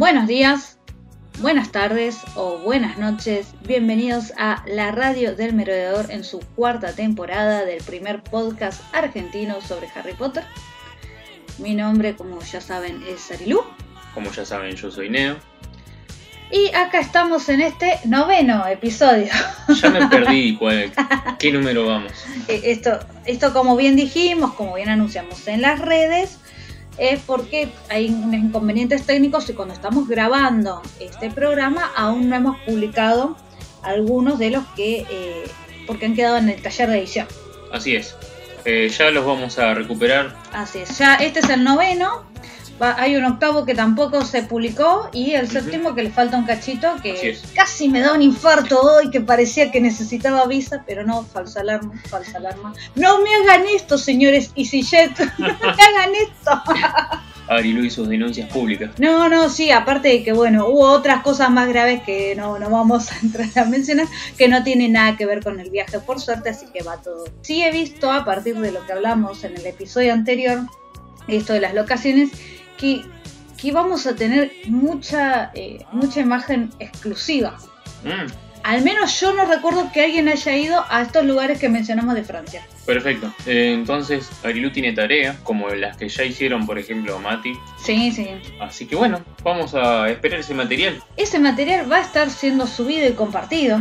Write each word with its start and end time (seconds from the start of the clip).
Buenos 0.00 0.26
días, 0.26 0.78
buenas 1.40 1.72
tardes 1.72 2.20
o 2.34 2.56
buenas 2.56 2.96
noches. 2.96 3.48
Bienvenidos 3.68 4.32
a 4.38 4.64
la 4.66 4.92
radio 4.92 5.36
del 5.36 5.52
merodeador 5.52 6.10
en 6.10 6.24
su 6.24 6.40
cuarta 6.56 6.94
temporada 6.94 7.66
del 7.66 7.84
primer 7.84 8.22
podcast 8.22 8.82
argentino 8.94 9.60
sobre 9.60 9.88
Harry 9.94 10.14
Potter. 10.14 10.42
Mi 11.58 11.74
nombre, 11.74 12.16
como 12.16 12.40
ya 12.40 12.62
saben, 12.62 13.02
es 13.06 13.30
Arilú. 13.30 13.62
Como 14.14 14.32
ya 14.32 14.46
saben, 14.46 14.74
yo 14.74 14.90
soy 14.90 15.10
Neo. 15.10 15.36
Y 16.50 16.74
acá 16.74 17.00
estamos 17.00 17.50
en 17.50 17.60
este 17.60 18.00
noveno 18.06 18.66
episodio. 18.66 19.30
Ya 19.82 19.90
me 19.90 20.06
perdí 20.08 20.56
cuál, 20.56 20.90
qué 21.38 21.52
número 21.52 21.86
vamos. 21.86 22.12
Eh, 22.48 22.62
Esto, 22.64 23.00
esto, 23.26 23.52
como 23.52 23.76
bien 23.76 23.96
dijimos, 23.96 24.54
como 24.54 24.76
bien 24.76 24.88
anunciamos 24.88 25.46
en 25.46 25.60
las 25.60 25.78
redes, 25.78 26.38
es 27.00 27.18
porque 27.20 27.72
hay 27.88 28.10
unos 28.10 28.34
inconvenientes 28.34 29.06
técnicos 29.06 29.48
y 29.48 29.54
cuando 29.54 29.74
estamos 29.74 30.06
grabando 30.06 30.82
este 31.00 31.30
programa 31.30 31.90
aún 31.96 32.28
no 32.28 32.36
hemos 32.36 32.58
publicado 32.60 33.36
algunos 33.82 34.38
de 34.38 34.50
los 34.50 34.64
que, 34.76 35.06
eh, 35.10 35.44
porque 35.86 36.06
han 36.06 36.14
quedado 36.14 36.36
en 36.36 36.50
el 36.50 36.60
taller 36.60 36.90
de 36.90 36.98
edición. 36.98 37.26
Así 37.72 37.96
es. 37.96 38.14
Eh, 38.66 38.90
ya 38.96 39.10
los 39.10 39.24
vamos 39.24 39.58
a 39.58 39.72
recuperar. 39.72 40.36
Así 40.52 40.80
es, 40.80 40.98
ya 40.98 41.14
este 41.14 41.40
es 41.40 41.48
el 41.48 41.64
noveno. 41.64 42.29
Va- 42.80 42.96
hay 42.98 43.14
un 43.16 43.24
octavo 43.24 43.66
que 43.66 43.74
tampoco 43.74 44.24
se 44.24 44.42
publicó 44.42 45.10
y 45.12 45.32
el 45.32 45.50
séptimo 45.50 45.94
que 45.94 46.02
le 46.02 46.10
falta 46.10 46.36
un 46.38 46.46
cachito 46.46 46.94
que 47.02 47.12
casi 47.54 47.88
me 47.88 48.00
da 48.00 48.14
un 48.14 48.22
infarto 48.22 48.80
hoy 48.80 49.10
que 49.10 49.20
parecía 49.20 49.70
que 49.70 49.80
necesitaba 49.80 50.46
visa, 50.46 50.82
pero 50.86 51.04
no, 51.04 51.22
falsa 51.24 51.60
alarma, 51.60 51.92
falsa 52.08 52.38
alarma. 52.38 52.72
No 52.94 53.20
me 53.20 53.34
hagan 53.34 53.66
esto, 53.66 53.98
señores 53.98 54.50
EasyJet, 54.56 55.18
no 55.38 55.46
me 55.46 55.52
hagan 55.68 56.10
esto. 56.22 56.62
Arilu 57.48 57.84
y 57.84 57.90
sus 57.90 58.08
denuncias 58.08 58.48
públicas. 58.50 58.92
No, 58.98 59.28
no, 59.28 59.48
sí, 59.50 59.72
aparte 59.72 60.08
de 60.08 60.22
que, 60.22 60.32
bueno, 60.32 60.68
hubo 60.68 60.88
otras 60.88 61.22
cosas 61.22 61.50
más 61.50 61.68
graves 61.68 62.00
que 62.04 62.34
no, 62.36 62.58
no 62.60 62.70
vamos 62.70 63.10
a 63.10 63.18
entrar 63.22 63.48
a 63.56 63.64
mencionar, 63.64 64.06
que 64.38 64.46
no 64.46 64.62
tienen 64.62 64.92
nada 64.92 65.16
que 65.16 65.26
ver 65.26 65.42
con 65.42 65.58
el 65.58 65.68
viaje, 65.68 65.98
por 65.98 66.20
suerte, 66.20 66.50
así 66.50 66.66
que 66.72 66.84
va 66.84 66.98
todo. 66.98 67.24
Sí 67.42 67.62
he 67.64 67.72
visto, 67.72 68.10
a 68.12 68.24
partir 68.24 68.56
de 68.60 68.70
lo 68.70 68.86
que 68.86 68.92
hablamos 68.92 69.42
en 69.42 69.56
el 69.56 69.66
episodio 69.66 70.12
anterior, 70.12 70.60
esto 71.26 71.52
de 71.52 71.60
las 71.60 71.74
locaciones, 71.74 72.30
que, 72.80 73.02
que 73.60 73.72
vamos 73.72 74.06
a 74.06 74.14
tener 74.16 74.50
mucha, 74.66 75.50
eh, 75.54 75.84
mucha 75.92 76.20
imagen 76.20 76.70
exclusiva. 76.78 77.58
Mm, 78.04 78.30
Al 78.62 78.82
menos 78.82 79.18
yo 79.20 79.32
no 79.34 79.44
recuerdo 79.46 79.90
que 79.92 80.02
alguien 80.04 80.28
haya 80.28 80.56
ido 80.56 80.84
a 80.88 81.02
estos 81.02 81.24
lugares 81.24 81.58
que 81.58 81.68
mencionamos 81.68 82.14
de 82.14 82.24
Francia. 82.24 82.62
perfecto. 82.86 83.32
Eh, 83.46 83.72
entonces, 83.74 84.28
Arilu 84.42 84.70
tiene 84.72 84.92
tareas, 84.92 85.36
como 85.44 85.68
las 85.70 85.96
que 85.96 86.08
ya 86.08 86.24
hicieron, 86.24 86.66
por 86.66 86.78
ejemplo, 86.78 87.18
Mati. 87.20 87.52
Sí, 87.84 88.10
sí. 88.12 88.28
Así 88.60 88.86
que 88.86 88.96
bueno, 88.96 89.20
vamos 89.44 89.74
a 89.74 90.10
esperar 90.10 90.40
ese 90.40 90.54
material. 90.54 91.00
Ese 91.16 91.38
material 91.38 91.90
va 91.90 91.98
a 91.98 92.00
estar 92.00 92.28
siendo 92.30 92.66
subido 92.66 93.08
y 93.08 93.12
compartido 93.12 93.80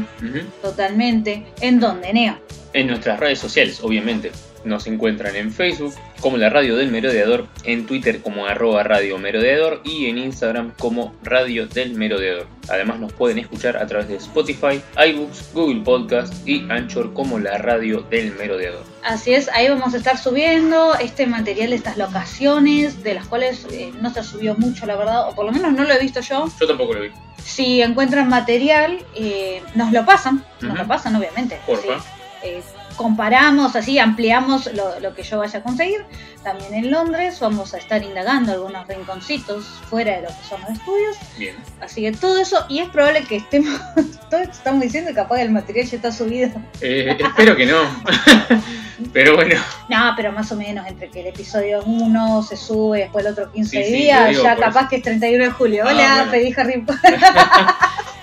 totalmente. 0.61 1.43
¿En 1.61 1.79
donde, 1.79 2.13
Neo? 2.13 2.37
En 2.73 2.87
nuestras 2.87 3.19
redes 3.19 3.39
sociales, 3.39 3.79
obviamente. 3.81 4.31
Nos 4.69 4.85
encuentran 4.85 5.35
en 5.35 5.51
Facebook 5.51 5.95
como 6.21 6.37
la 6.37 6.51
Radio 6.51 6.75
del 6.75 6.91
Merodeador, 6.91 7.47
en 7.63 7.87
Twitter 7.87 8.21
como 8.21 8.45
arroba 8.45 8.83
Radio 8.83 9.17
Merodeador 9.17 9.81
y 9.83 10.05
en 10.05 10.19
Instagram 10.19 10.73
como 10.77 11.15
Radio 11.23 11.65
del 11.65 11.95
Merodeador. 11.95 12.45
Además 12.69 12.99
nos 12.99 13.11
pueden 13.11 13.39
escuchar 13.39 13.77
a 13.77 13.87
través 13.87 14.09
de 14.09 14.17
Spotify, 14.17 14.79
iBooks, 15.07 15.53
Google 15.55 15.81
Podcast 15.81 16.47
y 16.47 16.69
Anchor 16.69 17.15
como 17.15 17.39
la 17.39 17.57
Radio 17.57 18.01
del 18.11 18.31
Merodeador. 18.35 18.83
Así 19.03 19.33
es, 19.33 19.49
ahí 19.49 19.67
vamos 19.69 19.95
a 19.95 19.97
estar 19.97 20.19
subiendo 20.19 20.93
este 20.99 21.25
material, 21.25 21.73
estas 21.73 21.97
locaciones, 21.97 23.01
de 23.01 23.15
las 23.15 23.25
cuales 23.25 23.65
eh, 23.71 23.91
no 23.99 24.13
se 24.13 24.23
subió 24.23 24.53
mucho, 24.53 24.85
la 24.85 24.95
verdad, 24.97 25.29
o 25.29 25.33
por 25.33 25.47
lo 25.47 25.51
menos 25.51 25.73
no 25.73 25.83
lo 25.83 25.91
he 25.95 25.99
visto 25.99 26.19
yo. 26.21 26.47
Yo 26.59 26.67
tampoco 26.67 26.93
lo 26.93 27.01
vi. 27.01 27.09
Si 27.43 27.81
encuentran 27.81 28.29
material, 28.29 29.03
eh, 29.15 29.63
nos 29.73 29.91
lo 29.91 30.05
pasan, 30.05 30.45
nos 30.61 30.77
lo 30.77 30.85
pasan, 30.85 31.15
obviamente. 31.15 31.59
Porfa. 31.65 31.99
sí. 31.99 32.05
Eh, 32.43 32.61
comparamos, 32.99 33.77
así 33.77 33.97
ampliamos 33.97 34.69
lo, 34.73 34.99
lo 34.99 35.15
que 35.15 35.23
yo 35.23 35.39
vaya 35.39 35.59
a 35.59 35.63
conseguir. 35.63 36.01
También 36.43 36.73
en 36.73 36.91
Londres 36.91 37.39
vamos 37.39 37.73
a 37.73 37.77
estar 37.77 38.03
indagando 38.03 38.51
algunos 38.51 38.85
rinconcitos 38.87 39.63
fuera 39.89 40.17
de 40.17 40.23
lo 40.23 40.27
que 40.27 40.43
son 40.49 40.59
los 40.61 40.71
estudios. 40.71 41.15
Bien. 41.37 41.55
Así 41.81 42.01
que 42.01 42.11
todo 42.11 42.41
eso, 42.41 42.65
y 42.67 42.79
es 42.79 42.89
probable 42.89 43.23
que 43.23 43.37
estemos, 43.37 43.79
todo 44.29 44.41
esto 44.41 44.51
estamos 44.53 44.81
diciendo 44.81 45.09
que 45.11 45.15
capaz 45.15 45.39
el 45.39 45.49
material 45.51 45.87
ya 45.87 45.95
está 45.95 46.11
subido. 46.11 46.51
Eh, 46.81 47.15
espero 47.17 47.55
que 47.55 47.65
no. 47.65 47.79
Pero 49.13 49.35
bueno, 49.35 49.55
No, 49.87 50.13
pero 50.17 50.33
más 50.33 50.51
o 50.51 50.57
menos 50.57 50.85
entre 50.85 51.09
que 51.09 51.21
el 51.21 51.27
episodio 51.27 51.81
1 51.85 52.43
se 52.43 52.57
sube, 52.57 52.99
después 52.99 53.25
el 53.25 53.31
otro 53.31 53.49
15 53.49 53.77
Sí, 53.77 53.83
sí, 53.89 53.95
días, 53.95 54.29
digo 54.31 54.43
ya 54.43 54.57
capaz 54.57 54.81
eso. 54.81 54.89
que 54.89 54.95
es 54.97 55.03
31 55.03 55.43
de 55.45 55.51
julio. 55.51 55.83
Ah, 55.87 55.91
Hola, 55.93 56.15
bueno. 56.17 56.31
pedí 56.31 56.53
Harry 56.57 56.81
Potter. 56.85 57.13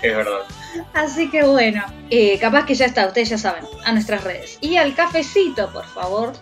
es 0.02 0.16
verdad. 0.16 0.40
Así 0.96 1.28
que 1.28 1.44
bueno, 1.44 1.84
eh, 2.08 2.38
capaz 2.38 2.64
que 2.64 2.74
ya 2.74 2.86
está, 2.86 3.06
ustedes 3.06 3.28
ya 3.28 3.36
saben, 3.36 3.64
a 3.84 3.92
nuestras 3.92 4.24
redes. 4.24 4.56
Y 4.62 4.76
al 4.76 4.94
cafecito, 4.94 5.70
por 5.70 5.84
favor. 5.84 6.32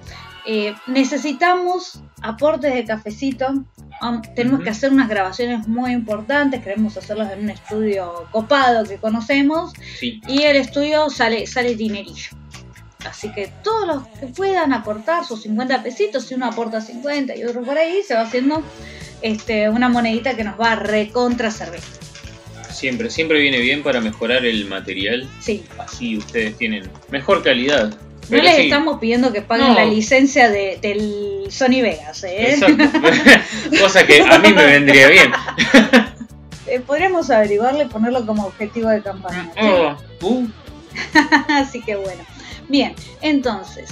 Eh, 0.47 0.75
necesitamos 0.87 2.01
aportes 2.23 2.73
de 2.73 2.85
cafecito. 2.85 3.65
Um, 4.01 4.23
tenemos 4.37 4.63
que 4.63 4.71
hacer 4.71 4.93
unas 4.93 5.09
grabaciones 5.09 5.67
muy 5.67 5.91
importantes. 5.91 6.63
Queremos 6.63 6.97
hacerlas 6.97 7.33
en 7.33 7.41
un 7.41 7.51
estudio 7.51 8.29
copado 8.31 8.85
que 8.85 8.99
conocemos. 8.99 9.73
Sí. 9.99 10.21
Y 10.29 10.43
el 10.43 10.57
estudio 10.57 11.11
sale, 11.11 11.49
sale 11.49 11.75
dinerillo. 11.75 12.37
Así 13.05 13.33
que 13.33 13.53
todos 13.65 13.89
los 13.89 14.07
que 14.07 14.29
puedan 14.29 14.73
aportar 14.73 15.25
sus 15.25 15.43
50 15.43 15.83
pesitos, 15.83 16.27
si 16.27 16.35
uno 16.35 16.47
aporta 16.47 16.81
50 16.81 17.37
y 17.37 17.43
otro 17.43 17.63
por 17.63 17.77
ahí, 17.77 18.05
se 18.07 18.15
va 18.15 18.21
haciendo 18.21 18.63
este, 19.21 19.69
una 19.69 19.89
monedita 19.89 20.37
que 20.37 20.45
nos 20.45 20.61
va 20.61 20.73
a 20.73 20.77
recontra 20.77 21.51
servir. 21.51 21.81
Siempre, 22.75 23.09
siempre 23.11 23.39
viene 23.41 23.59
bien 23.61 23.83
para 23.83 24.01
mejorar 24.01 24.45
el 24.45 24.67
material. 24.67 25.29
Sí, 25.41 25.65
Así 25.79 26.19
ustedes 26.19 26.57
tienen 26.59 26.91
mejor 27.11 27.43
calidad. 27.43 27.95
no 28.29 28.37
les 28.43 28.57
sí, 28.57 28.63
estamos 28.63 28.99
pidiendo 28.99 29.33
que 29.33 29.43
paguen 29.43 29.69
No. 29.69 29.75
la 29.75 29.85
licencia 29.85 30.51
de, 30.51 30.79
del 30.83 31.45
Sony 31.51 31.81
Vegas, 31.83 32.25
¿eh? 32.25 32.59
Cosa 33.81 34.07
que 34.07 34.23
a 34.23 34.39
mí 34.39 34.53
me 34.53 34.65
vendría 34.67 35.09
bien. 35.09 35.33
Eh, 36.67 36.81
Podríamos 36.81 37.29
averiguarle 37.29 37.85
y 37.85 37.89
ponerlo 37.89 38.25
como 38.25 38.47
objetivo 38.47 38.89
de 38.89 39.03
campaña. 39.03 39.51
¿sí? 39.55 39.61
Oh, 39.61 39.99
uh, 40.23 40.49
Así 41.49 41.83
que 41.83 41.95
bueno. 41.95 42.25
Bien, 42.71 42.95
entonces, 43.21 43.91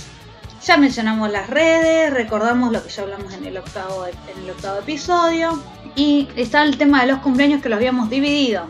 ya 0.66 0.78
mencionamos 0.78 1.30
las 1.30 1.50
redes, 1.50 2.10
recordamos 2.14 2.72
lo 2.72 2.82
que 2.82 2.88
ya 2.88 3.02
hablamos 3.02 3.34
en 3.34 3.44
el 3.44 3.58
octavo, 3.58 4.06
en 4.06 4.42
el 4.44 4.50
octavo 4.50 4.78
episodio. 4.78 5.62
Y 5.94 6.28
está 6.36 6.62
el 6.62 6.78
tema 6.78 7.02
de 7.02 7.08
los 7.12 7.18
cumpleaños 7.20 7.60
que 7.62 7.68
los 7.68 7.76
habíamos 7.76 8.08
dividido. 8.08 8.66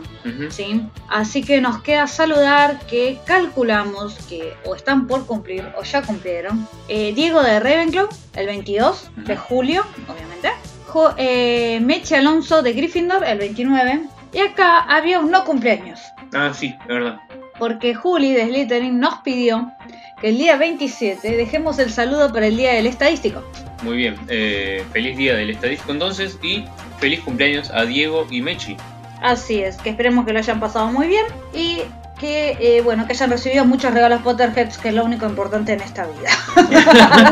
¿sí? 0.49 0.81
Así 1.09 1.41
que 1.43 1.61
nos 1.61 1.81
queda 1.81 2.07
saludar 2.07 2.79
que 2.87 3.17
calculamos 3.25 4.15
que 4.29 4.53
o 4.65 4.75
están 4.75 5.07
por 5.07 5.25
cumplir 5.25 5.63
o 5.77 5.83
ya 5.83 6.01
cumplieron. 6.01 6.67
Eh, 6.87 7.13
Diego 7.15 7.41
de 7.41 7.59
Ravenclaw, 7.59 8.07
el 8.35 8.45
22 8.47 9.09
de 9.15 9.37
julio, 9.37 9.83
obviamente. 10.07 10.49
Jo- 10.87 11.13
eh, 11.17 11.79
Meche 11.81 12.15
Alonso 12.17 12.61
de 12.61 12.73
Gryffindor, 12.73 13.23
el 13.25 13.37
29. 13.37 14.01
Y 14.33 14.39
acá 14.39 14.79
había 14.79 15.19
un 15.19 15.31
no 15.31 15.45
cumpleaños. 15.45 15.99
Ah, 16.33 16.51
sí, 16.53 16.75
es 16.81 16.87
verdad. 16.87 17.19
Porque 17.59 17.93
Juli 17.95 18.33
de 18.33 18.47
Slytherin 18.47 18.99
nos 18.99 19.19
pidió 19.19 19.71
que 20.19 20.29
el 20.29 20.37
día 20.37 20.57
27 20.57 21.37
dejemos 21.37 21.77
el 21.79 21.91
saludo 21.91 22.33
para 22.33 22.47
el 22.47 22.57
día 22.57 22.73
del 22.73 22.87
estadístico. 22.87 23.43
Muy 23.83 23.97
bien. 23.97 24.15
Eh, 24.29 24.83
feliz 24.91 25.17
día 25.17 25.35
del 25.35 25.49
estadístico 25.51 25.91
entonces 25.91 26.39
y 26.41 26.63
feliz 27.03 27.19
cumpleaños 27.19 27.69
a 27.73 27.83
Diego 27.83 28.25
y 28.31 28.41
Mechi. 28.41 28.77
Así 29.21 29.61
es, 29.61 29.75
que 29.75 29.89
esperemos 29.89 30.25
que 30.25 30.31
lo 30.31 30.39
hayan 30.39 30.61
pasado 30.61 30.87
muy 30.87 31.07
bien 31.07 31.25
y 31.53 31.79
que, 32.17 32.55
eh, 32.61 32.81
bueno, 32.81 33.05
que 33.05 33.11
hayan 33.11 33.29
recibido 33.29 33.65
muchos 33.65 33.93
regalos 33.93 34.21
Potterheads, 34.21 34.77
que 34.77 34.87
es 34.87 34.95
lo 34.95 35.03
único 35.03 35.25
importante 35.25 35.73
en 35.73 35.81
esta 35.81 36.07
vida. 36.07 36.29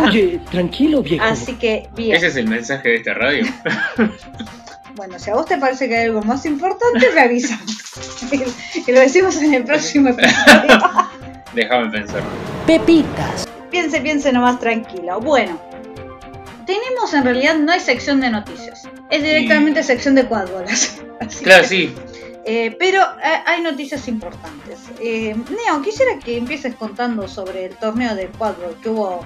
Oye, 0.10 0.42
tranquilo, 0.52 1.02
viejo. 1.02 1.24
Así 1.24 1.54
que, 1.54 1.88
bien. 1.96 2.18
Ese 2.18 2.28
es 2.28 2.36
el 2.36 2.50
mensaje 2.50 2.90
de 2.90 2.96
esta 2.98 3.14
radio. 3.14 3.46
Bueno, 4.94 5.18
si 5.18 5.30
a 5.30 5.36
vos 5.36 5.46
te 5.46 5.58
parece 5.58 5.88
que 5.88 5.96
hay 5.96 6.06
algo 6.08 6.22
más 6.22 6.46
importante, 6.46 7.08
me 7.16 7.22
avisas. 7.22 7.62
que 8.86 8.92
lo 8.92 9.00
decimos 9.00 9.42
en 9.42 9.54
el 9.54 9.64
próximo 9.64 10.10
episodio. 10.10 10.80
Déjame 11.56 11.90
pensar. 11.92 12.22
Pepitas. 12.68 13.48
piense, 13.72 14.02
piense 14.02 14.34
nomás 14.34 14.60
tranquilo. 14.60 15.22
Bueno, 15.22 15.58
tenemos 16.66 17.14
en 17.14 17.24
realidad 17.24 17.56
no 17.56 17.72
hay 17.72 17.80
sección 17.80 18.22
de 18.22 18.30
noticias, 18.30 18.88
es 19.10 19.24
directamente 19.24 19.84
sección 19.84 20.16
de 20.16 20.26
cuadbolas. 20.26 20.98
Claro, 21.44 21.68
sí. 21.68 21.94
Eh, 22.46 22.76
pero 22.80 23.00
eh, 23.00 23.44
hay 23.46 23.62
noticias 23.62 24.08
importantes. 24.08 24.80
Eh, 25.00 25.36
Neo, 25.36 25.82
quisiera 25.84 26.18
que 26.18 26.38
empieces 26.38 26.74
contando 26.74 27.28
sobre 27.28 27.66
el 27.66 27.76
torneo 27.76 28.16
de 28.16 28.26
quadball 28.28 28.76
que 28.82 28.90
hubo 28.90 29.24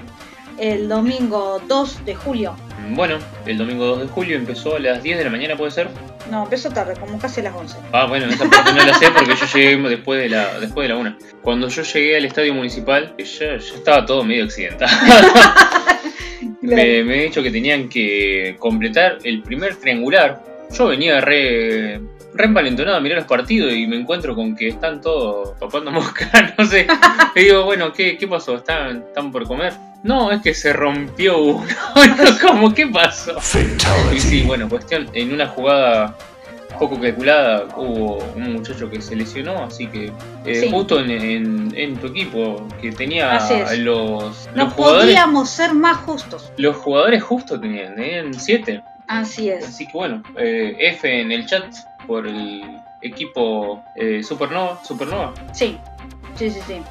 el 0.58 0.88
domingo 0.88 1.62
2 1.68 2.06
de 2.06 2.16
julio. 2.16 2.56
Bueno, 2.92 3.18
el 3.46 3.58
domingo 3.58 3.86
2 3.86 4.02
de 4.02 4.08
julio 4.08 4.38
empezó 4.38 4.76
a 4.76 4.80
las 4.80 5.02
10 5.02 5.18
de 5.18 5.24
la 5.24 5.30
mañana, 5.30 5.56
¿puede 5.56 5.72
ser? 5.72 5.90
No, 6.30 6.44
empezó 6.44 6.70
tarde, 6.70 6.94
como 7.00 7.20
casi 7.20 7.42
a 7.42 7.46
las 7.46 7.56
11. 7.56 7.78
Ah, 7.92 8.06
bueno, 8.06 8.28
esa 8.28 8.50
parte 8.50 8.74
no 8.74 8.86
la 8.86 8.94
sé 8.94 9.12
porque 9.12 9.36
yo 9.36 9.46
llegué 9.54 9.90
después 9.90 10.22
de 10.22 10.30
la 10.30 10.60
después 10.60 10.88
de 10.88 10.94
la 10.94 11.00
1. 11.00 11.18
Cuando 11.42 11.68
yo 11.68 11.82
llegué 11.84 12.18
al 12.18 12.26
estadio 12.26 12.54
municipal, 12.54 13.16
ya, 13.18 13.26
ya 13.26 13.56
estaba 13.56 14.06
todo 14.06 14.24
medio 14.24 14.46
accidentado. 14.46 14.92
me, 16.62 17.04
me 17.04 17.20
he 17.20 17.24
dicho 17.26 17.44
que 17.44 17.52
tenían 17.52 17.90
que 17.90 18.56
completar 18.60 19.20
el 19.24 19.42
primer 19.42 19.76
triangular. 19.76 20.44
Yo 20.76 20.88
venía 20.88 21.22
re, 21.22 22.02
re 22.34 22.46
envalentonado 22.46 22.98
a 22.98 23.00
mirar 23.00 23.20
los 23.20 23.28
partidos 23.28 23.74
y 23.74 23.88
me 23.88 23.96
encuentro 23.96 24.36
con 24.36 24.56
que 24.56 24.68
están 24.70 25.02
todos 25.02 25.58
topando 25.60 25.92
mosca, 25.92 26.54
no 26.58 26.66
sé. 26.66 26.88
Y 27.36 27.42
digo, 27.42 27.64
bueno, 27.64 27.94
¿qué, 27.94 28.18
qué 28.18 28.28
pasó? 28.28 28.58
¿Están, 28.58 29.04
¿Están 29.08 29.32
por 29.32 29.48
comer? 29.48 29.74
No, 30.06 30.32
es 30.32 30.42
que 30.42 30.54
se 30.54 30.72
rompió 30.72 31.40
uno. 31.42 31.68
¿Cómo? 32.42 32.74
¿Qué 32.74 32.86
pasó? 32.88 33.36
Y 34.14 34.20
sí, 34.20 34.44
bueno, 34.44 34.70
cuestión, 34.70 35.10
en 35.14 35.34
una 35.34 35.48
jugada 35.48 36.16
poco 36.78 37.00
calculada 37.00 37.66
hubo 37.78 38.18
un 38.36 38.54
muchacho 38.54 38.90
que 38.90 39.02
se 39.02 39.16
lesionó, 39.16 39.64
así 39.64 39.88
que 39.88 40.12
eh, 40.46 40.56
Sí. 40.62 40.70
justo 40.72 41.00
en, 41.00 41.10
en- 41.10 41.74
en 41.76 41.96
tu 41.96 42.08
equipo 42.08 42.68
que 42.82 42.92
tenía 42.92 43.40
los, 43.78 44.48
No 44.54 44.66
los 44.66 44.74
podíamos 44.74 45.50
ser 45.50 45.74
más 45.74 45.98
justos. 45.98 46.52
los 46.58 46.76
jugadores 46.76 47.24
justos 47.24 47.60
tenían, 47.62 47.96
tenían 47.96 48.34
siete. 48.34 48.84
Así 49.08 49.50
es. 49.50 49.66
Así 49.66 49.86
que 49.88 49.94
bueno, 49.94 50.22
eh, 50.38 50.76
F 50.80 51.22
en 51.22 51.32
el 51.32 51.46
chat 51.46 51.64
por 52.06 52.28
el 52.28 52.62
equipo 53.02 53.82
eh, 53.96 54.22
Supernova, 54.22 54.84
Supernova. 54.84 55.34
Sí, 55.54 55.78
sí, 56.38 56.50
sí, 56.52 56.60
sí. 56.68 56.82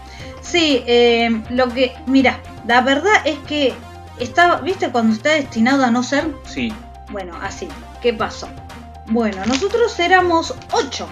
Sí, 0.41 0.83
eh, 0.87 1.31
lo 1.51 1.69
que, 1.69 1.93
mira, 2.07 2.39
la 2.67 2.81
verdad 2.81 3.15
es 3.25 3.39
que 3.41 3.75
estaba, 4.19 4.61
¿viste 4.61 4.91
cuando 4.91 5.15
está 5.15 5.31
destinado 5.31 5.85
a 5.85 5.91
no 5.91 6.03
ser? 6.03 6.31
Sí, 6.47 6.73
Bueno, 7.11 7.37
así. 7.43 7.69
¿Qué 8.01 8.13
pasó? 8.13 8.49
Bueno, 9.07 9.45
nosotros 9.47 9.99
éramos 9.99 10.55
8, 10.73 11.09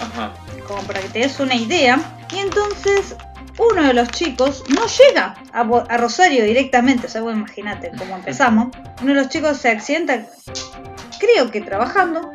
ajá. 0.00 0.32
como 0.66 0.82
para 0.82 1.00
que 1.00 1.08
te 1.08 1.18
des 1.20 1.40
una 1.40 1.54
idea. 1.54 2.00
Y 2.30 2.38
entonces 2.38 3.16
uno 3.58 3.82
de 3.82 3.94
los 3.94 4.08
chicos 4.08 4.64
no 4.68 4.86
llega 4.86 5.34
a, 5.52 5.96
Rosario 5.96 6.44
directamente. 6.44 7.06
O 7.06 7.10
sea, 7.10 7.22
vos 7.22 7.34
imagínate 7.34 7.90
cómo 7.96 8.16
empezamos. 8.16 8.68
Uno 9.02 9.14
de 9.14 9.20
los 9.20 9.28
chicos 9.28 9.58
se 9.58 9.70
accidenta, 9.70 10.26
creo 11.18 11.50
que 11.50 11.60
trabajando. 11.60 12.32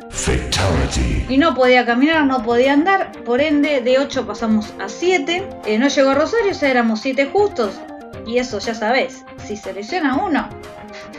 Y 1.28 1.38
no 1.38 1.54
podía 1.54 1.84
caminar, 1.84 2.24
no 2.24 2.42
podía 2.42 2.72
andar. 2.72 3.12
Por 3.24 3.40
ende, 3.40 3.80
de 3.80 3.98
8 3.98 4.26
pasamos 4.26 4.72
a 4.80 4.88
7. 4.88 5.48
Eh, 5.66 5.78
no 5.78 5.88
llegó 5.88 6.10
a 6.10 6.14
Rosario, 6.14 6.52
o 6.52 6.54
sea, 6.54 6.70
éramos 6.70 7.00
7 7.00 7.30
justos. 7.32 7.80
Y 8.28 8.38
eso 8.38 8.58
ya 8.58 8.74
sabés, 8.74 9.24
si 9.44 9.56
se 9.56 9.72
lesiona 9.72 10.16
uno, 10.16 10.48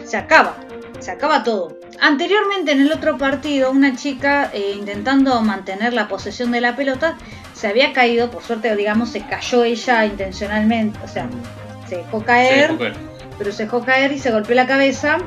se 0.05 0.15
acaba. 0.15 0.55
Se 0.99 1.09
acaba 1.09 1.43
todo. 1.43 1.77
Anteriormente 1.99 2.71
en 2.71 2.81
el 2.81 2.91
otro 2.91 3.17
partido, 3.17 3.71
una 3.71 3.95
chica 3.95 4.51
eh, 4.53 4.75
intentando 4.77 5.41
mantener 5.41 5.93
la 5.93 6.07
posesión 6.07 6.51
de 6.51 6.61
la 6.61 6.75
pelota 6.75 7.17
se 7.53 7.67
había 7.67 7.91
caído, 7.91 8.29
por 8.31 8.43
suerte 8.43 8.73
digamos 8.75 9.09
se 9.09 9.25
cayó 9.25 9.63
ella 9.63 10.05
intencionalmente, 10.05 10.97
o 11.03 11.07
sea, 11.07 11.27
se 11.89 11.97
dejó 11.97 12.23
caer, 12.23 12.71
Sí, 12.77 12.85
pero 13.37 13.51
se 13.51 13.63
dejó 13.63 13.83
caer 13.83 14.11
y 14.13 14.19
se 14.19 14.31
golpeó 14.31 14.55
la 14.55 14.67
cabeza, 14.67 15.17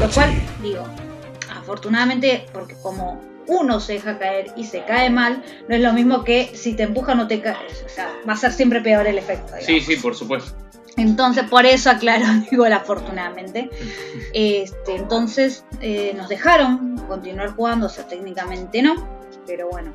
lo 0.00 0.10
cual 0.10 0.32
digo, 0.60 0.84
afortunadamente 1.56 2.46
porque 2.52 2.74
como 2.82 3.20
uno 3.46 3.78
se 3.80 3.94
deja 3.94 4.18
caer 4.18 4.52
y 4.56 4.64
se 4.64 4.84
cae 4.84 5.10
mal, 5.10 5.44
no 5.68 5.74
es 5.74 5.82
lo 5.82 5.92
mismo 5.92 6.24
que 6.24 6.50
si 6.54 6.74
te 6.74 6.84
empujan 6.84 7.20
o 7.20 7.28
te 7.28 7.40
caes, 7.40 7.84
o 7.84 7.88
sea, 7.88 8.10
va 8.28 8.32
a 8.32 8.36
ser 8.36 8.52
siempre 8.52 8.80
peor 8.80 9.06
el 9.06 9.18
efecto. 9.18 9.46
digamos. 9.46 9.66
Sí, 9.66 9.80
sí, 9.80 9.96
por 9.96 10.16
supuesto. 10.16 10.52
Entonces, 10.96 11.44
por 11.44 11.66
eso 11.66 11.90
aclaro, 11.90 12.26
digo 12.50 12.64
afortunadamente. 12.64 13.70
Este, 14.32 14.96
entonces, 14.96 15.64
eh, 15.80 16.12
nos 16.16 16.28
dejaron 16.28 16.98
continuar 17.08 17.54
jugando, 17.54 17.86
o 17.86 17.90
sea, 17.90 18.06
técnicamente 18.06 18.82
no, 18.82 18.94
pero 19.46 19.68
bueno. 19.68 19.92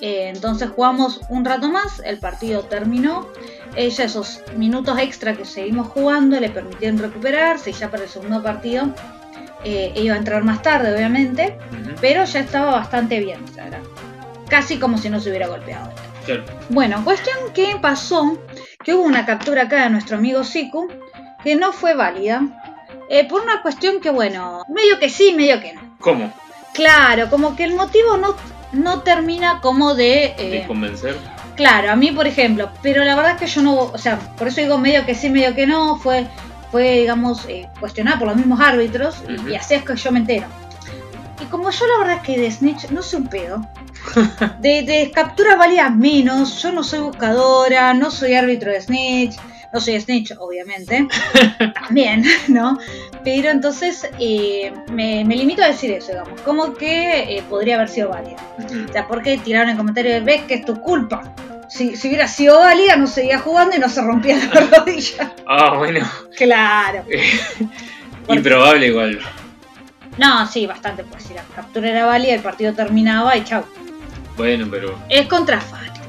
Eh, 0.00 0.32
entonces 0.34 0.68
jugamos 0.70 1.20
un 1.28 1.44
rato 1.44 1.68
más, 1.68 2.00
el 2.04 2.18
partido 2.18 2.62
terminó. 2.62 3.28
Ella, 3.76 4.04
esos 4.04 4.42
minutos 4.56 4.98
extra 4.98 5.36
que 5.36 5.44
seguimos 5.44 5.86
jugando, 5.88 6.40
le 6.40 6.50
permitieron 6.50 6.98
recuperarse 6.98 7.70
y 7.70 7.72
ya 7.72 7.88
para 7.88 8.02
el 8.02 8.08
segundo 8.08 8.42
partido 8.42 8.92
eh, 9.64 9.92
iba 9.94 10.16
a 10.16 10.18
entrar 10.18 10.42
más 10.42 10.60
tarde, 10.60 10.92
obviamente, 10.92 11.56
pero 12.00 12.24
ya 12.24 12.40
estaba 12.40 12.72
bastante 12.72 13.20
bien, 13.20 13.44
o 13.44 13.54
sea, 13.54 13.68
era 13.68 13.80
casi 14.48 14.78
como 14.78 14.98
si 14.98 15.08
no 15.08 15.20
se 15.20 15.28
hubiera 15.28 15.46
golpeado. 15.46 15.90
Claro. 16.24 16.44
Bueno, 16.68 17.02
cuestión 17.04 17.36
que 17.54 17.76
pasó 17.80 18.36
que 18.84 18.94
hubo 18.94 19.02
una 19.04 19.24
captura 19.26 19.62
acá 19.62 19.84
de 19.84 19.90
nuestro 19.90 20.16
amigo 20.16 20.44
Siku 20.44 20.88
que 21.42 21.56
no 21.56 21.72
fue 21.72 21.94
válida. 21.94 22.42
eh, 23.08 23.26
por 23.28 23.42
una 23.42 23.62
cuestión 23.62 24.00
que, 24.00 24.10
bueno, 24.10 24.64
medio 24.68 24.98
que 24.98 25.08
sí, 25.08 25.34
medio 25.36 25.60
que 25.60 25.74
no. 25.74 25.80
¿Cómo? 26.00 26.32
Claro, 26.72 27.28
como 27.28 27.54
que 27.56 27.64
el 27.64 27.74
motivo 27.74 28.16
no, 28.16 28.34
no 28.72 29.02
termina 29.02 29.60
como 29.60 29.94
de... 29.94 30.34
eh, 30.38 30.50
¿De 30.50 30.66
convencer? 30.66 31.16
Claro, 31.56 31.90
a 31.90 31.96
mí 31.96 32.10
por 32.12 32.26
ejemplo, 32.26 32.70
pero 32.80 33.04
la 33.04 33.14
verdad 33.14 33.32
es 33.32 33.38
que 33.40 33.46
yo 33.46 33.60
no, 33.62 33.74
o 33.74 33.98
sea, 33.98 34.18
por 34.18 34.48
eso 34.48 34.60
digo 34.62 34.78
medio 34.78 35.04
que 35.04 35.14
sí, 35.14 35.28
medio 35.28 35.54
que 35.54 35.66
no, 35.66 35.96
fue, 35.98 36.26
fue 36.70 37.00
digamos, 37.00 37.44
eh, 37.46 37.68
cuestionada 37.78 38.18
por 38.18 38.28
los 38.28 38.36
mismos 38.36 38.58
árbitros 38.60 39.16
y, 39.48 39.54
así 39.54 39.74
es 39.74 39.84
que 39.84 39.94
yo 39.94 40.10
me 40.12 40.20
entero. 40.20 40.46
Y 41.42 41.44
como 41.46 41.70
yo 41.70 41.86
la 41.86 41.98
verdad 41.98 42.16
es 42.16 42.22
que 42.22 42.40
de 42.40 42.50
Snitch 42.50 42.88
no 42.90 43.02
sé 43.02 43.16
un 43.16 43.26
pedo, 43.26 43.66
de, 44.60 44.82
de 44.82 45.10
capturas 45.14 45.58
válidas 45.58 45.94
menos, 45.94 46.62
yo 46.62 46.72
no 46.72 46.82
soy 46.82 47.00
buscadora, 47.00 47.94
no 47.94 48.10
soy 48.10 48.34
árbitro 48.34 48.70
de 48.72 48.80
Snitch, 48.80 49.36
no 49.72 49.80
soy 49.80 49.98
Snitch, 50.00 50.32
obviamente, 50.38 51.06
también, 51.74 52.24
¿no? 52.48 52.78
Pero 53.24 53.50
entonces 53.50 54.08
eh, 54.18 54.72
me, 54.90 55.24
me 55.24 55.36
limito 55.36 55.62
a 55.62 55.68
decir 55.68 55.90
eso, 55.92 56.08
digamos, 56.12 56.40
como 56.42 56.74
que 56.74 57.36
eh, 57.38 57.42
podría 57.48 57.76
haber 57.76 57.88
sido 57.88 58.10
válida. 58.10 58.36
O 58.88 58.92
sea, 58.92 59.06
¿por 59.08 59.22
qué 59.22 59.38
tiraron 59.38 59.70
el 59.70 59.76
comentario 59.76 60.12
de 60.12 60.20
ves 60.20 60.42
que 60.42 60.54
es 60.54 60.64
tu 60.64 60.78
culpa? 60.80 61.22
Si, 61.70 61.96
si 61.96 62.08
hubiera 62.08 62.28
sido 62.28 62.58
válida, 62.60 62.96
no 62.96 63.06
seguía 63.06 63.38
jugando 63.38 63.74
y 63.74 63.78
no 63.78 63.88
se 63.88 64.02
rompía 64.02 64.36
la 64.52 64.60
rodilla. 64.78 65.32
Ah, 65.46 65.76
bueno. 65.78 66.06
claro. 66.36 67.04
Porque- 67.04 68.34
Improbable 68.34 68.86
igual. 68.88 69.20
No, 70.18 70.46
sí, 70.46 70.66
bastante, 70.66 71.02
pues 71.04 71.22
si 71.22 71.32
la 71.32 71.42
captura 71.56 71.88
era 71.88 72.04
válida, 72.04 72.34
el 72.34 72.42
partido 72.42 72.74
terminaba 72.74 73.34
y 73.38 73.44
chau. 73.44 73.64
Bueno, 74.36 74.66
pero. 74.70 74.94
Es 75.08 75.26
contrafáctico. 75.28 76.04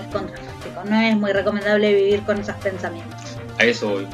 Es 0.00 0.12
contrafáctico. 0.12 0.84
No 0.84 1.00
es 1.00 1.16
muy 1.16 1.32
recomendable 1.32 1.94
vivir 1.94 2.22
con 2.22 2.38
esos 2.38 2.56
pensamientos. 2.56 3.20
A 3.58 3.64
eso 3.64 3.88
voy. 3.90 4.06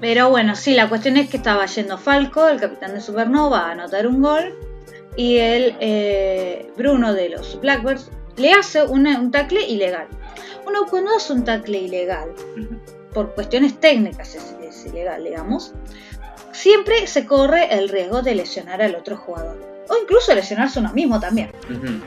Pero 0.00 0.30
bueno, 0.30 0.56
sí, 0.56 0.74
la 0.74 0.88
cuestión 0.88 1.16
es 1.16 1.30
que 1.30 1.36
estaba 1.36 1.64
yendo 1.66 1.96
Falco, 1.96 2.48
el 2.48 2.58
capitán 2.60 2.94
de 2.94 3.00
Supernova, 3.00 3.68
a 3.68 3.72
anotar 3.72 4.06
un 4.06 4.20
gol. 4.20 4.54
Y 5.16 5.36
el 5.36 5.76
eh, 5.80 6.70
Bruno 6.76 7.12
de 7.14 7.28
los 7.28 7.60
Blackbirds 7.60 8.10
le 8.36 8.52
hace 8.54 8.82
una- 8.82 9.18
un 9.20 9.30
tackle 9.30 9.60
ilegal. 9.62 10.06
Uno 10.66 10.86
cuando 10.88 11.14
hace 11.14 11.32
un 11.34 11.44
tackle 11.44 11.78
ilegal, 11.78 12.30
por 13.12 13.34
cuestiones 13.34 13.78
técnicas 13.78 14.34
es, 14.34 14.56
es 14.62 14.86
ilegal, 14.86 15.22
digamos, 15.22 15.72
siempre 16.52 17.06
se 17.06 17.26
corre 17.26 17.74
el 17.76 17.88
riesgo 17.90 18.22
de 18.22 18.34
lesionar 18.34 18.80
al 18.80 18.94
otro 18.94 19.16
jugador. 19.18 19.58
O 19.90 19.96
incluso 20.02 20.34
lesionarse 20.34 20.78
uno 20.80 20.92
mismo 20.94 21.20
también. 21.20 21.50
Ujú. 21.68 22.00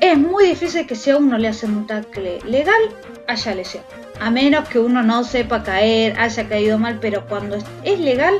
Es 0.00 0.16
muy 0.18 0.46
difícil 0.46 0.86
que 0.86 0.94
si 0.94 1.10
a 1.10 1.16
uno 1.16 1.38
le 1.38 1.48
hacen 1.48 1.76
un 1.76 1.86
tackle 1.86 2.38
legal, 2.44 2.80
haya 3.28 3.54
lesión. 3.54 3.82
A 4.20 4.30
menos 4.30 4.68
que 4.68 4.78
uno 4.78 5.02
no 5.02 5.24
sepa 5.24 5.62
caer, 5.62 6.18
haya 6.18 6.48
caído 6.48 6.78
mal, 6.78 6.98
pero 7.00 7.26
cuando 7.26 7.56
es, 7.84 7.98
legal, 8.00 8.34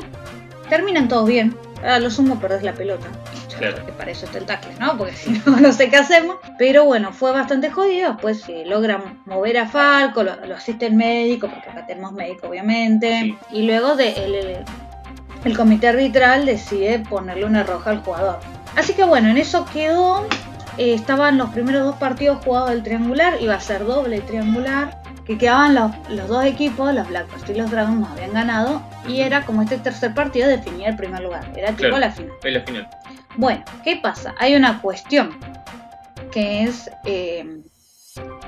terminan 0.69 1.07
todos 1.07 1.27
bien. 1.27 1.55
A 1.83 1.97
lo 1.99 2.11
sumo 2.11 2.39
perdés 2.39 2.61
la 2.63 2.73
pelota. 2.73 3.07
Claro. 3.57 3.75
Porque 3.77 3.91
para 3.93 4.11
eso 4.11 4.25
está 4.25 4.37
el 4.37 4.45
tackle, 4.45 4.73
¿no? 4.79 4.97
Porque 4.97 5.13
si 5.15 5.31
no, 5.45 5.57
no 5.59 5.71
sé 5.73 5.89
qué 5.89 5.97
hacemos. 5.97 6.35
Pero 6.59 6.85
bueno, 6.85 7.11
fue 7.11 7.31
bastante 7.31 7.69
jodido. 7.71 8.11
Después 8.13 8.43
eh, 8.49 8.63
logran 8.65 9.19
mover 9.25 9.57
a 9.57 9.67
Falco, 9.67 10.23
lo, 10.23 10.35
lo 10.45 10.55
asiste 10.55 10.85
el 10.85 10.93
médico, 10.93 11.47
porque 11.49 11.69
acá 11.69 11.85
tenemos 11.87 12.11
médico, 12.13 12.47
obviamente. 12.47 13.21
Sí. 13.21 13.37
Y 13.57 13.63
luego 13.63 13.95
de, 13.95 14.13
el, 14.13 14.35
el- 14.35 14.65
el 15.43 15.57
comité 15.57 15.87
arbitral 15.87 16.45
decide 16.45 16.99
ponerle 16.99 17.45
una 17.45 17.63
roja 17.63 17.89
al 17.89 18.01
jugador. 18.03 18.39
Así 18.75 18.93
que 18.93 19.03
bueno, 19.03 19.29
en 19.29 19.37
eso 19.37 19.65
quedó. 19.73 20.27
Eh, 20.77 20.93
estaban 20.93 21.37
los 21.37 21.49
primeros 21.49 21.83
dos 21.85 21.95
partidos 21.97 22.43
jugados 22.43 22.69
del 22.71 22.83
triangular, 22.83 23.35
iba 23.41 23.55
a 23.55 23.59
ser 23.59 23.85
doble 23.85 24.21
triangular. 24.21 24.99
Que 25.25 25.37
quedaban 25.37 25.75
los, 25.75 25.91
los 26.09 26.27
dos 26.27 26.43
equipos, 26.45 26.93
los 26.93 27.07
Blackbirds 27.07 27.49
y 27.49 27.53
los 27.53 27.69
Dragons, 27.69 27.99
nos 27.99 28.09
habían 28.09 28.33
ganado. 28.33 28.81
Y 29.07 29.21
era 29.21 29.45
como 29.45 29.61
este 29.61 29.77
tercer 29.77 30.13
partido 30.15 30.47
definía 30.49 30.89
el 30.89 30.95
primer 30.95 31.21
lugar. 31.21 31.45
Era 31.55 31.67
tipo 31.69 31.89
Claro. 31.89 31.99
la 31.99 32.11
final. 32.11 32.33
Es 32.43 32.53
la 32.53 32.61
final. 32.61 32.89
Bueno, 33.37 33.63
¿qué 33.83 33.97
pasa? 33.97 34.33
Hay 34.39 34.55
una 34.55 34.81
cuestión 34.81 35.37
que 36.31 36.63
es 36.63 36.89
eh, 37.05 37.61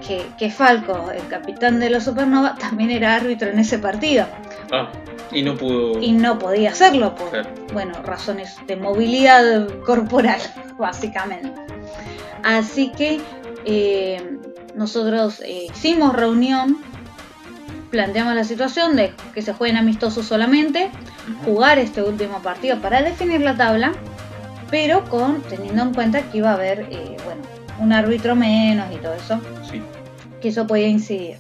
que, 0.05 0.25
que 0.37 0.49
Falco, 0.49 1.11
el 1.11 1.25
capitán 1.27 1.79
de 1.79 1.89
los 1.91 2.03
Supernova, 2.05 2.55
también 2.59 2.89
era 2.89 3.15
árbitro 3.15 3.49
en 3.49 3.59
ese 3.59 3.77
partido. 3.77 4.25
Ah, 4.71 4.89
Y 5.31 5.43
no 5.43 5.55
pudo. 5.55 6.01
y 6.01 6.11
no 6.11 6.39
podía 6.39 6.71
hacerlo 6.71 7.13
por, 7.15 7.29
Claro. 7.29 7.49
bueno, 7.71 8.01
razones 8.03 8.57
de 8.67 8.75
movilidad 8.77 9.67
corporal, 9.85 10.41
básicamente. 10.79 11.51
Así 12.43 12.91
que 12.91 13.21
eh, 13.65 14.37
nosotros 14.75 15.39
eh, 15.41 15.67
hicimos 15.73 16.13
reunión, 16.15 16.77
planteamos 17.89 18.35
la 18.35 18.43
situación 18.43 18.95
de 18.95 19.13
que 19.33 19.41
se 19.41 19.53
jueguen 19.53 19.77
amistosos 19.77 20.25
solamente, 20.25 20.89
jugar 21.45 21.79
este 21.79 22.01
último 22.01 22.41
partido 22.41 22.79
para 22.81 23.01
definir 23.01 23.41
la 23.41 23.55
tabla, 23.55 23.93
pero 24.69 25.05
con 25.05 25.41
teniendo 25.43 25.83
en 25.83 25.93
cuenta 25.93 26.21
que 26.23 26.39
iba 26.39 26.51
a 26.51 26.55
haber, 26.55 26.87
eh, 26.91 27.15
bueno, 27.23 27.41
un 27.79 27.93
árbitro 27.93 28.35
menos 28.35 28.87
y 28.93 28.97
todo 28.97 29.13
eso, 29.13 29.39
Sí. 29.69 29.81
que 30.41 30.49
eso 30.49 30.67
podía 30.67 30.87
incidir. 30.87 31.37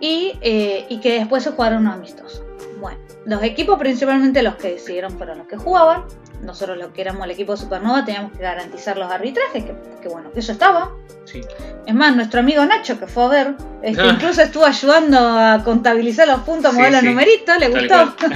Y, 0.00 0.32
y 0.42 1.00
que 1.00 1.14
después 1.20 1.44
se 1.44 1.52
jugaron 1.52 1.82
unos 1.82 1.94
amistosos. 1.94 2.42
Bueno, 2.78 2.98
los 3.24 3.42
equipos, 3.42 3.78
principalmente 3.78 4.42
los 4.42 4.56
que 4.56 4.72
decidieron 4.72 5.16
fueron 5.16 5.38
los 5.38 5.46
que 5.46 5.56
jugaban. 5.56 6.04
Nosotros, 6.44 6.76
los 6.78 6.90
que 6.92 7.00
éramos 7.00 7.24
el 7.24 7.30
equipo 7.32 7.52
de 7.52 7.58
Supernova, 7.58 8.04
teníamos 8.04 8.32
que 8.32 8.38
garantizar 8.42 8.96
los 8.98 9.10
arbitrajes, 9.10 9.64
que, 9.64 9.74
que 10.02 10.08
bueno, 10.08 10.30
que 10.32 10.40
eso 10.40 10.52
estaba. 10.52 10.92
Sí. 11.24 11.40
Es 11.86 11.94
más, 11.94 12.14
nuestro 12.14 12.40
amigo 12.40 12.64
Nacho, 12.66 12.98
que 12.98 13.06
fue 13.06 13.24
a 13.24 13.28
ver, 13.28 13.54
este, 13.82 14.02
Ah. 14.02 14.10
incluso 14.14 14.42
estuvo 14.42 14.64
ayudando 14.66 15.18
a 15.18 15.62
contabilizar 15.64 16.28
los 16.28 16.40
puntos, 16.40 16.72
Sí, 16.72 16.76
mover 16.78 16.92
los 16.92 17.00
sí. 17.00 17.06
numeritos, 17.08 17.58
le 17.58 17.68
Tal 17.88 18.06
gustó. 18.06 18.26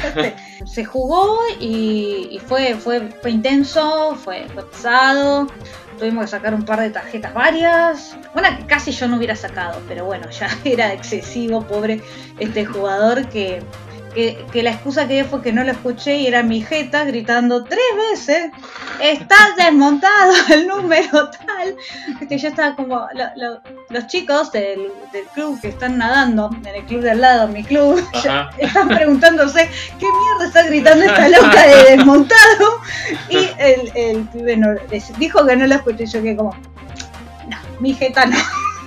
Se 0.67 0.85
jugó 0.85 1.39
y, 1.61 2.29
y 2.33 2.39
fue, 2.41 2.75
fue, 2.75 3.01
fue 3.23 3.31
intenso, 3.31 4.17
fue, 4.17 4.47
fue 4.55 4.65
pesado. 4.65 5.47
Tuvimos 5.99 6.25
que 6.27 6.31
sacar 6.31 6.55
un 6.55 6.65
par 6.65 6.81
de 6.81 6.91
tarjetas 6.91 7.35
varias. 7.35 8.17
Una 8.35 8.57
que 8.57 8.67
casi 8.67 8.91
yo 8.93 9.09
no 9.09 9.17
hubiera 9.17 9.35
sacado, 9.37 9.81
pero 9.89 10.05
bueno, 10.05 10.29
ya 10.31 10.49
era 10.65 10.93
excesivo, 10.93 11.63
pobre 11.63 12.03
este 12.39 12.65
jugador 12.65 13.29
que, 13.29 13.63
que, 14.15 14.45
que 14.53 14.63
la 14.63 14.71
excusa 14.71 15.07
que 15.07 15.15
dio 15.15 15.25
fue 15.25 15.43
que 15.43 15.53
no 15.53 15.63
lo 15.65 15.73
escuché 15.73 16.17
y 16.17 16.27
era 16.27 16.43
mi 16.43 16.61
jeta 16.63 17.05
gritando 17.05 17.65
tres 17.65 17.81
veces, 18.11 18.51
estás 19.01 19.57
desmontado 19.57 20.33
el 20.51 20.67
número 20.67 21.31
tal. 21.31 21.77
Que 22.29 22.39
yo 22.39 22.49
estaba 22.49 22.75
como, 22.77 23.07
lo- 23.15 23.31
lo- 23.37 23.61
los 23.91 24.07
chicos 24.07 24.51
del, 24.53 24.91
del 25.13 25.25
club 25.35 25.61
que 25.61 25.69
están 25.69 25.99
nadando, 25.99 26.51
en 26.65 26.75
el 26.75 26.85
club 26.85 27.03
de 27.03 27.11
al 27.13 27.21
lado, 27.21 27.49
mi 27.49 27.65
club, 27.65 28.03
Ajá. 28.15 28.51
están 28.59 28.89
preguntándose 28.89 29.69
qué 29.99 30.07
mierda 30.07 30.47
está 30.47 30.63
gritando 30.65 31.05
esta 31.05 31.29
loca 31.29 31.67
de 31.67 31.97
desmontado. 31.97 32.81
Y 33.31 33.37
el, 33.59 33.93
el 33.95 34.23
pibe 34.29 34.57
no- 34.57 34.75
dijo 35.19 35.47
que 35.47 35.57
no 35.57 35.67
lo 35.67 35.75
escuché. 35.77 36.07
Yo 36.07 36.23
que 36.23 36.37
como, 36.37 36.55
no, 37.49 37.57
mi 37.81 37.95
jeta 37.95 38.27
no. 38.27 38.37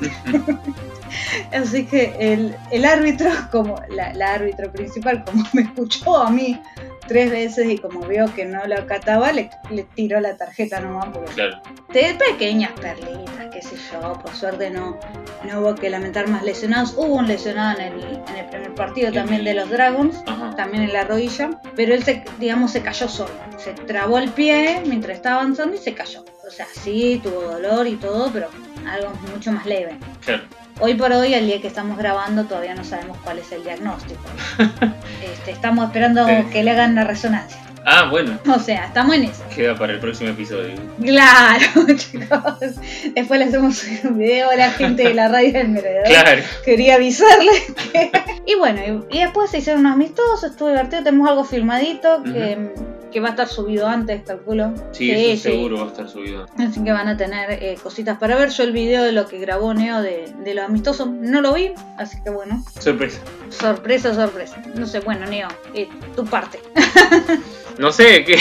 Así 1.53 1.85
que 1.85 2.15
el, 2.19 2.55
el 2.71 2.85
árbitro, 2.85 3.29
como 3.51 3.75
la, 3.89 4.13
la 4.13 4.33
árbitro 4.33 4.71
principal, 4.71 5.23
como 5.25 5.43
me 5.53 5.63
escuchó 5.63 6.17
a 6.17 6.29
mí 6.29 6.59
tres 7.07 7.31
veces 7.31 7.67
y 7.67 7.77
como 7.77 8.01
vio 8.01 8.33
que 8.33 8.45
no 8.45 8.65
lo 8.67 8.75
acataba, 8.77 9.31
le, 9.33 9.49
le 9.69 9.83
tiró 9.83 10.19
la 10.21 10.37
tarjeta 10.37 10.79
nomás 10.79 11.07
porque 11.11 11.33
Claro. 11.33 11.61
de 11.91 12.15
pequeñas 12.29 12.71
perlitas, 12.79 13.47
qué 13.51 13.61
sé 13.61 13.75
yo, 13.91 14.13
por 14.13 14.33
suerte 14.33 14.69
no, 14.69 14.97
no 15.43 15.59
hubo 15.59 15.75
que 15.75 15.89
lamentar 15.89 16.29
más 16.29 16.43
lesionados. 16.43 16.93
Hubo 16.95 17.15
un 17.15 17.27
lesionado 17.27 17.79
en 17.79 17.93
el, 17.93 18.03
en 18.29 18.35
el 18.37 18.45
primer 18.45 18.73
partido 18.75 19.11
también 19.11 19.43
de 19.43 19.55
los 19.55 19.69
Dragons, 19.69 20.23
Ajá. 20.25 20.55
también 20.55 20.83
en 20.83 20.93
la 20.93 21.03
rodilla, 21.03 21.49
pero 21.75 21.93
él 21.93 22.03
se, 22.03 22.23
digamos, 22.39 22.71
se 22.71 22.81
cayó 22.81 23.09
solo. 23.09 23.33
Se 23.57 23.73
trabó 23.73 24.17
el 24.17 24.29
pie 24.29 24.81
mientras 24.85 25.17
estaba 25.17 25.41
avanzando 25.41 25.75
y 25.75 25.79
se 25.79 25.93
cayó. 25.93 26.23
O 26.47 26.51
sea, 26.51 26.65
sí, 26.81 27.19
tuvo 27.23 27.41
dolor 27.41 27.87
y 27.87 27.95
todo, 27.95 28.29
pero 28.31 28.47
algo 28.89 29.11
mucho 29.33 29.51
más 29.51 29.65
leve. 29.65 29.97
Claro. 30.23 30.43
Hoy 30.81 30.95
por 30.95 31.11
hoy, 31.11 31.33
al 31.35 31.45
día 31.45 31.61
que 31.61 31.67
estamos 31.67 31.97
grabando, 31.97 32.45
todavía 32.45 32.73
no 32.73 32.83
sabemos 32.83 33.17
cuál 33.23 33.37
es 33.39 33.51
el 33.51 33.63
diagnóstico. 33.63 34.21
Este, 35.23 35.51
estamos 35.51 35.85
esperando 35.85 36.25
Sí. 36.27 36.33
que 36.51 36.63
le 36.63 36.71
hagan 36.71 36.93
la 36.95 37.03
resonancia. 37.03 37.57
Ah, 37.85 38.07
bueno. 38.11 38.37
O 38.55 38.59
sea, 38.59 38.85
estamos 38.85 39.15
en 39.15 39.23
eso. 39.25 39.43
Queda 39.55 39.75
para 39.75 39.93
el 39.93 39.99
próximo 39.99 40.31
episodio. 40.31 40.73
Claro, 41.01 41.65
chicos. 41.95 42.75
Después 43.15 43.39
le 43.39 43.45
hacemos 43.45 43.83
un 44.03 44.17
video 44.17 44.49
a 44.51 44.55
la 44.55 44.71
gente 44.71 45.03
de 45.03 45.13
la 45.13 45.27
radio 45.29 45.53
del 45.53 45.69
Meredor. 45.69 46.03
Claro. 46.05 46.41
Quería 46.65 46.95
avisarle. 46.95 47.51
que- 47.91 48.11
Y 48.45 48.55
bueno, 48.55 49.07
y, 49.11 49.17
y 49.17 49.21
después 49.21 49.49
se 49.51 49.59
hicieron 49.59 49.81
unos 49.81 49.93
amistosos, 49.93 50.51
estuvo 50.51 50.69
divertido. 50.69 51.03
Tenemos 51.03 51.29
algo 51.29 51.43
filmadito 51.43 52.23
que, 52.23 52.73
que 53.11 53.19
va 53.19 53.27
a 53.27 53.31
estar 53.31 53.47
subido 53.47 53.87
antes, 53.87 54.21
calculo. 54.23 54.73
Sí, 54.91 55.11
eso 55.11 55.43
seguro 55.49 55.77
va 55.77 55.83
a 55.83 55.87
estar 55.87 56.09
subido. 56.09 56.45
Así 56.57 56.83
que 56.83 56.91
van 56.91 57.07
a 57.07 57.17
tener 57.17 57.51
eh, 57.51 57.77
cositas 57.81 58.17
para 58.17 58.35
ver. 58.37 58.49
Yo 58.49 58.63
el 58.63 58.71
video 58.71 59.03
de 59.03 59.11
lo 59.11 59.27
que 59.27 59.37
grabó 59.39 59.73
Neo 59.73 60.01
de, 60.01 60.31
de 60.43 60.53
los 60.53 60.65
amistosos 60.65 61.07
no 61.09 61.41
lo 61.41 61.53
vi, 61.53 61.73
así 61.97 62.17
que 62.23 62.29
bueno, 62.29 62.63
Sorpresa. 62.79 63.19
sorpresa, 63.49 64.13
sorpresa. 64.13 64.61
No 64.75 64.85
sé, 64.87 64.99
bueno, 65.01 65.25
Neo, 65.27 65.47
eh, 65.73 65.87
tu 66.15 66.25
parte. 66.25 66.59
No 67.79 67.91
sé, 67.91 68.25
¿qué, 68.25 68.35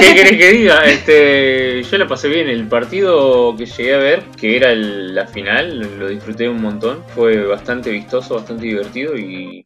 ¿qué 0.00 0.14
querés 0.14 0.36
que 0.38 0.52
diga? 0.52 0.84
Este, 0.84 1.82
yo 1.82 1.98
la 1.98 2.06
pasé 2.06 2.28
bien. 2.28 2.46
El 2.48 2.68
partido 2.68 3.56
que 3.56 3.64
llegué 3.66 3.94
a 3.94 3.98
ver, 3.98 4.22
que 4.38 4.54
era 4.56 4.70
el- 4.70 5.14
la 5.14 5.26
final, 5.26 5.98
lo 5.98 6.08
disfruté 6.08 6.48
un 6.48 6.60
montón. 6.60 7.02
Fue 7.14 7.46
bastante 7.46 7.90
vistoso, 7.90 8.34
bastante 8.36 8.66
divertido 8.66 9.16
y, 9.16 9.64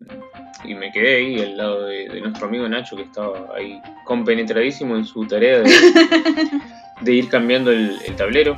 y 0.65 0.75
me 0.75 0.91
quedé 0.93 1.17
ahí 1.17 1.41
al 1.41 1.57
lado 1.57 1.87
de, 1.87 2.09
de 2.09 2.21
nuestro 2.21 2.47
amigo 2.47 2.69
Nacho, 2.69 2.97
que 2.97 3.03
estaba 3.03 3.49
ahí 3.57 3.81
compenetradísimo 4.05 4.97
en 4.97 5.05
su 5.05 5.27
tarea 5.27 5.61
de, 5.61 5.71
de 7.01 7.13
ir 7.13 7.29
cambiando 7.29 7.71
el, 7.71 7.99
el 8.07 8.17
tablero 8.17 8.55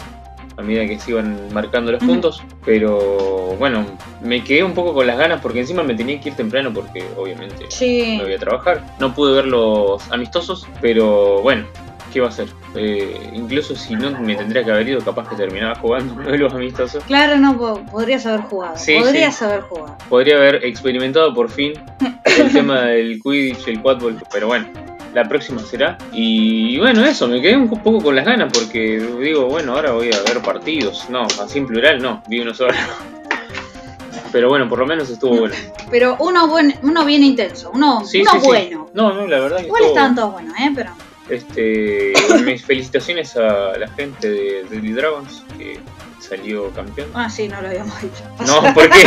a 0.56 0.62
medida 0.62 0.87
que 0.87 0.99
se 1.00 1.11
iban 1.11 1.52
marcando 1.52 1.90
los 1.90 2.02
puntos. 2.04 2.40
Pero 2.64 3.56
bueno, 3.58 3.84
me 4.23 4.44
quedé 4.44 4.62
un 4.62 4.73
poco 4.75 4.94
con 4.94 5.06
las 5.06 5.18
ganas 5.18 5.40
porque 5.40 5.61
encima 5.61 5.82
me 5.82 5.94
tenía 5.94 6.20
que 6.20 6.28
ir 6.28 6.37
temprano 6.37 6.73
porque 6.73 7.04
obviamente 7.16 7.64
Sí. 7.70 8.14
me 8.18 8.25
voy 8.25 8.34
a 8.34 8.38
trabajar. 8.38 8.80
No 9.00 9.12
pude 9.14 9.34
ver 9.34 9.46
los 9.46 10.08
amistosos, 10.12 10.66
pero 10.80 11.40
bueno, 11.42 11.66
¿qué 12.14 12.21
va 12.21 12.28
a 12.28 12.30
hacer? 12.30 12.49
Eh, 12.76 13.30
incluso 13.35 13.75
si 13.76 13.94
no 13.97 14.11
me 14.21 14.37
tendría 14.37 14.64
que 14.64 14.71
haber 14.71 14.88
ido, 14.88 15.00
capaz 15.00 15.28
que 15.28 15.37
terminaba 15.37 15.75
jugando 15.75 16.14
uno 16.18 16.30
de 16.30 16.38
los 16.38 16.54
amistosos. 16.54 17.04
Claro, 17.04 17.37
no, 17.37 17.59
po- 17.59 17.83
podrías 17.90 18.25
haber 18.25 18.42
jugado. 18.42 18.78
Sí, 18.78 18.97
podrías 19.00 19.35
sí. 19.37 19.44
haber 19.44 19.61
jugado. 19.62 19.99
Podría 20.09 20.37
haber 20.37 20.64
experimentado 20.64 21.35
por 21.35 21.50
fin 21.50 21.73
el 22.25 22.52
tema 22.52 22.83
del 22.83 23.21
Quidditch, 23.21 23.68
el 23.68 23.83
Quadball, 23.83 24.16
pero 24.33 24.47
bueno. 24.47 24.66
La 25.12 25.28
próxima 25.28 25.61
será. 25.62 25.97
Y 26.12 26.76
bueno, 26.78 27.04
eso, 27.04 27.28
me 27.28 27.40
quedé 27.40 27.56
un 27.56 27.68
poco 27.68 28.00
con 28.02 28.16
las 28.16 28.25
ganas 28.25 28.50
porque 28.52 28.99
digo, 29.21 29.47
bueno, 29.47 29.75
ahora 29.75 29.92
voy 29.92 30.11
a 30.12 30.21
ver 30.23 30.42
partidos. 30.42 31.09
No, 31.09 31.23
así 31.40 31.59
en 31.59 31.68
plural 31.68 32.02
no, 32.02 32.21
vi 32.26 32.40
uno 32.40 32.52
solo. 32.52 32.75
Pero 34.33 34.49
bueno, 34.49 34.68
por 34.68 34.80
lo 34.80 34.87
menos 34.87 35.09
estuvo 35.11 35.37
bueno. 35.38 35.54
Pero 35.90 36.16
uno, 36.18 36.49
buen, 36.49 36.75
uno 36.83 37.04
bien 37.04 37.23
intenso, 37.23 37.71
uno, 37.73 38.04
Sí, 38.04 38.23
uno 38.23 38.30
sí, 38.33 38.38
sí. 38.40 38.47
bueno. 38.47 38.90
No, 38.92 39.12
no, 39.14 39.26
la 39.28 39.38
verdad 39.38 39.61
Igual 39.62 39.85
estaban 39.85 40.16
todos 40.16 40.33
buenos, 40.33 40.52
¿eh? 40.59 40.73
Pero 40.75 40.90
Este, 41.28 42.12
mis 42.45 42.64
felicitaciones 42.64 43.37
a 43.37 43.78
la 43.78 43.88
gente 43.88 44.31
de 44.31 44.64
Deadly 44.71 44.93
Dragons 44.93 45.43
que 45.57 45.81
salió 46.21 46.71
campeón. 46.71 47.09
Ah, 47.14 47.31
sí, 47.31 47.49
no 47.49 47.61
lo 47.61 47.69
habíamos 47.69 48.00
dicho. 48.00 48.25
No, 48.47 48.62
porque 48.75 49.04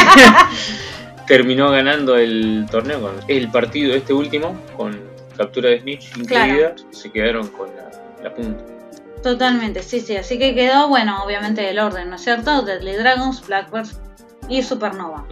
terminó 1.28 1.70
ganando 1.72 2.18
el 2.18 2.66
torneo 2.72 3.02
con 3.02 3.16
el 3.28 3.50
partido 3.52 3.94
este 3.94 4.14
último 4.14 4.60
con 4.76 5.00
captura 5.38 5.70
de 5.70 5.82
Snitch 5.82 6.18
incluida. 6.18 6.76
Se 6.92 7.12
quedaron 7.12 7.48
con 7.50 7.70
la, 7.76 7.92
la 8.24 8.34
punta. 8.34 8.64
Totalmente, 9.22 9.84
sí, 9.84 10.00
sí. 10.00 10.16
Así 10.16 10.38
que 10.40 10.56
quedó, 10.56 10.88
bueno, 10.88 11.24
obviamente 11.24 11.70
el 11.70 11.80
orden, 11.80 12.10
¿no 12.10 12.16
es 12.16 12.24
cierto? 12.24 12.62
Deadly 12.62 12.94
Dragons, 12.96 13.46
Blackbirds 13.46 14.00
y 14.48 14.64
Supernova. 14.64 15.26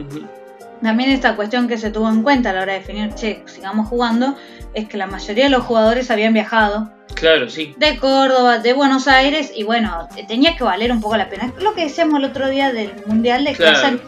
También 0.82 1.12
esta 1.12 1.36
cuestión 1.36 1.68
que 1.68 1.78
se 1.78 1.90
tuvo 1.92 2.10
en 2.10 2.22
cuenta 2.22 2.50
a 2.50 2.54
la 2.54 2.62
hora 2.64 2.74
de 2.74 2.80
definir, 2.80 3.14
che, 3.16 3.44
sigamos 3.46 3.88
jugando, 3.88 4.36
es 4.76 4.88
que 4.88 4.98
la 4.98 5.08
mayoría 5.08 5.46
de 5.46 5.50
los 5.50 5.64
jugadores 5.64 6.12
habían 6.12 6.34
viajado 6.34 6.92
Claro, 7.16 7.50
sí. 7.50 7.74
de 7.78 7.98
Córdoba, 7.98 8.60
de 8.60 8.74
Buenos 8.74 9.08
Aires, 9.08 9.52
y 9.56 9.64
bueno, 9.64 10.08
tenía 10.28 10.56
que 10.58 10.64
valer 10.64 10.92
un 10.92 11.02
poco 11.02 11.16
la 11.18 11.30
pena. 11.30 11.54
Lo 11.62 11.74
que 11.74 11.84
decíamos 11.86 12.20
el 12.20 12.26
otro 12.26 12.50
día 12.50 12.72
del 12.74 12.94
Mundial, 13.06 13.46
de 13.46 13.52
que 13.52 13.58
Claro. 13.58 13.78
hacen 13.78 14.02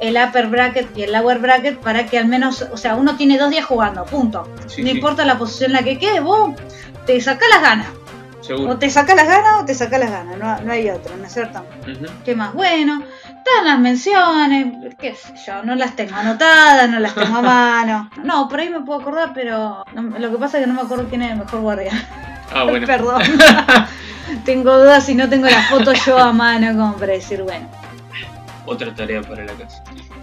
el 0.00 0.16
upper 0.16 0.46
bracket 0.46 0.96
y 0.96 1.02
el 1.02 1.12
lower 1.12 1.38
bracket 1.38 1.78
para 1.78 2.06
que 2.06 2.18
al 2.18 2.26
menos, 2.26 2.62
o 2.72 2.76
sea, 2.76 2.94
uno 2.94 3.16
tiene 3.16 3.36
dos 3.38 3.50
días 3.50 3.64
jugando, 3.64 4.04
punto. 4.04 4.48
Sí, 4.66 4.82
no 4.82 4.90
sí, 4.90 4.96
importa 4.96 5.24
la 5.24 5.38
posición 5.38 5.70
en 5.72 5.76
la 5.78 5.82
que 5.82 5.98
quede, 5.98 6.20
vos 6.20 6.52
te 7.06 7.20
sacás 7.20 7.48
las 7.50 7.62
ganas. 7.62 7.86
O 8.40 8.44
seguro. 8.44 8.76
te 8.78 8.90
sacás 8.90 9.14
las 9.14 9.26
ganas 9.28 9.62
o 9.62 9.64
te 9.64 9.74
sacás 9.74 10.00
las 10.00 10.10
ganas, 10.10 10.36
no, 10.36 10.60
no 10.62 10.72
hay 10.72 10.90
otro, 10.90 11.16
¿no 11.16 11.24
es 11.26 11.32
cierto? 11.32 11.64
Ujú. 11.82 12.06
¿Qué 12.24 12.34
más? 12.34 12.52
Bueno, 12.54 13.02
están 13.44 13.64
las 13.66 13.78
menciones, 13.78 14.94
qué 14.98 15.14
sé 15.14 15.34
yo, 15.46 15.62
no 15.64 15.74
las 15.74 15.94
tengo 15.96 16.14
anotadas, 16.14 16.88
no 16.88 16.98
las 17.00 17.14
tengo 17.14 17.36
a 17.38 17.42
mano. 17.42 18.10
No, 18.22 18.48
por 18.48 18.60
ahí 18.60 18.68
me 18.70 18.80
puedo 18.80 19.00
acordar, 19.00 19.32
pero 19.34 19.84
no- 19.94 20.18
lo 20.18 20.30
que 20.30 20.38
pasa 20.38 20.58
es 20.58 20.64
que 20.64 20.68
no 20.68 20.74
me 20.74 20.82
acuerdo 20.82 21.08
quién 21.08 21.22
es 21.22 21.32
el 21.32 21.38
mejor 21.38 21.60
guardián. 21.60 22.00
Ah, 22.54 22.64
bueno. 22.64 22.86
Perdón. 22.86 23.22
tengo 24.44 24.78
dudas 24.78 25.04
si 25.04 25.14
no 25.14 25.28
tengo 25.28 25.46
la 25.48 25.62
foto 25.64 25.92
yo 25.92 26.18
a 26.18 26.32
mano 26.32 26.68
como 26.78 26.94
para 26.96 27.12
decir, 27.12 27.42
bueno. 27.42 27.68
Otra 28.64 28.94
tarea 28.94 29.20
para 29.22 29.44
la 29.44 29.52
casa. 29.54 29.82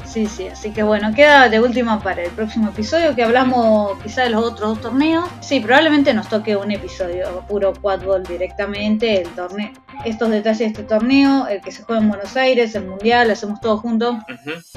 Sí, 0.10 0.26
sí, 0.26 0.48
así 0.48 0.72
que 0.72 0.82
bueno, 0.82 1.14
queda 1.14 1.50
de 1.50 1.60
última 1.60 2.02
para 2.02 2.24
el 2.24 2.32
próximo 2.32 2.70
episodio 2.70 3.16
que 3.16 3.24
hablamos 3.24 4.02
quizá 4.02 4.24
de 4.24 4.32
los 4.32 4.44
otros 4.44 4.70
dos 4.70 4.82
torneos. 4.82 5.30
Sí, 5.40 5.60
probablemente 5.60 6.16
nos 6.16 6.28
toque 6.28 6.56
un 6.56 6.72
episodio 6.72 7.46
puro 7.48 7.74
quadball 7.74 8.24
directamente, 8.24 9.22
el 9.22 9.30
torneo, 9.30 9.70
estos 10.06 10.32
detalles 10.32 10.60
de 10.60 10.66
este 10.66 10.84
torneo, 10.84 11.48
el 11.48 11.62
que 11.62 11.72
se 11.72 11.84
juega 11.84 12.02
en 12.02 12.10
Buenos 12.10 12.36
Aires, 12.36 12.74
el 12.74 12.88
mundial, 12.88 13.30
hacemos 13.30 13.62
todo 13.62 13.78
juntos. 13.78 14.16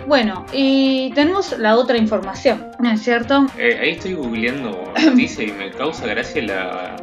Bueno, 0.07 0.45
y 0.53 1.11
tenemos 1.15 1.59
la 1.59 1.77
otra 1.77 1.97
información, 1.97 2.67
¿no 2.79 2.91
es 2.91 3.01
cierto? 3.03 3.47
Eh, 3.57 3.79
ahí 3.81 3.91
estoy 3.93 4.12
googleando 4.12 4.93
noticias 5.03 5.49
y 5.49 5.53
me 5.53 5.71
causa 5.71 6.07
gracia 6.07 6.43
la, 6.43 6.97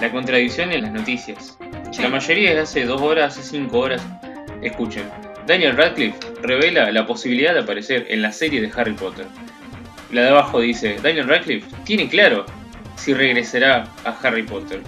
la 0.00 0.12
contradicción 0.12 0.70
en 0.70 0.82
las 0.82 0.92
noticias. 0.92 1.58
Sí. 1.90 2.00
La 2.00 2.10
mayoría 2.10 2.52
es 2.52 2.58
hace 2.60 2.84
dos 2.84 3.00
horas, 3.02 3.36
hace 3.36 3.42
cinco 3.42 3.80
horas. 3.80 4.00
Escuchen, 4.62 5.02
Daniel 5.46 5.76
Radcliffe 5.76 6.18
revela 6.42 6.90
la 6.92 7.06
posibilidad 7.06 7.54
de 7.54 7.60
aparecer 7.60 8.06
en 8.08 8.22
la 8.22 8.32
serie 8.32 8.60
de 8.60 8.70
Harry 8.76 8.94
Potter. 8.94 9.26
La 10.10 10.22
de 10.22 10.28
abajo 10.28 10.60
dice, 10.60 10.98
Daniel 11.02 11.28
Radcliffe 11.28 11.66
tiene 11.84 12.08
claro 12.08 12.46
si 12.96 13.14
regresará 13.14 13.86
a 14.04 14.10
Harry 14.22 14.42
Potter. 14.42 14.80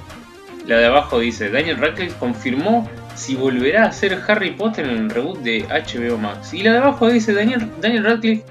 La 0.66 0.78
de 0.78 0.86
abajo 0.86 1.18
dice, 1.18 1.50
Daniel 1.50 1.78
Radcliffe 1.78 2.16
confirmó 2.18 2.88
si 3.14 3.34
volverá 3.34 3.84
a 3.86 3.92
ser 3.92 4.20
Harry 4.26 4.52
Potter 4.52 4.86
en 4.86 4.96
el 4.96 5.10
reboot 5.10 5.38
de 5.40 5.64
HBO 5.64 6.18
Max. 6.18 6.54
Y 6.54 6.62
la 6.62 6.72
de 6.72 6.78
abajo 6.78 7.08
dice, 7.08 7.32
Daniel, 7.32 7.70
Daniel 7.80 8.04
Radcliffe 8.04 8.44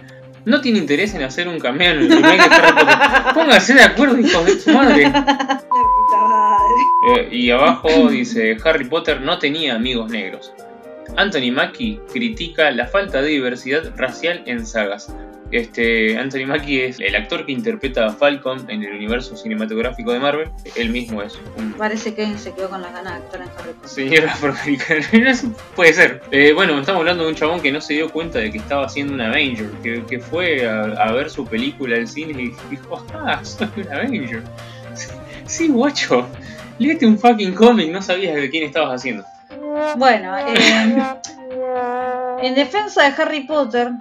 no 0.46 0.62
tiene 0.62 0.80
interés 0.80 1.14
en 1.14 1.24
hacer 1.24 1.48
un 1.48 1.60
cameo 1.60 1.92
en 1.92 2.00
el 2.00 2.10
remake 2.10 2.50
de 2.50 2.56
Harry 2.56 2.74
Potter. 2.74 2.98
Pónganse 3.34 3.74
de 3.76 3.84
acuerdo, 3.84 4.20
hijos 4.20 4.46
de 4.46 4.60
su 4.60 4.72
madre. 4.72 5.12
Eh, 7.16 7.30
y 7.32 7.52
abajo 7.52 8.10
dice, 8.10 8.58
Harry 8.64 8.86
Potter 8.86 9.22
no 9.22 9.38
tenía 9.40 9.76
amigos 9.76 10.10
negros. 10.10 10.54
Anthony 11.18 11.52
Mackie 11.52 12.00
critica 12.12 12.72
la 12.72 12.88
falta 12.88 13.22
de 13.22 13.30
diversidad 13.30 13.94
racial 13.96 14.44
en 14.46 14.66
sagas. 14.66 15.14
Este, 15.52 16.18
Anthony 16.18 16.48
Mackie 16.48 16.82
es 16.84 17.00
el 17.00 17.16
actor 17.16 17.46
que 17.46 17.52
interpreta 17.52 18.08
a 18.08 18.10
Falcon 18.12 18.66
en 18.72 18.82
el 18.84 18.96
universo 18.96 19.38
cinematográfico 19.38 20.12
de 20.12 20.20
Marvel. 20.20 20.50
Él 20.76 20.90
mismo 20.90 21.22
es 21.22 21.40
un 21.58 21.74
Parece 21.74 22.16
que 22.16 22.36
se 22.40 22.54
quedó 22.56 22.72
con 22.72 22.82
las 22.82 22.92
ganas 22.92 23.14
de 23.14 23.20
actuar 23.20 23.42
en 23.44 23.50
Harry 23.50 23.74
Potter. 23.74 23.90
señor 23.90 24.26
afroamericano. 24.26 25.06
Eso 25.30 25.56
puede 25.76 25.94
ser. 25.94 26.24
Eh, 26.32 26.54
bueno, 26.54 26.80
estamos 26.80 27.02
hablando 27.02 27.24
de 27.24 27.30
un 27.30 27.36
chabón 27.36 27.62
que 27.62 27.72
no 27.72 27.82
se 27.82 27.94
dio 27.94 28.10
cuenta 28.10 28.40
de 28.40 28.52
que 28.52 28.58
estaba 28.58 28.88
haciendo 28.88 29.14
un 29.14 29.22
Avenger. 29.22 29.70
Que, 29.84 30.04
que 30.06 30.20
fue 30.20 30.68
a, 30.68 30.86
a 30.86 31.12
ver 31.12 31.30
su 31.30 31.46
película 31.46 31.98
al 31.98 32.08
cine 32.08 32.32
y 32.42 32.52
dijo, 32.72 33.06
ah, 33.14 33.40
soy 33.44 33.68
un 33.78 33.94
Avenger. 33.94 34.42
Sí, 35.46 35.68
guacho. 35.68 36.28
Léete 36.80 37.06
un 37.06 37.20
fucking 37.20 37.54
cómic, 37.54 37.92
no 37.92 38.02
sabías 38.02 38.36
de 38.36 38.50
quién 38.50 38.64
estabas 38.64 38.96
haciendo. 38.96 39.24
Bueno, 39.98 40.38
eh, 40.38 41.16
en 42.42 42.56
defensa 42.56 43.04
de 43.10 43.22
Harry 43.22 43.42
Potter, 43.42 43.92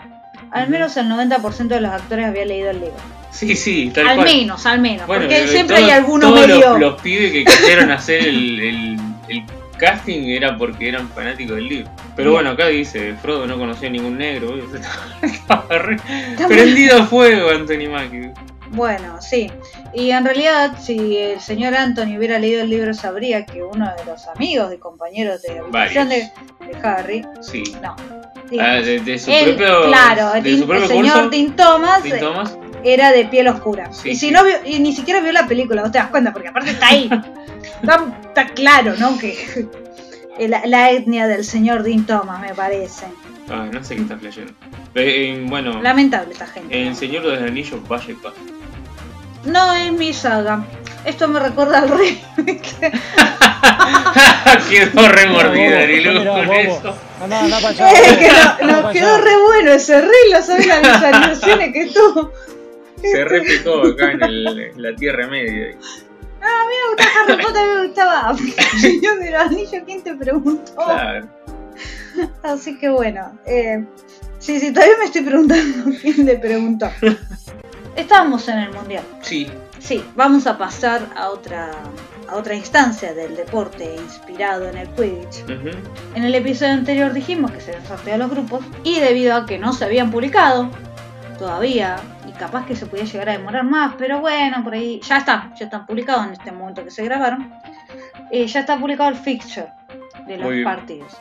al 0.51 0.69
menos 0.69 0.97
el 0.97 1.07
90% 1.09 1.69
de 1.69 1.81
los 1.81 1.91
actores 1.93 2.27
había 2.27 2.45
leído 2.45 2.71
el 2.71 2.81
libro. 2.81 2.97
Sí, 3.31 3.57
sí, 3.57 3.91
tal 3.95 4.07
Al 4.09 4.17
cual. 4.17 4.29
menos, 4.29 4.67
al 4.67 4.81
menos. 4.81 5.07
Bueno, 5.07 5.23
porque 5.23 5.45
eh, 5.45 5.49
siempre 5.49 5.77
todo- 5.77 5.85
hay 5.87 5.91
algunos 5.93 6.31
todos 6.35 6.47
medio. 6.49 6.71
Los, 6.71 6.81
los 6.81 7.01
pibes 7.03 7.33
que 7.33 7.45
quisieron 7.45 7.91
hacer 7.91 8.27
el, 8.27 8.61
el- 8.61 8.99
el 9.29 9.43
casting 9.79 10.29
era 10.29 10.57
porque 10.59 10.89
eran 10.91 11.09
fanáticos 11.09 11.57
del 11.57 11.69
libro. 11.69 11.91
Pero 12.15 12.33
bueno, 12.33 12.51
acá 12.51 12.69
dice, 12.69 13.15
Frodo 13.23 13.47
no 13.47 13.57
conocía 13.59 13.89
a 13.89 13.93
ningún 13.93 14.19
negro. 14.19 14.55
Estaba 15.23 15.79
re- 15.79 15.97
Prendido 16.47 17.01
a 17.03 17.07
fuego 17.07 17.51
Anthony 17.51 17.89
Mackie. 17.91 18.31
Bueno, 18.73 19.21
sí. 19.21 19.51
Y 19.95 20.11
en 20.11 20.25
realidad, 20.25 20.73
si 20.81 21.17
el 21.19 21.41
señor 21.41 21.75
Anthony 21.75 22.17
hubiera 22.17 22.39
leído 22.39 22.63
el 22.63 22.71
libro, 22.71 22.95
sabría 22.95 23.45
que 23.45 23.63
uno 23.63 23.91
de 23.97 24.05
los 24.05 24.27
amigos 24.29 24.73
y 24.75 24.79
compañeros 24.79 25.43
de 25.43 25.59
habitación 25.59 26.09
de, 26.09 26.31
Harry, 26.83 27.25
Sí. 27.43 27.63
no. 27.83 27.95
Ah, 28.61 28.75
de, 28.77 29.01
de 29.01 29.19
su 29.19 29.31
él, 29.31 29.57
propio, 29.57 29.87
claro, 29.87 30.33
de 30.33 30.43
Dean- 30.43 30.59
su 30.61 30.67
propio 30.67 30.83
el 30.85 30.89
señor 30.91 31.15
curso, 31.25 31.31
Dean 31.31 31.57
Thomas 31.57 32.03
Dean 32.03 32.17
eh, 32.17 32.21
Thomas. 32.21 32.59
era 32.85 33.11
de 33.13 33.25
piel 33.27 33.49
oscura. 33.49 33.93
Sí, 33.93 34.11
y 34.11 34.15
si 34.15 34.27
sí. 34.27 34.31
no 34.31 34.45
vio, 34.45 34.57
y 34.67 34.79
ni 34.81 34.93
siquiera 34.95 35.21
vio 35.21 35.33
la 35.33 35.47
película, 35.47 35.83
vos 35.83 35.91
te 35.93 35.99
das 35.99 36.09
cuenta, 36.09 36.33
porque 36.33 36.49
aparte 36.49 36.71
está 36.71 36.89
ahí. 36.89 37.09
está, 37.83 38.05
está 38.25 38.47
claro, 38.49 38.95
¿no? 38.99 39.19
Que 39.19 39.69
la, 40.49 40.63
la 40.67 40.91
etnia 40.91 41.27
del 41.29 41.45
señor 41.45 41.83
Dean 41.83 42.05
Thomas, 42.07 42.41
me 42.41 42.55
parece. 42.55 43.07
Ah, 43.51 43.69
no 43.73 43.83
sé 43.83 43.97
qué 43.97 44.03
está 44.03 44.17
flasheando. 44.19 44.53
Eh, 44.95 45.35
eh, 45.35 45.47
bueno, 45.49 45.81
Lamentable 45.83 46.33
esta 46.33 46.47
gente. 46.47 46.89
El 46.89 46.95
Señor 46.95 47.25
de 47.25 47.31
los 47.33 47.43
Anillos, 47.43 47.87
vaya 47.89 48.11
y 48.11 48.15
paz. 48.15 48.35
No 49.45 49.73
es 49.75 49.93
mi 49.93 50.13
saga. 50.13 50.65
Esto 51.05 51.27
me 51.29 51.41
recuerda 51.41 51.79
al 51.81 51.89
rey. 51.89 52.23
Quedó 54.71 55.09
remordida, 55.09 55.53
Mira, 55.53 55.79
Arilu, 55.81 56.25
con 56.25 56.47
bobo. 56.47 56.55
eso. 56.59 56.95
Andá, 57.21 57.41
andá 57.41 57.57
para 57.61 57.69
allá. 57.71 57.91
Es 57.91 58.01
bobo. 58.09 58.19
que 58.19 58.29
no- 58.67 58.73
nos 58.73 58.83
pa' 58.83 58.93
quedó 58.93 59.15
allá. 59.15 59.25
re 59.25 59.37
bueno 59.47 59.73
ese 59.73 60.01
rey, 60.01 60.31
lo 60.33 60.43
sabes 60.43 60.67
las 60.67 60.81
visualizaciones 60.83 61.73
que 61.73 61.87
tuvo. 61.87 62.33
Se 63.03 63.25
repicó 63.25 63.83
acá 63.83 64.13
en, 64.13 64.23
el- 64.23 64.61
en 64.75 64.83
la 64.83 64.95
Tierra 64.95 65.27
Media. 65.27 65.77
Ah, 66.41 66.65
mira, 66.69 66.83
me 66.85 66.89
gustaba 66.91 67.11
Harry 67.27 67.43
Potter, 67.45 67.67
me 67.77 67.87
gustaba. 67.87 68.37
Señor 68.81 69.19
de 69.19 69.31
los 69.31 69.41
anillos, 69.41 69.83
¿quién 69.87 70.03
te 70.03 70.15
preguntó? 70.15 70.73
Claro. 70.77 71.27
Así 72.43 72.79
que 72.79 72.89
bueno, 72.91 73.39
eh, 73.47 73.85
sí, 74.39 74.61
sí, 74.61 74.73
todavía 74.73 74.97
me 74.99 75.05
estoy 75.07 75.23
preguntando 75.23 75.91
quién 76.01 76.27
le 76.27 76.37
preguntó. 76.39 76.91
Estábamos 77.97 78.49
en 78.49 78.59
el 78.59 78.73
mundial. 78.73 79.05
Sí. 79.21 79.51
Sí, 79.79 80.05
vamos 80.15 80.47
a 80.47 80.57
pasar 80.57 81.09
a 81.17 81.29
otra, 81.31 81.71
a 82.29 82.37
otra 82.37 82.55
instancia 82.55 83.13
del 83.15 83.35
deporte 83.37 83.97
inspirado 83.97 84.69
en 84.69 84.79
el 84.79 84.89
Quidditch. 84.91 85.45
En 86.15 86.25
el 86.25 86.35
episodio 86.35 86.73
anterior 86.73 87.13
dijimos 87.13 87.51
que 87.51 87.61
se 87.61 87.81
sorteado 87.87 88.19
los 88.19 88.31
grupos 88.31 88.65
y 88.85 89.01
debido 89.01 89.35
a 89.35 89.45
que 89.45 89.59
no 89.59 89.73
se 89.73 89.85
habían 89.85 90.11
publicado 90.11 90.71
todavía 91.39 91.97
y 92.29 92.33
capaz 92.33 92.65
que 92.67 92.77
se 92.77 92.87
podía 92.87 93.05
llegar 93.05 93.29
a 93.31 93.33
demorar 93.33 93.65
más, 93.65 93.95
pero 93.99 94.21
bueno, 94.21 94.63
por 94.63 94.75
ahí 94.75 95.01
ya 95.03 95.19
está, 95.19 95.53
ya 95.59 95.65
están 95.65 95.85
publicados 95.87 96.27
en 96.27 96.33
este 96.35 96.53
momento 96.53 96.85
que 96.85 96.91
se 96.91 97.05
grabaron. 97.05 97.53
eh, 98.31 98.47
ya 98.47 98.61
está 98.61 98.79
publicado 98.79 99.11
el 99.11 99.17
fixture 99.17 99.73
de 100.27 100.37
los 100.37 100.47
Muy 100.47 100.63
partidos. 100.65 101.17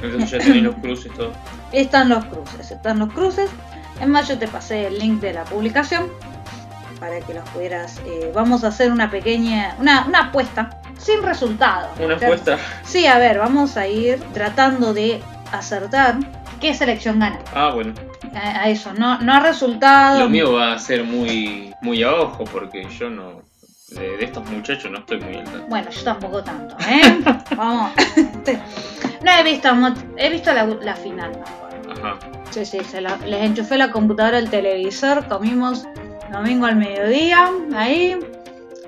Entonces 0.00 0.30
ya 0.30 0.38
tenés 0.38 0.62
los 0.62 0.76
cruces 0.76 1.12
todo. 1.14 1.32
Están 1.72 2.08
los 2.08 2.24
cruces, 2.26 2.70
están 2.70 2.98
los 3.00 3.12
cruces. 3.12 3.50
En 4.00 4.10
mayo 4.10 4.38
te 4.38 4.48
pasé 4.48 4.86
el 4.86 4.98
link 4.98 5.20
de 5.20 5.32
la 5.32 5.44
publicación 5.44 6.08
para 6.98 7.20
que 7.20 7.34
los 7.34 7.48
pudieras. 7.50 8.00
eh, 8.06 8.30
vamos 8.34 8.64
a 8.64 8.68
hacer 8.68 8.90
una 8.92 9.10
pequeña, 9.10 9.74
una, 9.78 10.04
una 10.06 10.20
apuesta 10.28 10.80
sin 10.98 11.22
resultado. 11.22 11.88
Una 11.98 12.16
apuesta. 12.16 12.58
Sí, 12.84 13.06
a 13.06 13.18
ver, 13.18 13.38
vamos 13.38 13.76
a 13.76 13.86
ir 13.86 14.20
tratando 14.34 14.92
de 14.92 15.22
acertar 15.52 16.16
qué 16.60 16.74
selección 16.74 17.18
gana. 17.20 17.38
Ah, 17.54 17.70
bueno. 17.74 17.94
A, 18.34 18.62
a 18.64 18.68
eso, 18.68 18.92
no, 18.92 19.18
no 19.18 19.34
a 19.34 19.40
resultado. 19.40 20.20
Lo 20.20 20.28
mío 20.28 20.52
va 20.52 20.74
a 20.74 20.78
ser 20.78 21.04
muy, 21.04 21.74
muy 21.80 22.02
a 22.02 22.12
ojo 22.12 22.44
porque 22.44 22.86
yo 22.98 23.08
no. 23.10 23.42
De, 23.88 24.16
de 24.18 24.24
estos 24.24 24.48
muchachos 24.48 24.88
no 24.90 24.98
estoy 24.98 25.20
muy 25.20 25.36
al 25.36 25.44
tanto. 25.44 25.66
Bueno, 25.66 25.90
yo 25.90 26.04
tampoco 26.04 26.44
tanto, 26.44 26.76
¿eh? 26.88 27.20
Vamos. 27.56 27.90
no 29.24 29.30
he 29.32 29.42
visto, 29.42 29.68
he 30.16 30.30
visto 30.30 30.52
la, 30.52 30.64
la 30.64 30.94
final. 30.94 31.32
¿no? 31.32 31.92
Ajá. 31.92 32.18
Sí, 32.50 32.64
sí, 32.64 32.80
se 32.80 33.00
la- 33.00 33.16
les 33.18 33.42
enchufé 33.44 33.78
la 33.78 33.90
computadora 33.92 34.38
al 34.38 34.50
televisor, 34.50 35.26
comimos 35.28 35.84
domingo 36.32 36.66
al 36.66 36.76
mediodía, 36.76 37.48
ahí, 37.74 38.18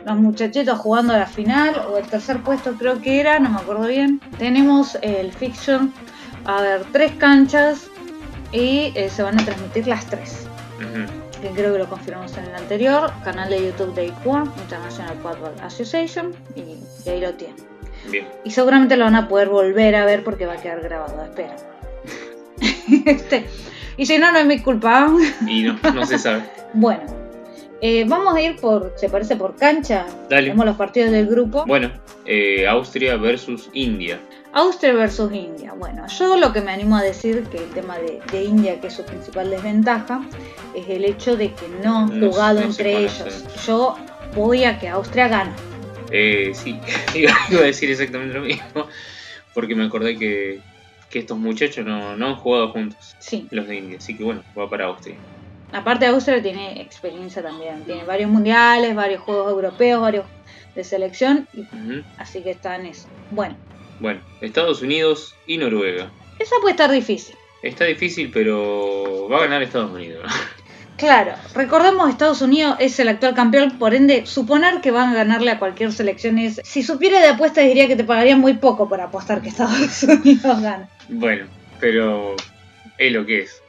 los 0.04 0.16
muchachitos 0.16 0.78
jugando 0.78 1.12
la 1.16 1.26
final, 1.26 1.76
o 1.88 1.96
el 1.96 2.04
tercer 2.06 2.38
puesto 2.42 2.72
creo 2.74 3.00
que 3.00 3.20
era, 3.20 3.38
no 3.38 3.50
me 3.50 3.56
acuerdo 3.60 3.86
bien. 3.86 4.20
Tenemos 4.38 4.98
el 5.02 5.32
fiction, 5.32 5.92
a 6.44 6.60
ver, 6.60 6.84
tres 6.92 7.12
canchas 7.18 7.86
y 8.50 8.92
eh, 8.96 9.08
se 9.08 9.22
van 9.22 9.38
a 9.40 9.44
transmitir 9.44 9.86
las 9.86 10.06
tres. 10.06 10.46
Que 11.40 11.48
creo 11.50 11.72
que 11.72 11.78
lo 11.78 11.88
confirmamos 11.88 12.36
en 12.36 12.44
el 12.44 12.54
anterior, 12.54 13.12
canal 13.24 13.48
de 13.48 13.64
YouTube 13.66 13.94
de 13.94 14.06
ICUA, 14.06 14.44
International 14.62 15.16
Football 15.22 15.54
Association, 15.62 16.32
y, 16.56 16.78
y 17.04 17.08
ahí 17.08 17.20
lo 17.20 17.34
tienen. 17.34 17.56
Bien. 18.10 18.26
Y 18.44 18.50
seguramente 18.50 18.96
lo 18.96 19.04
van 19.04 19.14
a 19.14 19.28
poder 19.28 19.48
volver 19.48 19.94
a 19.94 20.04
ver 20.04 20.24
porque 20.24 20.46
va 20.46 20.54
a 20.54 20.56
quedar 20.56 20.80
grabado, 20.80 21.22
espero. 21.24 21.52
Este, 23.06 23.44
y 23.96 24.06
si 24.06 24.18
no, 24.18 24.32
no 24.32 24.38
es 24.38 24.46
mi 24.46 24.60
culpa. 24.60 25.08
Y 25.46 25.62
no, 25.62 25.78
no 25.94 26.06
se 26.06 26.18
sabe. 26.18 26.42
Bueno, 26.74 27.02
eh, 27.82 28.04
vamos 28.08 28.34
a 28.34 28.40
ir 28.40 28.56
por, 28.56 28.94
¿se 28.96 29.10
parece 29.10 29.36
por 29.36 29.56
cancha? 29.56 30.06
Dale. 30.30 30.44
Tenemos 30.44 30.64
los 30.64 30.76
partidos 30.76 31.10
del 31.10 31.26
grupo. 31.26 31.64
Bueno, 31.66 31.90
eh, 32.24 32.66
Austria 32.66 33.16
versus 33.16 33.68
India. 33.74 34.18
Austria 34.54 34.94
versus 34.94 35.30
India. 35.34 35.74
Bueno, 35.76 36.06
yo 36.08 36.36
lo 36.38 36.50
que 36.54 36.62
me 36.62 36.72
animo 36.72 36.96
a 36.96 37.02
decir 37.02 37.42
que 37.50 37.58
el 37.58 37.68
tema 37.70 37.98
de, 37.98 38.20
de 38.32 38.44
India, 38.44 38.80
que 38.80 38.86
es 38.86 38.94
su 38.94 39.04
principal 39.04 39.50
desventaja, 39.50 40.22
es 40.74 40.88
el 40.88 41.04
hecho 41.04 41.36
de 41.36 41.52
que 41.52 41.68
no 41.84 41.98
han 41.98 42.20
No- 42.20 42.30
jugado 42.30 42.60
no 42.60 42.66
entre 42.66 42.96
ellos. 42.96 43.44
Yo 43.66 43.96
voy 44.34 44.64
a 44.64 44.78
que 44.78 44.88
Austria 44.88 45.28
gane. 45.28 45.52
Eh, 46.10 46.52
sí, 46.54 46.78
iba 47.14 47.32
a 47.60 47.62
decir 47.64 47.90
exactamente 47.90 48.32
lo 48.34 48.40
mismo. 48.42 48.86
Porque 49.52 49.74
me 49.74 49.84
acordé 49.84 50.16
que, 50.16 50.60
que 51.12 51.20
estos 51.20 51.38
muchachos 51.38 51.84
no, 51.86 52.16
no 52.16 52.26
han 52.28 52.36
jugado 52.36 52.70
juntos, 52.72 53.14
Sí. 53.20 53.46
los 53.50 53.68
de 53.68 53.76
India. 53.76 53.98
Así 53.98 54.16
que 54.16 54.24
bueno, 54.24 54.42
va 54.58 54.68
para 54.68 54.86
Austria. 54.86 55.14
Aparte 55.72 56.06
Austria 56.06 56.42
tiene 56.42 56.80
experiencia 56.82 57.42
también, 57.42 57.84
tiene 57.84 58.04
varios 58.04 58.30
mundiales, 58.30 58.94
varios 58.94 59.20
juegos 59.22 59.50
europeos, 59.50 60.00
varios 60.02 60.24
de 60.74 60.84
selección, 60.84 61.46
así 62.18 62.42
que 62.42 62.50
está 62.50 62.76
en 62.76 62.86
eso. 62.86 63.06
Bueno, 63.30 63.56
Bueno, 64.00 64.20
Estados 64.40 64.82
Unidos 64.82 65.34
y 65.46 65.58
Noruega. 65.58 66.10
esa 66.38 66.56
puede 66.60 66.72
estar 66.72 66.90
difícil. 66.90 67.36
Está 67.62 67.84
difícil, 67.84 68.30
pero 68.32 69.28
va 69.30 69.38
a 69.38 69.40
ganar 69.42 69.62
Estados 69.62 69.92
Unidos. 69.92 70.24
Claro, 71.02 71.32
recordemos 71.52 72.08
Estados 72.08 72.42
Unidos 72.42 72.76
es 72.78 72.96
el 73.00 73.08
actual 73.08 73.34
campeón, 73.34 73.76
por 73.76 73.92
ende, 73.92 74.24
suponer 74.24 74.80
que 74.80 74.92
van 74.92 75.08
a 75.08 75.14
ganarle 75.14 75.50
a 75.50 75.58
cualquier 75.58 75.90
selección 75.90 76.38
es... 76.38 76.60
Si 76.62 76.84
supiera 76.84 77.18
de 77.18 77.26
apuestas 77.26 77.64
diría 77.64 77.88
que 77.88 77.96
te 77.96 78.04
pagarían 78.04 78.38
muy 78.38 78.54
poco 78.54 78.88
por 78.88 79.00
apostar 79.00 79.42
que 79.42 79.48
Estados 79.48 80.00
Unidos 80.04 80.62
gana. 80.62 80.88
Bueno, 81.08 81.46
pero 81.80 82.36
es 82.98 83.12
lo 83.12 83.26
que 83.26 83.40
es. 83.40 83.60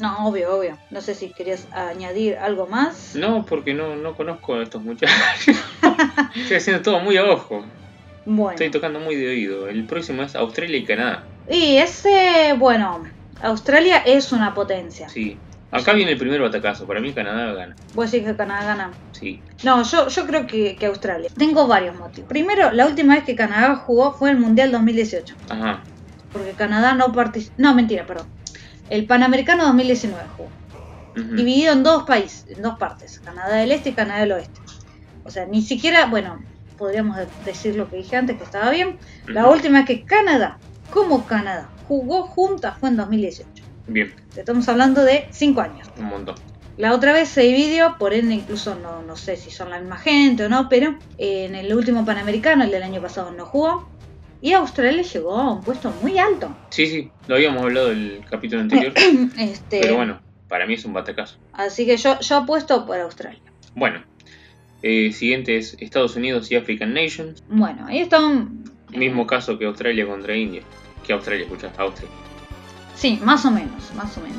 No, 0.00 0.26
obvio, 0.26 0.56
obvio. 0.56 0.76
No 0.90 1.00
sé 1.00 1.14
si 1.14 1.28
querías 1.28 1.68
añadir 1.70 2.36
algo 2.36 2.66
más. 2.66 3.14
No, 3.14 3.46
porque 3.46 3.74
no, 3.74 3.94
no 3.94 4.16
conozco 4.16 4.54
a 4.54 4.64
estos 4.64 4.82
muchachos. 4.82 5.54
Estoy 6.34 6.56
haciendo 6.56 6.82
todo 6.82 6.98
muy 6.98 7.16
a 7.16 7.22
ojo. 7.22 7.64
Bueno. 8.24 8.54
Estoy 8.54 8.72
tocando 8.72 8.98
muy 8.98 9.14
de 9.14 9.28
oído. 9.28 9.68
El 9.68 9.84
próximo 9.84 10.24
es 10.24 10.34
Australia 10.34 10.78
y 10.78 10.84
Canadá. 10.84 11.22
Y 11.48 11.76
ese, 11.76 12.56
bueno, 12.58 13.04
Australia 13.40 13.98
es 13.98 14.32
una 14.32 14.52
potencia. 14.52 15.08
Sí. 15.08 15.38
Acá 15.72 15.92
viene 15.94 16.12
el 16.12 16.18
primer 16.18 16.40
batacazo. 16.40 16.86
Para 16.86 17.00
mí 17.00 17.12
Canadá 17.12 17.52
gana. 17.54 17.74
¿Vos 17.94 18.10
decís 18.10 18.28
que 18.28 18.36
Canadá 18.36 18.64
gana? 18.64 18.90
Sí. 19.12 19.42
No, 19.64 19.82
yo, 19.82 20.08
yo 20.08 20.26
creo 20.26 20.46
que, 20.46 20.76
que 20.76 20.86
Australia. 20.86 21.30
Tengo 21.36 21.66
varios 21.66 21.96
motivos. 21.96 22.28
Primero, 22.28 22.70
la 22.72 22.86
última 22.86 23.14
vez 23.14 23.24
que 23.24 23.34
Canadá 23.34 23.76
jugó 23.76 24.12
fue 24.12 24.30
el 24.30 24.38
Mundial 24.38 24.70
2018. 24.70 25.34
Ajá. 25.50 25.82
Porque 26.30 26.52
Canadá 26.52 26.94
no 26.94 27.12
participó. 27.12 27.54
No, 27.58 27.74
mentira, 27.74 28.06
perdón. 28.06 28.26
El 28.90 29.06
Panamericano 29.06 29.64
2019 29.64 30.22
jugó. 30.36 30.50
Ujú. 31.16 31.34
Dividido 31.36 31.72
en 31.72 31.82
dos 31.82 32.04
países, 32.04 32.46
en 32.48 32.62
dos 32.62 32.78
partes. 32.78 33.20
Canadá 33.20 33.56
del 33.56 33.72
Este 33.72 33.90
y 33.90 33.92
Canadá 33.92 34.20
del 34.20 34.32
Oeste. 34.32 34.60
O 35.24 35.30
sea, 35.30 35.46
ni 35.46 35.62
siquiera, 35.62 36.06
bueno, 36.06 36.38
podríamos 36.76 37.16
de- 37.16 37.28
decir 37.44 37.76
lo 37.76 37.88
que 37.88 37.96
dije 37.96 38.16
antes, 38.16 38.36
que 38.36 38.44
estaba 38.44 38.70
bien. 38.70 38.98
La 39.26 39.48
última 39.48 39.78
vez 39.78 39.86
que 39.86 40.04
Canadá, 40.04 40.58
como 40.90 41.24
Canadá, 41.26 41.70
jugó 41.86 42.24
juntas 42.26 42.76
fue 42.78 42.88
en 42.88 42.96
2018. 42.96 43.51
Bien, 43.86 44.14
Estamos 44.36 44.68
hablando 44.68 45.04
de 45.04 45.26
5 45.30 45.60
años. 45.60 45.88
un 45.98 46.06
montón. 46.06 46.34
La 46.78 46.94
otra 46.94 47.12
vez 47.12 47.28
se 47.28 47.42
dividió, 47.42 47.96
por 47.98 48.14
ende 48.14 48.34
incluso 48.34 48.74
no, 48.76 49.02
no 49.02 49.16
sé 49.16 49.36
si 49.36 49.50
son 49.50 49.70
la 49.70 49.78
misma 49.78 49.98
gente 49.98 50.46
o 50.46 50.48
no, 50.48 50.68
pero 50.68 50.96
en 51.18 51.54
el 51.54 51.74
último 51.74 52.04
Panamericano, 52.04 52.64
el 52.64 52.70
del 52.70 52.82
año 52.82 53.00
pasado, 53.02 53.30
no 53.30 53.44
jugó. 53.44 53.88
Y 54.40 54.54
Australia 54.54 55.02
llegó 55.02 55.36
a 55.36 55.52
un 55.52 55.62
puesto 55.62 55.92
muy 56.02 56.18
alto. 56.18 56.56
Sí, 56.70 56.86
sí, 56.86 57.10
lo 57.28 57.36
habíamos 57.36 57.62
hablado 57.62 57.92
el 57.92 58.24
capítulo 58.28 58.62
anterior. 58.62 58.92
Este, 59.38 59.80
pero 59.80 59.96
bueno, 59.96 60.20
para 60.48 60.66
mí 60.66 60.74
es 60.74 60.84
un 60.84 60.92
batacazo. 60.92 61.38
Así 61.52 61.86
que 61.86 61.96
yo, 61.96 62.18
yo 62.18 62.36
apuesto 62.38 62.84
por 62.86 62.98
Australia. 62.98 63.40
Bueno, 63.74 64.02
eh, 64.82 65.12
siguiente 65.12 65.58
es 65.58 65.76
Estados 65.78 66.16
Unidos 66.16 66.50
y 66.50 66.56
African 66.56 66.92
Nations. 66.94 67.44
Bueno, 67.48 67.86
ahí 67.86 68.00
están. 68.00 68.64
Mismo 68.90 69.26
caso 69.26 69.58
que 69.58 69.66
Australia 69.66 70.06
contra 70.06 70.34
India. 70.34 70.62
Que 71.06 71.12
Australia, 71.12 71.44
escucha, 71.44 71.70
Austria. 71.76 72.08
Sí, 73.02 73.18
más 73.20 73.44
o 73.44 73.50
menos, 73.50 73.92
más 73.96 74.16
o 74.16 74.20
menos. 74.20 74.38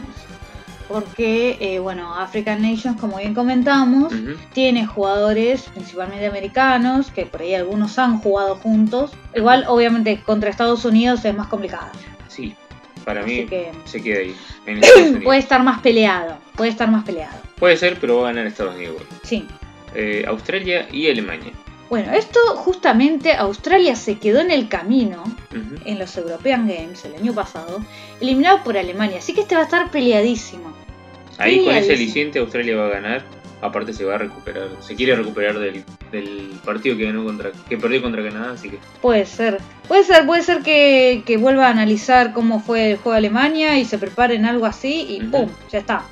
Porque, 0.88 1.58
eh, 1.60 1.80
bueno, 1.80 2.16
African 2.16 2.62
Nations, 2.62 2.98
como 2.98 3.18
bien 3.18 3.34
comentamos, 3.34 4.14
tiene 4.54 4.86
jugadores 4.86 5.64
principalmente 5.74 6.26
americanos, 6.26 7.12
que 7.12 7.26
por 7.26 7.42
ahí 7.42 7.56
algunos 7.56 8.00
han 8.00 8.20
jugado 8.20 8.56
juntos. 8.56 9.12
Igual, 9.36 9.66
obviamente, 9.68 10.22
contra 10.26 10.50
Estados 10.50 10.86
Unidos 10.86 11.26
es 11.26 11.36
más 11.36 11.48
complicado. 11.48 11.92
Sí, 12.30 12.56
para 13.04 13.20
Así 13.20 13.42
mí 13.42 13.46
que 13.48 13.72
se 13.84 14.02
queda 14.02 14.20
ahí. 14.20 14.36
en 14.66 15.22
puede 15.24 15.40
estar 15.40 15.62
más 15.62 15.82
peleado, 15.82 16.38
puede 16.56 16.70
estar 16.70 16.90
más 16.90 17.04
peleado. 17.04 17.38
Puede 17.60 17.76
ser, 17.76 17.98
pero 18.00 18.20
va 18.22 18.30
a 18.30 18.32
ganar 18.32 18.48
Estados 18.48 18.76
Unidos. 18.76 19.02
Sí. 19.24 19.46
Eh, 19.94 20.24
Australia 20.26 20.88
y 20.90 21.10
Alemania. 21.10 21.52
Bueno, 21.94 22.12
esto 22.14 22.40
justamente 22.56 23.34
Australia 23.34 23.96
se 23.96 24.18
quedó 24.18 24.40
en 24.40 24.50
el 24.50 24.68
camino 24.68 25.24
en 25.86 26.00
los 26.00 26.18
European 26.18 26.68
Games 26.68 27.06
el 27.06 27.14
año 27.14 27.36
pasado, 27.36 27.86
eliminado 28.20 28.64
por 28.64 28.80
Alemania. 28.80 29.20
Así 29.20 29.36
que 29.36 29.42
este 29.42 29.54
va 29.54 29.62
a 29.62 29.66
estar 29.66 29.92
peleadísimo. 29.92 30.74
Ahí 31.38 31.64
con 31.64 31.76
ese 31.76 31.94
aliciente 31.94 32.40
Australia 32.40 32.78
va 32.78 32.88
a 32.88 32.90
ganar. 32.90 33.26
Aparte 33.62 33.94
se 33.94 34.06
va 34.06 34.16
a 34.16 34.18
recuperar, 34.18 34.70
se 34.80 34.96
quiere 34.96 35.16
recuperar 35.16 35.60
del, 35.60 35.84
del 36.12 36.54
partido 36.66 36.98
que 36.98 37.06
ganó 37.06 37.26
contra, 37.26 37.52
que 37.70 37.78
perdió 37.78 38.02
contra 38.02 38.24
Canadá, 38.24 38.54
así 38.54 38.72
que 38.72 38.80
Puede 39.00 39.28
ser. 39.28 39.60
Puede 39.88 40.04
ser, 40.04 40.26
puede 40.26 40.42
ser 40.42 40.64
que, 40.64 41.22
que 41.28 41.38
vuelva 41.38 41.68
a 41.68 41.70
analizar 41.70 42.34
cómo 42.34 42.60
fue 42.60 42.94
el 42.94 42.98
juego 42.98 43.12
de 43.12 43.18
Alemania 43.20 43.78
y 43.78 43.86
se 43.86 44.00
preparen 44.00 44.46
algo 44.46 44.66
así 44.66 45.06
y 45.10 45.22
Ujú. 45.22 45.32
¡pum! 45.32 45.50
Ya 45.72 45.78
está. 45.78 46.06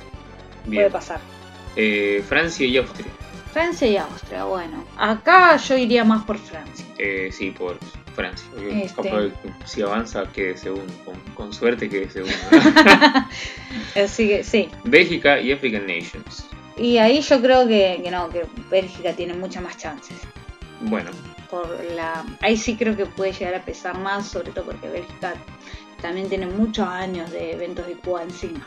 Puede 0.64 0.90
pasar. 0.90 1.18
Eh, 1.74 2.22
Francia 2.28 2.64
y 2.64 2.76
Austria. 2.76 3.08
Francia 3.52 3.86
y 3.86 3.96
Austria, 3.96 4.44
bueno. 4.44 4.82
Acá 4.96 5.56
yo 5.58 5.76
iría 5.76 6.04
más 6.04 6.24
por 6.24 6.38
Francia. 6.38 6.84
Eh, 6.98 7.30
sí, 7.30 7.50
por 7.50 7.78
Francia. 8.14 8.46
Este. 8.58 9.32
si 9.66 9.82
avanza 9.82 10.24
quede 10.32 10.56
segundo, 10.56 10.92
con, 11.04 11.14
con 11.34 11.52
suerte 11.52 11.88
quede 11.88 12.10
segundo. 12.10 12.34
Así 13.94 14.28
que 14.28 14.44
sí. 14.44 14.68
Bélgica 14.84 15.40
y 15.40 15.52
African 15.52 15.86
Nations. 15.86 16.46
Y 16.76 16.96
ahí 16.98 17.20
yo 17.20 17.40
creo 17.42 17.66
que, 17.68 18.00
que 18.02 18.10
no, 18.10 18.30
que 18.30 18.46
Bélgica 18.70 19.12
tiene 19.12 19.34
muchas 19.34 19.62
más 19.62 19.76
chances. 19.76 20.16
Bueno, 20.80 21.10
Por 21.50 21.68
la, 21.94 22.24
ahí 22.40 22.56
sí 22.56 22.76
creo 22.76 22.96
que 22.96 23.06
puede 23.06 23.32
llegar 23.32 23.54
a 23.54 23.64
pesar 23.64 23.98
más, 23.98 24.26
sobre 24.28 24.50
todo 24.52 24.64
porque 24.64 24.88
Bélgica 24.88 25.34
también 26.00 26.28
tiene 26.28 26.46
muchos 26.46 26.88
años 26.88 27.30
de 27.30 27.52
eventos 27.52 27.86
de 27.86 27.92
Cuba 27.94 28.22
encima. 28.22 28.66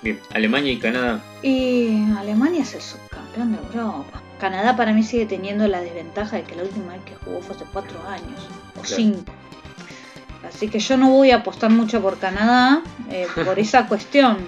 bien. 0.00 0.18
Alemania 0.32 0.72
y 0.72 0.78
Canadá. 0.78 1.22
Y 1.42 2.04
Alemania 2.16 2.62
es 2.62 2.74
el 2.74 2.80
de 3.36 3.56
Europa. 3.56 4.22
Canadá 4.38 4.76
para 4.76 4.92
mí 4.92 5.02
sigue 5.02 5.26
teniendo 5.26 5.66
la 5.68 5.80
desventaja 5.80 6.36
de 6.36 6.42
que 6.42 6.54
la 6.54 6.62
última 6.62 6.92
vez 6.92 7.02
que 7.04 7.14
jugó 7.24 7.40
fue 7.40 7.56
hace 7.56 7.64
cuatro 7.72 7.98
años 8.08 8.48
o 8.80 8.84
cinco. 8.84 9.32
Así 10.46 10.68
que 10.68 10.78
yo 10.78 10.96
no 10.96 11.10
voy 11.10 11.30
a 11.30 11.36
apostar 11.36 11.70
mucho 11.70 12.00
por 12.02 12.18
Canadá 12.18 12.82
eh, 13.10 13.26
por 13.44 13.58
esa 13.58 13.86
cuestión. 13.88 14.38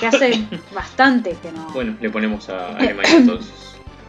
Que 0.00 0.06
hace 0.06 0.44
bastante 0.74 1.36
que 1.42 1.52
no. 1.52 1.68
Bueno, 1.72 1.96
le 2.00 2.10
ponemos 2.10 2.48
a 2.48 2.76
Alemania 2.76 3.16
entonces. 3.16 3.52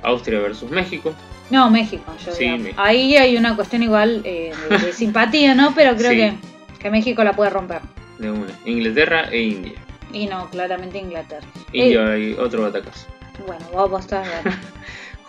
Austria 0.03 0.39
versus 0.39 0.69
México. 0.71 1.13
No, 1.49 1.69
México, 1.69 2.11
yo 2.25 2.31
Sí. 2.31 2.47
México. 2.47 2.81
Ahí 2.81 3.15
hay 3.17 3.37
una 3.37 3.55
cuestión 3.55 3.83
igual 3.83 4.21
eh, 4.23 4.53
de, 4.69 4.77
de 4.77 4.93
simpatía, 4.93 5.53
¿no? 5.53 5.73
Pero 5.75 5.95
creo 5.95 6.11
Sí. 6.11 6.17
que, 6.17 6.33
que 6.79 6.89
México 6.89 7.23
la 7.23 7.33
puede 7.33 7.49
romper. 7.51 7.81
De 8.17 8.31
una. 8.31 8.47
Inglaterra 8.65 9.25
e 9.31 9.41
India. 9.41 9.73
Y 10.13 10.25
no, 10.27 10.49
claramente 10.49 10.97
Inglaterra. 10.97 11.45
India 11.73 12.05
hay 12.11 12.33
otro 12.33 12.63
batacazo. 12.63 13.07
Bueno, 13.45 13.65
voy 13.71 13.83
a 13.83 13.85
bueno. 13.85 14.57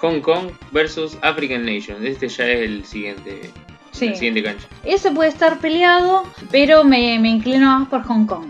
Hong 0.00 0.20
Kong 0.20 0.50
versus 0.72 1.16
African 1.22 1.64
Nations. 1.64 2.04
Este 2.04 2.28
ya 2.28 2.46
es 2.48 2.60
el 2.60 2.84
siguiente, 2.84 3.50
Sí. 3.92 4.08
la 4.08 4.14
siguiente 4.14 4.42
cancha. 4.42 4.66
Ese 4.84 5.10
puede 5.10 5.28
estar 5.30 5.58
peleado, 5.58 6.24
pero 6.50 6.82
me, 6.84 7.18
me 7.18 7.28
inclino 7.28 7.78
más 7.78 7.88
por 7.88 8.02
Hong 8.04 8.26
Kong. 8.26 8.46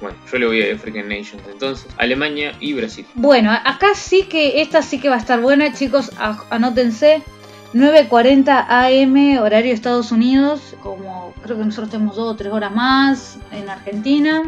Bueno, 0.00 0.16
yo 0.30 0.38
le 0.38 0.46
voy 0.46 0.62
a 0.62 0.74
African 0.74 1.08
Nations 1.08 1.42
entonces. 1.50 1.86
Alemania 1.96 2.54
y 2.60 2.74
Brasil. 2.74 3.06
Bueno, 3.14 3.50
acá 3.52 3.94
sí 3.94 4.24
que, 4.24 4.60
esta 4.60 4.82
sí 4.82 5.00
que 5.00 5.08
va 5.08 5.14
a 5.14 5.18
estar 5.18 5.40
buena, 5.40 5.72
chicos, 5.72 6.12
anótense. 6.50 7.22
9.40 7.74 8.66
AM, 8.68 9.38
horario 9.42 9.74
Estados 9.74 10.10
Unidos, 10.12 10.74
como 10.82 11.34
creo 11.42 11.58
que 11.58 11.64
nosotros 11.64 11.90
tenemos 11.90 12.16
dos 12.16 12.32
o 12.32 12.36
tres 12.36 12.52
horas 12.52 12.72
más 12.74 13.38
en 13.52 13.68
Argentina. 13.68 14.42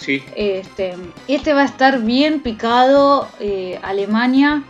Sí, 0.00 0.22
Este, 0.34 0.94
este 1.28 1.52
va 1.52 1.60
a 1.62 1.66
estar 1.66 2.00
bien 2.00 2.40
picado. 2.40 3.28
eh, 3.38 3.78
Alemania 3.82 4.62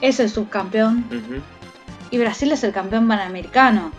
es 0.00 0.18
el 0.18 0.28
subcampeón 0.28 1.04
y 2.10 2.18
Brasil 2.18 2.50
es 2.50 2.64
el 2.64 2.72
campeón 2.72 3.06
panamericano. 3.06 3.92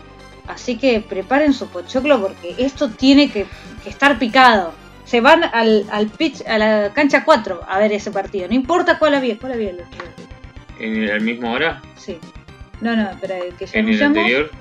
Así 0.46 0.78
que 0.78 1.00
preparen 1.00 1.54
su 1.54 1.70
pochoclo 1.70 2.22
porque 2.22 2.56
esto 2.58 2.90
tiene 2.90 3.32
que, 3.32 3.46
que 3.82 3.90
estar 3.90 4.20
picado. 4.20 4.74
Se 5.06 5.22
van 5.22 5.46
al, 5.46 5.86
al 5.90 6.08
pitch, 6.10 6.46
a 6.46 6.58
la 6.58 6.92
cancha 6.94 7.24
4 7.24 7.62
a 7.66 7.80
ver 7.80 7.94
ese 7.94 8.12
partido. 8.12 8.48
No 8.50 8.54
importa 8.54 9.00
cuál 9.00 9.16
había. 9.16 9.38
¿Cuál 9.38 9.54
había 9.54 9.70
el 9.70 9.80
otro? 9.80 10.04
en 10.80 11.04
el, 11.04 11.22
mismo 11.22 11.52
hora. 11.54 11.82
Sí. 11.96 12.18
No, 12.82 12.94
no, 12.96 13.10
pero 13.22 13.36
el 13.36 13.54
que 13.54 13.68
ya 13.68 13.80
En 13.80 13.88
el 13.88 14.04
anterior, 14.04 14.52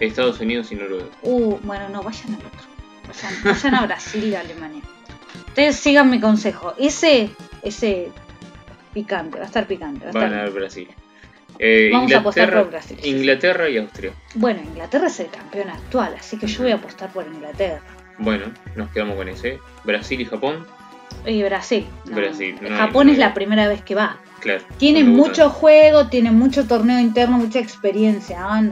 Estados 0.00 0.40
Unidos 0.40 0.72
y 0.72 0.76
Noruega. 0.76 1.06
Uh, 1.22 1.58
bueno, 1.62 1.88
no, 1.90 2.02
vayan 2.02 2.28
al 2.28 2.36
otro. 2.46 2.60
Vayan, 3.08 3.34
vayan 3.44 3.74
a 3.74 3.82
Brasil 3.86 4.24
y 4.24 4.34
a 4.34 4.40
Alemania. 4.40 4.82
Ustedes 5.56 5.76
sigan 5.76 6.10
mi 6.10 6.20
consejo. 6.20 6.74
Ese, 6.76 7.30
ese 7.62 8.10
picante, 8.92 9.38
va 9.38 9.44
a 9.44 9.46
estar 9.46 9.66
picante. 9.66 10.04
Va 10.04 10.10
a 10.10 10.24
ganar 10.24 10.50
Brasil. 10.50 10.86
Eh, 11.58 11.88
Vamos 11.90 12.12
a 12.12 12.18
apostar 12.18 12.52
por 12.52 12.68
Brasil. 12.68 12.98
Inglaterra 13.02 13.66
y 13.66 13.78
Austria. 13.78 14.12
Bueno, 14.34 14.60
Inglaterra 14.60 15.06
es 15.06 15.18
el 15.20 15.28
campeón 15.28 15.70
actual, 15.70 16.14
así 16.18 16.36
que 16.36 16.46
yo 16.46 16.64
voy 16.64 16.72
a 16.72 16.74
apostar 16.74 17.10
por 17.10 17.26
Inglaterra. 17.26 17.80
Bueno, 18.18 18.52
nos 18.74 18.90
quedamos 18.90 19.16
con 19.16 19.30
ese. 19.30 19.58
Brasil 19.82 20.20
y 20.20 20.26
Japón. 20.26 20.66
Y 21.24 21.42
Brasil. 21.42 21.86
no. 22.04 22.16
Brasil, 22.16 22.58
no 22.60 22.76
Japón 22.76 23.06
no 23.06 23.14
es 23.14 23.18
la 23.18 23.32
primera 23.32 23.66
vez 23.66 23.80
que 23.80 23.94
va. 23.94 24.18
Claro. 24.40 24.62
Tiene 24.76 25.04
mucho 25.04 25.48
juego, 25.48 26.08
tiene 26.08 26.32
mucho 26.32 26.66
torneo 26.66 27.00
interno, 27.00 27.38
mucha 27.38 27.60
experiencia 27.60 28.40
¿ah? 28.40 28.62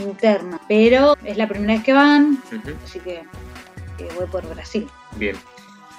interna. 0.00 0.60
Pero 0.66 1.16
es 1.22 1.36
la 1.36 1.46
primera 1.46 1.74
vez 1.74 1.84
que 1.84 1.92
van, 1.92 2.42
así 2.84 2.98
que 2.98 3.22
eh, 3.98 4.08
voy 4.16 4.26
por 4.26 4.44
Brasil. 4.48 4.88
Bien. 5.14 5.36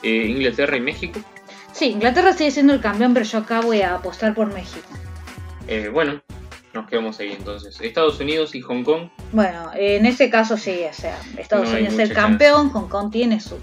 Eh, 0.06 0.28
Inglaterra 0.28 0.78
y 0.78 0.82
México. 0.82 1.20
Sí, 1.74 1.88
Inglaterra 1.88 2.32
sigue 2.32 2.52
siendo 2.52 2.74
el 2.74 2.80
campeón, 2.80 3.16
pero 3.16 3.26
yo 3.26 3.40
acá 3.40 3.62
voy 3.62 3.82
a 3.82 3.96
apostar 3.96 4.36
por 4.36 4.54
México. 4.54 4.88
Eh, 5.68 5.90
bueno, 5.92 6.22
nos 6.76 6.88
quedamos 6.88 7.20
ahí 7.20 7.32
entonces. 7.32 7.82
Estados 7.82 8.20
Unidos 8.20 8.54
y 8.54 8.62
Hong 8.62 8.84
Kong. 8.84 9.10
Bueno, 9.32 9.72
en 9.74 10.06
ese 10.06 10.30
caso 10.30 10.58
sí, 10.58 10.84
o 10.88 10.94
sea, 10.94 11.18
Estados 11.40 11.70
No 11.70 11.76
Unidos 11.76 11.96
es 11.96 12.00
el 12.02 12.14
campeón, 12.14 12.70
Hong 12.70 12.88
Kong 12.88 13.12
tiene 13.12 13.40
sus, 13.40 13.58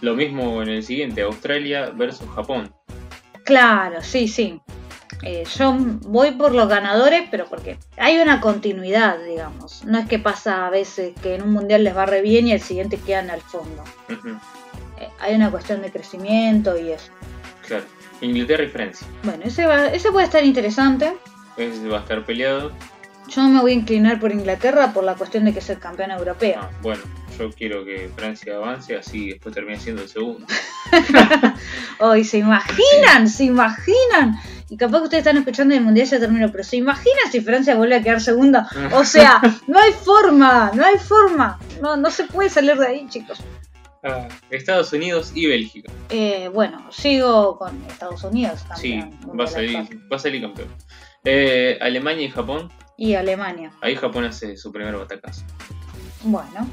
Lo 0.00 0.14
mismo 0.14 0.62
en 0.62 0.68
el 0.68 0.84
siguiente, 0.84 1.22
Australia 1.22 1.90
versus 1.90 2.28
Japón. 2.36 2.72
Claro, 3.44 4.00
sí, 4.00 4.28
sí. 4.28 4.60
Eh, 5.24 5.44
yo 5.58 5.74
voy 5.76 6.30
por 6.30 6.54
los 6.54 6.68
ganadores, 6.68 7.24
pero 7.32 7.46
porque 7.46 7.78
hay 7.96 8.18
una 8.18 8.40
continuidad, 8.40 9.18
digamos. 9.24 9.84
No 9.84 9.98
es 9.98 10.06
que 10.06 10.20
pasa 10.20 10.68
a 10.68 10.70
veces 10.70 11.14
que 11.20 11.34
en 11.34 11.42
un 11.42 11.52
mundial 11.52 11.82
les 11.82 11.96
va 11.96 12.06
re 12.06 12.22
bien 12.22 12.46
y 12.46 12.52
el 12.52 12.60
siguiente 12.60 12.96
quedan 12.96 13.28
al 13.28 13.40
fondo. 13.40 13.82
Hay 15.20 15.34
una 15.34 15.50
cuestión 15.50 15.82
de 15.82 15.90
crecimiento 15.90 16.78
y 16.78 16.90
eso. 16.92 17.10
Claro. 17.66 17.84
Inglaterra 18.20 18.64
y 18.64 18.68
Francia. 18.68 19.06
Bueno, 19.22 19.42
ese, 19.44 19.64
va- 19.66 19.86
ese 19.86 20.10
puede 20.12 20.26
estar 20.26 20.44
interesante. 20.44 21.14
Ese 21.56 21.88
va 21.88 21.98
a 21.98 22.00
estar 22.00 22.24
peleado. 22.24 22.72
Yo 23.28 23.42
me 23.44 23.60
voy 23.60 23.72
a 23.72 23.74
inclinar 23.74 24.18
por 24.18 24.32
Inglaterra 24.32 24.92
por 24.92 25.04
la 25.04 25.14
cuestión 25.14 25.44
de 25.44 25.52
que 25.52 25.60
es 25.60 25.70
el 25.70 25.78
campeón 25.78 26.10
europeo. 26.10 26.60
Ah, 26.62 26.70
bueno, 26.82 27.02
yo 27.38 27.50
quiero 27.52 27.84
que 27.84 28.10
Francia 28.16 28.56
avance, 28.56 28.96
así 28.96 29.30
después 29.30 29.54
termine 29.54 29.78
siendo 29.78 30.02
el 30.02 30.08
segundo. 30.08 30.46
Hoy 31.98 32.24
se 32.24 32.38
imaginan, 32.38 33.28
se 33.28 33.44
imaginan. 33.44 34.36
Y 34.68 34.76
capaz 34.76 34.98
que 34.98 35.04
ustedes 35.04 35.20
están 35.22 35.36
escuchando 35.36 35.74
y 35.74 35.78
el 35.78 35.84
mundial 35.84 36.06
ya 36.06 36.18
terminó, 36.20 36.50
pero 36.50 36.62
se 36.64 36.76
imaginan 36.76 37.30
si 37.30 37.40
Francia 37.40 37.74
vuelve 37.74 37.96
a 37.96 38.02
quedar 38.02 38.20
segunda. 38.20 38.68
O 38.92 39.04
sea, 39.04 39.40
no 39.66 39.78
hay 39.78 39.92
forma, 39.92 40.70
no 40.74 40.84
hay 40.84 40.96
forma. 40.98 41.58
No, 41.80 41.96
no 41.96 42.10
se 42.10 42.24
puede 42.24 42.50
salir 42.50 42.76
de 42.76 42.86
ahí, 42.86 43.06
chicos. 43.08 43.40
Ah, 44.02 44.28
Estados 44.50 44.92
Unidos 44.92 45.32
y 45.34 45.46
Bélgica. 45.46 45.92
Eh, 46.08 46.48
bueno, 46.52 46.90
sigo 46.90 47.58
con 47.58 47.84
Estados 47.86 48.24
Unidos 48.24 48.64
Sí, 48.76 48.98
campeón 49.00 49.38
va 49.38 49.44
a 49.44 49.46
salir, 49.46 49.76
va 50.10 50.16
a 50.16 50.18
salir 50.18 50.40
campeón. 50.40 50.68
Eh, 51.24 51.78
Alemania 51.82 52.24
y 52.26 52.30
Japón. 52.30 52.70
Y 52.96 53.14
Alemania. 53.14 53.72
Ahí 53.82 53.94
Japón 53.96 54.24
hace 54.24 54.56
su 54.56 54.72
primer 54.72 54.96
batacazo. 54.96 55.42
Bueno, 56.22 56.66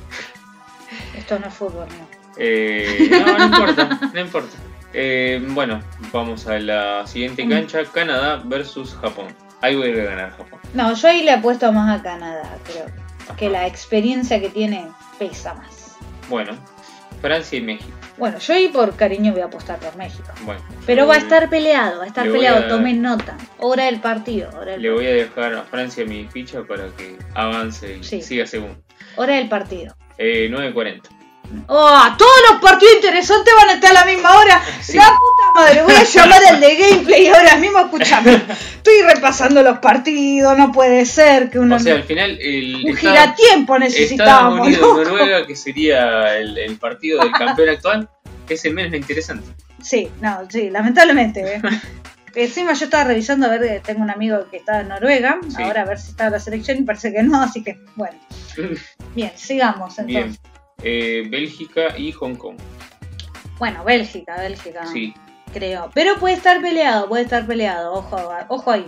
esto 1.17 1.37
no 1.39 1.47
es 1.47 1.53
fútbol, 1.53 1.87
no. 1.89 2.07
Eh, 2.37 3.07
no, 3.11 3.37
no 3.37 3.45
importa, 3.45 3.99
no 4.13 4.19
importa. 4.19 4.55
Eh, 4.93 5.45
bueno, 5.49 5.81
vamos 6.13 6.47
a 6.47 6.59
la 6.59 7.05
siguiente 7.07 7.45
Mm. 7.45 7.49
cancha. 7.49 7.83
Canadá 7.85 8.41
versus 8.45 8.95
Japón. 8.95 9.27
Ahí 9.61 9.75
vuelve 9.75 10.01
a 10.01 10.05
ganar 10.05 10.31
Japón. 10.37 10.59
No, 10.73 10.93
yo 10.93 11.07
ahí 11.07 11.23
le 11.23 11.31
apuesto 11.31 11.71
más 11.73 11.99
a 11.99 12.03
Canadá, 12.03 12.57
creo. 12.63 12.85
Ajá. 13.25 13.35
Que 13.35 13.49
la 13.49 13.67
experiencia 13.67 14.39
que 14.39 14.49
tiene 14.49 14.87
pesa 15.19 15.53
más. 15.55 15.97
Bueno, 16.29 16.53
Francia 17.21 17.57
y 17.57 17.61
México. 17.61 17.91
Bueno, 18.17 18.39
yo 18.39 18.53
ahí 18.53 18.67
por 18.69 18.95
cariño 18.95 19.31
voy 19.31 19.41
a 19.41 19.45
apostar 19.45 19.79
por 19.79 19.95
México. 19.95 20.29
Bueno, 20.43 20.61
Pero 20.85 21.05
va 21.07 21.15
a 21.15 21.17
estar 21.17 21.49
peleado, 21.49 21.99
va 21.99 22.05
a 22.05 22.07
estar 22.07 22.29
peleado, 22.31 22.65
a- 22.65 22.67
tomen 22.67 23.01
nota. 23.01 23.37
Hora 23.59 23.85
del 23.85 23.99
partido, 23.99 24.49
hora 24.57 24.71
del, 24.71 24.81
Le 24.81 24.91
voy 24.91 25.05
a 25.05 25.11
dejar 25.13 25.53
a 25.53 25.63
Francia 25.63 26.03
mi 26.05 26.27
ficha 26.27 26.63
para 26.63 26.87
que 26.97 27.17
avance 27.35 27.97
y 27.97 28.03
Sí. 28.03 28.21
siga 28.21 28.45
segundo. 28.47 28.81
hora 29.17 29.35
del 29.35 29.49
partido. 29.49 29.95
Eh, 30.17 30.47
9.40. 30.49 31.09
¡Oh! 31.67 32.01
Todos 32.17 32.31
los 32.51 32.61
partidos 32.61 32.95
interesantes 32.95 33.53
van 33.57 33.69
a 33.69 33.73
estar 33.73 33.91
a 33.91 33.93
la 33.93 34.05
misma 34.05 34.37
hora. 34.37 34.61
Sí. 34.81 34.97
La 34.97 35.05
puta 35.17 35.53
madre, 35.55 35.83
voy 35.83 35.93
a 35.93 36.03
llamar 36.13 36.39
al 36.45 36.59
de 36.59 36.75
gameplay 36.75 37.27
ahora 37.27 37.55
mismo. 37.57 37.79
Escúchame, 37.79 38.33
estoy 38.75 39.01
repasando 39.13 39.63
los 39.63 39.79
partidos, 39.79 40.57
no 40.57 40.71
puede 40.71 41.05
ser 41.05 41.49
que 41.49 41.59
uno. 41.59 41.75
O 41.75 41.79
sea, 41.79 41.95
al 41.95 42.03
final 42.03 42.37
el 42.41 42.75
un 42.75 42.81
Estados- 42.95 42.99
giratiempo 42.99 43.75
Estados 43.75 43.79
necesitábamos. 43.93 44.67
Unidos 44.67 44.81
¿no? 44.97 45.03
Noruega, 45.03 45.45
que 45.47 45.55
sería 45.55 46.37
el, 46.37 46.57
el 46.57 46.77
partido 46.77 47.21
del 47.21 47.31
campeón 47.31 47.69
actual, 47.69 48.09
es 48.49 48.65
el 48.65 48.73
menos 48.73 48.93
interesante. 48.93 49.47
Sí, 49.81 50.09
no, 50.21 50.39
sí, 50.49 50.69
lamentablemente. 50.69 51.55
¿eh? 51.55 51.61
Encima 52.35 52.73
yo 52.73 52.85
estaba 52.85 53.05
revisando 53.05 53.47
a 53.47 53.49
ver, 53.49 53.63
eh, 53.63 53.81
tengo 53.83 54.03
un 54.03 54.11
amigo 54.11 54.45
que 54.51 54.57
está 54.57 54.81
en 54.81 54.89
Noruega, 54.89 55.39
Sí. 55.49 55.63
ahora 55.63 55.81
a 55.81 55.85
ver 55.85 55.97
si 55.99 56.11
está 56.11 56.29
la 56.29 56.39
selección 56.39 56.77
y 56.77 56.81
parece 56.83 57.11
que 57.11 57.23
no, 57.23 57.41
así 57.41 57.63
que 57.63 57.79
bueno. 57.95 58.17
Bien, 59.15 59.31
sigamos 59.35 59.97
entonces. 59.97 60.05
Bien. 60.25 60.37
Eh, 60.83 61.23
Bélgica 61.29 61.97
y 61.97 62.11
Hong 62.11 62.35
Kong. 62.35 62.57
Bueno, 63.59 63.83
Bélgica, 63.83 64.35
Bélgica, 64.37 64.85
Sí, 64.85 65.13
creo. 65.51 65.89
Pero 65.95 66.17
puede 66.19 66.35
estar 66.35 66.61
peleado, 66.61 67.07
puede 67.09 67.23
estar 67.23 67.47
peleado, 67.47 67.93
ojo, 67.93 68.17
ojo 68.49 68.71
ahí. 68.71 68.87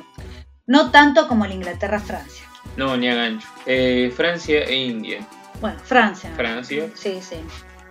No 0.68 0.92
tanto 0.92 1.28
como 1.28 1.46
el 1.46 1.54
Inglaterra-Francia. 1.54 2.46
no, 2.78 2.96
ni 2.96 3.10
a 3.10 3.16
gancho. 3.16 3.48
Eh, 3.66 4.14
Francia 4.16 4.64
e 4.66 4.76
India. 4.76 5.26
Bueno, 5.60 5.80
Francia. 5.84 6.32
Francia, 6.36 6.86
Sí, 6.94 7.20
sí. 7.22 7.38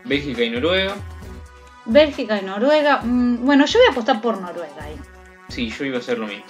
Bélgica 0.05 0.43
y 0.45 0.51
Noruega. 0.51 0.95
Bélgica 1.87 2.41
y 2.41 2.45
Noruega. 2.45 3.01
mm, 3.03 3.45
bueno, 3.45 3.67
yo 3.67 3.79
voy 3.81 3.89
a 3.89 3.91
apostar 3.91 4.21
por 4.23 4.41
Noruega 4.41 4.83
ahí. 4.85 4.97
Sí, 5.49 5.71
yo 5.77 5.85
iba 5.85 5.97
a 5.97 6.01
hacer 6.01 6.19
lo 6.19 6.27
mismo. 6.29 6.45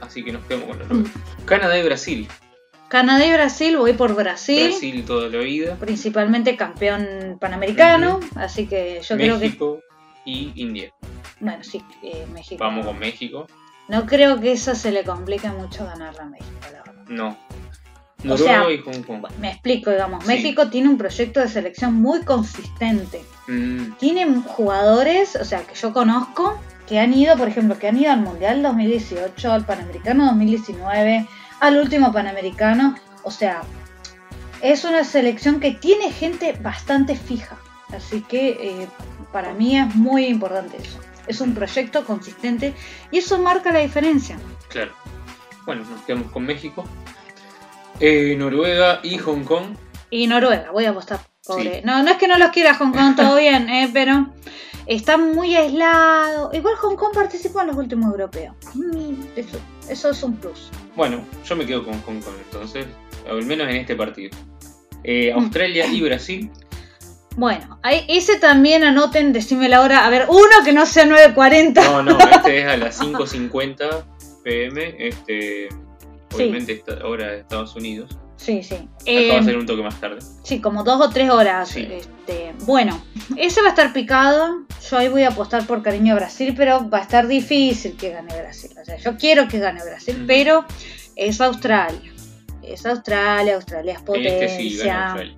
Así 0.00 0.24
que 0.24 0.32
nos 0.32 0.44
quedamos 0.46 0.68
con 0.68 0.78
Noruega. 0.80 1.10
Canadá 1.44 1.78
y 1.78 1.84
Brasil. 1.84 2.28
Canadá 2.88 3.26
y 3.26 3.32
Brasil, 3.32 3.76
voy 3.76 3.92
por 3.92 4.14
Brasil. 4.14 4.70
Brasil 4.70 5.04
toda 5.04 5.28
la 5.28 5.38
vida. 5.38 5.76
Principalmente 5.76 6.56
campeón 6.56 7.36
panamericano. 7.40 8.20
Así 8.34 8.66
que 8.66 9.00
yo 9.06 9.16
creo 9.16 9.38
que. 9.38 9.46
México 9.46 9.80
y 10.24 10.52
India. 10.56 10.92
Bueno, 11.40 11.62
sí, 11.62 11.82
eh, 12.02 12.26
México. 12.32 12.62
Vamos 12.64 12.86
con 12.86 12.98
México. 12.98 13.46
No 13.88 14.06
creo 14.06 14.40
que 14.40 14.52
eso 14.52 14.74
se 14.74 14.90
le 14.90 15.04
complique 15.04 15.48
mucho 15.48 15.84
ganarla 15.86 16.24
a 16.24 16.26
México, 16.26 16.50
la 16.62 16.82
verdad. 16.82 17.04
No. 17.08 17.28
O 18.24 18.26
Noruega 18.26 18.64
sea, 18.64 18.72
y 18.72 18.78
Hong 18.78 19.02
Kong. 19.02 19.20
Bueno, 19.20 19.36
me 19.40 19.52
explico, 19.52 19.90
digamos. 19.90 20.24
Sí. 20.24 20.30
México 20.30 20.68
tiene 20.68 20.88
un 20.88 20.98
proyecto 20.98 21.40
de 21.40 21.48
selección 21.48 21.94
muy 21.94 22.22
consistente. 22.22 23.22
Mm, 23.46 23.92
Tiene 23.98 24.26
jugadores, 24.42 25.36
o 25.36 25.44
sea, 25.44 25.62
que 25.62 25.74
yo 25.74 25.92
conozco, 25.92 26.58
que 26.88 26.98
han 26.98 27.14
ido, 27.14 27.36
por 27.36 27.48
ejemplo, 27.48 27.78
que 27.78 27.86
han 27.88 27.96
ido 27.96 28.10
al 28.10 28.20
Mundial 28.20 28.62
2018, 28.62 29.52
al 29.52 29.64
Panamericano 29.64 30.26
2019, 30.26 31.26
al 31.60 31.76
último 31.76 32.12
Panamericano. 32.12 32.96
O 33.22 33.30
sea, 33.30 33.62
es 34.62 34.84
una 34.84 35.04
selección 35.04 35.60
que 35.60 35.72
tiene 35.72 36.10
gente 36.10 36.52
bastante 36.60 37.14
fija. 37.14 37.56
Así 37.94 38.22
que 38.22 38.50
eh, 38.50 38.88
para 39.32 39.52
mí 39.54 39.78
es 39.78 39.94
muy 39.94 40.26
importante 40.26 40.76
eso. 40.76 40.98
Es 41.26 41.40
un 41.40 41.54
proyecto 41.54 42.04
consistente 42.04 42.74
y 43.10 43.18
eso 43.18 43.38
marca 43.38 43.72
la 43.72 43.80
diferencia. 43.80 44.38
claro. 44.68 44.92
Bueno, 45.66 45.84
nos 45.84 46.00
quedamos 46.00 46.32
con 46.32 46.46
México. 46.46 46.82
Eh, 48.00 48.34
Noruega 48.38 49.00
y 49.02 49.18
Hong 49.18 49.44
Kong. 49.44 49.76
Y 50.08 50.26
Noruega, 50.26 50.70
voy 50.70 50.86
a 50.86 50.90
apostar. 50.90 51.20
Pobre. 51.46 51.80
Sí. 51.80 51.80
No, 51.84 52.02
no 52.02 52.10
es 52.10 52.16
que 52.16 52.26
no 52.26 52.38
los 52.38 52.50
quiera 52.52 52.74
Hong 52.74 52.90
Kong, 52.92 53.14
todo 53.16 53.36
bien, 53.38 53.68
eh, 53.68 53.90
pero 53.92 54.28
está 54.88 55.16
muy 55.16 55.54
aislado. 55.54 56.50
Igual 56.52 56.74
Hong 56.76 56.96
Kong 56.96 57.12
participó 57.14 57.60
en 57.60 57.68
los 57.68 57.76
últimos 57.76 58.10
europeos. 58.10 58.54
Mm, 58.74 59.14
eso, 59.36 59.58
eso 59.88 60.10
es 60.10 60.22
un 60.22 60.36
plus. 60.36 60.70
Bueno, 60.96 61.22
yo 61.44 61.54
me 61.56 61.64
quedo 61.66 61.84
con 61.84 61.94
Hong 62.02 62.20
Kong 62.20 62.34
entonces. 62.46 62.86
Al 63.28 63.44
menos 63.44 63.68
en 63.68 63.76
este 63.76 63.94
partido. 63.94 64.30
Eh, 65.04 65.32
Mm. 65.34 65.38
Australia 65.38 65.86
y 65.86 66.00
Brasil. 66.02 66.50
Bueno, 67.36 67.78
ahí- 67.84 68.04
ese 68.08 68.38
también 68.40 68.82
anoten, 68.82 69.32
decime 69.32 69.68
la 69.68 69.82
hora. 69.82 70.04
A 70.06 70.10
ver, 70.10 70.26
uno 70.28 70.64
que 70.64 70.72
no 70.72 70.86
sea 70.86 71.04
9.40. 71.06 71.84
No, 71.84 72.02
no, 72.02 72.18
este 72.18 72.58
es 72.62 72.66
a 72.66 72.76
las 72.76 72.98
5.50 73.00 74.04
pm. 74.42 74.96
Este, 74.98 75.68
obviamente, 76.34 76.72
esta 76.72 77.06
hora 77.06 77.28
de 77.28 77.40
Estados 77.40 77.76
Unidos. 77.76 78.18
Sí, 78.38 78.62
sí. 78.62 78.74
Acá 78.76 78.88
Eh, 79.04 79.30
va 79.32 79.40
a 79.40 79.42
ser 79.42 79.58
un 79.58 79.66
toque 79.66 79.82
más 79.82 80.00
tarde. 80.00 80.20
Sí, 80.44 80.60
como 80.60 80.82
dos 80.84 81.00
o 81.04 81.10
tres 81.10 81.28
horas. 81.28 81.68
Sí. 81.68 81.86
Este, 81.90 82.54
bueno, 82.60 82.98
ese 83.36 83.60
va 83.60 83.66
a 83.66 83.70
estar 83.70 83.92
picado. 83.92 84.62
Yo 84.88 84.96
ahí 84.96 85.08
voy 85.08 85.24
a 85.24 85.28
apostar 85.28 85.66
por 85.66 85.82
cariño 85.82 86.14
a 86.14 86.16
Brasil, 86.16 86.54
pero 86.56 86.88
va 86.88 86.98
a 86.98 87.02
estar 87.02 87.26
difícil 87.26 87.96
que 87.96 88.10
gane 88.10 88.34
Brasil. 88.40 88.70
O 88.80 88.84
sea, 88.84 88.96
yo 88.96 89.16
quiero 89.18 89.48
que 89.48 89.58
gane 89.58 89.82
Brasil, 89.84 90.24
pero 90.26 90.64
es 91.16 91.40
Australia. 91.40 92.12
Es 92.62 92.86
Australia, 92.86 93.56
Australia 93.56 93.94
es 93.94 94.02
potencia. 94.02 94.44
Este 94.44 94.56
sí, 94.70 94.76
gana 94.78 95.06
Australia. 95.12 95.36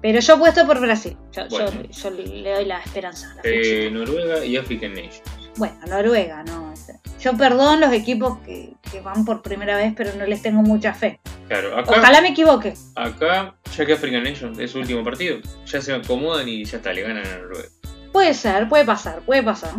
pero 0.00 0.20
yo 0.20 0.34
apuesto 0.34 0.66
por 0.66 0.80
Brasil. 0.80 1.16
Yo, 1.32 1.42
yo- 1.42 1.48
Bueno. 1.50 1.82
yo 1.90 2.10
le 2.10 2.50
doy 2.54 2.64
la 2.64 2.78
esperanza. 2.80 3.34
la 3.34 3.40
Eh. 3.44 3.90
Noruega 3.92 4.44
y 4.44 4.56
African 4.56 4.94
Nation. 4.94 5.22
Bueno, 5.56 5.76
Noruega, 5.88 6.42
no. 6.44 6.74
Yo 7.20 7.36
perdón 7.36 7.80
los 7.80 7.92
equipos 7.92 8.38
que, 8.40 8.74
que 8.90 9.00
van 9.00 9.24
por 9.24 9.42
primera 9.42 9.76
vez, 9.76 9.94
pero 9.96 10.14
no 10.14 10.26
les 10.26 10.42
tengo 10.42 10.62
mucha 10.62 10.92
fe. 10.94 11.18
Claro, 11.48 11.76
acá, 11.78 11.92
Ojalá 11.98 12.20
me 12.20 12.28
equivoque. 12.28 12.74
acá, 12.94 13.54
ya 13.76 13.86
que 13.86 13.92
African 13.94 14.22
Nation 14.22 14.60
es 14.60 14.72
su 14.72 14.78
último 14.78 15.02
partido, 15.02 15.38
ya 15.64 15.80
se 15.80 15.94
acomodan 15.94 16.48
y 16.48 16.64
ya 16.64 16.76
está, 16.76 16.92
le 16.92 17.02
ganan 17.02 17.26
a 17.26 17.38
Noruega. 17.38 17.68
Puede 18.12 18.34
ser, 18.34 18.68
puede 18.68 18.84
pasar, 18.84 19.20
puede 19.20 19.42
pasar. 19.42 19.72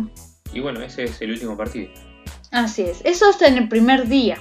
Y 0.52 0.60
bueno, 0.60 0.82
ese 0.82 1.04
es 1.04 1.20
el 1.22 1.30
último 1.32 1.56
partido. 1.56 1.90
Así 2.50 2.82
es. 2.82 3.00
Eso 3.04 3.30
es 3.30 3.40
en 3.42 3.56
el 3.58 3.68
primer 3.68 4.08
día. 4.08 4.38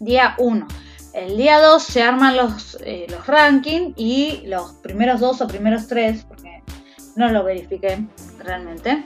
Día 0.00 0.34
1. 0.38 0.66
El 1.12 1.36
día 1.36 1.60
2 1.60 1.82
se 1.82 2.02
arman 2.02 2.36
los, 2.36 2.78
eh, 2.84 3.06
los 3.10 3.26
rankings 3.26 3.92
y 3.96 4.42
los 4.46 4.72
primeros 4.74 5.20
dos 5.20 5.42
o 5.42 5.46
primeros 5.46 5.86
tres, 5.86 6.24
porque 6.26 6.62
no 7.16 7.28
lo 7.28 7.44
verifiqué 7.44 7.98
realmente, 8.38 9.04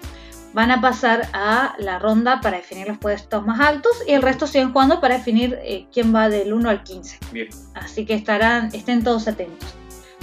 van 0.57 0.71
a 0.71 0.81
pasar 0.81 1.29
a 1.35 1.75
la 1.79 1.99
ronda 1.99 2.41
para 2.41 2.57
definir 2.57 2.89
los 2.89 2.97
puestos 2.97 3.45
más 3.45 3.61
altos 3.61 3.93
y 4.07 4.13
el 4.13 4.23
resto 4.23 4.47
siguen 4.47 4.73
jugando 4.73 5.03
para 5.03 5.19
definir 5.19 5.59
eh, 5.61 5.87
quién 5.93 6.15
va 6.15 6.31
del 6.31 6.55
1 6.55 6.71
al 6.71 6.83
15. 6.83 7.19
Bien. 7.31 7.49
Así 7.75 8.07
que 8.07 8.15
estarán, 8.15 8.71
estén 8.73 9.05
todos 9.05 9.29
atentos. 9.29 9.69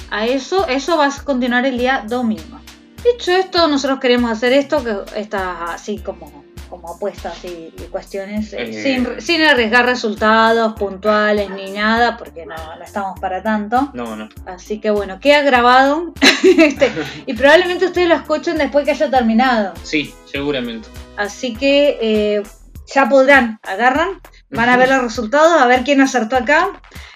A 0.09 0.25
eso, 0.25 0.67
eso 0.67 0.97
va 0.97 1.05
a 1.05 1.23
continuar 1.23 1.67
el 1.67 1.77
día 1.77 2.03
domingo. 2.07 2.59
Dicho 3.03 3.31
esto, 3.31 3.67
nosotros 3.67 3.99
queremos 3.99 4.31
hacer 4.31 4.53
esto, 4.53 4.83
que 4.83 5.19
está 5.19 5.71
así 5.71 5.99
como, 5.99 6.42
como 6.73 6.95
apuestas 6.95 7.43
y, 7.45 7.71
y 7.77 7.87
cuestiones, 7.91 8.51
eh, 8.53 8.63
Eh. 8.69 8.83
sin, 8.83 9.21
sin 9.21 9.43
arriesgar 9.43 9.85
resultados 9.85 10.73
puntuales 10.73 11.51
ni 11.51 11.69
nada, 11.69 12.17
porque 12.17 12.47
no, 12.47 12.55
no 12.55 12.83
estamos 12.83 13.19
para 13.19 13.43
tanto. 13.43 13.91
No, 13.93 14.15
no. 14.15 14.27
Así 14.47 14.79
que 14.81 14.89
bueno, 14.89 15.19
queda 15.19 15.41
grabado 15.43 16.13
este, 16.57 16.91
y 17.27 17.33
probablemente 17.35 17.85
ustedes 17.85 18.07
lo 18.09 18.15
escuchen 18.15 18.57
después 18.57 18.85
que 18.85 18.91
haya 18.91 19.11
terminado. 19.11 19.73
Sí, 19.83 20.15
seguramente. 20.31 20.89
Así 21.15 21.53
que 21.53 21.99
eh, 22.01 22.43
ya 22.91 23.07
podrán, 23.07 23.59
agarran, 23.61 24.19
van 24.49 24.69
a 24.69 24.77
ver 24.77 24.89
los 24.89 25.03
resultados, 25.03 25.61
a 25.61 25.67
ver 25.67 25.83
quién 25.83 26.01
acertó 26.01 26.37
acá. 26.37 26.69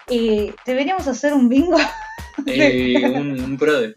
Y 0.07 0.53
deberíamos 0.67 1.07
hacer 1.07 1.33
un 1.33 1.49
bingo. 1.49 1.79
Eh, 2.45 2.93
un, 3.15 3.41
un 3.41 3.57
brother. 3.57 3.95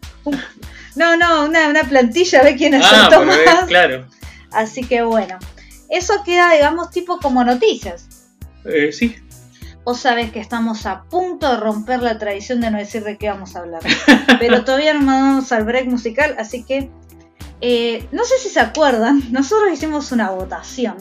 No, 0.95 1.15
no, 1.17 1.45
una, 1.45 1.67
una 1.69 1.83
plantilla, 1.83 2.39
a 2.39 2.43
ver 2.45 2.55
quién 2.57 2.73
Ah, 2.73 2.79
acertó 2.83 3.23
más. 3.25 3.37
claro. 3.67 4.07
Así 4.51 4.83
que 4.83 5.01
bueno, 5.01 5.39
eso 5.91 6.23
queda, 6.25 6.53
digamos, 6.53 6.89
tipo 6.89 7.19
como 7.19 7.43
noticias. 7.43 8.31
Eh, 8.65 8.91
sí. 8.91 9.15
Vos 9.83 9.99
sabés 9.99 10.31
que 10.31 10.39
estamos 10.39 10.85
a 10.85 11.03
punto 11.03 11.51
de 11.51 11.57
romper 11.57 12.01
la 12.01 12.17
tradición 12.17 12.61
de 12.61 12.71
no 12.71 12.77
decir 12.77 13.03
de 13.03 13.17
qué 13.17 13.29
vamos 13.29 13.55
a 13.55 13.59
hablar. 13.59 13.81
Pero 14.39 14.63
todavía 14.63 14.93
no 14.93 15.01
mandamos 15.01 15.51
al 15.51 15.65
break 15.65 15.87
musical, 15.87 16.35
así 16.39 16.63
que 16.63 16.89
eh, 17.61 18.07
no 18.11 18.23
sé 18.23 18.37
si 18.39 18.49
se 18.49 18.59
acuerdan, 18.59 19.21
nosotros 19.31 19.71
hicimos 19.71 20.11
una 20.11 20.31
votación 20.31 20.97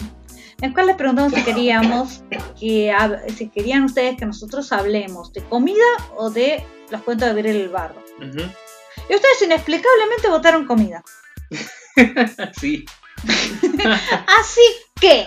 en 0.60 0.70
la 0.70 0.74
cual 0.74 0.86
les 0.88 0.96
preguntamos 0.96 1.32
si 1.32 1.42
queríamos 1.42 2.22
que 2.58 2.94
si 3.34 3.48
querían 3.48 3.84
ustedes 3.84 4.18
que 4.18 4.26
nosotros 4.26 4.72
hablemos 4.72 5.32
de 5.32 5.42
comida 5.44 5.84
o 6.16 6.30
de 6.30 6.62
los 6.90 7.02
cuentos 7.02 7.28
de 7.28 7.34
Virel 7.34 7.56
el 7.56 7.68
Bardo. 7.70 8.02
Ujú. 8.18 8.40
Y 9.08 9.14
ustedes 9.14 9.42
inexplicablemente 9.42 10.28
votaron 10.28 10.66
comida. 10.66 11.02
sí. 12.60 12.84
Así 14.40 14.60
que 15.00 15.26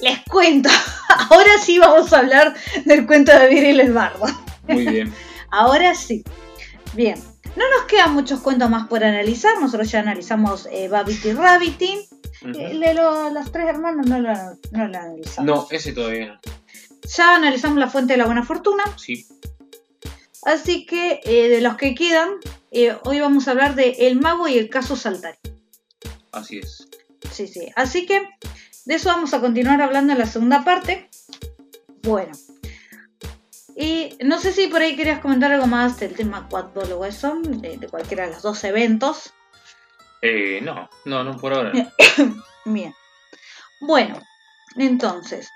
les 0.00 0.20
cuento, 0.24 0.68
ahora 1.30 1.58
sí 1.62 1.78
vamos 1.78 2.12
a 2.12 2.18
hablar 2.20 2.54
del 2.84 3.06
cuento 3.06 3.32
de 3.38 3.48
Virel 3.48 3.80
el 3.80 3.92
Bardo. 3.92 4.26
Muy 4.68 4.86
bien. 4.86 5.12
Ahora 5.52 5.94
sí. 5.96 6.22
Bien. 6.94 7.20
No 7.56 7.64
nos 7.76 7.86
quedan 7.88 8.14
muchos 8.14 8.38
cuentos 8.38 8.70
más 8.70 8.86
por 8.86 9.02
analizar. 9.02 9.60
Nosotros 9.60 9.90
ya 9.90 9.98
analizamos 9.98 10.68
eh, 10.70 10.86
Babity 10.86 11.32
Rabbity. 11.32 12.08
Ujú. 12.42 12.50
El 12.60 12.78
de 12.78 12.94
lo- 12.94 13.30
los 13.30 13.50
tres 13.50 13.66
hermanos 13.68 14.06
no 14.06 14.20
lo, 14.20 14.32
no 14.32 14.86
lo 14.88 14.98
analizamos. 14.98 15.44
No, 15.44 15.66
ese 15.72 15.92
todavía 15.92 16.26
no. 16.34 16.40
Ya 17.16 17.34
analizamos 17.34 17.78
la 17.78 17.88
fuente 17.90 18.12
de 18.12 18.18
la 18.18 18.26
buena 18.26 18.44
fortuna. 18.44 18.84
Sí. 18.96 19.26
Así 20.44 20.86
que 20.86 21.20
eh, 21.24 21.48
de 21.48 21.60
los 21.60 21.76
que 21.76 21.96
quedan, 21.96 22.30
eh, 22.70 22.96
hoy 23.04 23.18
vamos 23.18 23.48
a 23.48 23.50
hablar 23.50 23.74
de 23.74 23.90
El 24.06 24.20
Mago 24.20 24.46
y 24.46 24.56
el 24.56 24.70
caso 24.70 24.94
Saltari. 24.94 25.38
Así 26.30 26.58
es. 26.58 26.86
Sí, 27.32 27.46
sí. 27.46 27.70
Así 27.76 28.06
que 28.06 28.28
de 28.86 28.94
eso 28.94 29.08
vamos 29.08 29.32
a 29.34 29.40
continuar 29.40 29.80
hablando 29.82 30.12
en 30.12 30.18
la 30.18 30.26
segunda 30.26 30.64
parte. 30.64 31.08
Bueno. 32.02 32.32
Y 33.76 34.16
no 34.24 34.38
sé 34.38 34.52
si 34.52 34.66
por 34.66 34.82
ahí 34.82 34.96
querías 34.96 35.20
comentar 35.20 35.52
algo 35.52 35.66
más 35.66 35.98
del 35.98 36.14
tema 36.14 36.48
Quad 36.48 36.66
Ball 36.74 36.92
o 36.92 37.04
eso, 37.04 37.38
de, 37.42 37.78
de 37.78 37.88
cualquiera 37.88 38.26
de 38.26 38.32
los 38.34 38.42
dos 38.42 38.62
eventos. 38.64 39.32
Eh, 40.22 40.60
no, 40.62 40.90
no, 41.06 41.24
no 41.24 41.36
por 41.38 41.54
ahora. 41.54 41.72
Bien. 42.66 42.94
Bueno, 43.80 44.20
entonces, 44.76 45.48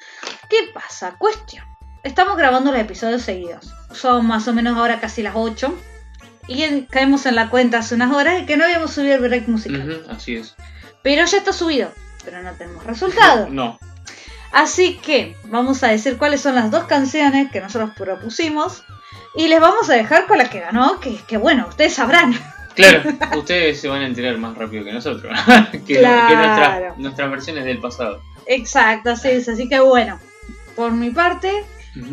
¿qué 0.49 0.71
pasa? 0.73 1.17
Cuestión. 1.19 1.65
Estamos 2.03 2.37
grabando 2.39 2.71
los 2.73 2.81
episodios 2.81 3.23
seguidos. 3.23 3.71
Son 3.93 4.27
más 4.27 4.49
o 4.49 4.55
menos 4.55 4.77
ahora 4.79 5.01
casi 5.01 5.23
las 5.23 5.35
8. 5.37 5.75
Y 6.49 6.63
en- 6.63 6.87
caemos 6.87 7.27
en 7.27 7.35
la 7.35 7.51
cuenta 7.51 7.79
hace 7.79 7.95
unas 7.95 8.13
horas 8.15 8.37
de 8.41 8.47
que 8.47 8.57
no 8.57 8.65
habíamos 8.65 8.93
subido 8.93 9.17
el 9.17 9.21
break 9.23 9.49
musical. 9.49 10.07
Así 10.09 10.37
es. 10.37 10.55
Pero 11.05 11.25
ya 11.27 11.39
está 11.39 11.53
subido. 11.53 11.93
Pero 12.25 12.43
no 12.43 12.51
tenemos 12.55 12.85
resultado. 12.85 13.47
No. 13.51 13.79
Así 14.51 14.99
que 14.99 15.37
vamos 15.47 15.83
a 15.83 15.89
decir 15.89 16.17
cuáles 16.17 16.41
son 16.41 16.55
las 16.55 16.71
dos 16.71 16.85
canciones 16.85 17.51
que 17.51 17.61
nosotros 17.61 17.91
propusimos. 17.97 18.85
Y 19.37 19.49
les 19.49 19.61
vamos 19.61 19.91
a 19.91 19.95
dejar 19.95 20.27
con 20.27 20.39
la 20.39 20.49
que 20.49 20.61
ganó, 20.61 21.01
que, 21.01 21.17
que 21.27 21.37
bueno, 21.37 21.67
ustedes 21.69 21.95
sabrán. 21.95 22.35
Claro, 22.75 23.03
ustedes 23.39 23.81
se 23.81 23.87
van 23.87 24.03
a 24.03 24.07
enterar 24.09 24.37
más 24.37 24.59
rápido 24.59 24.85
que 24.85 24.93
nosotros. 24.93 25.33
que, 25.87 25.99
Claro. 25.99 26.29
que 26.29 26.35
nuestras, 26.35 26.99
nuestras 26.99 27.31
versiones 27.31 27.65
del 27.67 27.79
pasado. 27.79 28.21
Exacto, 28.47 29.11
así 29.11 29.29
es. 29.29 29.49
Así 29.49 29.69
que 29.69 29.79
bueno, 29.79 30.19
por 30.75 30.91
mi 30.91 31.11
parte, 31.11 31.65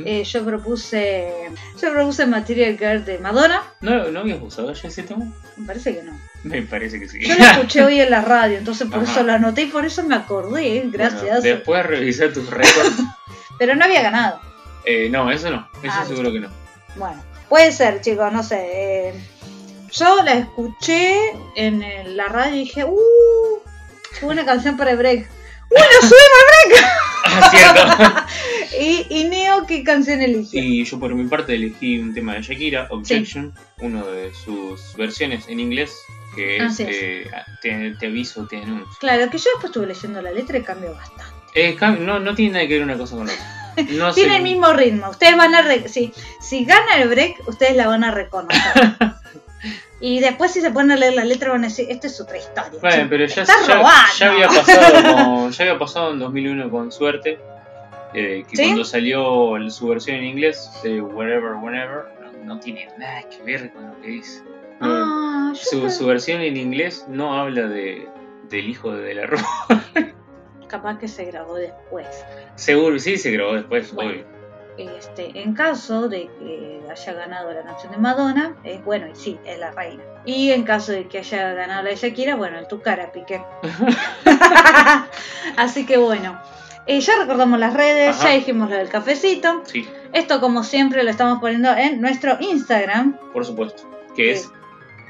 eh, 0.06 0.24
yo 0.24 0.46
propuse 0.46 1.50
yo 1.82 1.92
propuse 1.92 2.28
Material 2.28 2.78
Girl 2.78 3.04
de 3.04 3.18
Madonna. 3.18 3.64
¿No, 3.82 4.12
¿No 4.12 4.20
habías 4.20 4.40
usado 4.40 4.72
ya 4.72 4.88
ese 4.88 5.02
tema? 5.02 5.26
Me 5.58 5.66
parece 5.66 5.96
que 5.96 6.04
no. 6.04 6.14
Me 6.44 6.62
parece 6.64 7.00
que 7.00 7.08
sí. 7.08 7.20
Yo 7.22 7.36
lo 7.36 7.44
escuché 7.44 7.84
hoy 7.86 8.00
en 8.02 8.10
la 8.10 8.22
radio, 8.22 8.58
entonces 8.58 8.88
por 8.88 9.04
Ajá. 9.04 9.12
eso 9.12 9.24
lo 9.24 9.34
anoté 9.34 9.64
y 9.64 9.68
por 9.68 9.86
eso 9.86 10.04
me 10.04 10.16
acordé. 10.16 10.84
Gracias. 10.88 11.22
Bueno, 11.24 11.42
después 11.42 11.86
revisar 11.86 12.34
tus 12.34 12.50
récords. 12.50 12.96
Pero 13.60 13.76
no 13.76 13.86
había 13.86 14.02
ganado. 14.02 14.40
Eh, 14.86 15.08
no, 15.10 15.30
eso 15.32 15.52
no. 15.52 15.68
Eso 15.84 15.94
Ah, 15.96 16.06
seguro 16.08 16.32
que 16.32 16.40
no. 16.40 16.50
Bueno, 16.96 17.24
puede 17.48 17.72
ser, 17.72 18.02
chicos, 18.02 18.34
no 18.34 18.42
sé. 18.42 18.58
eh, 19.10 19.14
yo 19.92 20.24
la 20.24 20.34
escuché 20.34 21.16
en 21.56 21.84
el- 21.84 22.18
la 22.18 22.28
radio 22.28 22.56
y 22.56 22.60
dije, 22.60 22.86
¡uh! 22.86 23.60
Buena 24.22 24.46
canción 24.46 24.78
para 24.78 24.92
el 24.92 24.98
break. 24.98 25.30
¡Bueno, 25.70 25.86
Ah, 27.24 27.50
cierto. 27.52 27.82
sube! 28.78 28.84
y, 28.84 29.06
y 29.10 29.24
Neo, 29.26 29.66
¿qué 29.68 29.84
canción 29.84 30.22
eligió? 30.22 30.62
y 30.62 30.84
yo 30.84 31.00
por 31.00 31.14
mi 31.14 31.26
parte 31.30 31.54
elegí 31.56 32.00
un 32.00 32.14
tema 32.14 32.34
de 32.34 32.42
Shakira, 32.42 32.88
Objection, 32.90 33.54
uno 33.80 34.06
de 34.08 34.32
sus 34.34 34.96
versiones 34.98 35.48
en 35.48 35.60
inglés, 35.60 35.94
que 36.36 36.58
es, 36.58 36.80
eh, 36.80 37.30
te, 37.62 37.92
te 38.00 38.06
aviso, 38.08 38.48
te 38.48 38.58
anuncio. 38.62 38.88
Claro, 39.00 39.30
que 39.30 39.38
yo 39.38 39.50
después 39.54 39.66
estuve 39.66 39.88
leyendo 39.88 40.22
la 40.22 40.32
letra 40.32 40.58
y 40.58 40.62
cambió 40.64 40.94
bastante. 40.94 41.24
Eh, 41.54 41.78
no, 42.00 42.20
no 42.20 42.34
tiene 42.36 42.54
nada 42.54 42.68
que 42.68 42.76
ver 42.76 42.84
una 42.84 42.98
cosa 42.98 43.16
con 43.18 43.28
la 43.28 43.34
otra. 43.34 43.86
No 43.90 44.14
Tiene 44.14 44.32
sé- 44.32 44.38
el 44.38 44.44
mismo 44.44 44.72
ritmo. 44.74 45.10
Ustedes 45.10 45.36
van 45.36 45.54
a. 45.56 45.62
re- 45.62 45.88
si, 45.90 46.14
si 46.40 46.64
gana 46.66 46.98
el 46.98 47.10
break, 47.10 47.48
ustedes 47.48 47.76
la 47.76 47.88
van 47.88 48.04
a 48.06 48.12
reconocer. 48.12 48.62
y 50.00 50.20
después, 50.20 50.52
si 50.52 50.62
se 50.62 50.72
ponen 50.72 50.92
a 50.92 50.96
leer 50.98 51.14
la 51.14 51.26
letra, 51.26 51.52
van 51.52 51.64
a 51.66 51.68
decir: 51.68 51.88
Esta 51.90 52.08
es 52.08 52.20
otra 52.22 52.38
historia. 52.38 52.80
Bueno, 52.80 52.96
chico. 52.96 53.08
pero 53.10 53.26
ya, 53.26 53.44
ya, 54.18 54.32
había 54.32 54.48
pasado 54.48 55.16
con- 55.16 55.52
ya 55.52 55.64
había 55.64 55.80
pasado 55.80 56.12
en 56.14 56.20
2001 56.20 56.70
con 56.70 56.92
suerte. 56.92 57.40
eh, 58.14 58.44
que 58.50 58.56
¿Sí? 58.58 58.64
cuando 58.64 58.84
salió 58.86 59.56
el- 59.58 59.72
su 59.72 59.88
versión 59.88 60.18
en 60.18 60.24
inglés 60.26 60.70
de 60.84 61.02
Wherever, 61.02 61.54
Whenever, 61.62 62.06
no, 62.22 62.56
no 62.56 62.60
tiene 62.60 62.90
nada 62.98 63.24
que 63.30 63.42
ver 63.44 63.72
con 63.74 63.88
lo 63.90 64.02
que 64.02 64.08
dice. 64.08 64.42
No, 65.52 65.58
Ah, 65.58 65.60
yo 65.72 65.90
su, 65.90 66.06
versión 66.06 66.42
en 66.42 66.58
inglés 66.58 67.06
no 67.08 67.34
habla 67.40 67.68
de, 67.68 68.08
del 68.50 68.70
hijo 68.70 68.92
de 68.92 69.02
De 69.04 69.14
la 69.16 69.26
Rúa. 69.28 69.44
Capaz 70.68 70.98
que 71.00 71.08
se 71.08 71.26
grabó 71.26 71.56
después. 71.56 72.08
Seguro, 72.56 72.98
sí, 73.00 73.18
se 73.18 73.32
grabó 73.32 73.54
después, 73.54 73.94
Bueno. 73.94 74.12
obvio. 74.12 74.26
Este, 74.78 75.32
en 75.42 75.54
caso 75.54 76.08
de 76.08 76.30
que 76.40 76.82
haya 76.90 77.14
ganado 77.14 77.52
la 77.54 77.62
canción 77.62 77.92
de 77.92 77.98
Madonna, 77.98 78.56
es 78.64 78.84
bueno, 78.86 79.08
y 79.08 79.16
sí, 79.16 79.38
es 79.46 79.60
la 79.60 79.72
reina. 79.72 80.02
Y 80.26 80.52
en 80.52 80.64
caso 80.64 80.94
de 80.94 81.08
que 81.08 81.20
haya 81.20 81.54
ganado 81.54 81.84
la 81.84 81.90
de 81.90 81.96
Shakira, 81.98 82.36
bueno, 82.36 82.58
el 82.58 82.68
tu 82.68 82.82
cara, 82.82 83.12
Piqué. 83.12 83.44
Así 85.58 85.86
que 85.86 85.98
bueno, 85.98 86.40
eh, 86.88 87.00
ya 87.02 87.14
recordamos 87.20 87.60
las 87.60 87.74
redes, 87.74 88.16
Ajá. 88.18 88.30
ya 88.30 88.36
dijimos 88.36 88.70
lo 88.70 88.78
del 88.78 88.90
cafecito. 88.90 89.62
Sí, 89.66 89.88
Esto, 90.14 90.40
como 90.40 90.64
siempre, 90.64 91.04
lo 91.04 91.10
estamos 91.10 91.40
poniendo 91.40 91.70
en 91.76 92.00
nuestro 92.02 92.38
Instagram. 92.40 93.18
por 93.34 93.46
supuesto. 93.46 93.84
Que 94.16 94.32
es. 94.32 94.52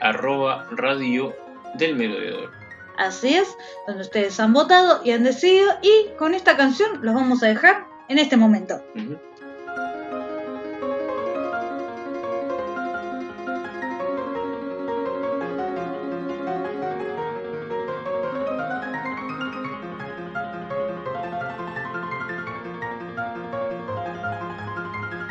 Arroba 0.02 0.68
radio 0.72 1.34
del 1.76 1.96
merodeador. 1.96 2.52
Así 2.98 3.34
es, 3.36 3.56
donde 3.88 4.04
ustedes 4.04 4.40
han 4.40 4.54
votado 4.54 5.02
y 5.04 5.12
han 5.12 5.24
decidido. 5.24 5.72
Y 5.82 6.10
con 6.18 6.34
esta 6.34 6.58
canción 6.58 7.00
los 7.02 7.16
vamos 7.16 7.42
a 7.44 7.48
dejar 7.48 7.86
en 8.10 8.20
este 8.20 8.38
momento. 8.38 8.82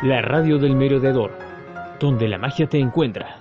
La 0.03 0.19
radio 0.23 0.57
del 0.57 0.75
merodeador, 0.75 1.31
donde 1.99 2.27
la 2.27 2.39
magia 2.39 2.67
te 2.67 2.79
encuentra. 2.79 3.40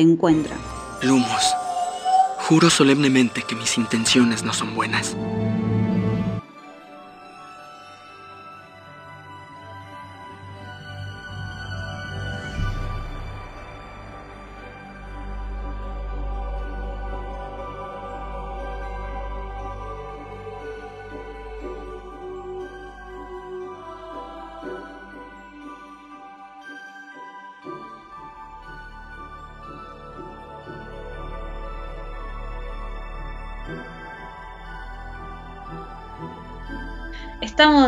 Te. 0.00 0.56
Lumos, 1.02 1.42
juro 2.38 2.70
solemnemente 2.70 3.42
que 3.42 3.54
mis 3.54 3.78
intenciones 3.78 4.42
no 4.42 4.52
son 4.52 4.74
buenas. 4.74 5.16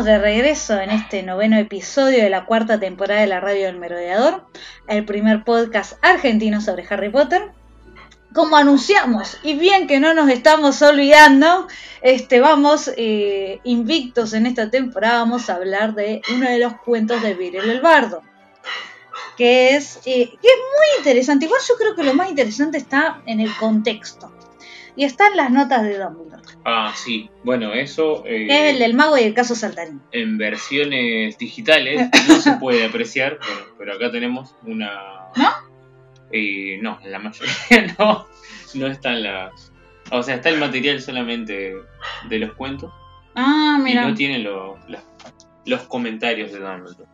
De 0.03 0.17
regreso 0.17 0.79
en 0.79 0.91
este 0.91 1.23
noveno 1.23 1.57
episodio 1.57 2.23
de 2.23 2.29
la 2.29 2.45
cuarta 2.45 2.79
temporada 2.79 3.19
de 3.19 3.27
la 3.27 3.41
Radio 3.41 3.65
del 3.65 3.79
Merodeador, 3.79 4.45
el 4.87 5.03
primer 5.03 5.43
podcast 5.43 5.97
argentino 6.01 6.61
sobre 6.61 6.85
Harry 6.89 7.09
Potter. 7.09 7.51
Como 8.33 8.55
anunciamos, 8.55 9.37
y 9.43 9.55
bien 9.55 9.87
que 9.87 9.99
no 9.99 10.13
nos 10.13 10.29
estamos 10.29 10.81
olvidando, 10.81 11.67
este, 12.01 12.39
vamos 12.39 12.89
eh, 12.95 13.59
invictos 13.65 14.31
en 14.31 14.45
esta 14.45 14.69
temporada, 14.69 15.19
vamos 15.19 15.49
a 15.49 15.55
hablar 15.55 15.95
de 15.95 16.21
uno 16.33 16.49
de 16.49 16.59
los 16.59 16.75
cuentos 16.85 17.21
de 17.21 17.33
Virel 17.33 17.69
el 17.69 17.81
Bardo, 17.81 18.23
que 19.35 19.75
es, 19.75 19.97
eh, 20.05 20.29
que 20.29 20.47
es 20.47 20.59
muy 20.77 20.99
interesante. 20.99 21.43
Igual 21.43 21.61
yo 21.67 21.75
creo 21.75 21.95
que 21.95 22.03
lo 22.03 22.13
más 22.13 22.29
interesante 22.29 22.77
está 22.77 23.21
en 23.25 23.41
el 23.41 23.53
contexto, 23.57 24.31
y 24.99 25.05
está 25.05 25.27
en 25.27 25.37
las 25.37 25.49
notas 25.49 25.81
de 25.83 25.97
Dumbledore, 25.97 26.43
Ah, 26.65 26.93
sí. 26.95 27.29
Bueno, 27.43 27.73
eso 27.73 28.25
eh, 28.25 28.47
es 28.49 28.73
el 28.73 28.79
del 28.79 28.93
mago 28.93 29.17
y 29.17 29.23
el 29.23 29.33
caso 29.33 29.55
saltarín. 29.55 30.01
en 30.11 30.37
versiones 30.37 31.37
digitales 31.37 32.09
no 32.27 32.35
se 32.35 32.51
puede 32.57 32.85
apreciar, 32.85 33.37
bueno, 33.47 33.61
pero 33.77 33.93
acá 33.93 34.11
tenemos 34.11 34.55
una... 34.63 34.91
¿No? 35.37 35.49
Eh, 36.31 36.77
no, 36.81 36.99
en 37.03 37.11
la 37.11 37.19
mayoría 37.19 37.95
no, 37.99 38.27
no 38.75 38.87
están 38.87 39.23
las... 39.23 39.71
O 40.11 40.21
sea, 40.21 40.35
está 40.35 40.49
el 40.49 40.59
material 40.59 41.01
solamente 41.01 41.75
de 42.27 42.39
los 42.39 42.53
cuentos 42.55 42.91
Ah, 43.35 43.77
y 43.79 43.83
mira, 43.83 44.05
no 44.05 44.13
tiene 44.15 44.39
lo- 44.39 44.77
las- 44.89 45.05
los 45.65 45.81
comentarios 45.83 46.51
de 46.51 46.59
Dumbledore. 46.59 47.09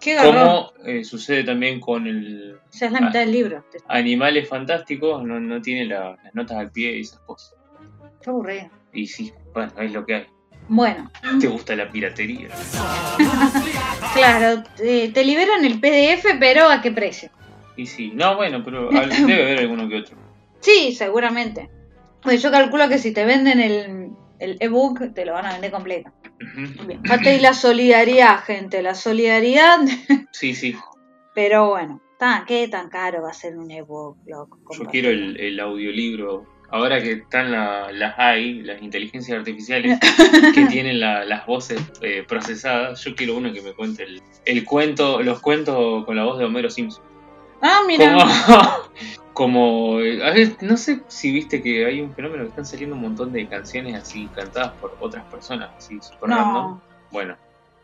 Qué. 0.00 0.16
Como 0.16 0.72
eh, 0.84 1.04
sucede 1.04 1.44
también 1.44 1.78
con 1.80 2.06
el 2.06 2.56
O 2.56 2.72
sea, 2.72 2.88
es 2.88 2.92
la 2.94 3.00
mitad 3.00 3.20
del 3.20 3.32
libro. 3.32 3.64
Animales 3.88 4.48
Fantásticos, 4.48 5.22
no, 5.24 5.38
no 5.38 5.60
tiene 5.62 5.84
la- 5.86 6.16
las 6.22 6.34
notas 6.34 6.56
al 6.58 6.70
pie 6.70 6.96
y 6.98 7.00
esas 7.02 7.20
cosas. 7.20 7.54
Qué 8.22 8.30
aburrido. 8.30 8.68
Y 8.92 9.06
sí, 9.06 9.32
bueno, 9.54 9.72
es 9.78 9.92
lo 9.92 10.04
que 10.04 10.14
hay. 10.16 10.26
Bueno, 10.68 11.10
¿Te 11.40 11.46
gusta 11.48 11.74
la 11.74 11.90
piratería? 11.90 12.48
claro, 14.14 14.62
te, 14.76 15.08
te 15.08 15.24
liberan 15.24 15.64
el 15.64 15.80
PDF, 15.80 16.36
pero 16.38 16.68
¿a 16.68 16.80
qué 16.80 16.90
precio? 16.92 17.30
Y 17.76 17.86
sí, 17.86 18.12
no, 18.14 18.36
bueno, 18.36 18.62
pero 18.64 18.90
debe 19.26 19.42
haber 19.42 19.58
alguno 19.60 19.88
que 19.88 19.96
otro. 19.96 20.16
Sí, 20.60 20.92
seguramente. 20.92 21.68
Pues 22.22 22.42
yo 22.42 22.50
calculo 22.50 22.88
que 22.88 22.98
si 22.98 23.12
te 23.12 23.24
venden 23.24 23.60
el, 23.60 24.10
el 24.38 24.56
ebook, 24.60 25.14
te 25.14 25.24
lo 25.24 25.32
van 25.32 25.46
a 25.46 25.52
vender 25.52 25.70
completo. 25.70 26.10
Aparte, 27.04 27.36
y 27.36 27.40
la 27.40 27.52
solidaridad, 27.54 28.42
gente, 28.44 28.82
la 28.82 28.94
solidaridad. 28.94 29.78
Sí, 30.32 30.54
sí. 30.54 30.74
Pero 31.34 31.68
bueno, 31.70 32.00
tan, 32.18 32.44
¿qué 32.46 32.66
tan 32.68 32.88
caro 32.88 33.22
va 33.22 33.30
a 33.30 33.34
ser 33.34 33.56
un 33.58 33.70
ebook, 33.70 34.16
loco? 34.26 34.58
Yo 34.78 34.84
quiero 34.86 35.10
el, 35.10 35.38
el 35.38 35.60
audiolibro. 35.60 36.46
Ahora 36.72 37.02
que 37.02 37.12
están 37.12 37.50
la- 37.50 37.90
las 37.92 38.16
AI, 38.16 38.62
las 38.62 38.80
inteligencias 38.80 39.36
artificiales, 39.38 39.98
que 40.54 40.64
tienen 40.66 41.00
la- 41.00 41.24
las 41.24 41.44
voces 41.46 41.80
eh, 42.00 42.24
procesadas, 42.26 43.02
yo 43.04 43.14
quiero 43.16 43.36
uno 43.36 43.52
que 43.52 43.60
me 43.60 43.72
cuente 43.72 44.04
el, 44.04 44.22
el 44.44 44.64
cuento, 44.64 45.20
los 45.22 45.40
cuentos 45.40 46.04
con 46.04 46.14
la 46.16 46.24
voz 46.24 46.38
de 46.38 46.44
Homero 46.44 46.70
Simpson. 46.70 47.02
Ah, 47.62 47.80
mira. 47.86 48.12
Como, 48.12 48.24
como 49.32 50.00
eh, 50.00 50.24
a 50.26 50.30
ver, 50.30 50.56
no 50.60 50.76
sé 50.76 51.00
si 51.08 51.30
viste 51.30 51.62
que 51.62 51.86
hay 51.86 52.00
un 52.00 52.14
fenómeno 52.14 52.44
que 52.44 52.50
están 52.50 52.66
saliendo 52.66 52.94
un 52.96 53.02
montón 53.02 53.32
de 53.32 53.46
canciones 53.46 53.94
así 53.94 54.28
cantadas 54.34 54.72
por 54.80 54.96
otras 55.00 55.24
personas, 55.24 55.70
así 55.76 55.98
super 56.00 56.30
random. 56.30 56.78
Bueno, 57.10 57.36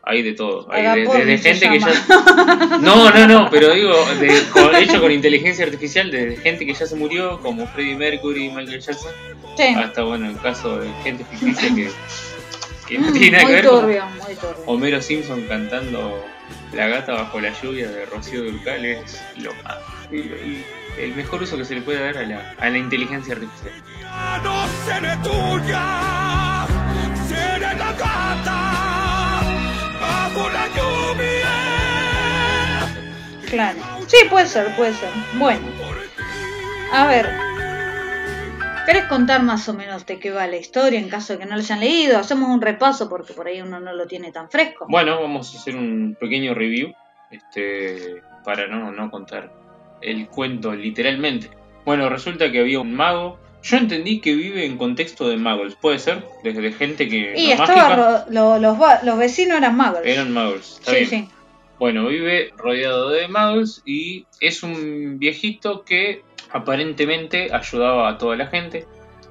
hay 0.03 0.21
de 0.23 0.33
todo. 0.33 0.67
Hay 0.71 0.83
de, 1.01 1.37
gente 1.37 1.69
que 1.69 1.79
ya. 1.79 2.77
No, 2.81 3.11
no, 3.11 3.27
no, 3.27 3.49
pero 3.49 3.73
digo, 3.73 3.93
de- 4.19 4.41
con- 4.53 4.75
hecho 4.75 5.01
con 5.01 5.11
inteligencia 5.11 5.65
artificial, 5.65 6.09
de 6.11 6.37
gente 6.37 6.65
que 6.65 6.73
ya 6.73 6.85
se 6.85 6.95
murió, 6.95 7.39
como 7.41 7.67
Freddie 7.67 7.95
Mercury 7.95 8.45
y 8.45 8.49
Michael 8.49 8.79
Jackson, 8.81 9.11
Sí. 9.57 9.63
hasta 9.75 10.03
bueno, 10.03 10.29
el 10.29 10.39
caso 10.39 10.77
de 10.79 10.87
gente 11.03 11.25
ficticia 11.25 11.73
que, 11.73 11.89
que 12.87 12.99
no 12.99 13.11
tiene 13.11 13.31
nada 13.31 13.45
que 13.47 13.53
ver 13.53 13.67
turbio, 13.67 14.05
muy 14.05 14.35
turbio. 14.35 14.63
Homero 14.67 15.01
Simpson 15.01 15.41
cantando 15.49 16.23
La 16.73 16.87
gata 16.87 17.13
bajo 17.13 17.39
la 17.39 17.51
lluvia 17.61 17.89
de 17.89 18.05
Rocío 18.05 18.43
Durcal 18.43 18.85
es 18.85 19.21
lo 19.37 19.53
más. 19.63 19.77
el 20.11 21.15
mejor 21.15 21.43
uso 21.43 21.57
que 21.57 21.65
se 21.65 21.75
le 21.75 21.81
puede 21.81 21.99
dar 21.99 22.17
a 22.17 22.23
la, 22.23 22.55
a 22.59 22.69
la 22.69 22.77
inteligencia 22.77 23.35
artificial. 23.35 23.73
Ya 24.01 24.41
no 24.43 24.67
seré 24.85 25.15
tuya, 25.23 26.67
seré 27.27 27.75
la 27.77 27.93
gata 27.93 29.41
bajo 29.99 30.49
la 30.49 30.67
lluvia. 30.67 31.67
Claro. 33.49 33.79
Sí, 34.07 34.17
puede 34.29 34.47
ser, 34.47 34.75
puede 34.75 34.93
ser. 34.93 35.09
Bueno. 35.37 35.67
A 36.91 37.07
ver. 37.07 37.56
¿Querés 38.87 39.03
contar 39.05 39.43
más 39.43 39.67
o 39.67 39.73
menos 39.73 40.05
de 40.05 40.17
qué 40.17 40.31
va 40.31 40.47
la 40.47 40.55
historia 40.57 40.97
en 40.97 41.09
caso 41.09 41.33
de 41.33 41.39
que 41.39 41.45
no 41.45 41.51
lo 41.55 41.61
hayan 41.61 41.81
leído? 41.81 42.17
Hacemos 42.17 42.49
un 42.49 42.61
repaso 42.61 43.09
porque 43.09 43.33
por 43.33 43.45
ahí 43.47 43.61
uno 43.61 43.79
no 43.81 43.93
lo 43.93 44.07
tiene 44.07 44.31
tan 44.31 44.49
fresco. 44.49 44.85
Bueno, 44.89 45.21
vamos 45.21 45.53
a 45.53 45.59
hacer 45.59 45.75
un 45.75 46.15
pequeño 46.19 46.53
review 46.53 46.93
este, 47.29 48.21
para 48.45 48.67
no, 48.67 48.91
no 48.91 49.11
contar 49.11 49.51
el 50.01 50.27
cuento 50.29 50.73
literalmente. 50.73 51.49
Bueno, 51.85 52.07
resulta 52.09 52.51
que 52.51 52.61
había 52.61 52.79
un 52.79 52.93
mago. 52.95 53.39
Yo 53.63 53.75
entendí 53.77 54.21
que 54.21 54.33
vive 54.33 54.65
en 54.65 54.77
contexto 54.77 55.27
de 55.27 55.35
magos, 55.35 55.75
¿puede 55.75 55.99
ser? 55.99 56.23
Desde 56.43 56.71
gente 56.71 57.09
que 57.09 57.33
y 57.35 57.47
no 57.47 57.53
estaba 57.55 58.25
lo- 58.29 58.57
los, 58.59 59.17
vecinos 59.17 59.57
eran 59.57 59.75
magos. 59.75 59.99
eran 60.05 60.31
magos. 60.31 60.77
Está 60.79 60.91
sí, 60.91 60.97
bien. 60.97 61.09
sí. 61.09 61.29
Bueno, 61.79 62.07
vive 62.07 62.51
rodeado 62.55 63.09
de 63.09 63.27
magos 63.27 63.81
y 63.85 64.25
es 64.39 64.63
un 64.63 65.19
viejito 65.19 65.83
que 65.83 66.23
aparentemente 66.51 67.49
ayudaba 67.53 68.09
a 68.09 68.17
toda 68.17 68.35
la 68.35 68.47
gente, 68.47 68.85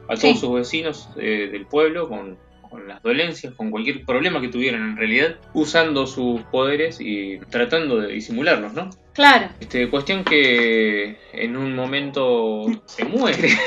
a 0.05 0.14
todos 0.14 0.21
Sí. 0.21 0.37
sus 0.37 0.55
vecinos 0.55 1.09
eh, 1.17 1.49
del 1.51 1.67
pueblo 1.67 2.09
con, 2.09 2.37
con 2.69 2.87
las 2.89 3.03
dolencias, 3.03 3.55
con 3.55 3.71
cualquier 3.71 4.05
problema 4.05 4.41
que 4.41 4.49
tuvieran 4.49 4.83
en 4.91 4.97
realidad, 4.97 5.37
usando 5.55 6.07
sus 6.07 6.41
poderes 6.43 6.99
y 7.01 7.39
tratando 7.51 7.99
de 8.01 8.12
disimularlos, 8.12 8.73
¿no? 8.75 8.91
Claro. 9.14 9.49
Este, 9.61 9.89
cuestión 9.89 10.25
que 10.25 11.19
en 11.33 11.57
un 11.57 11.75
momento 11.75 12.67
se 12.87 13.05
muere. 13.05 13.51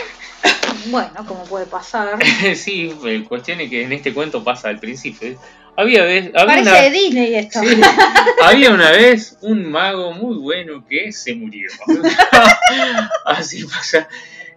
Bueno, 0.92 1.12
como 1.28 1.44
puede 1.44 1.66
pasar. 1.66 2.18
sí, 2.56 2.94
eh, 3.06 3.26
cuestión 3.28 3.60
es 3.60 3.70
que 3.70 3.84
en 3.84 3.92
este 3.92 4.14
cuento 4.14 4.44
pasa 4.46 4.70
al 4.70 4.80
principio. 4.80 5.38
Había 5.76 6.04
vez, 6.04 6.26
había 6.36 6.46
Parece 6.46 6.70
una- 6.72 6.82
de 6.82 6.90
Disney 6.92 7.36
esto. 7.36 7.60
Sí. 7.62 7.82
Había 8.44 8.72
una 8.72 8.92
vez 8.92 9.38
un 9.42 9.70
mago 9.72 10.12
muy 10.14 10.36
bueno 10.38 10.86
que 10.88 11.12
se 11.12 11.34
murió. 11.36 11.70
Así 13.26 13.64
pasa. 13.66 14.08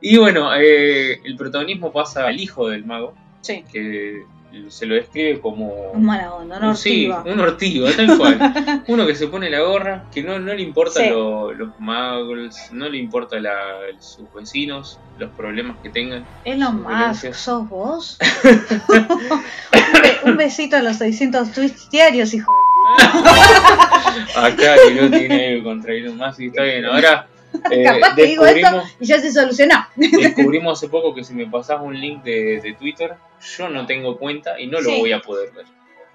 Y 0.00 0.16
bueno, 0.16 0.50
eh, 0.56 1.20
el 1.24 1.36
protagonismo 1.36 1.92
pasa 1.92 2.26
al 2.26 2.40
hijo 2.40 2.68
del 2.68 2.84
mago, 2.84 3.14
Sí. 3.40 3.64
que 3.72 4.22
se 4.68 4.86
lo 4.86 4.94
describe 4.94 5.40
como... 5.40 5.68
Un 5.92 6.04
mala 6.04 6.34
onda, 6.34 6.58
no 6.60 6.74
Sí, 6.74 7.08
ortiva. 7.10 7.32
un 7.34 7.40
ortigo, 7.40 7.86
tal 7.90 8.16
cual. 8.18 8.82
Uno 8.88 9.06
que 9.06 9.14
se 9.14 9.26
pone 9.28 9.48
la 9.50 9.60
gorra, 9.60 10.04
que 10.12 10.22
no, 10.22 10.38
no 10.38 10.52
le 10.54 10.62
importa 10.62 11.00
Sí. 11.00 11.08
lo- 11.10 11.52
los 11.52 11.78
magos, 11.80 12.56
no 12.72 12.88
le 12.88 12.98
importa 12.98 13.38
la- 13.40 13.78
sus 13.98 14.32
vecinos, 14.34 14.98
los 15.18 15.30
problemas 15.30 15.76
que 15.82 15.88
tengan. 15.90 16.24
Elon 16.44 16.82
Musk. 16.82 17.32
¿sos 17.32 17.68
vos? 17.68 18.18
un, 18.92 20.02
be- 20.02 20.30
un 20.30 20.36
besito 20.36 20.76
a 20.76 20.82
los 20.82 20.96
600 20.96 21.52
tweets 21.52 21.90
diarios, 21.90 22.34
hijo. 22.34 22.52
Acá 24.36 24.74
que 24.86 24.94
no 25.00 25.10
tiene 25.10 25.54
algo 25.54 25.64
contra 25.64 25.92
Elon 25.94 26.16
Musk 26.16 26.40
y 26.40 26.46
está 26.46 26.62
bien. 26.64 26.84
Ahora 26.84 27.26
eh, 27.70 27.84
Capaz 27.84 28.14
que 28.14 28.24
digo 28.26 28.44
esto 28.46 28.54
descubrimos... 28.60 28.96
y 29.00 29.06
ya 29.06 29.20
se 29.20 29.32
solucionó. 29.32 29.74
Descubrimos 29.96 30.78
hace 30.78 30.88
poco 30.88 31.14
que 31.14 31.24
si 31.24 31.34
me 31.34 31.46
pasas 31.46 31.80
un 31.82 31.98
link 32.00 32.22
de, 32.22 32.60
de 32.62 32.74
Twitter, 32.74 33.14
yo 33.56 33.68
no 33.68 33.86
tengo 33.86 34.18
cuenta 34.18 34.58
y 34.60 34.66
no 34.66 34.80
lo 34.80 34.90
Sí. 34.90 34.98
voy 35.00 35.12
a 35.12 35.20
poder 35.20 35.52
ver. 35.52 35.66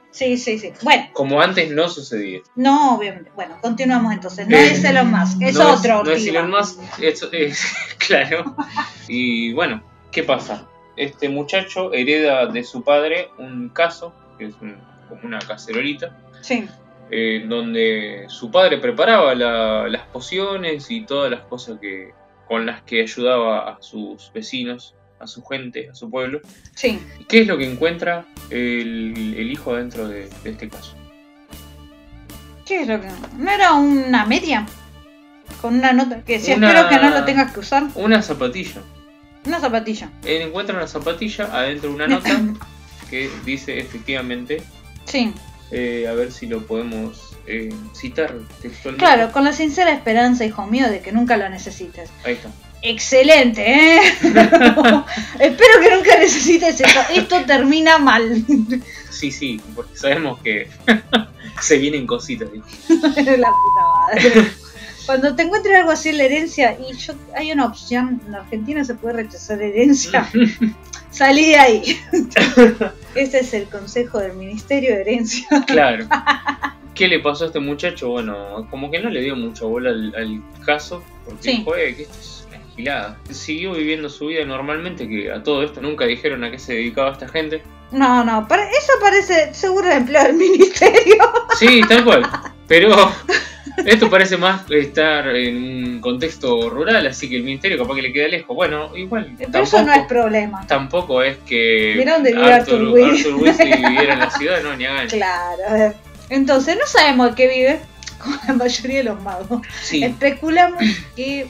Sí, 0.10 0.38
sí, 0.38 0.58
sí. 0.58 0.72
Bueno, 0.82 1.10
Como 1.14 1.42
antes 1.42 1.70
no 1.70 1.90
sucedía. 1.90 2.40
no, 2.56 2.96
obviamente. 2.96 3.30
Bueno, 3.36 3.58
continuamos 3.62 4.14
entonces. 4.14 4.48
No 4.48 4.58
Eh, 4.58 4.72
es 4.72 4.84
Elon 4.84 5.12
Musk, 5.12 5.42
es 5.42 5.56
no 5.56 5.74
otro 5.74 6.04
no 6.04 6.12
es. 6.12 6.26
Elon 6.26 6.50
Musk, 6.50 6.80
es- 7.02 7.28
es- 7.32 7.66
claro. 8.08 8.56
Y 9.08 9.54
bueno, 9.54 9.84
¿qué 10.12 10.24
pasa? 10.24 10.66
Este 10.96 11.30
muchacho 11.30 11.94
hereda 11.94 12.48
de 12.48 12.64
su 12.64 12.84
padre 12.84 13.30
un 13.38 13.70
caso, 13.70 14.14
que 14.40 14.46
es 14.46 14.56
un- 14.62 14.78
como 15.08 15.22
una 15.24 15.40
cacerolita, 15.40 16.18
Sí, 16.42 16.68
eh, 17.12 17.46
donde 17.48 18.26
su 18.30 18.50
padre 18.52 18.78
preparaba 18.78 19.34
la- 19.36 19.88
las 19.88 20.04
pociones 20.08 20.90
y 20.92 21.02
todas 21.06 21.32
las 21.32 21.42
cosas 21.42 21.80
que 21.80 22.12
con 22.48 22.66
las 22.66 22.82
que 22.84 23.02
ayudaba 23.02 23.70
a 23.70 23.82
sus 23.82 24.32
vecinos, 24.34 24.96
a 25.20 25.28
su 25.28 25.44
gente, 25.44 25.90
a 25.90 25.96
su 25.96 26.10
pueblo. 26.10 26.40
sí. 26.76 27.00
¿Qué 27.28 27.42
es 27.42 27.48
lo 27.48 27.58
que 27.58 27.70
encuentra 27.70 28.26
el, 28.50 29.36
el 29.38 29.52
hijo 29.52 29.76
dentro 29.76 30.08
de, 30.08 30.30
de 30.44 30.50
este 30.52 30.70
caso? 30.70 30.96
¿Qué 32.66 32.82
es 32.82 32.88
lo 32.88 33.00
que.? 33.02 33.08
¿No 33.38 33.52
era 33.52 33.74
una 33.74 34.26
media? 34.26 34.66
Con 35.62 35.76
una 35.76 35.94
nota 35.94 36.22
que 36.24 36.34
decía, 36.34 36.56
Una- 36.58 36.68
espero 36.70 36.90
que 36.90 36.98
no 37.06 37.10
lo 37.20 37.26
tengas 37.26 37.52
que 37.54 37.60
usar. 37.62 37.84
Una 37.96 38.22
zapatilla. 38.22 38.82
Una 39.46 39.60
zapatilla. 39.60 40.10
Él 40.26 40.42
encuentra 40.44 40.76
una 40.76 40.88
zapatilla 40.88 41.46
adentro 41.54 41.90
de 41.90 41.96
una 41.96 42.08
nota 42.08 42.30
que 43.10 43.30
dice 43.46 43.80
efectivamente, 43.80 44.62
Sí, 45.06 45.34
eh, 45.72 46.08
a 46.10 46.14
ver 46.14 46.32
si 46.32 46.48
lo 46.48 46.66
podemos 46.66 47.36
eh, 47.46 47.74
citar 47.94 48.34
textualmente. 48.62 49.06
claro, 49.06 49.32
con 49.32 49.44
la 49.44 49.54
sincera 49.54 49.92
esperanza, 49.92 50.46
hijo 50.46 50.66
mío, 50.68 50.90
de 50.90 51.02
que 51.02 51.12
nunca 51.12 51.38
lo 51.38 51.48
necesites. 51.50 52.10
Ahí 52.24 52.34
está. 52.34 52.50
Excelente, 52.82 53.64
¿eh? 53.66 54.00
Espero 55.40 55.80
que 55.82 55.96
nunca 55.96 56.18
necesites 56.20 56.80
esto. 56.80 57.00
Esto 57.14 57.46
termina 57.46 57.98
mal. 57.98 58.46
Sí, 59.10 59.32
sí, 59.32 59.60
porque 59.76 59.98
sabemos 59.98 60.40
que 60.42 60.68
se 61.62 61.78
vienen 61.78 62.06
cositas. 62.06 62.50
la 62.90 63.52
puta 63.52 63.84
madre. 64.06 64.52
Cuando 65.08 65.36
te 65.36 65.42
encuentres 65.44 65.76
algo 65.76 65.90
así 65.92 66.10
en 66.10 66.18
la 66.18 66.26
herencia, 66.26 66.78
y 66.80 66.96
yo 66.98 67.14
hay 67.36 67.52
una 67.52 67.66
opción, 67.66 68.22
en 68.28 68.36
Argentina 68.36 68.84
se 68.84 68.94
puede 68.94 69.16
rechazar 69.16 69.60
herencia, 69.62 70.30
salí 71.12 71.48
de 71.48 71.58
ahí. 71.58 72.00
Este 73.16 73.40
es 73.40 73.52
el 73.56 73.66
consejo 73.68 74.20
del 74.20 74.34
Ministerio 74.34 74.94
de 74.94 75.02
Herencia. 75.02 75.48
Claro. 75.66 76.06
¿Qué 76.94 77.08
le 77.08 77.20
pasó 77.20 77.46
a 77.46 77.48
este 77.48 77.60
muchacho? 77.60 78.10
Bueno, 78.10 78.68
como 78.70 78.92
que 78.92 79.00
no 79.00 79.10
le 79.10 79.22
dio 79.22 79.36
mucha 79.36 79.66
bola 79.66 79.90
al, 79.90 80.14
al 80.16 80.44
caso, 80.64 81.02
porque 81.26 81.42
Sí. 81.52 81.58
dijo, 81.58 81.76
"Eh, 81.76 81.96
que 81.96 82.04
esto 82.04 82.16
es 82.20 82.46
una 82.48 82.60
gilada. 82.76 83.18
Siguió 83.32 83.72
viviendo 83.74 84.08
su 84.10 84.28
vida 84.28 84.46
normalmente, 84.46 85.08
que 85.10 85.32
a 85.32 85.42
todo 85.42 85.64
esto 85.64 85.82
nunca 85.82 86.06
dijeron 86.06 86.44
a 86.44 86.52
qué 86.52 86.60
se 86.60 86.74
dedicaba 86.74 87.12
esta 87.14 87.28
gente. 87.28 87.64
No, 87.92 88.24
no, 88.24 88.46
eso 88.52 88.92
parece 89.02 89.52
seguro 89.56 89.88
de 89.88 89.96
empleo 89.96 90.24
del 90.26 90.36
Ministerio. 90.36 91.18
Sí, 91.58 91.82
tal 91.88 92.04
cual. 92.04 92.30
Pero 92.68 92.90
esto 93.86 94.10
parece 94.10 94.38
más 94.38 94.70
estar 94.72 95.28
en 95.36 95.58
un 95.58 96.02
contexto 96.02 96.70
rural, 96.70 97.06
así 97.08 97.30
que 97.30 97.36
el 97.38 97.44
ministerio 97.44 97.78
capaz 97.78 97.96
que 97.96 98.02
le 98.02 98.14
queda 98.14 98.28
lejos. 98.28 98.56
Bueno, 98.56 98.96
igual. 98.96 99.36
Pero 99.38 99.64
eso 99.64 99.82
no 99.84 99.94
es 99.94 100.06
problema. 100.08 100.66
Tampoco 100.68 101.22
es 101.22 101.38
que 101.46 101.94
Mirá 101.98 102.16
dónde 102.16 102.32
vive 102.34 102.54
Arthur. 102.54 102.76
Arthur 102.82 103.36
Weasley 103.36 103.74
viviera 103.78 104.14
en 104.14 104.20
la 104.20 104.30
ciudad, 104.32 104.64
no, 104.64 104.76
ni 104.76 104.86
a 104.86 104.94
ganas. 104.94 105.14
Claro, 105.14 105.64
a 105.68 105.74
ver. 105.74 105.96
Entonces, 106.30 106.76
no 106.80 106.86
sabemos 106.88 107.30
de 107.30 107.36
qué 107.36 107.48
vive, 107.48 107.80
como 108.18 108.36
la 108.48 108.54
mayoría 108.54 108.98
de 108.98 109.04
los 109.04 109.22
magos. 109.22 109.62
Sí, 109.82 110.04
Especulamos 110.04 110.84
que. 111.16 111.48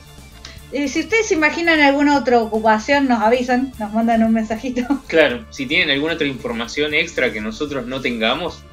eh, 0.72 0.88
si 0.90 1.00
ustedes 1.00 1.28
se 1.28 1.34
imaginan 1.34 1.80
alguna 1.80 2.18
otra 2.18 2.40
ocupación, 2.40 3.08
nos 3.08 3.22
avisan, 3.22 3.72
nos 3.80 3.94
mandan 3.94 4.22
un 4.24 4.34
mensajito. 4.34 4.84
claro. 5.08 5.46
Si 5.50 5.66
tienen 5.66 5.90
alguna 5.90 6.14
otra 6.14 6.28
información 6.28 6.94
extra 6.94 7.32
que 7.32 7.42
nosotros 7.42 7.88
no 7.88 8.02
tengamos, 8.02 8.64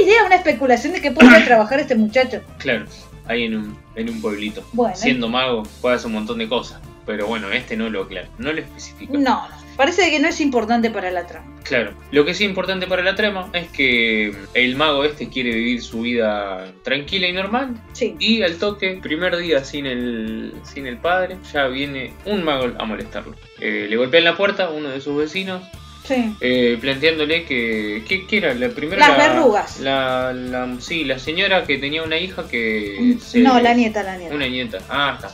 Una 0.00 0.06
idea, 0.06 0.24
una 0.24 0.36
especulación 0.36 0.92
de 0.94 1.00
que 1.00 1.10
podría 1.10 1.44
trabajar 1.44 1.80
este 1.80 1.94
muchacho. 1.94 2.40
claro, 2.58 2.86
ahí 3.26 3.44
en 3.44 3.56
un, 3.56 3.78
en 3.94 4.08
un 4.10 4.20
pueblito. 4.20 4.64
Bueno, 4.72 4.96
Siendo 4.96 5.28
mago, 5.28 5.64
puede 5.80 5.96
hacer 5.96 6.06
un 6.06 6.14
montón 6.14 6.38
de 6.38 6.48
cosas. 6.48 6.80
pero 7.04 7.26
bueno, 7.26 7.50
este 7.50 7.76
no 7.76 7.90
lo 7.90 8.02
aclara, 8.02 8.28
no 8.38 8.52
lo 8.52 8.60
especifica. 8.60 9.12
No. 9.18 9.46
Parece 9.76 10.10
que 10.10 10.20
no 10.20 10.28
es 10.28 10.38
importante 10.42 10.90
para 10.90 11.10
la 11.10 11.26
trama. 11.26 11.46
Claro, 11.64 11.94
lo 12.10 12.26
que 12.26 12.34
sí 12.34 12.44
es 12.44 12.50
importante 12.50 12.86
para 12.86 13.02
la 13.02 13.14
trama 13.14 13.48
es 13.54 13.68
que 13.70 14.34
el 14.52 14.76
mago 14.76 15.02
este 15.04 15.30
quiere 15.30 15.50
vivir 15.54 15.80
su 15.82 16.02
vida 16.02 16.66
tranquila 16.82 17.26
y 17.26 17.32
normal. 17.32 17.74
Sí. 17.92 18.14
Y 18.18 18.42
al 18.42 18.56
toque, 18.56 18.98
primer 19.02 19.34
día 19.38 19.64
sin 19.64 19.86
el, 19.86 20.52
sin 20.62 20.86
el 20.86 20.98
padre, 20.98 21.38
ya 21.54 21.68
viene 21.68 22.12
un 22.26 22.44
mago 22.44 22.70
a 22.78 22.84
molestarlo. 22.84 23.34
Eh, 23.60 23.86
le 23.88 23.96
golpean 23.96 24.24
la 24.24 24.36
puerta 24.36 24.68
uno 24.68 24.90
de 24.90 25.00
sus 25.00 25.16
vecinos, 25.16 25.62
Sí. 26.04 26.34
eh, 26.40 26.78
planteándole 26.80 27.44
que. 27.44 28.02
¿Qué, 28.08 28.26
qué 28.26 28.38
era? 28.38 28.54
La 28.54 28.68
primera. 28.70 28.98
Las 29.08 29.18
la- 29.18 29.28
verrugas. 29.28 29.80
La, 29.80 30.32
la- 30.32 30.76
sí, 30.80 31.04
la 31.04 31.18
señora 31.18 31.64
que 31.64 31.78
tenía 31.78 32.02
una 32.02 32.18
hija 32.18 32.48
que. 32.48 33.16
se- 33.24 33.40
No, 33.40 33.60
la 33.60 33.72
nieta, 33.74 34.02
la 34.02 34.16
nieta. 34.16 34.34
Una 34.34 34.46
nieta. 34.48 34.78
Ah, 34.88 35.12
está. 35.16 35.30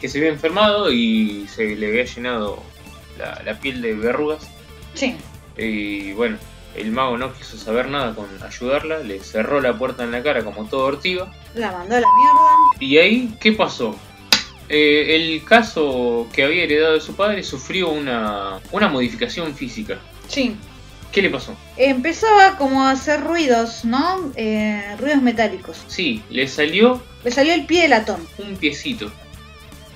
Que 0.00 0.08
se 0.08 0.18
había 0.18 0.30
enfermado 0.30 0.92
y 0.92 1.46
se 1.48 1.74
le 1.76 1.88
había 1.88 2.04
llenado 2.04 2.62
la, 3.18 3.42
la 3.44 3.58
piel 3.58 3.82
de 3.82 3.94
verrugas. 3.94 4.46
Sí. 4.94 5.16
Y 5.56 6.12
bueno, 6.12 6.36
el 6.76 6.90
mago 6.92 7.16
no 7.16 7.32
quiso 7.32 7.56
saber 7.56 7.88
nada 7.88 8.14
con 8.14 8.26
ayudarla, 8.42 8.98
le 8.98 9.20
cerró 9.20 9.60
la 9.60 9.76
puerta 9.78 10.04
en 10.04 10.10
la 10.12 10.22
cara 10.22 10.44
como 10.44 10.66
todo 10.66 10.84
ortiga. 10.86 11.32
La 11.54 11.72
mandó 11.72 11.96
a 11.96 12.00
la 12.00 12.06
mierda. 12.06 12.50
Y 12.80 12.98
ahí, 12.98 13.34
¿qué 13.40 13.52
pasó? 13.52 13.96
Eh, 14.68 15.14
el 15.16 15.44
caso 15.44 16.26
que 16.32 16.44
había 16.44 16.64
heredado 16.64 16.94
de 16.94 17.00
su 17.00 17.14
padre 17.14 17.42
sufrió 17.42 17.90
una, 17.90 18.60
una 18.72 18.88
modificación 18.88 19.54
física. 19.54 19.98
Sí. 20.28 20.56
¿Qué 21.12 21.22
le 21.22 21.30
pasó? 21.30 21.54
Empezaba 21.76 22.56
como 22.56 22.82
a 22.82 22.90
hacer 22.90 23.20
ruidos, 23.20 23.84
¿no? 23.84 24.32
Eh, 24.36 24.82
ruidos 24.98 25.22
metálicos. 25.22 25.84
Sí, 25.86 26.22
le 26.30 26.48
salió 26.48 27.00
Le 27.24 27.30
salió 27.30 27.54
el 27.54 27.66
pie 27.66 27.82
de 27.82 27.88
latón. 27.88 28.26
un 28.38 28.56
piecito, 28.56 29.12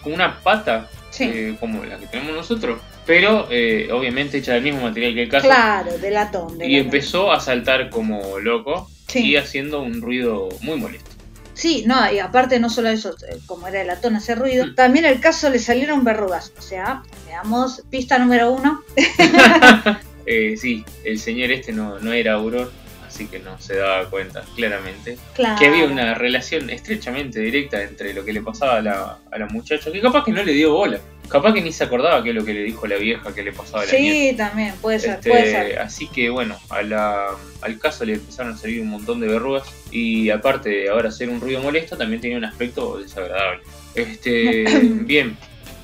con 0.03 0.13
una 0.13 0.39
pata 0.41 0.89
Sí. 1.11 1.25
eh, 1.25 1.57
como 1.59 1.85
la 1.85 1.99
que 1.99 2.07
tenemos 2.07 2.37
nosotros, 2.37 2.81
pero 3.07 3.49
eh, 3.51 3.89
obviamente 3.93 4.39
hecha 4.39 4.53
del 4.53 4.63
mismo 4.63 4.83
material 4.83 5.15
que 5.15 5.23
el 5.25 5.29
caso. 5.29 5.47
Claro, 5.47 5.99
de 5.99 6.11
latón. 6.11 6.57
de 6.59 6.67
Y 6.69 6.73
latón. 6.75 6.85
empezó 6.87 7.33
a 7.33 7.41
saltar 7.41 7.91
como 7.91 8.39
loco 8.39 8.89
Sí. 9.09 9.21
y 9.31 9.37
haciendo 9.37 9.81
un 9.81 10.01
ruido 10.03 10.49
muy 10.61 10.79
molesto. 10.79 11.11
Sí, 11.59 11.83
no, 11.89 12.13
y 12.13 12.21
aparte 12.21 12.61
no 12.61 12.71
solo 12.71 12.89
eso, 12.89 13.17
eh, 13.29 13.41
como 13.47 13.67
era 13.67 13.81
el 13.81 13.89
latón 13.89 14.15
hacer 14.15 14.39
ruido, 14.39 14.65
Mm. 14.65 14.75
también 14.77 15.05
el 15.07 15.19
caso 15.19 15.51
le 15.51 15.59
salieron 15.59 16.05
verrugas. 16.05 16.53
O 16.57 16.63
sea, 16.63 17.03
veamos, 17.27 17.83
pista 17.91 18.17
número 18.17 18.53
uno. 18.53 18.83
Eh, 20.31 20.59
sí, 20.59 20.85
el 21.05 21.19
señor 21.19 21.51
este 21.53 21.73
no, 21.73 21.99
no 22.01 22.13
era 22.13 22.35
Auror, 22.35 22.71
así 23.19 23.27
que 23.27 23.41
no 23.41 23.59
se 23.61 23.75
daba 23.77 24.09
cuenta 24.09 24.45
claramente 24.55 25.19
Claro. 25.35 25.59
que 25.59 25.67
había 25.67 25.87
una 25.87 26.15
relación 26.15 26.71
estrechamente 26.71 27.41
directa 27.41 27.83
entre 27.83 28.15
lo 28.15 28.25
que 28.25 28.33
le 28.33 28.41
pasaba 28.43 28.77
a 28.77 28.81
la, 28.81 29.19
a 29.29 29.39
la 29.39 29.47
muchacha, 29.47 29.91
que 29.91 30.01
capaz 30.01 30.25
que 30.25 30.31
no 30.31 30.41
le 30.45 30.53
dio 30.53 30.73
bola, 30.73 31.01
capaz 31.29 31.53
que 31.53 31.61
ni 31.61 31.73
se 31.73 31.83
acordaba 31.83 32.23
que 32.23 32.29
es 32.29 32.35
lo 32.37 32.45
que 32.45 32.55
le 32.55 32.63
dijo 32.63 32.87
la 32.87 32.95
vieja 32.95 33.35
que 33.35 33.43
le 33.43 33.51
pasaba 33.53 33.83
a 33.83 33.87
la 33.87 33.93
nieta. 33.93 34.15
Sí, 34.15 34.37
también, 34.37 34.75
puede 34.81 35.01
ser, 35.01 35.15
Este, 35.17 35.31
puede 35.31 35.51
ser. 35.51 35.79
Así 35.81 36.07
que 36.07 36.31
bueno, 36.31 36.57
a 36.71 36.83
la- 36.83 37.31
al 37.61 37.79
caso 37.81 38.05
le 38.05 38.15
empezaron 38.15 38.53
a 38.53 38.57
salir 38.57 38.81
un 38.83 38.89
montón 38.91 39.19
de 39.19 39.27
verrugas 39.27 39.65
y 39.91 40.31
aparte 40.31 40.69
de 40.69 40.89
ahora 40.91 41.09
hacer 41.09 41.29
un 41.29 41.41
ruido 41.41 41.61
molesto, 41.61 41.97
también 41.97 42.21
tenía 42.21 42.39
un 42.39 42.45
aspecto 42.45 42.99
desagradable. 42.99 43.63
Este, 43.97 44.63
bien, 45.05 45.37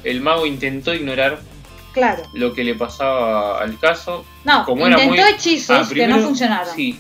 el 0.05 0.21
mago 0.21 0.47
intentó 0.47 0.95
ignorar 0.95 1.41
Claro. 1.93 2.23
lo 2.35 2.53
que 2.55 2.65
le 2.65 2.75
pasaba 2.75 3.61
al 3.61 3.79
caso. 3.79 4.25
No, 4.45 4.65
Como 4.65 4.87
era 4.87 4.97
intentó 5.03 5.23
muy- 5.23 5.33
hechizos 5.35 5.77
Ah, 5.77 5.83
que 5.89 5.95
primero- 5.95 6.17
no 6.17 6.23
funcionaron. 6.27 6.75
Sí, 6.75 6.99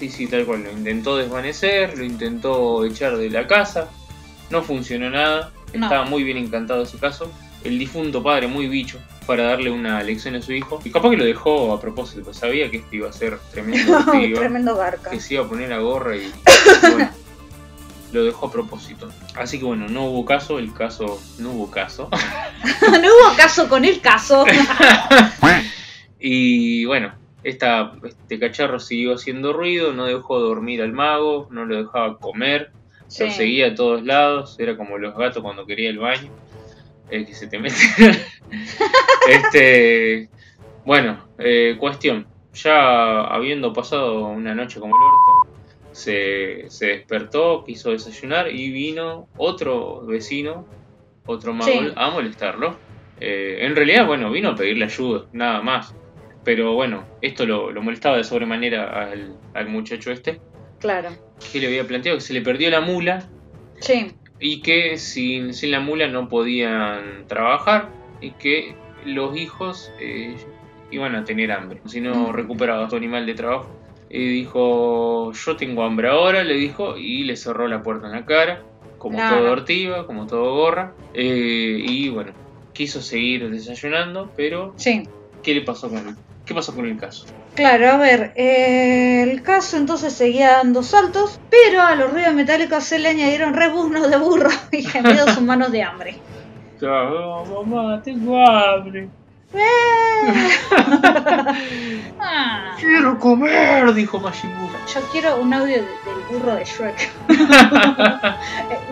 sí, 0.00 0.10
sí, 0.10 0.26
tal 0.26 0.46
cual. 0.46 0.64
Lo 0.64 0.72
intentó 0.72 1.16
desvanecer, 1.16 1.96
lo 1.96 2.04
intentó 2.04 2.84
echar 2.84 3.16
de 3.16 3.28
la 3.28 3.46
casa. 3.46 3.88
No 4.48 4.62
funcionó 4.62 5.10
nada. 5.10 5.52
No. 5.74 5.86
Estaba 5.86 6.04
muy 6.04 6.24
bien 6.24 6.38
encantado 6.38 6.86
su 6.86 6.98
caso. 6.98 7.30
El 7.62 7.78
difunto 7.78 8.22
padre 8.22 8.46
muy 8.46 8.68
bicho 8.68 8.98
para 9.26 9.44
darle 9.44 9.70
una 9.70 10.02
lección 10.02 10.34
a 10.34 10.42
su 10.42 10.52
hijo. 10.52 10.80
Y 10.84 10.90
capaz 10.90 11.10
que 11.10 11.18
lo 11.18 11.24
dejó 11.24 11.74
a 11.74 11.80
propósito, 11.80 12.24
pues 12.24 12.38
sabía 12.38 12.70
que 12.70 12.78
este 12.78 12.96
iba 12.96 13.10
a 13.10 13.12
ser 13.12 13.38
tremendo. 13.52 13.98
ortiga, 14.06 14.40
Tremendo 14.40 14.74
garca. 14.74 15.10
que 15.10 15.20
se 15.20 15.34
iba 15.34 15.44
a 15.44 15.48
poner 15.48 15.72
a 15.72 15.78
gorra 15.78 16.16
y 16.16 16.32
bueno, 16.92 17.10
lo 18.12 18.24
dejó 18.24 18.46
a 18.46 18.52
propósito. 18.52 19.10
Así 19.36 19.58
que 19.58 19.66
bueno, 19.66 19.86
no 19.88 20.06
hubo 20.06 20.24
caso, 20.24 20.58
el 20.58 20.72
caso, 20.72 21.20
no 21.38 21.50
hubo 21.50 21.70
caso. 21.70 22.08
no 22.90 22.98
hubo 22.98 23.36
caso 23.36 23.68
con 23.68 23.84
el 23.84 24.00
caso. 24.00 24.46
Y 26.18 26.86
bueno, 26.86 27.12
esta, 27.42 27.92
este 28.04 28.38
cacharro 28.38 28.78
siguió 28.80 29.14
haciendo 29.14 29.52
ruido, 29.52 29.92
no 29.92 30.06
dejó 30.06 30.38
dormir 30.40 30.82
al 30.82 30.92
mago, 30.92 31.48
no 31.50 31.64
lo 31.64 31.76
dejaba 31.76 32.18
comer, 32.18 32.70
Sí. 33.06 33.24
lo 33.24 33.30
seguía 33.32 33.66
a 33.68 33.74
todos 33.74 34.04
lados, 34.04 34.56
era 34.60 34.76
como 34.76 34.96
los 34.98 35.16
gatos 35.16 35.42
cuando 35.42 35.66
quería 35.66 35.90
el 35.90 35.98
baño, 35.98 36.30
eh, 37.10 37.24
que 37.26 37.34
se 37.34 37.46
te 37.48 37.58
meten. 37.58 37.76
este, 39.28 40.28
bueno, 40.84 41.18
eh, 41.38 41.76
cuestión, 41.78 42.26
ya 42.54 43.22
habiendo 43.22 43.72
pasado 43.72 44.26
una 44.28 44.54
noche 44.54 44.80
como 44.80 44.94
el 44.96 45.02
orto, 45.02 45.56
se, 45.92 46.66
se 46.70 46.86
despertó, 46.86 47.64
quiso 47.64 47.90
desayunar 47.90 48.48
y 48.54 48.70
vino 48.70 49.28
otro 49.36 50.04
vecino, 50.06 50.66
otro 51.26 51.52
mago, 51.52 51.70
Sí. 51.70 51.92
a 51.96 52.10
molestarlo. 52.10 52.76
Eh, 53.20 53.58
en 53.60 53.76
realidad, 53.76 54.06
bueno, 54.06 54.30
vino 54.30 54.50
a 54.50 54.54
pedirle 54.54 54.84
ayuda, 54.86 55.26
nada 55.32 55.60
más. 55.62 55.94
Pero 56.44 56.74
bueno, 56.74 57.04
esto 57.20 57.44
lo, 57.46 57.70
lo 57.70 57.82
molestaba 57.82 58.16
de 58.16 58.24
sobremanera 58.24 59.10
al, 59.10 59.36
al 59.54 59.68
muchacho 59.68 60.10
este, 60.10 60.40
Claro. 60.78 61.10
que 61.52 61.58
le 61.60 61.66
había 61.66 61.84
planteado 61.86 62.16
que 62.18 62.24
se 62.24 62.32
le 62.34 62.40
perdió 62.40 62.70
la 62.70 62.80
mula 62.80 63.28
Sí. 63.80 64.12
y 64.38 64.62
que 64.62 64.96
sin, 64.96 65.52
sin 65.54 65.70
la 65.70 65.80
mula 65.80 66.08
no 66.08 66.28
podían 66.28 67.26
trabajar 67.28 67.90
y 68.20 68.30
que 68.32 68.74
los 69.04 69.36
hijos 69.36 69.90
eh, 70.00 70.36
iban 70.90 71.14
a 71.14 71.24
tener 71.24 71.52
hambre 71.52 71.80
si 71.86 72.00
no 72.00 72.28
Mm. 72.28 72.32
recuperaba 72.32 72.88
su 72.90 72.96
animal 72.96 73.26
de 73.26 73.34
trabajo. 73.34 73.70
Y 74.12 74.26
dijo, 74.26 75.32
yo 75.32 75.56
tengo 75.56 75.84
hambre 75.84 76.08
ahora, 76.08 76.42
le 76.42 76.54
dijo, 76.54 76.96
y 76.98 77.22
le 77.22 77.36
cerró 77.36 77.68
la 77.68 77.80
puerta 77.82 78.06
en 78.08 78.12
la 78.14 78.26
cara, 78.26 78.60
como 78.98 79.18
todo 79.18 79.52
ortiva, 79.52 80.04
como 80.06 80.26
todo 80.26 80.52
gorra. 80.56 80.92
Eh, 81.14 81.80
y 81.86 82.08
bueno, 82.08 82.32
quiso 82.72 83.00
seguir 83.00 83.48
desayunando, 83.50 84.28
pero 84.36 84.74
Sí. 84.76 85.04
¿qué 85.44 85.54
le 85.54 85.60
pasó 85.62 85.88
con 85.88 85.98
él? 86.08 86.14
¿Qué 86.50 86.54
pasó 86.54 86.74
con 86.74 86.84
el 86.84 86.98
caso? 86.98 87.26
Claro, 87.54 87.90
a 87.92 87.96
ver, 87.96 88.32
eh, 88.34 89.22
el 89.22 89.40
caso 89.40 89.76
entonces 89.76 90.12
seguía 90.12 90.50
dando 90.54 90.82
saltos, 90.82 91.38
pero 91.48 91.80
a 91.80 91.94
los 91.94 92.12
ruidos 92.12 92.34
metálicos 92.34 92.82
se 92.82 92.98
le 92.98 93.08
añadieron 93.10 93.54
rebuznos 93.54 94.10
de 94.10 94.16
burro 94.16 94.50
y 94.72 94.82
gemidos 94.82 95.36
humanos 95.38 95.70
de 95.70 95.84
hambre. 95.84 96.18
Oh, 96.82 97.64
mamá, 97.64 98.02
tengo 98.02 98.44
hambre. 98.44 99.08
Ah, 102.20 102.76
Quiero 102.80 103.16
comer, 103.18 103.94
dijo 103.94 104.18
Majin 104.18 104.50
Buu. 104.58 104.68
yo 104.92 105.00
quiero 105.12 105.40
un 105.40 105.54
audio 105.54 105.76
de- 105.76 105.82
del 105.82 106.20
burro 106.32 106.54
de 106.56 106.64
Shrek. 106.64 107.10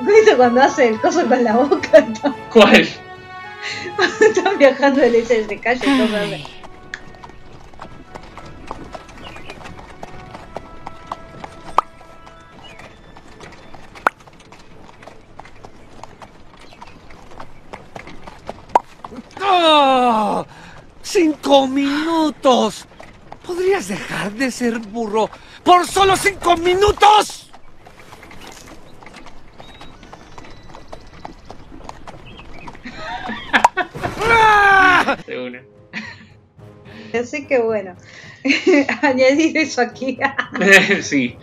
¿Viste 0.02 0.36
cuando 0.36 0.62
hace 0.62 0.88
el 0.88 1.00
coso 1.00 1.26
con 1.26 1.42
la 1.42 1.54
boca? 1.56 2.06
¿Cuál? 2.52 2.88
Están 4.20 4.58
viajando 4.58 5.04
y 5.04 5.10
le 5.10 5.18
dice 5.22 5.44
se 5.46 5.58
calle 5.58 5.80
y 5.84 6.00
cosas 6.00 6.28
¡Ah! 19.60 20.44
¡Cinco 21.02 21.66
minutos! 21.66 22.86
¿Podrías 23.44 23.88
dejar 23.88 24.30
de 24.32 24.50
ser 24.50 24.78
burro 24.78 25.28
por 25.64 25.86
solo 25.86 26.16
cinco 26.16 26.56
minutos? 26.56 27.50
¡Ah! 34.30 35.16
De 35.26 35.38
una. 35.40 35.62
Así 37.18 37.46
que 37.46 37.58
bueno, 37.60 37.94
añadir 39.02 39.56
eso 39.56 39.80
aquí. 39.80 40.18
sí. 41.02 41.36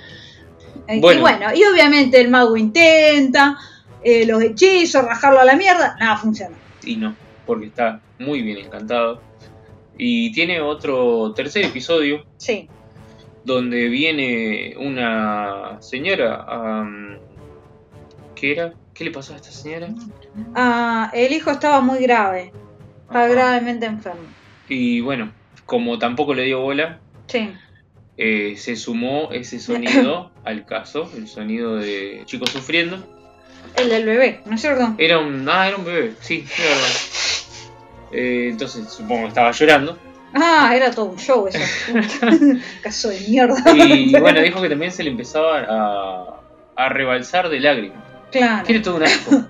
Y 0.87 0.99
Bueno. 0.99 1.21
bueno, 1.21 1.53
y 1.55 1.63
obviamente 1.63 2.21
el 2.21 2.29
mago 2.29 2.55
intenta 2.55 3.57
eh, 4.03 4.25
los 4.25 4.41
hechizos, 4.43 5.03
rajarlo 5.03 5.39
a 5.39 5.45
la 5.45 5.55
mierda, 5.55 5.95
nada 5.99 6.17
funciona. 6.17 6.55
Y 6.83 6.97
no, 6.97 7.15
porque 7.45 7.67
está 7.67 8.01
muy 8.19 8.41
bien 8.41 8.57
encantado. 8.57 9.21
Y 9.97 10.31
tiene 10.33 10.59
otro 10.61 11.33
tercer 11.33 11.65
episodio 11.65 12.25
Sí, 12.37 12.67
donde 13.43 13.87
viene 13.87 14.75
una 14.77 15.81
señora. 15.81 16.43
am, 16.47 17.17
¿Qué 18.35 18.51
era? 18.51 18.73
¿Qué 18.93 19.05
le 19.05 19.11
pasó 19.11 19.33
a 19.33 19.37
esta 19.37 19.51
señora? 19.51 19.87
Ah, 20.53 21.09
el 21.13 21.31
hijo 21.33 21.51
estaba 21.51 21.79
muy 21.81 21.99
grave, 21.99 22.51
estaba 23.07 23.25
Ajá. 23.25 23.33
gravemente 23.33 23.85
enfermo. 23.85 24.23
Y 24.67 24.99
bueno, 25.01 25.31
como 25.65 25.97
tampoco 25.99 26.33
le 26.33 26.43
dio 26.43 26.59
bola, 26.61 26.99
Sí, 27.27 27.51
eh, 28.17 28.55
se 28.57 28.75
sumó 28.75 29.29
ese 29.31 29.59
sonido 29.59 30.31
al 30.43 30.65
caso, 30.65 31.09
el 31.15 31.27
sonido 31.27 31.75
de 31.77 32.21
chicos 32.25 32.49
sufriendo. 32.49 32.97
el 33.77 33.89
del 33.89 34.05
bebé, 34.05 34.41
¿no 34.45 34.55
es 34.55 34.61
cierto? 34.61 34.93
Era 34.97 35.19
un. 35.19 35.47
Ah, 35.49 35.67
era 35.67 35.77
un 35.77 35.85
bebé, 35.85 36.15
sí, 36.19 36.45
es 36.45 36.57
verdad. 36.57 36.87
Eh, 38.11 38.49
entonces 38.51 38.91
supongo 38.91 39.23
que 39.23 39.27
estaba 39.29 39.51
llorando. 39.51 39.97
Ah, 40.33 40.73
era 40.75 40.91
todo 40.91 41.05
un 41.05 41.17
show 41.17 41.47
eso. 41.47 41.59
Caso 42.83 43.09
de 43.09 43.19
mierda. 43.21 43.55
Y 43.73 44.11
bueno, 44.19 44.41
dijo 44.41 44.61
que 44.61 44.69
también 44.69 44.91
se 44.91 45.03
le 45.03 45.09
empezaba 45.11 45.59
a, 45.67 46.41
a 46.75 46.89
rebalsar 46.89 47.49
de 47.49 47.59
lágrimas. 47.59 48.03
claro. 48.31 48.65
Tiene 48.65 48.81
todo 48.81 48.95
un 48.97 49.03
asco. 49.03 49.45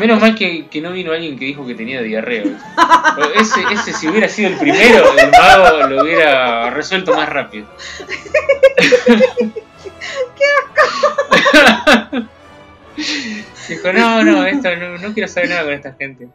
Menos 0.00 0.20
mal 0.20 0.36
que, 0.36 0.68
que 0.68 0.80
no 0.80 0.92
vino 0.92 1.12
alguien 1.12 1.36
que 1.36 1.44
dijo 1.44 1.66
que 1.66 1.74
tenía 1.74 2.00
diarrea. 2.02 2.44
Ese, 3.40 3.60
ese 3.72 3.92
si 3.92 4.08
hubiera 4.08 4.28
sido 4.28 4.48
el 4.50 4.56
primero, 4.56 5.04
el 5.18 5.30
mago 5.30 5.86
lo 5.88 6.02
hubiera 6.02 6.70
resuelto 6.70 7.14
más 7.14 7.28
rápido. 7.28 7.66
Dijo, 13.68 13.92
no, 13.92 14.22
no, 14.22 14.46
esto, 14.46 14.76
no, 14.76 14.98
no 14.98 15.12
quiero 15.14 15.28
saber 15.28 15.48
nada 15.50 15.64
con 15.64 15.72
esta 15.72 15.92
gente. 15.94 16.28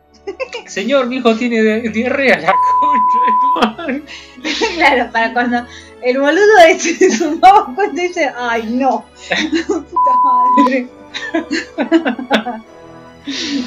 Señor, 0.68 1.08
mi 1.08 1.18
hijo 1.18 1.36
tiene 1.36 1.62
di- 1.62 1.90
diarrea, 1.90 2.38
la 2.40 2.54
concha 2.80 3.20
de 3.26 3.32
tu 3.42 3.60
madre. 3.84 4.04
claro, 4.76 5.12
para 5.12 5.34
cuando 5.34 5.66
el 6.04 6.20
boludo 6.20 6.58
este 6.68 6.94
se 7.10 7.12
sumaba 7.18 7.74
cuenta 7.76 8.02
y 8.04 8.08
dice, 8.08 8.32
ay 8.38 8.64
no, 8.74 9.06
puta 9.68 10.12
madre. 10.24 10.88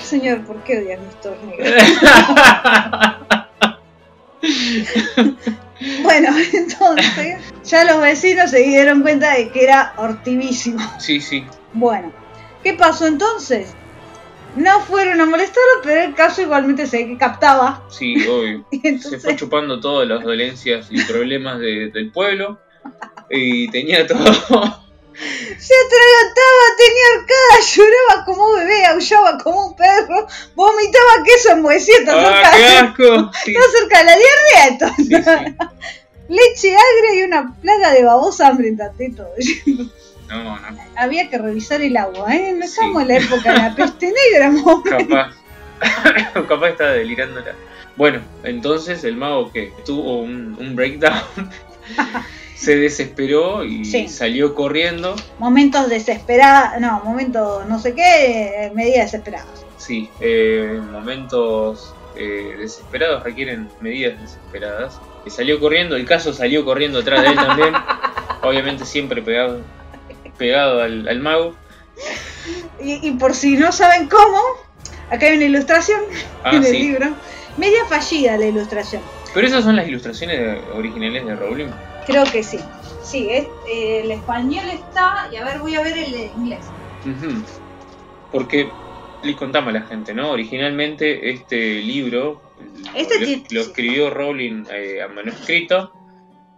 Señor, 0.02 0.42
¿por 0.44 0.62
qué 0.64 0.78
odias 0.78 1.00
mis 1.00 1.20
tornillos? 1.20 1.68
Bueno, 6.02 6.28
entonces 6.52 7.38
ya 7.64 7.84
los 7.84 8.00
vecinos 8.00 8.50
se 8.50 8.58
dieron 8.60 9.02
cuenta 9.02 9.34
de 9.34 9.50
que 9.50 9.64
era 9.64 9.92
hortivísimo. 9.96 10.80
Sí, 10.98 11.20
sí. 11.20 11.44
Bueno, 11.72 12.12
¿qué 12.62 12.74
pasó 12.74 13.06
entonces? 13.06 13.74
No 14.56 14.80
fueron 14.82 15.20
a 15.20 15.26
molestarlo, 15.26 15.80
pero 15.82 16.02
el 16.02 16.14
caso 16.14 16.42
igualmente 16.42 16.86
se 16.86 17.16
captaba. 17.16 17.84
Sí, 17.90 18.14
obvio. 18.28 18.66
Y 18.70 18.80
Se 18.80 18.88
entonces, 18.88 19.22
fue 19.22 19.36
chupando 19.36 19.80
todas 19.80 20.06
las 20.08 20.22
dolencias 20.22 20.86
y 20.90 21.02
problemas 21.04 21.58
de- 21.58 21.90
del 21.90 22.10
pueblo. 22.12 22.60
Y 23.30 23.70
tenía 23.70 24.06
todo. 24.06 24.18
se 24.24 25.74
atragantaba, 25.86 26.64
tenía 26.76 27.06
arcada, 27.16 27.60
lloraba 27.74 28.24
como 28.26 28.52
bebé, 28.52 28.84
aullaba 28.86 29.38
como 29.38 29.66
un 29.68 29.76
perro, 29.76 30.26
vomitaba 30.54 31.22
queso 31.24 31.52
en 31.52 31.64
huesito, 31.64 32.10
¡Ah, 32.12 32.42
qué 32.56 32.64
asco! 32.64 33.30
Sí, 33.44 33.54
cerca 33.54 33.98
de 33.98 34.04
la 34.04 34.16
diarrea, 34.16 34.66
entonces. 34.68 35.06
sí, 35.06 35.14
sí. 35.48 35.66
Leche 36.28 36.74
agria 36.76 37.14
y 37.20 37.22
una 37.24 37.54
plaga 37.60 37.92
de 37.92 38.04
babosa 38.04 38.48
hambrienta. 38.48 38.90
todo. 39.16 39.28
No, 40.32 40.58
no. 40.58 40.78
Había 40.96 41.28
que 41.28 41.38
revisar 41.38 41.80
el 41.82 41.96
agua, 41.96 42.34
¿eh? 42.34 42.52
No 42.56 42.66
Sí. 42.66 42.72
estamos 42.72 43.02
en 43.02 43.08
la 43.08 43.16
época 43.18 43.52
de 43.52 43.58
la 43.58 43.74
peste 43.74 44.12
negra, 44.32 44.46
amor. 44.48 44.82
Capaz. 44.84 45.34
Capaz 46.48 46.68
estaba 46.68 46.90
delirándola. 46.92 47.54
Bueno, 47.96 48.20
entonces 48.44 49.04
el 49.04 49.16
mago 49.16 49.52
que 49.52 49.72
tuvo 49.84 50.20
un, 50.22 50.56
un 50.58 50.74
breakdown. 50.76 51.20
se 52.54 52.76
desesperó 52.76 53.64
y 53.64 53.84
Sí. 53.84 54.08
salió 54.08 54.54
corriendo. 54.54 55.16
Momentos 55.38 55.88
desesperados, 55.88 56.80
no, 56.80 57.02
momentos 57.04 57.66
no 57.66 57.78
sé 57.80 57.94
qué, 57.94 58.70
medidas 58.74 59.06
desesperadas. 59.12 59.66
Sí, 59.78 60.08
eh, 60.20 60.80
momentos 60.92 61.92
eh, 62.16 62.54
desesperados 62.58 63.24
requieren 63.24 63.68
medidas 63.80 64.20
desesperadas. 64.20 65.00
Y 65.26 65.30
salió 65.30 65.58
corriendo, 65.60 65.96
el 65.96 66.04
caso 66.06 66.32
salió 66.32 66.64
corriendo 66.64 67.00
atrás 67.00 67.22
de 67.22 67.28
él 67.28 67.34
también. 67.34 67.74
Obviamente 68.42 68.84
siempre 68.84 69.22
pegado, 69.22 69.60
pegado 70.42 70.80
al, 70.82 71.06
al 71.06 71.20
mago. 71.20 71.56
Y, 72.80 73.06
y 73.08 73.10
por 73.12 73.32
si 73.34 73.56
no 73.56 73.70
saben 73.70 74.08
cómo, 74.08 74.40
acá 75.08 75.26
hay 75.26 75.36
una 75.36 75.44
ilustración 75.44 76.00
Ah, 76.42 76.56
en 76.56 76.64
el 76.64 76.70
sí. 76.72 76.78
libro. 76.82 77.14
Media 77.56 77.84
fallida 77.88 78.36
la 78.36 78.46
ilustración. 78.46 79.02
Pero 79.32 79.46
esas 79.46 79.62
son 79.62 79.76
las 79.76 79.86
ilustraciones 79.86 80.58
originales 80.74 81.24
de 81.26 81.36
Rowling. 81.36 81.70
Creo 82.06 82.24
que 82.24 82.42
sí. 82.42 82.58
Sí, 83.04 83.28
es- 83.30 83.46
eh, 83.70 84.00
el 84.02 84.10
español 84.10 84.64
está. 84.68 85.28
Y 85.32 85.36
a 85.36 85.44
ver, 85.44 85.60
voy 85.60 85.76
a 85.76 85.82
ver 85.82 85.96
el 85.96 86.14
inglés. 86.36 86.66
Porque 88.32 88.68
le 89.22 89.36
contamos 89.36 89.68
a 89.70 89.78
la 89.78 89.82
gente, 89.82 90.12
¿no? 90.12 90.30
Originalmente 90.32 91.30
este 91.30 91.80
libro 91.82 92.42
Este 92.96 93.44
lo 93.50 93.60
escribió 93.60 94.10
Rowling 94.10 94.64
eh, 94.72 95.02
a 95.02 95.08
manuscrito 95.08 95.92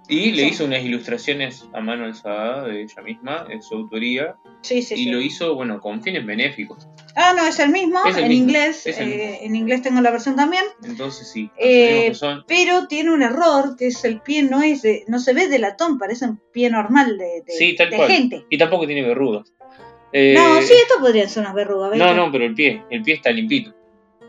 y 0.09 0.33
le 0.33 0.43
Sí. 0.43 0.49
hizo 0.51 0.65
unas 0.67 0.83
ilustraciones 0.85 1.67
a 1.73 1.81
mano 1.81 2.05
alzada 2.05 2.65
de 2.65 2.83
ella 2.83 3.03
misma, 3.03 3.47
en 3.49 3.63
su 3.63 3.75
autoría, 3.75 4.37
Sí, 4.61 4.83
sí, 4.83 4.95
y 4.97 5.07
lo 5.11 5.21
hizo, 5.21 5.55
bueno, 5.55 5.81
con 5.81 6.03
fines 6.03 6.25
benéficos. 6.25 6.89
Ah, 7.17 7.33
no, 7.37 7.47
es 7.47 7.59
el 7.59 7.71
mismo. 7.71 8.01
Es 8.07 8.17
el 8.17 8.25
en 8.25 8.29
mismo, 8.31 8.45
inglés. 8.49 8.87
es 8.87 8.99
el 8.99 9.13
eh, 9.13 9.39
en 9.45 9.55
inglés 9.57 9.83
tengo 9.83 10.01
la 10.01 10.11
versión 10.11 10.37
también. 10.37 10.65
Entonces 10.83 11.29
sí, 11.31 11.51
Eh, 11.59 11.87
sabemos 11.87 12.05
que 12.09 12.15
son... 12.15 12.45
Pero 12.49 12.87
tiene 12.89 13.13
un 13.13 13.23
error, 13.23 13.77
que 13.79 13.89
es 13.89 14.05
el 14.05 14.21
pie 14.21 14.43
no 14.43 14.63
es 14.63 14.83
de, 14.83 15.05
no 15.07 15.19
se 15.19 15.33
ve 15.35 15.49
de 15.49 15.59
latón, 15.59 15.99
parece 15.99 16.25
un 16.27 16.41
pie 16.53 16.71
normal 16.71 17.19
de, 17.19 17.43
de, 17.47 17.53
Sí, 17.53 17.75
tal 17.77 17.91
de 17.91 17.97
cual. 17.97 18.11
gente. 18.11 18.45
Y 18.51 18.57
tampoco 18.59 18.87
tiene 18.87 19.03
verrugas. 19.03 19.53
Eh, 20.13 20.35
No, 20.37 20.61
sí, 20.63 20.73
esto 20.75 20.95
podrían 21.01 21.29
ser 21.29 21.43
unas 21.43 21.55
verrugas. 21.55 21.97
no, 21.97 22.15
no, 22.15 22.31
pero 22.33 22.45
el 22.45 22.55
pie, 22.55 22.83
el 22.91 23.03
pie 23.03 23.15
está 23.15 23.31
limpito. 23.31 23.75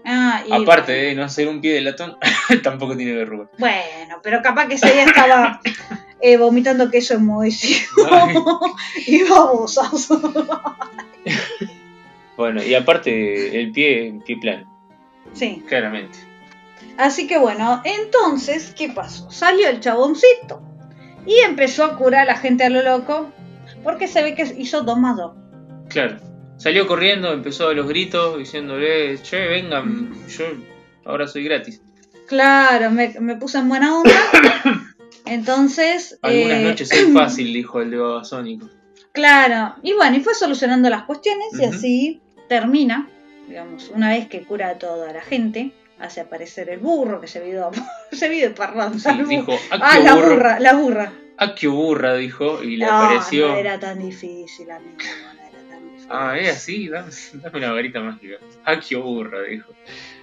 Ah, 0.06 0.44
y 0.48 0.54
Aparte 0.54 0.94
bueno. 0.94 1.08
de 1.08 1.16
no 1.16 1.30
ser 1.30 1.48
un 1.48 1.62
pie 1.62 1.74
de 1.74 1.82
latón, 1.82 2.18
tampoco 2.64 2.96
tiene 2.96 3.14
verrugas. 3.14 3.50
Bueno, 3.58 4.20
pero 4.22 4.42
capaz 4.42 4.68
que 4.68 4.76
ese 4.76 4.92
día 4.94 5.06
estaba 5.06 5.60
eh, 6.22 6.38
vomitando 6.38 6.92
queso 6.92 7.16
en 7.16 7.28
y 9.08 9.24
babosas. 9.24 10.10
Bueno, 12.38 12.64
y 12.64 12.76
aparte 12.76 13.60
el 13.60 13.72
pie, 13.72 14.20
pie 14.26 14.38
plano, 14.38 14.72
sí. 15.34 15.64
claramente. 15.68 16.20
Así 16.98 17.28
que 17.28 17.38
bueno, 17.38 17.82
entonces, 17.84 18.74
¿qué 18.78 18.90
pasó? 18.90 19.32
Salió 19.32 19.70
el 19.70 19.80
chaboncito 19.80 20.62
y 21.26 21.40
empezó 21.40 21.84
a 21.84 21.98
curar 21.98 22.22
a 22.22 22.26
la 22.26 22.38
gente 22.38 22.64
a 22.64 22.70
lo 22.70 22.84
loco 22.84 23.32
porque 23.84 24.08
se 24.08 24.22
ve 24.22 24.36
que 24.36 24.44
hizo 24.58 24.84
dos 24.84 24.98
más 24.98 25.18
dos. 25.18 25.34
Claro. 25.90 26.18
Salió 26.58 26.88
corriendo, 26.88 27.32
empezó 27.34 27.68
a 27.70 27.74
los 27.74 27.88
gritos 27.88 28.38
diciéndole, 28.38 29.22
che, 29.22 29.48
vengan, 29.48 30.14
yo 30.28 30.46
ahora 31.06 31.28
soy 31.28 31.44
gratis. 31.44 31.82
Claro, 32.28 32.90
me, 32.92 33.14
me 33.20 33.36
puse 33.36 33.58
en 33.60 33.70
buena 33.70 33.98
onda. 34.00 34.12
Entonces, 35.26 36.18
Algunas 36.22 36.58
eh, 36.60 36.64
noches 36.64 36.92
es 36.92 37.14
fácil, 37.14 37.54
dijo 37.54 37.82
el 37.82 37.92
de 37.92 37.98
Babasónico. 37.98 38.70
claro, 39.12 39.76
y 39.84 39.94
bueno, 39.94 40.18
y 40.18 40.22
fue 40.22 40.34
solucionando 40.36 40.90
las 40.90 41.04
cuestiones 41.04 41.48
y 41.60 41.66
así 41.66 42.22
termina, 42.48 43.08
digamos, 43.48 43.90
una 43.94 44.10
vez 44.10 44.28
que 44.28 44.44
cura 44.44 44.70
a 44.70 44.78
toda 44.78 45.12
la 45.14 45.22
gente, 45.22 45.72
hace 46.00 46.22
aparecer 46.22 46.70
el 46.70 46.80
burro 46.80 47.20
que 47.22 47.28
se 47.28 47.44
vio, 47.44 47.72
se 48.12 48.30
vio. 48.30 48.50
Sí, 48.50 49.10
burro. 49.10 49.26
dijo, 49.28 49.54
ah, 49.72 49.80
ah, 49.82 50.00
la 50.00 50.16
burra, 50.16 50.60
la 50.60 50.74
burra. 50.74 51.14
ah, 51.38 51.56
qué 51.56 51.68
burra, 51.68 52.16
dijo, 52.16 52.64
y 52.64 52.78
le 52.78 52.86
No, 52.86 52.92
apareció. 52.92 53.48
no 53.50 53.56
era 53.56 53.80
tan 53.80 54.00
difícil, 54.00 54.70
amigo, 54.70 54.98
Ah, 56.10 56.38
es 56.38 56.58
así, 56.58 56.88
dame, 56.88 57.12
dame 57.34 57.58
una 57.58 57.72
varita 57.72 58.00
mágica. 58.00 58.36
Ah, 58.64 58.80
qué 58.80 58.96
burra, 58.96 59.42
dijo. 59.44 59.74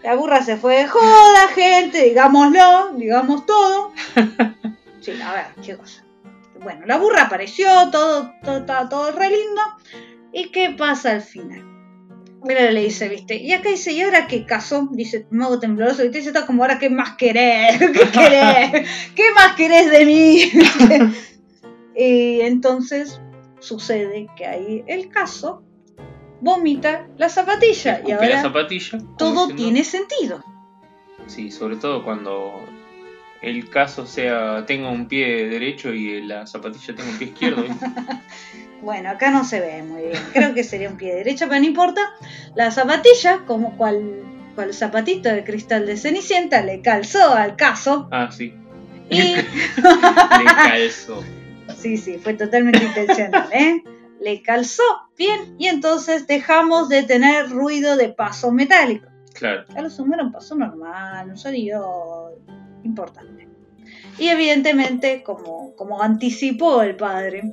La 0.03 0.15
burra 0.15 0.43
se 0.43 0.57
fue 0.57 0.77
de 0.77 0.87
joda, 0.87 1.49
gente, 1.55 2.05
digámoslo, 2.05 2.95
digamos 2.97 3.47
todo. 3.47 3.93
Sí, 5.01 5.21
a 5.21 5.33
ver, 5.33 5.47
qué 5.67 5.77
cosa. 5.77 6.05
Bueno, 6.63 6.87
la 6.87 6.97
burra 6.97 7.23
apareció, 7.25 7.67
todo, 7.91 8.33
todo, 8.45 8.59
estaba 8.59 8.89
todo 8.89 9.11
re 9.11 9.31
lindo. 9.31 9.61
¿Y 10.33 10.51
qué 10.51 10.77
pasa 10.79 11.11
al 11.11 11.23
final? 11.23 11.65
Mira, 12.45 12.71
le 12.71 12.83
dice, 12.83 13.09
viste, 13.09 13.35
y 13.35 13.53
acá 13.53 13.69
dice, 13.69 13.91
¿y 13.91 14.01
ahora 14.03 14.29
qué 14.29 14.47
caso? 14.47 14.89
Dice, 14.93 15.27
mago 15.31 15.59
tembloroso, 15.59 16.05
y 16.05 16.13
te 16.13 16.19
dice, 16.19 16.29
está 16.29 16.47
como, 16.47 16.63
¿ahora 16.63 16.79
qué 16.79 16.89
más 16.89 17.17
querés? 17.17 17.79
¿Qué 17.81 18.11
querés? 18.13 18.89
¿Qué 19.17 19.25
más 19.35 19.57
querés 19.57 19.91
de 19.91 20.07
mí? 20.07 20.53
y 21.97 22.41
entonces 22.43 23.21
sucede 23.63 24.27
que 24.37 24.45
ahí 24.47 24.85
el 24.87 25.09
caso 25.09 25.63
vomita 26.41 27.07
la 27.17 27.29
zapatilla 27.29 28.03
y 28.07 28.11
Escupe 28.11 28.29
la 28.29 28.37
ahora 28.37 28.43
zapatilla. 28.43 28.99
todo 29.17 29.31
diciendo- 29.47 29.55
tiene 29.57 29.85
sentido. 29.85 30.45
Sí, 31.29 31.51
sobre 31.51 31.77
todo 31.77 32.05
cuando 32.05 32.65
el 33.41 33.71
caso 33.71 34.07
sea 34.07 34.67
tenga 34.67 34.91
un 34.91 35.07
pie 35.09 35.47
derecho 35.49 35.93
y 35.95 36.23
la 36.23 36.47
zapatilla 36.47 36.95
tenga 36.95 37.11
un 37.11 37.19
pie 37.19 37.29
izquierdo. 37.29 37.65
Bueno, 38.83 39.11
acá 39.11 39.31
no 39.31 39.45
se 39.45 39.61
ve 39.61 39.81
muy 39.85 40.03
bien. 40.03 40.19
Creo 40.33 40.55
que 40.55 40.65
sería 40.65 40.89
un 40.89 40.97
pie 40.97 41.15
derecho, 41.15 41.47
pero 41.49 41.61
no 41.61 41.67
importa. 41.69 42.01
La 42.57 42.73
zapatilla, 42.73 43.45
como 43.47 43.77
cual, 43.77 44.25
cual 44.57 44.75
zapatito 44.75 45.29
de 45.29 45.45
cristal 45.45 45.87
de 45.87 45.97
Cenicienta, 45.97 46.63
le 46.63 46.81
calzó 46.83 47.33
al 47.33 47.55
caso. 47.55 48.09
ah, 48.11 48.29
sí. 48.33 48.53
Y. 49.09 49.19
Le 49.37 49.45
calzo. 50.45 51.23
Sí, 51.77 51.97
sí, 51.97 52.19
fue 52.19 52.35
totalmente 52.35 52.85
intencional, 52.85 53.49
¿eh? 53.53 53.83
Le 54.21 54.43
calzó 54.43 54.83
bien 55.17 55.57
y 55.59 55.67
entonces 55.67 56.27
dejamos 56.27 56.89
de 56.89 57.03
tener 57.03 57.51
ruido 57.51 57.97
de 57.97 58.11
paso 58.11 58.53
metálico. 58.53 59.09
Claro. 59.35 59.65
A 59.75 59.83
lo 59.83 59.91
sumo 59.91 60.15
era 60.15 60.23
un 60.23 60.33
paso 60.33 60.55
normal, 60.55 61.29
un 61.29 61.37
sonido 61.37 62.39
importante. 62.85 63.49
Y 64.19 64.29
evidentemente, 64.29 65.23
como, 65.23 65.75
como 65.75 66.03
anticipó 66.03 66.83
el 66.83 66.97
padre, 66.97 67.53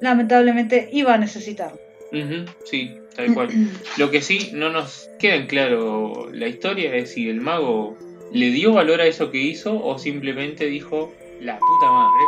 lamentablemente 0.00 0.90
iba 0.92 1.14
a 1.14 1.18
necesitarlo. 1.18 1.78
Ujú, 2.12 2.44
sí, 2.64 2.98
tal 3.16 3.32
cual. 3.32 3.48
Lo 3.96 4.10
que 4.10 4.20
sí 4.20 4.50
no 4.52 4.70
nos 4.70 5.08
queda 5.18 5.36
en 5.36 5.46
claro 5.46 6.28
la 6.32 6.48
historia 6.48 6.94
es 6.94 7.12
si 7.12 7.30
el 7.30 7.40
mago 7.40 7.96
¿Le 8.34 8.50
dio 8.50 8.72
valor 8.72 9.00
a 9.00 9.06
eso 9.06 9.30
que 9.30 9.38
hizo 9.38 9.80
o 9.80 9.96
simplemente 9.96 10.66
dijo, 10.66 11.12
la 11.40 11.56
puta 11.56 11.88
madre, 11.88 12.24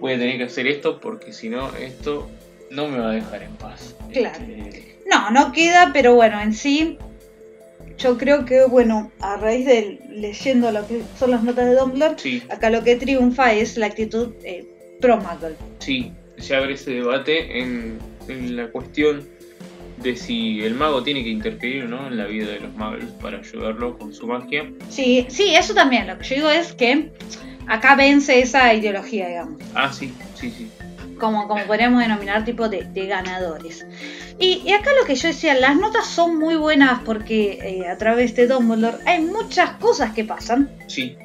voy 0.00 0.12
a 0.12 0.18
tener 0.18 0.38
que 0.38 0.44
hacer 0.44 0.66
esto 0.66 1.00
porque 1.00 1.32
si 1.32 1.48
no, 1.48 1.74
esto 1.76 2.28
no 2.70 2.88
me 2.88 2.98
va 2.98 3.10
a 3.10 3.14
dejar 3.14 3.42
en 3.42 3.54
paz? 3.56 3.94
Claro. 4.12 4.38
Este, 4.44 4.96
No, 5.10 5.30
no 5.30 5.52
queda, 5.52 5.90
pero 5.92 6.14
bueno, 6.14 6.40
en 6.40 6.52
sí, 6.54 6.98
yo 7.98 8.18
creo 8.18 8.44
que, 8.44 8.64
bueno, 8.64 9.12
a 9.20 9.36
raíz 9.36 9.66
de 9.66 10.00
leyendo 10.10 10.70
lo 10.72 10.86
que 10.86 11.02
son 11.18 11.30
las 11.30 11.42
notas 11.42 11.66
de 11.66 11.74
Dumbledore, 11.76 12.18
sí, 12.18 12.42
acá 12.50 12.70
lo 12.70 12.82
que 12.82 12.96
triunfa 12.96 13.52
es 13.52 13.76
la 13.76 13.86
actitud 13.86 14.32
eh, 14.44 14.66
pro 15.00 15.16
Muggle. 15.18 15.56
sí, 15.78 16.12
se 16.38 16.56
abre 16.56 16.74
ese 16.74 16.90
debate 16.90 17.60
en, 17.60 17.98
en 18.28 18.56
la 18.56 18.68
cuestión 18.68 19.28
de 20.02 20.16
si 20.16 20.60
el 20.62 20.74
mago 20.74 21.04
tiene 21.04 21.22
que 21.22 21.30
interferir 21.30 21.84
o 21.84 21.88
no 21.88 22.08
en 22.08 22.16
la 22.16 22.26
vida 22.26 22.48
de 22.48 22.58
los 22.58 22.72
muggles 22.74 23.10
para 23.22 23.38
ayudarlo 23.38 23.96
con 23.96 24.12
su 24.12 24.26
magia. 24.26 24.68
Sí, 24.88 25.24
sí, 25.28 25.54
eso 25.54 25.72
también. 25.72 26.08
Lo 26.08 26.18
que 26.18 26.24
yo 26.24 26.34
digo 26.34 26.50
es 26.50 26.72
que 26.72 27.12
acá 27.68 27.94
vence 27.94 28.40
esa 28.40 28.72
ideología, 28.74 29.28
digamos. 29.28 29.60
Ah, 29.74 29.92
sí, 29.92 30.12
sí, 30.34 30.50
sí. 30.50 30.70
como, 31.18 31.48
como 31.48 31.64
podríamos 31.64 32.00
denominar 32.00 32.44
tipo 32.44 32.68
de, 32.68 32.84
de 32.84 33.06
ganadores. 33.06 33.86
Y, 34.38 34.62
y 34.64 34.72
acá 34.72 34.90
lo 35.00 35.06
que 35.06 35.14
yo 35.14 35.28
decía, 35.28 35.54
las 35.54 35.76
notas 35.76 36.06
son 36.06 36.38
muy 36.38 36.56
buenas 36.56 37.00
porque 37.04 37.58
eh, 37.62 37.88
a 37.88 37.96
través 37.98 38.34
de 38.34 38.46
Dumbledore 38.46 38.98
hay 39.06 39.20
muchas 39.22 39.70
cosas 39.72 40.12
que 40.12 40.24
pasan, 40.24 40.70
Sí, 40.88 41.16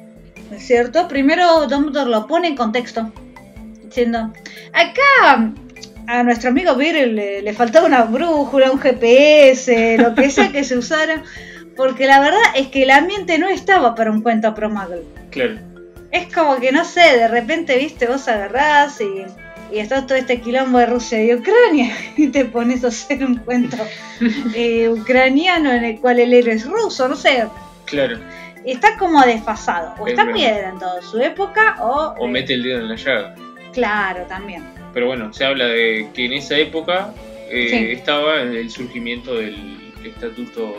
¿no 0.50 0.56
es 0.56 0.66
cierto? 0.66 1.08
Primero 1.08 1.66
Dumbledore 1.66 2.10
lo 2.10 2.26
pone 2.26 2.48
en 2.48 2.56
contexto, 2.56 3.12
diciendo, 3.84 4.32
acá 4.72 5.52
a 6.06 6.22
nuestro 6.22 6.50
amigo 6.50 6.74
Virgil 6.76 7.16
le, 7.16 7.42
le 7.42 7.52
faltaba 7.52 7.86
una 7.86 8.02
brújula, 8.04 8.70
un 8.70 8.78
GPS, 8.80 9.98
lo 9.98 10.14
que 10.14 10.30
sea 10.30 10.50
que 10.52 10.64
se 10.64 10.78
usara, 10.78 11.22
porque 11.76 12.06
la 12.06 12.20
verdad 12.20 12.40
es 12.56 12.68
que 12.68 12.84
el 12.84 12.90
ambiente 12.90 13.38
no 13.38 13.48
estaba 13.48 13.94
para 13.94 14.10
un 14.10 14.20
cuento 14.22 14.54
pro 14.54 14.70
Muggle. 14.70 15.02
claro. 15.30 15.69
Es 16.10 16.32
como 16.34 16.58
que 16.58 16.72
no 16.72 16.84
sé, 16.84 17.00
de 17.00 17.28
repente, 17.28 17.76
viste, 17.78 18.06
vos 18.06 18.26
agarrás 18.28 19.00
y, 19.00 19.24
y 19.74 19.78
está 19.78 20.06
todo 20.06 20.18
este 20.18 20.40
quilombo 20.40 20.78
de 20.78 20.86
Rusia 20.86 21.22
y 21.22 21.34
Ucrania 21.34 21.94
y 22.16 22.28
te 22.28 22.44
pones 22.46 22.84
a 22.84 22.88
hacer 22.88 23.24
un 23.24 23.36
cuento 23.36 23.76
eh, 24.54 24.88
ucraniano 24.88 25.72
en 25.72 25.84
el 25.84 26.00
cual 26.00 26.18
el 26.18 26.32
héroe 26.34 26.54
es 26.54 26.66
ruso, 26.66 27.08
no 27.08 27.16
sé. 27.16 27.46
Claro. 27.84 28.18
Está 28.64 28.96
como 28.98 29.22
desfasado. 29.24 29.94
O 29.98 30.06
Es 30.06 30.12
está 30.12 30.22
adelantado 30.22 30.98
en 30.98 31.04
su 31.04 31.18
época 31.20 31.76
o... 31.80 32.14
O 32.18 32.26
eh, 32.26 32.30
mete 32.30 32.54
el 32.54 32.62
dedo 32.62 32.80
en 32.80 32.88
la 32.88 32.96
llaga. 32.96 33.34
Claro, 33.72 34.24
también. 34.26 34.64
Pero 34.92 35.06
bueno, 35.06 35.32
se 35.32 35.44
habla 35.44 35.66
de 35.66 36.08
que 36.12 36.26
en 36.26 36.32
esa 36.34 36.56
época 36.58 37.14
eh, 37.48 37.68
Sí. 37.70 37.92
estaba 37.92 38.42
el 38.42 38.68
surgimiento 38.70 39.34
del 39.36 39.92
estatuto. 40.04 40.76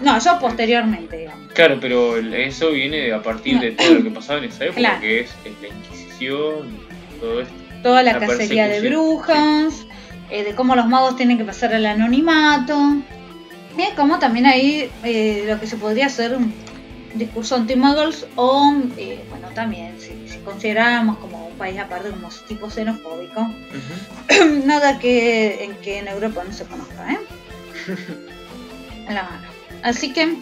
No, 0.00 0.18
yo 0.20 0.38
posteriormente, 0.38 1.16
digamos. 1.16 1.52
Claro, 1.52 1.78
pero 1.80 2.16
eso 2.16 2.70
viene 2.70 3.12
a 3.12 3.22
partir 3.22 3.60
de 3.60 3.72
todo 3.72 3.94
lo 3.94 4.02
que 4.02 4.10
pasaba 4.10 4.38
en 4.40 4.46
esa 4.46 4.64
época, 4.64 4.78
Claro. 4.80 5.00
que 5.00 5.20
es, 5.20 5.30
es 5.44 5.52
la 5.62 5.68
Inquisición, 5.68 6.78
todo 7.20 7.40
esto. 7.40 7.54
Toda 7.82 8.02
la, 8.02 8.14
La 8.14 8.18
cacería 8.26 8.66
de 8.66 8.80
brujas, 8.88 9.86
eh, 10.30 10.42
de 10.42 10.54
cómo 10.54 10.74
los 10.74 10.86
magos 10.86 11.16
tienen 11.16 11.38
que 11.38 11.44
pasar 11.44 11.74
al 11.74 11.84
anonimato. 11.86 12.96
Bien, 13.76 13.94
como 13.94 14.18
también 14.18 14.46
ahí 14.46 14.90
eh, 15.04 15.44
lo 15.46 15.60
que 15.60 15.66
se 15.66 15.76
podría 15.76 16.06
hacer 16.06 16.34
un 16.34 16.52
discurso 17.14 17.56
anti-muggles 17.56 18.26
o, 18.36 18.74
eh, 18.96 19.22
bueno, 19.28 19.48
también 19.54 20.00
si, 20.00 20.28
si 20.28 20.38
consideráramos 20.38 21.18
como 21.18 21.46
un 21.46 21.54
país 21.56 21.78
aparte 21.78 22.10
como 22.10 22.28
tipo 22.48 22.70
xenofóbico, 22.70 23.46
nada 24.64 24.98
que 24.98 25.64
en 25.64 25.74
que 25.76 25.98
en 25.98 26.08
Europa 26.08 26.42
no 26.46 26.52
se 26.52 26.64
conozca, 26.64 27.12
¿eh? 27.12 27.18
La 29.08 29.22
mano. 29.24 29.53
Así 29.84 30.12
que 30.12 30.34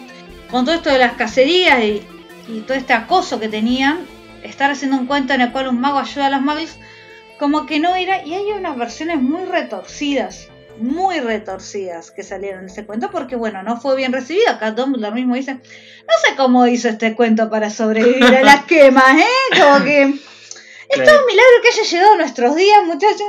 con 0.49 0.65
todo 0.65 0.73
esto 0.73 0.89
de 0.89 0.97
las 0.99 1.13
cacerías 1.13 1.83
y, 1.83 2.01
y 2.47 2.61
todo 2.61 2.77
este 2.77 2.93
acoso 2.93 3.39
que 3.39 3.49
tenían, 3.49 4.05
estar 4.41 4.71
haciendo 4.71 4.97
un 4.97 5.05
cuento 5.05 5.33
en 5.33 5.41
el 5.41 5.51
cual 5.51 5.67
un 5.67 5.79
mago 5.79 5.99
ayuda 5.99 6.27
a 6.27 6.29
los 6.29 6.41
muggles, 6.41 6.77
como 7.37 7.65
que 7.65 7.79
no 7.79 7.93
era, 7.93 8.25
y 8.25 8.33
hay 8.33 8.45
unas 8.51 8.77
versiones 8.77 9.21
muy 9.21 9.43
retorcidas, 9.45 10.47
muy 10.77 11.19
retorcidas 11.19 12.11
que 12.11 12.23
salieron 12.23 12.65
de 12.65 12.71
ese 12.71 12.85
cuento, 12.85 13.11
porque 13.11 13.35
bueno, 13.35 13.63
no 13.63 13.79
fue 13.81 13.95
bien 13.97 14.13
recibido. 14.13 14.49
Acá 14.49 14.71
Dumbledore 14.71 15.13
mismo 15.13 15.35
dice, 15.35 15.55
no 15.55 16.13
sé 16.25 16.35
cómo 16.37 16.65
hizo 16.67 16.87
este 16.87 17.15
cuento 17.15 17.49
para 17.49 17.69
sobrevivir 17.69 18.23
a 18.23 18.43
las 18.43 18.63
quemas, 18.65 19.17
¿eh? 19.19 19.59
Como 19.59 19.83
que 19.83 20.03
es 20.03 20.21
Claro. 20.95 21.11
todo 21.11 21.19
un 21.21 21.25
milagro 21.27 21.53
que 21.63 21.69
haya 21.69 21.83
llegado 21.83 22.13
a 22.13 22.17
nuestros 22.17 22.55
días, 22.55 22.83
muchachos. 22.85 23.27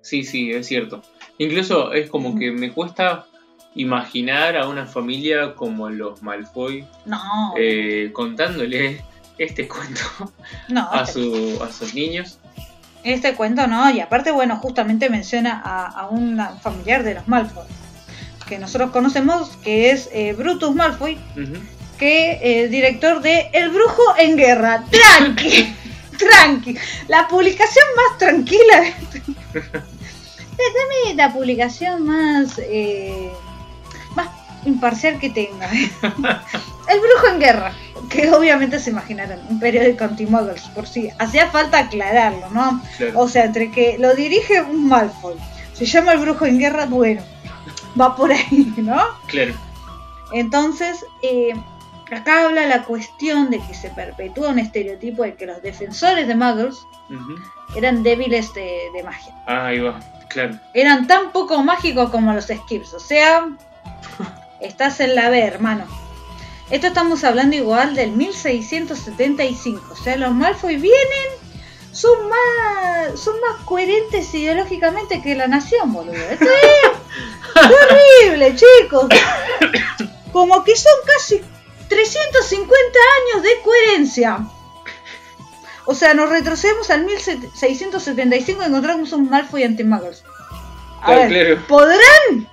Sí, 0.00 0.24
sí, 0.24 0.50
es 0.50 0.66
cierto. 0.66 1.02
Incluso 1.38 1.92
es 1.92 2.08
como 2.10 2.38
que 2.38 2.50
me 2.50 2.72
cuesta 2.72 3.26
imaginar 3.74 4.56
a 4.56 4.68
una 4.68 4.86
familia 4.86 5.54
como 5.54 5.88
los 5.90 6.22
Malfoy 6.22 6.86
No, 7.04 7.54
eh, 7.56 8.10
contándole 8.12 9.02
este 9.38 9.66
cuento 9.66 10.00
no, 10.68 10.88
a, 10.92 11.02
este, 11.02 11.12
su, 11.12 11.62
a 11.62 11.72
sus 11.72 11.94
niños. 11.94 12.38
este 13.02 13.34
cuento 13.34 13.66
no, 13.66 13.90
y 13.90 14.00
aparte, 14.00 14.30
bueno, 14.30 14.56
justamente 14.56 15.10
menciona 15.10 15.60
a, 15.64 15.86
a 15.86 16.08
un 16.08 16.40
familiar 16.62 17.02
de 17.02 17.14
los 17.14 17.26
Malfoy, 17.26 17.66
que 18.46 18.58
nosotros 18.58 18.90
conocemos, 18.90 19.56
que 19.62 19.90
es 19.90 20.08
eh, 20.12 20.34
Brutus 20.34 20.74
Malfoy, 20.74 21.18
que 21.98 22.38
eh, 22.42 22.68
director 22.68 23.20
de 23.22 23.50
El 23.52 23.70
Brujo 23.70 24.02
en 24.18 24.36
Guerra. 24.36 24.84
Tranqui, 24.90 25.74
tranqui. 26.18 26.76
La 27.08 27.26
publicación 27.28 27.84
más 27.96 28.18
tranquila. 28.18 28.84
Dame 29.52 31.14
la 31.16 31.32
publicación 31.32 32.04
más 32.06 32.58
eh, 32.58 33.30
más 33.32 33.43
imparcial 34.64 35.18
que 35.18 35.30
tenga. 35.30 35.70
El 36.88 37.00
Brujo 37.00 37.28
en 37.32 37.40
Guerra, 37.40 37.72
que 38.10 38.30
obviamente 38.30 38.78
se 38.78 38.90
imaginaron, 38.90 39.40
un 39.48 39.58
periódico 39.58 40.04
anti-muggles, 40.04 40.62
por 40.74 40.86
si 40.86 41.10
hacía 41.18 41.48
falta 41.48 41.78
aclararlo, 41.78 42.50
¿no? 42.50 42.82
Claro. 42.96 43.20
O 43.20 43.28
sea, 43.28 43.44
entre 43.44 43.70
que 43.70 43.96
lo 43.98 44.14
dirige 44.14 44.60
un 44.60 44.88
Malfoy, 44.88 45.34
se 45.72 45.86
llama 45.86 46.12
El 46.12 46.20
Brujo 46.20 46.46
en 46.46 46.58
Guerra, 46.58 46.86
bueno, 46.86 47.22
va 47.98 48.14
por 48.14 48.32
ahí, 48.32 48.72
¿no? 48.76 49.00
Claro. 49.26 49.54
Entonces, 50.32 51.04
eh, 51.22 51.54
acá 52.12 52.44
habla 52.44 52.66
la 52.66 52.82
cuestión 52.84 53.50
de 53.50 53.60
que 53.60 53.74
se 53.74 53.90
perpetúa 53.90 54.50
un 54.50 54.58
estereotipo 54.58 55.22
de 55.22 55.34
que 55.34 55.46
los 55.46 55.62
defensores 55.62 56.26
de 56.26 56.34
Muggles 56.34 56.76
eran 57.76 58.02
débiles 58.02 58.52
de, 58.54 58.90
de 58.94 59.02
magia. 59.02 59.34
Ah, 59.46 59.66
ahí 59.66 59.80
va. 59.80 60.00
Claro. 60.28 60.58
Eran 60.74 61.06
tan 61.06 61.30
poco 61.30 61.62
mágicos 61.62 62.10
como 62.10 62.32
los 62.32 62.46
Skips. 62.46 62.94
O 62.94 62.98
sea, 62.98 63.48
estás 64.64 65.00
en 65.00 65.14
la 65.14 65.30
B, 65.30 65.40
hermano. 65.42 65.86
Esto 66.70 66.86
estamos 66.88 67.22
hablando 67.24 67.56
igual 67.56 67.94
del 67.94 68.12
1675. 68.12 69.92
O 69.92 69.96
sea, 69.96 70.16
los 70.16 70.32
Malfoy 70.32 70.76
vienen, 70.76 71.28
son 71.92 72.28
más, 72.28 73.20
son 73.20 73.34
más 73.40 73.60
coherentes 73.64 74.32
ideológicamente 74.34 75.20
que 75.22 75.34
la 75.34 75.46
nación, 75.46 75.92
boludo. 75.92 76.14
Esto 76.14 76.46
es 76.46 77.68
terrible, 77.68 78.56
chicos. 78.56 79.08
Como 80.32 80.64
que 80.64 80.74
son 80.74 80.92
casi 81.06 81.40
350 81.88 82.74
años 83.34 83.42
de 83.42 83.50
coherencia. 83.62 84.38
O 85.86 85.94
sea, 85.94 86.14
nos 86.14 86.30
retrocedemos 86.30 86.88
al 86.90 87.04
1675 87.04 88.62
y 88.62 88.64
encontramos 88.64 89.12
un 89.12 89.28
Malfoy 89.28 89.64
anti-Muggles. 89.64 90.24
A 91.02 91.06
Claro, 91.06 91.20
ver, 91.28 91.58
claro. 91.58 91.66
¿podrán? 91.68 92.48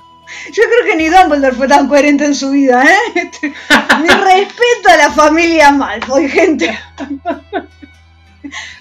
Yo 0.52 0.62
creo 0.64 0.84
que 0.86 0.96
ni 0.96 1.08
Dumbledore 1.08 1.54
fue 1.54 1.68
tan 1.68 1.88
coherente 1.88 2.24
en 2.24 2.34
su 2.34 2.50
vida, 2.50 2.84
¿eh? 2.84 3.30
Mi 4.02 4.08
respeto 4.08 4.88
a 4.88 4.96
la 4.96 5.10
familia 5.12 5.70
Malfoy, 5.72 6.28
gente. 6.28 6.76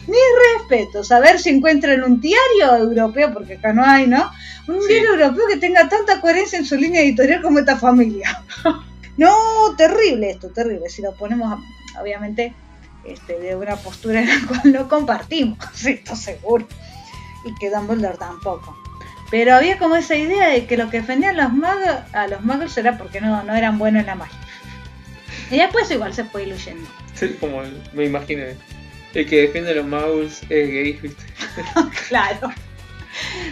Mi 0.07 0.17
respeto. 0.57 1.03
Saber 1.03 1.39
si 1.39 1.49
encuentran 1.49 2.03
un 2.03 2.19
diario 2.19 2.75
europeo, 2.77 3.31
porque 3.33 3.53
acá 3.55 3.73
no 3.73 3.85
hay, 3.85 4.07
¿no? 4.07 4.31
Un 4.67 4.81
Sí. 4.81 4.87
diario 4.93 5.13
europeo 5.13 5.45
que 5.47 5.57
tenga 5.57 5.87
tanta 5.87 6.19
coherencia 6.19 6.57
en 6.59 6.65
su 6.65 6.75
línea 6.75 7.01
editorial 7.01 7.41
como 7.41 7.59
esta 7.59 7.77
familia. 7.77 8.41
No, 9.17 9.35
terrible 9.77 10.31
esto, 10.31 10.49
terrible. 10.49 10.89
Si 10.89 11.01
lo 11.01 11.13
ponemos, 11.13 11.51
a- 11.53 12.01
obviamente, 12.01 12.55
este, 13.03 13.37
de 13.39 13.55
una 13.55 13.75
postura 13.75 14.21
en 14.21 14.29
la 14.29 14.47
cual 14.47 14.61
no 14.71 14.87
compartimos, 14.87 15.57
esto 15.85 16.15
seguro. 16.15 16.65
Y 17.45 17.53
que 17.59 17.69
Dumbledore 17.69 18.17
tampoco. 18.17 18.75
Pero 19.31 19.55
había 19.55 19.79
como 19.79 19.95
esa 19.95 20.15
idea 20.15 20.49
de 20.49 20.65
que 20.65 20.77
lo 20.77 20.89
que 20.89 20.99
defendían 20.99 21.37
los 21.37 21.53
magos, 21.53 21.89
a 22.11 22.27
los 22.27 22.43
magos 22.43 22.77
era 22.77 22.97
porque 22.97 23.21
no, 23.21 23.43
no 23.43 23.55
eran 23.55 23.79
buenos 23.79 24.01
en 24.01 24.07
la 24.07 24.15
magia. 24.15 24.37
Y 25.49 25.57
después 25.57 25.89
igual 25.89 26.13
se 26.13 26.25
fue 26.25 26.43
diluyendo. 26.43 26.87
Sí, 27.15 27.35
como 27.39 27.61
me 27.93 28.05
imagino. 28.05 28.43
El 29.13 29.25
que 29.27 29.41
defiende 29.41 29.71
a 29.71 29.75
los 29.75 29.85
magos 29.85 30.41
es 30.49 30.69
gay, 30.69 30.93
¿viste? 31.01 31.23
Claro. 32.07 32.51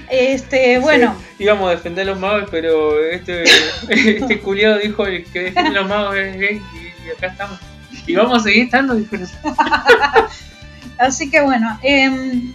Este, 0.09 0.80
bueno, 0.80 1.15
Sí, 1.38 1.43
íbamos 1.43 1.67
a 1.67 1.71
defender 1.71 2.07
a 2.07 2.11
los 2.11 2.19
magos, 2.19 2.49
pero 2.49 3.03
este, 3.03 3.43
este 3.89 4.39
culiado 4.39 4.80
dijo 4.80 5.05
el 5.05 5.25
que 5.25 5.43
defiende 5.43 5.69
a 5.69 5.82
los 5.82 5.89
magos 5.89 6.15
es 6.15 6.38
gay 6.38 6.61
y, 6.73 7.09
acá 7.11 7.27
estamos. 7.27 7.59
Y 8.05 8.15
vamos 8.15 8.39
a 8.39 8.43
seguir 8.43 8.65
estando, 8.65 8.95
dijo. 8.95 9.15
así 10.97 11.30
que 11.30 11.41
bueno, 11.41 11.77
em, 11.84 12.53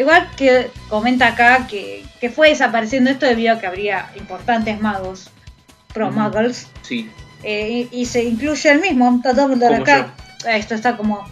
igual 0.00 0.30
que 0.36 0.70
comenta 0.88 1.28
acá 1.28 1.66
que, 1.68 2.04
que 2.20 2.30
fue 2.30 2.48
desapareciendo 2.48 3.10
esto 3.10 3.26
debido 3.26 3.54
a 3.54 3.60
que 3.60 3.66
habría 3.66 4.10
importantes 4.16 4.80
magos 4.80 5.30
pro 5.92 6.10
muggles 6.10 6.68
Sí, 6.82 7.08
Eh, 7.42 7.88
y, 7.92 8.00
y 8.00 8.06
se 8.06 8.24
incluye 8.24 8.70
el 8.70 8.80
mismo, 8.80 9.14
está 9.16 9.32
Dumbledore 9.32 9.76
acá. 9.76 10.14
Esto 10.46 10.74
está 10.74 10.96
como. 10.96 11.26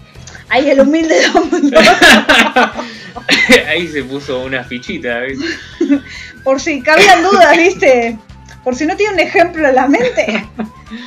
Ahí 0.49 0.71
el 0.71 0.81
humilde 0.81 1.17
Dumbledore. 1.33 1.87
Ahí 3.69 3.89
se 3.89 4.03
puso 4.05 4.43
una 4.45 4.65
fichita, 4.65 5.19
¿ves? 5.21 5.39
Por 6.45 6.61
si 6.61 6.81
cabían 6.81 7.23
dudas, 7.23 7.57
¿viste? 7.57 8.19
Por 8.65 8.75
si 8.75 8.87
no 8.87 8.97
tiene 8.97 9.15
un 9.15 9.21
ejemplo 9.21 9.69
en 9.69 9.75
la 9.75 9.87
mente. 9.87 10.47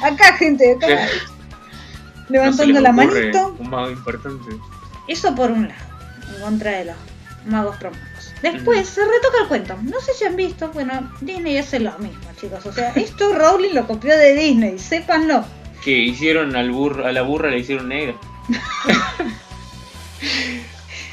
Acá, 0.04 0.34
gente, 0.38 0.76
acá. 0.76 1.08
Levantando 2.30 2.80
la 2.80 2.92
manito. 2.92 3.56
Un 3.58 3.70
mago 3.70 3.92
importante. 3.92 4.50
Eso 5.08 5.34
por 5.36 5.52
un 5.52 5.68
lado, 5.68 5.82
en 6.36 6.42
contra 6.42 6.72
de 6.72 6.86
los 6.86 6.96
magos 7.46 7.78
promagos. 7.78 8.34
Después 8.42 8.88
se 8.88 9.02
retoca 9.02 9.42
el 9.42 9.48
cuento. 9.48 9.78
No 9.84 10.00
sé 10.00 10.14
si 10.14 10.26
han 10.26 10.36
visto, 10.36 10.72
bueno, 10.72 11.12
Disney 11.22 11.58
hace 11.58 11.80
lo 11.80 11.98
mismo, 12.00 12.24
chicos. 12.40 12.66
O 12.66 12.74
sea, 12.74 12.90
esto 12.96 13.34
Rowling 13.34 13.74
lo 13.74 13.88
copió 13.88 14.18
de 14.18 14.34
Disney, 14.34 14.80
sépanlo. 14.80 15.46
Que 15.84 15.92
hicieron 15.92 16.56
al 16.56 16.72
burro, 16.72 17.06
a 17.06 17.12
la 17.12 17.22
burra 17.22 17.50
le 17.50 17.60
hicieron 17.60 17.90
negra. 17.90 18.16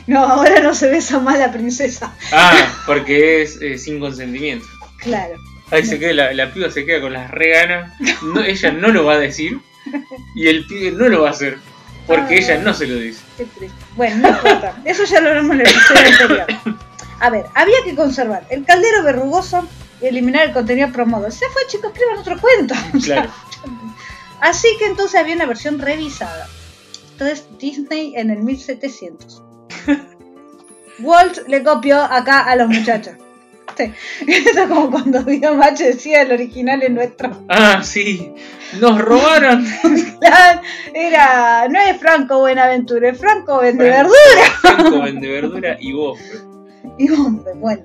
No, 0.09 0.25
ahora 0.25 0.61
no 0.61 0.75
se 0.75 0.89
besa 0.89 1.21
más 1.21 1.39
la 1.39 1.53
princesa. 1.53 2.17
Ah, 2.33 2.83
porque 2.87 3.43
es 3.43 3.61
eh, 3.61 3.77
sin 3.77 4.01
consentimiento. 4.01 4.67
Claro. 4.97 5.35
Ahí 5.71 5.85
se 5.85 5.99
queda, 5.99 6.15
la, 6.15 6.33
la 6.33 6.51
piba 6.51 6.71
se 6.71 6.87
queda 6.87 7.03
con 7.03 7.13
las 7.13 7.31
reganas. 7.31 7.93
No, 8.23 8.43
ella 8.43 8.73
no 8.73 8.89
lo 8.89 9.05
va 9.05 9.15
a 9.15 9.19
decir. 9.19 9.61
Y 10.35 10.49
el 10.49 10.67
pibe 10.67 10.93
no 10.93 11.09
lo 11.11 11.23
va 11.23 11.29
a 11.29 11.33
hacer. 11.33 11.59
Porque 12.09 12.39
ella 12.39 12.59
no 12.59 12.75
se 12.75 12.87
lo 12.87 12.97
dice. 12.97 13.21
Qué 13.37 13.45
triste. 13.45 13.79
Bueno, 13.95 14.17
no 14.17 14.29
importa. 14.31 14.75
Eso 14.85 15.05
ya 15.05 15.21
lo 15.21 15.29
hablamos 15.29 15.55
en 15.55 15.61
el 15.61 15.69
episodio 15.69 16.07
anterior. 16.07 16.47
A 17.21 17.31
ver, 17.31 17.47
había 17.55 17.77
que 17.85 17.95
conservar 17.95 18.45
el 18.49 18.65
caldero 18.65 19.03
verrugoso 19.05 19.69
y 20.01 20.07
eliminar 20.07 20.47
el 20.47 20.53
contenido 20.53 20.91
promodo. 20.91 21.31
Se 21.31 21.47
fue, 21.51 21.67
chicos, 21.69 21.93
escriban 21.93 22.19
otro 22.19 22.41
cuento. 22.41 22.75
Claro. 23.05 23.31
Así 24.41 24.69
que 24.79 24.87
entonces 24.87 25.21
había 25.21 25.35
una 25.35 25.47
versión 25.47 25.79
revisada. 25.79 26.49
Entonces 27.13 27.47
Disney 27.59 28.15
en 28.17 28.31
el 28.31 28.39
1700. 28.39 29.43
Walt 31.01 31.47
le 31.47 31.63
copió 31.63 32.01
acá 32.01 32.41
a 32.41 32.57
los 32.57 32.69
muchachos. 32.69 33.15
Sí. 33.77 33.93
Eso 34.27 34.63
es 34.63 34.69
como 34.69 34.91
cuando 34.91 35.23
Dios 35.23 35.55
Macho 35.57 35.85
decía 35.85 36.23
el 36.23 36.33
original 36.33 36.83
es 36.83 36.91
nuestro. 36.91 37.31
Ah, 37.49 37.83
sí. 37.83 38.33
Nos 38.81 39.01
robaron. 39.01 39.65
Era, 40.95 41.69
no 41.69 41.81
es 41.81 41.97
Franco 41.99 42.41
Buenaventura, 42.41 43.11
es 43.11 43.19
Franco 43.19 43.59
Vende 43.59 43.91
Franco. 43.91 44.13
Verdura. 44.13 44.51
Franco 44.61 45.03
vende 45.03 45.29
verdura 45.29 45.77
y 45.81 45.93
vos. 45.93 46.19
Y 46.99 47.11
hombre, 47.11 47.53
bueno. 47.55 47.85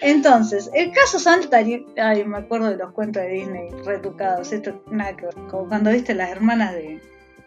Entonces, 0.00 0.68
el 0.74 0.90
caso 0.90 1.20
Santari, 1.20 1.86
ay, 1.96 2.24
me 2.24 2.38
acuerdo 2.38 2.70
de 2.70 2.76
los 2.76 2.92
cuentos 2.92 3.22
de 3.22 3.28
Disney 3.28 3.70
retocados, 3.84 4.52
esto 4.52 4.82
nada 4.90 5.16
que 5.16 5.26
ver, 5.26 5.34
como 5.48 5.68
cuando 5.68 5.90
viste 5.90 6.12
las 6.14 6.30
hermanas 6.30 6.72
de, 6.72 7.00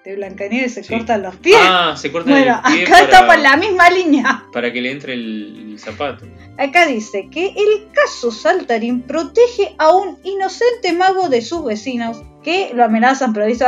de 0.05 0.15
Blancanieves 0.15 0.73
se 0.75 0.83
Sí. 0.83 0.93
cortan 0.95 1.23
los 1.23 1.35
pies. 1.37 1.57
Ah, 1.61 1.95
se 1.97 2.11
corta 2.11 2.29
bueno, 2.31 2.61
el 2.67 2.73
pie 2.73 2.83
acá 2.83 2.91
para, 2.91 3.03
estamos 3.05 3.35
en 3.35 3.43
la 3.43 3.57
misma 3.57 3.89
línea. 3.89 4.43
para 4.53 4.71
que 4.71 4.81
le 4.81 4.91
entre 4.91 5.13
el, 5.13 5.71
el 5.71 5.79
zapato. 5.79 6.25
Acá 6.57 6.85
dice 6.85 7.27
que 7.31 7.47
el 7.47 7.87
caso 7.91 8.31
Saltarín 8.31 9.01
protege 9.01 9.75
a 9.77 9.91
un 9.93 10.19
inocente 10.23 10.93
mago 10.93 11.27
de 11.27 11.41
sus 11.41 11.65
vecinos 11.65 12.21
que 12.43 12.71
lo 12.73 12.83
amenazan 12.85 13.33
provisto 13.33 13.65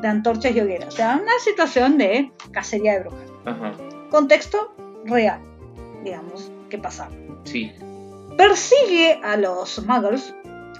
de 0.00 0.08
antorchas 0.08 0.56
y 0.56 0.60
hogueras. 0.60 0.88
O 0.94 0.96
sea, 0.96 1.20
una 1.22 1.38
situación 1.44 1.98
de 1.98 2.32
cacería 2.52 2.94
de 2.94 3.00
brujas. 3.00 3.20
Ajá. 3.44 3.72
Contexto 4.10 4.74
real, 5.04 5.40
digamos, 6.02 6.50
que 6.70 6.78
pasaba. 6.78 7.10
Sí. 7.44 7.70
Persigue 8.36 9.20
a 9.22 9.36
los 9.36 9.84
muggles, 9.86 10.34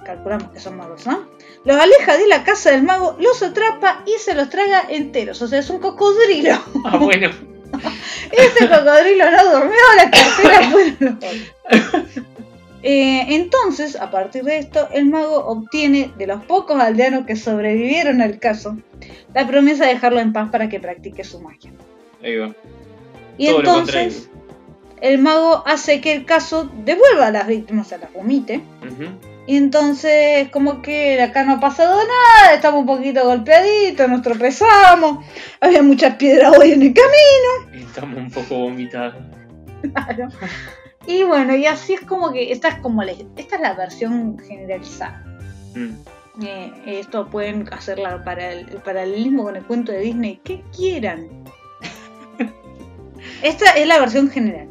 calculamos 0.05 0.49
que 0.51 0.59
son 0.59 0.77
muggles, 0.77 1.05
¿no? 1.05 1.25
Los 1.63 1.77
aleja 1.77 2.17
de 2.17 2.27
la 2.27 2.43
casa 2.43 2.71
del 2.71 2.83
mago, 2.83 3.15
los 3.19 3.43
atrapa 3.43 4.03
y 4.05 4.19
se 4.19 4.33
los 4.33 4.49
traga 4.49 4.83
enteros. 4.89 5.41
O 5.41 5.47
sea, 5.47 5.59
es 5.59 5.69
un 5.69 5.79
cocodrilo. 5.79 6.55
Ah, 6.85 6.97
bueno. 6.97 7.29
Ese 8.31 8.67
cocodrilo 8.67 9.29
no 9.31 9.59
durmió, 9.59 9.79
la 9.95 10.09
cartera 10.09 11.17
otros. 11.19 12.25
Eh, 12.83 13.35
entonces, 13.35 13.95
a 13.95 14.09
partir 14.09 14.43
de 14.43 14.57
esto, 14.57 14.89
el 14.91 15.05
mago 15.05 15.45
obtiene 15.45 16.11
de 16.17 16.25
los 16.25 16.43
pocos 16.45 16.81
aldeanos 16.81 17.27
que 17.27 17.35
sobrevivieron 17.35 18.21
al 18.21 18.39
caso 18.39 18.77
la 19.33 19.45
promesa 19.45 19.85
de 19.85 19.93
dejarlo 19.93 20.19
en 20.19 20.33
paz 20.33 20.49
para 20.49 20.67
que 20.67 20.79
practique 20.79 21.23
su 21.23 21.41
magia. 21.41 21.71
Ahí 22.23 22.37
va. 22.37 22.55
Y 23.37 23.47
Todo 23.47 23.59
entonces, 23.59 24.29
el 24.99 25.19
mago 25.19 25.63
hace 25.65 26.01
que 26.01 26.13
el 26.13 26.25
caso 26.25 26.71
devuelva 26.83 27.27
a 27.27 27.31
las 27.31 27.47
víctimas, 27.47 27.85
o 27.85 27.89
sea, 27.89 27.97
las 27.99 28.13
vomite. 28.13 28.61
Ujú. 28.81 29.30
Y 29.51 29.57
entonces, 29.57 30.47
como 30.47 30.81
que 30.81 31.21
acá 31.21 31.43
no 31.43 31.55
ha 31.55 31.59
pasado 31.59 31.93
nada, 31.93 32.55
estamos 32.55 32.79
un 32.79 32.85
poquito 32.85 33.25
golpeaditos, 33.25 34.07
nos 34.07 34.21
tropezamos, 34.21 35.25
había 35.59 35.83
muchas 35.83 36.15
piedras 36.15 36.57
hoy 36.57 36.71
en 36.71 36.81
el 36.81 36.93
camino. 36.93 37.85
Estamos 37.85 38.17
un 38.17 38.31
poco 38.31 38.59
vomitados. 38.59 39.21
Claro. 39.81 40.29
Y 41.05 41.23
bueno, 41.23 41.53
y 41.53 41.65
así 41.65 41.95
es 41.95 41.99
como 41.99 42.31
que 42.31 42.53
esta 42.53 42.69
es 42.69 42.75
como 42.75 43.03
la, 43.03 43.11
esta 43.11 43.55
es 43.57 43.61
la 43.61 43.73
versión 43.73 44.39
generalizada. 44.39 45.21
Mm. 45.75 46.45
Eh, 46.45 46.71
esto 46.85 47.29
pueden 47.29 47.67
hacerla 47.73 48.23
para 48.23 48.53
el, 48.53 48.69
el 48.69 48.77
paralelismo 48.77 49.43
con 49.43 49.57
el 49.57 49.63
cuento 49.65 49.91
de 49.91 49.99
Disney, 49.99 50.39
que 50.45 50.63
quieran. 50.73 51.27
Esta 53.43 53.71
es 53.71 53.85
la 53.85 53.99
versión 53.99 54.29
general. 54.29 54.69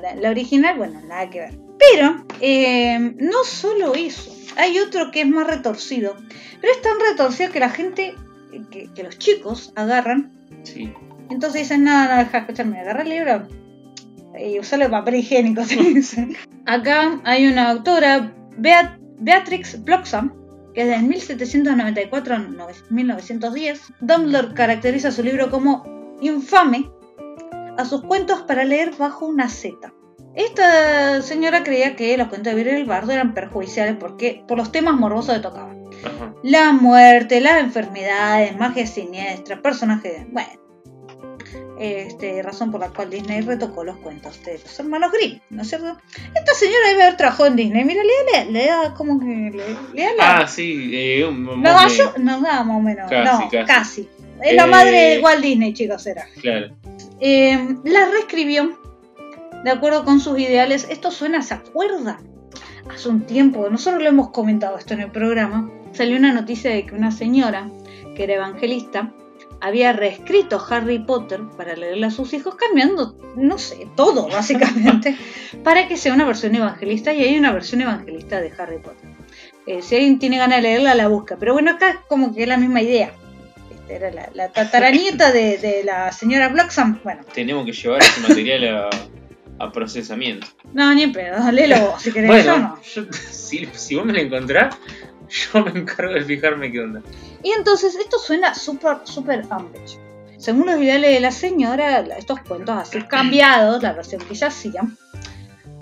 La, 0.00 0.14
la 0.14 0.30
original, 0.30 0.78
bueno, 0.78 1.02
nada 1.02 1.28
que 1.28 1.40
ver. 1.40 1.65
Pero 1.78 2.24
eh, 2.40 3.14
no 3.18 3.44
solo 3.44 3.94
eso, 3.94 4.32
hay 4.56 4.78
otro 4.78 5.10
que 5.10 5.20
es 5.22 5.28
más 5.28 5.46
retorcido. 5.46 6.16
Pero 6.60 6.72
es 6.72 6.80
tan 6.82 6.94
retorcido 7.10 7.52
que 7.52 7.60
la 7.60 7.70
gente, 7.70 8.14
que, 8.70 8.88
que 8.94 9.02
los 9.02 9.18
chicos 9.18 9.72
agarran 9.76 10.32
Sí. 10.62 10.92
entonces 11.28 11.62
dicen, 11.62 11.84
no, 11.84 11.92
no, 12.08 12.16
deja 12.16 12.30
de 12.30 12.38
escucharme, 12.38 12.80
agarra 12.80 13.02
el 13.02 13.08
libro 13.10 13.48
y 14.38 14.58
usarle 14.58 14.88
papel 14.88 15.16
higiénico. 15.16 15.62
Acá 16.66 17.20
hay 17.24 17.46
una 17.46 17.70
autora, 17.70 18.32
Beat- 18.58 18.98
Beatrix 19.18 19.82
Bloxham, 19.84 20.32
que 20.74 20.84
desde 20.84 21.02
1794 21.02 22.34
a 22.34 22.38
1910, 22.90 23.80
Dumbledore 24.00 24.54
caracteriza 24.54 25.10
su 25.10 25.22
libro 25.22 25.50
como 25.50 25.84
infame 26.20 26.90
a 27.78 27.84
sus 27.84 28.02
cuentos 28.02 28.42
para 28.42 28.64
leer 28.64 28.92
bajo 28.98 29.26
una 29.26 29.48
seta. 29.48 29.92
Esta 30.36 31.22
señora 31.22 31.62
creía 31.64 31.96
que 31.96 32.16
los 32.16 32.28
cuentos 32.28 32.52
de 32.54 32.62
Virgil 32.62 32.80
el 32.80 32.84
Bardo 32.84 33.12
eran 33.12 33.32
perjudiciales 33.34 33.96
porque, 33.98 34.44
por 34.46 34.58
los 34.58 34.70
temas 34.70 34.94
morbosos 34.94 35.34
que 35.36 35.40
tocaban. 35.40 35.84
Ajá. 36.04 36.34
La 36.42 36.72
muerte, 36.72 37.40
las 37.40 37.60
enfermedades, 37.62 38.56
magia 38.56 38.86
siniestra, 38.86 39.60
personajes. 39.62 40.26
Bueno. 40.30 40.48
Este, 41.78 42.42
razón 42.42 42.70
por 42.70 42.80
la 42.80 42.88
cual 42.88 43.10
Disney 43.10 43.42
retocó 43.42 43.84
los 43.84 43.96
cuentos 43.98 44.42
de 44.44 44.54
los 44.58 44.78
hermanos 44.80 45.12
Grimm, 45.12 45.40
¿no 45.50 45.60
es 45.62 45.68
cierto? 45.68 45.96
Esta 46.34 46.54
señora 46.54 46.88
debe 46.88 47.02
haber 47.02 47.16
trabajado 47.18 47.46
en 47.48 47.56
Disney. 47.56 47.84
Mira, 47.84 48.02
lea, 48.02 48.44
lea, 48.44 48.50
lea 48.50 48.94
como 48.94 49.20
que. 49.20 49.52
La- 49.94 50.06
Ah, 50.42 50.46
sí. 50.48 50.90
Eh, 50.92 51.24
un, 51.26 51.46
un- 51.46 51.62
no, 51.62 51.88
yo, 51.88 52.14
no, 52.18 52.40
no, 52.40 52.40
más 52.40 52.66
o 52.76 52.80
menos. 52.80 53.10
Casi, 53.10 53.24
no, 53.44 53.50
casi. 53.50 53.66
casi. 53.66 54.08
Es 54.42 54.54
la 54.54 54.64
Eh, 54.64 54.66
madre 54.66 54.90
de 55.00 55.18
Walt 55.20 55.42
Disney, 55.42 55.72
chicos, 55.74 56.06
era. 56.06 56.26
Claro. 56.40 56.74
Eh, 57.20 57.58
la 57.84 58.06
reescribió 58.10 58.78
de 59.66 59.72
acuerdo 59.72 60.04
con 60.04 60.20
sus 60.20 60.38
ideales. 60.38 60.86
Esto 60.88 61.10
suena, 61.10 61.42
¿se 61.42 61.54
acuerdan? 61.54 62.18
Hace 62.88 63.08
un 63.08 63.26
tiempo, 63.26 63.68
nosotros 63.68 64.00
lo 64.00 64.08
hemos 64.08 64.30
comentado 64.30 64.78
esto 64.78 64.94
en 64.94 65.00
el 65.00 65.10
programa, 65.10 65.68
salió 65.92 66.16
una 66.16 66.32
noticia 66.32 66.70
de 66.70 66.86
que 66.86 66.94
una 66.94 67.10
señora, 67.10 67.68
que 68.14 68.22
era 68.22 68.34
evangelista, 68.34 69.12
había 69.60 69.92
reescrito 69.92 70.64
Harry 70.70 71.00
Potter 71.00 71.40
para 71.56 71.74
leerle 71.74 72.06
a 72.06 72.10
sus 72.12 72.32
hijos, 72.32 72.54
cambiando, 72.54 73.18
no 73.34 73.58
sé, 73.58 73.88
todo 73.96 74.28
básicamente, 74.32 75.16
para 75.64 75.88
que 75.88 75.96
sea 75.96 76.14
una 76.14 76.24
versión 76.24 76.54
evangelista 76.54 77.12
y 77.12 77.24
hay 77.24 77.36
una 77.36 77.50
versión 77.50 77.80
evangelista 77.80 78.40
de 78.40 78.52
Harry 78.56 78.78
Potter. 78.78 79.10
Eh, 79.66 79.82
si 79.82 79.96
alguien 79.96 80.20
tiene 80.20 80.38
ganas 80.38 80.58
de 80.58 80.62
leerla, 80.62 80.94
la 80.94 81.08
busca. 81.08 81.38
Pero 81.40 81.54
bueno, 81.54 81.72
acá 81.72 82.04
como 82.06 82.32
que 82.32 82.42
es 82.44 82.48
la 82.48 82.56
misma 82.56 82.82
idea. 82.82 83.12
Este, 83.72 83.96
era 83.96 84.12
la, 84.32 84.52
tataranieta 84.52 85.32
de, 85.32 85.58
de 85.58 85.82
la 85.82 86.12
señora 86.12 86.50
Bloxham. 86.50 87.00
Bueno, 87.02 87.22
Tenemos 87.34 87.66
que 87.66 87.72
llevar 87.72 88.00
ese 88.00 88.20
material 88.20 88.64
a, 88.64 88.90
a 89.58 89.72
procesamiento. 89.72 90.46
no, 90.72 90.94
ni 90.94 91.02
en 91.04 91.12
pedo, 91.12 91.50
léelo 91.50 91.90
vos 91.92 92.02
si 92.02 92.12
querés, 92.12 92.44
yo 92.44 92.58
no. 92.58 92.78
yo- 92.94 93.06
si, 93.12 93.66
si 93.72 93.94
vos 93.96 94.04
me 94.04 94.12
lo 94.12 94.18
encontrás, 94.20 94.76
yo 95.52 95.64
me 95.64 95.80
encargo 95.80 96.12
de 96.14 96.22
fijarme 96.22 96.70
qué 96.70 96.80
onda. 96.80 97.02
Y 97.42 97.50
entonces 97.52 97.94
esto 97.94 98.18
suena 98.18 98.54
súper, 98.54 98.98
súper 99.04 99.44
Umbridge. 99.50 99.98
Según 100.38 100.66
los 100.66 100.80
ideales 100.80 101.12
de 101.12 101.20
la 101.20 101.30
señora, 101.30 102.00
estos 102.18 102.40
cuentos 102.40 102.76
así 102.76 103.02
cambiados, 103.08 103.82
la 103.82 103.92
versión 103.92 104.20
que 104.22 104.34
ella 104.34 104.48
hacía, 104.48 104.82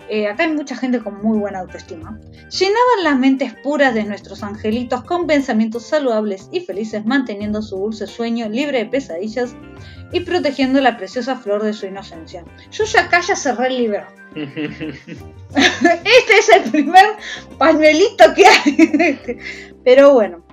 eh, 0.09 0.29
acá 0.29 0.45
hay 0.45 0.53
mucha 0.53 0.77
gente 0.77 1.01
con 1.01 1.23
muy 1.23 1.39
buena 1.39 1.61
autoestima, 1.61 2.19
llenaban 2.51 3.05
las 3.05 3.19
mentes 3.19 3.55
puras 3.63 3.95
de 3.95 4.05
nuestros 4.05 4.43
angelitos 4.43 5.05
con 5.05 5.27
pensamientos 5.27 5.87
saludables 5.87 6.49
y 6.53 6.61
felices, 6.61 7.05
manteniendo 7.05 7.63
su 7.63 7.77
dulce 7.79 8.07
sueño 8.07 8.49
libre 8.49 8.79
de 8.79 8.87
pesadillas 8.87 9.55
y 10.13 10.21
protegiendo 10.21 10.81
la 10.81 10.97
preciosa 10.97 11.37
flor 11.37 11.63
de 11.63 11.73
su 11.73 11.87
inocencia. 11.87 12.45
Yo 12.71 12.85
ya 12.85 13.03
acá 13.03 13.21
ya 13.21 13.37
cerré 13.37 13.69
el 13.69 13.77
libro. 13.79 14.07
Este 15.55 16.39
es 16.39 16.49
el 16.49 16.71
primer 16.71 17.05
pañuelito 17.59 18.35
que 18.35 18.47
hay. 18.47 19.39
Pero 19.85 20.13
bueno, 20.13 20.45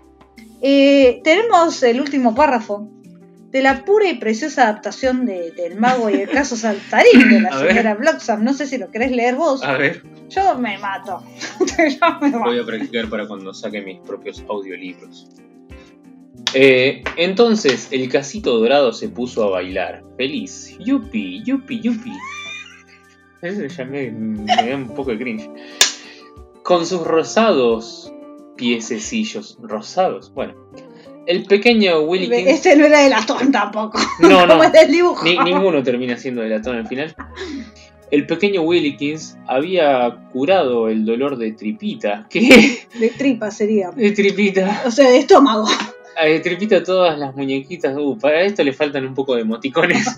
eh, 0.61 1.21
tenemos 1.23 1.81
el 1.81 1.99
último 1.99 2.35
párrafo 2.35 2.87
de 3.51 3.61
la 3.61 3.83
pura 3.83 4.07
y 4.09 4.15
preciosa 4.15 4.63
adaptación 4.63 5.25
de- 5.25 5.51
del 5.51 5.75
mago 5.77 6.09
y 6.09 6.13
el 6.15 6.29
caso 6.29 6.55
saltarín 6.55 7.29
de 7.29 7.41
la 7.41 7.51
señora 7.59 7.95
Bloxham. 7.95 8.43
No 8.43 8.53
sé 8.53 8.65
si 8.65 8.77
lo 8.77 8.89
querés 8.91 9.11
leer 9.11 9.35
vos. 9.35 9.61
A 9.63 9.73
ver, 9.77 10.03
Yo 10.29 10.57
me 10.57 10.77
mato. 10.77 11.21
Yo 11.77 12.19
me 12.21 12.29
mato. 12.29 12.39
voy 12.45 12.59
a 12.59 12.65
practicar 12.65 13.09
para 13.09 13.27
cuando 13.27 13.53
saque 13.53 13.81
mis 13.81 13.99
propios 13.99 14.43
audiolibros. 14.49 15.27
Eh, 16.53 17.03
entonces 17.17 17.87
el 17.91 18.09
casito 18.09 18.57
dorado 18.57 18.91
se 18.93 19.07
puso 19.09 19.43
a 19.43 19.49
bailar, 19.51 20.03
feliz. 20.17 20.77
Yupi, 20.79 21.43
yupi, 21.43 21.79
yupi. 21.81 22.11
Eso 23.41 23.65
ya 23.65 23.85
me, 23.85 24.11
me 24.11 24.45
da 24.45 24.75
un 24.75 24.89
poco 24.89 25.11
de 25.11 25.17
cringe. 25.17 25.49
Con 26.63 26.85
sus 26.85 27.05
rosados 27.05 28.13
piececillos. 28.55 29.57
¿Rosados? 29.61 30.31
Bueno. 30.33 30.53
El 31.27 31.43
pequeño 31.45 32.01
Willikins. 32.01 32.47
Este 32.47 32.75
no 32.75 32.85
era 32.85 33.01
de 33.03 33.09
latón 33.09 33.51
tampoco. 33.51 33.99
No, 34.19 34.45
no. 34.45 34.47
Como 34.53 34.63
es 34.63 34.71
del 34.71 34.91
dibujo. 34.91 35.23
Ni- 35.23 35.37
ninguno 35.37 35.83
termina 35.83 36.17
siendo 36.17 36.41
de 36.41 36.49
latón 36.49 36.77
al 36.77 36.87
final. 36.87 37.15
El 38.09 38.25
pequeño 38.27 38.63
Willikins 38.63 39.37
había 39.47 40.17
curado 40.33 40.89
el 40.89 41.05
dolor 41.05 41.37
de 41.37 41.53
tripita. 41.53 42.27
¿Qué? 42.29 42.79
De 42.99 43.09
tripa 43.09 43.51
sería. 43.51 43.91
De 43.91 44.11
tripita. 44.11 44.83
O 44.85 44.91
sea, 44.91 45.09
de 45.09 45.19
estómago. 45.19 45.65
A 46.17 46.25
de 46.25 46.39
tripita 46.41 46.83
todas 46.83 47.17
las 47.17 47.33
muñequitas. 47.35 47.95
Uh, 47.97 48.17
para 48.17 48.41
esto 48.41 48.63
le 48.63 48.73
faltan 48.73 49.05
un 49.05 49.13
poco 49.13 49.35
de 49.35 49.41
emoticones. 49.41 50.05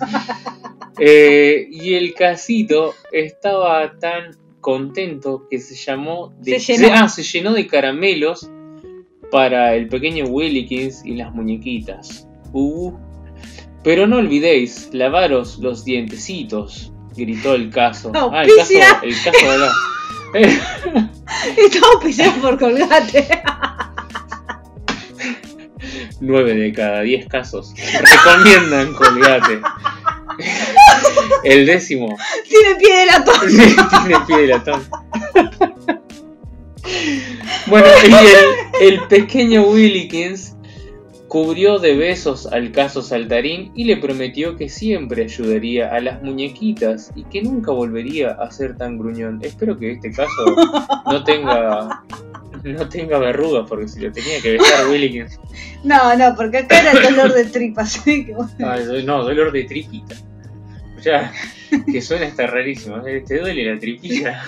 Eh, 0.98 1.66
y 1.72 1.94
el 1.94 2.14
casito 2.14 2.94
estaba 3.10 3.98
tan 3.98 4.36
contento 4.60 5.46
que 5.50 5.58
se 5.58 5.74
llamó. 5.74 6.32
De, 6.38 6.60
Se 6.60 6.76
llenó. 6.76 6.94
ah, 6.94 7.08
se 7.08 7.24
llenó 7.24 7.52
de 7.52 7.66
caramelos 7.66 8.48
para 9.34 9.74
el 9.74 9.88
pequeño 9.88 10.26
Willikins 10.26 11.04
y 11.04 11.16
las 11.16 11.34
muñequitas. 11.34 12.28
Uh. 12.52 12.92
Pero 13.82 14.06
no 14.06 14.18
olvidéis, 14.18 14.90
lavaros 14.92 15.58
los 15.58 15.84
dientecitos, 15.84 16.92
gritó 17.16 17.54
el 17.56 17.68
caso. 17.68 18.12
Ah, 18.14 18.44
el 18.44 18.50
caso, 18.56 18.72
el 19.02 19.14
caso 19.24 19.50
de 19.50 19.58
la- 19.58 19.72
Estamos 21.58 21.96
pisados 22.04 22.34
por 22.34 22.56
colgate. 22.60 23.26
9 26.20 26.54
de 26.54 26.72
cada 26.72 27.00
10 27.00 27.26
casos 27.26 27.74
recomiendan 28.00 28.94
colgate. 28.94 29.60
El 31.44 31.66
décimo 31.66 32.16
Tiene 32.48 32.76
pie 32.76 32.98
de 32.98 33.06
latón. 33.06 33.34
tiene 33.48 34.20
pie 34.26 34.36
de 34.38 34.46
latón. 34.46 34.82
Bueno, 37.66 37.86
y 38.08 38.84
el, 38.84 38.94
el 38.94 39.08
pequeño 39.08 39.62
Willikins 39.62 40.54
cubrió 41.34 41.80
de 41.80 41.96
besos 41.96 42.46
al 42.46 42.70
caso 42.70 43.02
saltarín 43.02 43.72
y 43.74 43.86
le 43.86 43.96
prometió 43.96 44.56
que 44.56 44.68
siempre 44.68 45.24
ayudaría 45.24 45.92
a 45.92 45.98
las 45.98 46.22
muñequitas 46.22 47.10
y 47.16 47.24
que 47.24 47.42
nunca 47.42 47.72
volvería 47.72 48.30
a 48.30 48.50
ser 48.52 48.76
tan 48.76 48.98
gruñón. 48.98 49.40
Espero 49.42 49.76
que 49.76 49.90
este 49.90 50.12
caso 50.12 50.30
no 51.10 51.24
tenga 51.24 52.04
no 52.62 52.88
tenga 52.88 53.18
verrugas 53.18 53.66
porque 53.68 53.88
si 53.88 54.00
lo 54.00 54.12
tenía 54.12 54.40
que 54.40 54.52
besar 54.52 54.86
Willikins. 54.88 55.40
No, 55.82 56.16
no, 56.16 56.36
porque 56.36 56.58
acá 56.58 56.80
era 56.80 57.10
dolor 57.10 57.34
de 57.34 57.44
tripa. 57.46 57.82
así 57.82 58.26
que 58.26 58.32
bueno. 58.32 58.50
Ah, 58.60 58.78
no, 59.04 59.24
dolor 59.24 59.50
de 59.50 59.64
tripita. 59.64 60.14
Ya, 61.04 61.32
que 61.90 62.00
suena 62.00 62.26
hasta 62.26 62.46
rarísimo. 62.46 63.06
¿eh? 63.06 63.22
¿Te 63.26 63.38
duele 63.40 63.72
la 63.74 63.78
tripita? 63.78 64.42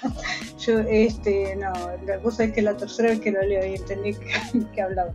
Yo, 0.66 0.80
este, 0.80 1.56
no, 1.56 1.72
la 2.06 2.18
cosa 2.20 2.44
es 2.44 2.52
que 2.52 2.62
la 2.62 2.76
tercera 2.76 3.10
vez 3.10 3.20
que 3.20 3.30
lo 3.30 3.42
leo 3.42 3.64
y 3.66 3.74
entendí 3.74 4.14
que, 4.14 4.64
que 4.74 4.82
hablaba. 4.82 5.12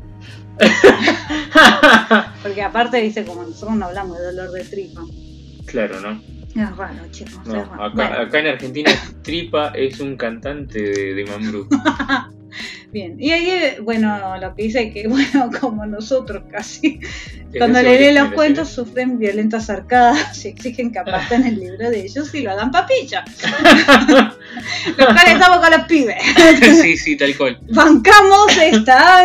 Porque 2.43 2.61
aparte 2.61 2.97
dice 3.01 3.23
como 3.25 3.43
nosotros 3.43 3.75
no 3.77 3.85
hablamos 3.85 4.17
de 4.17 4.25
dolor 4.25 4.51
de 4.51 4.63
tripa. 4.63 5.01
claro, 5.65 5.99
¿no? 6.01 6.21
Es 6.55 6.75
raro, 6.75 6.99
chicos, 7.11 7.45
No, 7.45 7.61
es 7.61 7.67
raro. 7.67 7.83
acá, 7.83 7.93
Bueno, 7.93 8.15
acá 8.21 8.39
en 8.39 8.47
Argentina 8.47 8.91
Tripa 9.21 9.67
es 9.75 9.99
un 9.99 10.17
cantante 10.17 10.81
de, 10.81 11.13
de 11.13 11.25
Mambrú. 11.25 11.67
bien. 12.91 13.15
Y 13.19 13.31
ahí, 13.31 13.49
eh, 13.49 13.77
bueno, 13.81 14.37
lo 14.37 14.55
que 14.55 14.63
dice 14.63 14.91
que, 14.91 15.07
bueno, 15.09 15.49
como 15.59 15.85
nosotros 15.85 16.43
casi, 16.51 16.99
Es 17.01 17.57
cuando 17.57 17.81
le 17.81 17.99
leen 17.99 18.15
los 18.15 18.33
cuentos 18.33 18.69
sufren 18.69 19.17
violentas 19.19 19.69
arcadas 19.69 20.43
y 20.45 20.49
exigen 20.49 20.91
que 20.91 20.99
aparten 20.99 21.45
el 21.45 21.59
libro 21.59 21.89
de 21.89 22.01
ellos 22.01 22.33
y 22.33 22.41
lo 22.41 22.51
hagan 22.51 22.71
papilla. 22.71 23.23
los 24.97 25.05
cuales 25.07 25.33
estamos 25.33 25.59
con 25.59 25.71
los 25.71 25.87
pibes. 25.87 26.15
sí, 26.81 26.97
sí, 26.97 27.17
tal 27.17 27.35
cual. 27.37 27.59
bancamos 27.69 28.47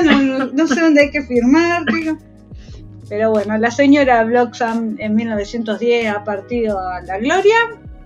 no- 0.05 0.47
no 0.47 0.67
sé 0.67 0.81
dónde 0.81 1.03
hay 1.03 1.11
que 1.11 1.23
firmar, 1.23 1.85
digo. 1.87 2.19
Pero 3.09 3.31
bueno, 3.31 3.59
la 3.59 3.71
señora 3.71 4.25
Bloxham 4.25 4.97
en 4.99 5.15
1910 5.15 6.09
ha 6.09 6.25
partido 6.25 6.79
a 6.81 7.01
la 7.03 7.19
gloria 7.19 7.55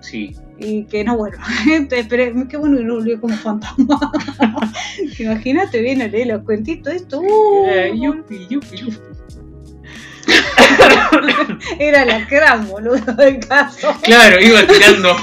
Sí. 0.00 0.34
Y 0.58 0.84
que 0.84 1.04
no 1.04 1.16
vuelva. 1.16 1.42
Espere- 1.90 2.48
qué 2.48 2.56
bueno 2.56 2.78
que 2.78 2.84
no 2.84 2.94
volvió 2.96 3.20
como 3.20 3.36
fantasma. 3.36 3.98
Imagínate, 5.18 5.80
viene 5.80 6.04
a 6.04 6.08
leer 6.08 6.28
los 6.28 6.42
cuentitos, 6.42 6.92
esto. 6.92 7.20
uh, 7.20 7.66
Eh, 7.68 7.92
yupi, 8.00 8.46
yupi, 8.48 8.76
yupi. 8.76 8.98
era 11.78 12.04
la 12.04 12.20
gran 12.24 12.66
boludo 12.68 13.12
del 13.14 13.38
caso. 13.46 13.94
Claro, 14.02 14.40
iba 14.40 14.66
tirando, 14.66 15.16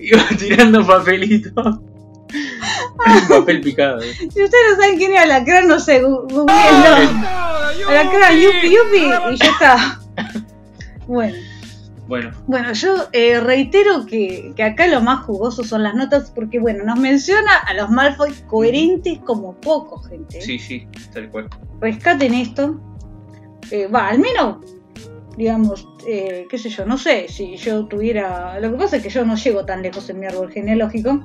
iba 0.00 0.22
tirando 0.38 0.86
papelito. 0.86 1.52
Un 3.06 3.28
papel 3.28 3.60
picado. 3.60 4.00
eh. 4.02 4.12
Si 4.14 4.26
ustedes 4.26 4.50
no 4.70 4.76
saben 4.82 4.98
quién 4.98 5.12
era 5.12 5.26
la 5.26 5.40
gran, 5.40 5.66
no 5.66 5.80
sé, 5.80 6.00
googleenlo. 6.00 6.48
Alacrán, 7.88 8.38
yupi, 8.38 8.70
yupi, 8.70 9.32
y 9.32 9.36
ya 9.36 9.46
está. 9.46 10.00
Bueno. 11.06 11.34
Bueno, 12.10 12.32
Bueno, 12.48 12.72
yo 12.72 13.06
eh, 13.12 13.38
reitero 13.38 14.04
que, 14.04 14.52
que 14.56 14.64
acá 14.64 14.88
lo 14.88 15.00
más 15.00 15.24
jugoso 15.24 15.62
son 15.62 15.84
las 15.84 15.94
notas 15.94 16.32
porque, 16.34 16.58
bueno, 16.58 16.82
nos 16.84 16.98
menciona 16.98 17.56
a 17.68 17.72
los 17.72 17.88
Malfoy 17.88 18.32
coherentes 18.48 19.20
como 19.20 19.54
poco, 19.54 20.02
gente. 20.02 20.40
sí, 20.40 20.58
sí, 20.58 20.88
tal 21.14 21.30
cual. 21.30 21.48
Rescaten 21.80 22.34
esto. 22.34 22.80
Eh, 23.70 23.86
Va, 23.86 24.08
al 24.08 24.18
menos, 24.18 24.56
digamos, 25.36 25.86
eh, 26.04 26.48
qué 26.50 26.58
sé 26.58 26.68
yo, 26.68 26.84
no 26.84 26.98
sé 26.98 27.28
si 27.28 27.56
yo 27.56 27.86
tuviera... 27.86 28.58
Lo 28.58 28.72
que 28.72 28.78
pasa 28.78 28.96
es 28.96 29.04
que 29.04 29.08
yo 29.08 29.24
no 29.24 29.36
llego 29.36 29.64
tan 29.64 29.80
lejos 29.80 30.10
en 30.10 30.18
mi 30.18 30.26
árbol 30.26 30.50
genealógico, 30.50 31.22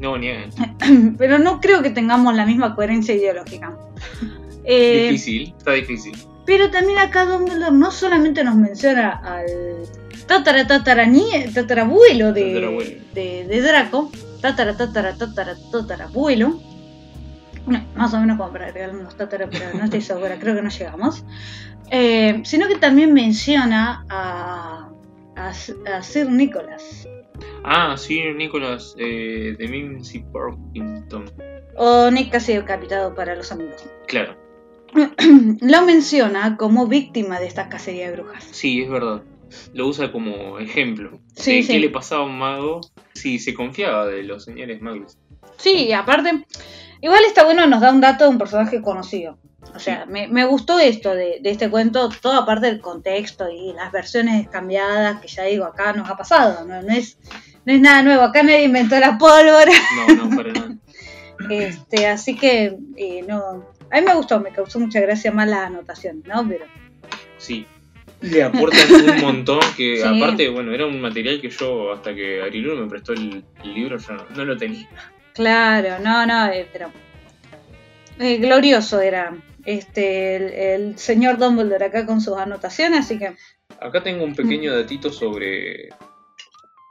No 0.00 0.18
niegan. 0.18 0.50
pero 1.18 1.38
no 1.38 1.60
creo 1.60 1.82
que 1.84 1.90
tengamos 1.90 2.34
la 2.34 2.44
misma 2.44 2.74
coherencia 2.74 3.14
ideológica. 3.14 3.78
Eh, 4.66 5.08
Difícil, 5.10 5.54
está 5.58 5.72
difícil. 5.72 6.14
Pero 6.46 6.70
también 6.70 6.98
acá 6.98 7.24
Dumbledore 7.24 7.72
no 7.72 7.90
solamente 7.90 8.44
nos 8.44 8.54
menciona 8.56 9.12
al 9.24 9.46
tatara 10.26 10.66
tatara 10.66 11.04
nie- 11.06 11.52
tatarabuelo 11.52 12.32
de, 12.32 12.52
Tatarabuelo. 12.54 12.90
de, 13.14 13.44
de 13.48 13.60
Draco, 13.62 14.10
tatara 14.40 14.76
tatara 14.76 15.14
tatara 15.16 15.56
tatarabuelo, 15.72 16.60
bueno, 17.66 17.84
más 17.96 18.12
o 18.12 18.20
menos 18.20 18.36
como 18.36 18.52
para 18.52 18.66
agregar 18.66 18.94
unos 18.94 19.14
pero 19.14 19.78
no 19.78 19.84
estoy 19.84 20.02
segura, 20.02 20.38
creo 20.38 20.54
que 20.54 20.62
no 20.62 20.68
llegamos, 20.70 21.24
Eh, 21.90 22.40
sino 22.44 22.66
que 22.68 22.76
también 22.76 23.12
menciona 23.14 24.04
a, 24.10 24.88
a, 25.36 25.48
a 25.48 26.02
Sir 26.02 26.30
Nicholas, 26.30 27.06
Ah, 27.64 27.94
sí, 27.96 28.20
Nicholas 28.36 28.94
eh, 28.98 29.54
de 29.58 29.68
Mimsy 29.68 30.20
Porkington. 30.30 31.24
o 31.76 32.10
Nick 32.10 32.30
casi 32.30 32.52
decapitado 32.54 33.14
para 33.14 33.34
los 33.34 33.50
amigos. 33.50 33.82
Claro, 34.06 34.36
Lo 35.60 35.82
menciona 35.82 36.56
como 36.56 36.86
víctima 36.86 37.40
de 37.40 37.46
esta 37.46 37.68
cacería 37.68 38.10
de 38.10 38.16
brujas. 38.16 38.44
sí, 38.50 38.82
es 38.82 38.90
verdad. 38.90 39.22
Lo 39.72 39.86
usa 39.86 40.10
como 40.10 40.58
ejemplo. 40.58 41.20
Sí, 41.36 41.56
de 41.56 41.62
sí. 41.62 41.68
¿Qué 41.74 41.78
le 41.78 41.90
pasaba 41.90 42.22
a 42.22 42.26
un 42.26 42.38
mago 42.38 42.80
si 43.12 43.38
se 43.38 43.54
confiaba 43.54 44.06
de 44.06 44.24
los 44.24 44.44
señores 44.44 44.80
magos? 44.80 45.16
Sí, 45.58 45.86
y 45.88 45.92
aparte, 45.92 46.44
igual 47.00 47.20
está 47.24 47.44
bueno, 47.44 47.66
nos 47.66 47.80
da 47.80 47.92
un 47.92 48.00
dato 48.00 48.24
de 48.24 48.30
un 48.30 48.38
personaje 48.38 48.82
conocido. 48.82 49.38
O 49.74 49.78
sea, 49.78 50.06
me, 50.06 50.26
me 50.28 50.44
gustó 50.44 50.78
esto 50.78 51.14
de, 51.14 51.38
de 51.40 51.50
este 51.50 51.70
cuento, 51.70 52.08
todo 52.20 52.34
aparte 52.34 52.66
del 52.66 52.80
contexto 52.80 53.48
y 53.48 53.72
las 53.74 53.92
versiones 53.92 54.48
cambiadas, 54.48 55.20
que 55.20 55.28
ya 55.28 55.44
digo, 55.44 55.64
acá 55.64 55.92
nos 55.92 56.08
ha 56.10 56.16
pasado, 56.16 56.64
no, 56.66 56.82
no 56.82 56.92
es, 56.92 57.18
no 57.64 57.72
es 57.72 57.80
nada 57.80 58.02
nuevo, 58.02 58.22
acá 58.22 58.42
nadie 58.42 58.64
inventó 58.64 58.98
la 58.98 59.16
pólvora, 59.18 59.72
No, 60.08 60.26
no, 60.26 60.36
para 60.36 60.52
nada. 60.52 60.76
este, 61.50 62.06
así 62.06 62.36
que 62.36 62.76
eh, 62.96 63.24
no, 63.26 63.64
a 63.96 64.00
mí 64.00 64.06
me 64.06 64.14
gustó, 64.14 64.40
me 64.40 64.50
causó 64.50 64.80
mucha 64.80 65.00
gracia 65.00 65.30
más 65.32 65.48
la 65.48 65.66
anotación, 65.66 66.22
¿no? 66.26 66.46
Pero 66.48 66.64
Sí. 67.38 67.66
le 68.20 68.42
aportan 68.42 68.80
un 68.92 69.20
montón 69.20 69.60
que 69.76 69.98
Sí. 69.98 70.02
aparte, 70.02 70.48
bueno, 70.48 70.72
era 70.72 70.86
un 70.86 71.00
material 71.00 71.40
que 71.40 71.50
yo 71.50 71.92
hasta 71.92 72.14
que 72.14 72.42
Arilu 72.42 72.76
me 72.76 72.88
prestó 72.88 73.12
el, 73.12 73.44
el 73.62 73.74
libro 73.74 73.98
yo 73.98 74.12
no, 74.14 74.24
no 74.34 74.44
lo 74.44 74.56
tenía. 74.56 74.88
Claro, 75.34 75.98
no, 76.02 76.26
no, 76.26 76.46
eh, 76.48 76.66
pero 76.72 76.90
eh, 78.18 78.36
glorioso 78.38 79.00
era 79.00 79.34
este 79.64 80.36
el, 80.36 80.42
el 80.52 80.98
señor 80.98 81.38
Dumbledore 81.38 81.86
acá 81.86 82.04
con 82.06 82.20
sus 82.20 82.36
anotaciones, 82.36 83.00
así 83.00 83.18
que 83.18 83.34
Acá 83.80 84.02
tengo 84.02 84.24
un 84.24 84.34
pequeño 84.34 84.74
datito 84.74 85.10
sobre 85.12 85.88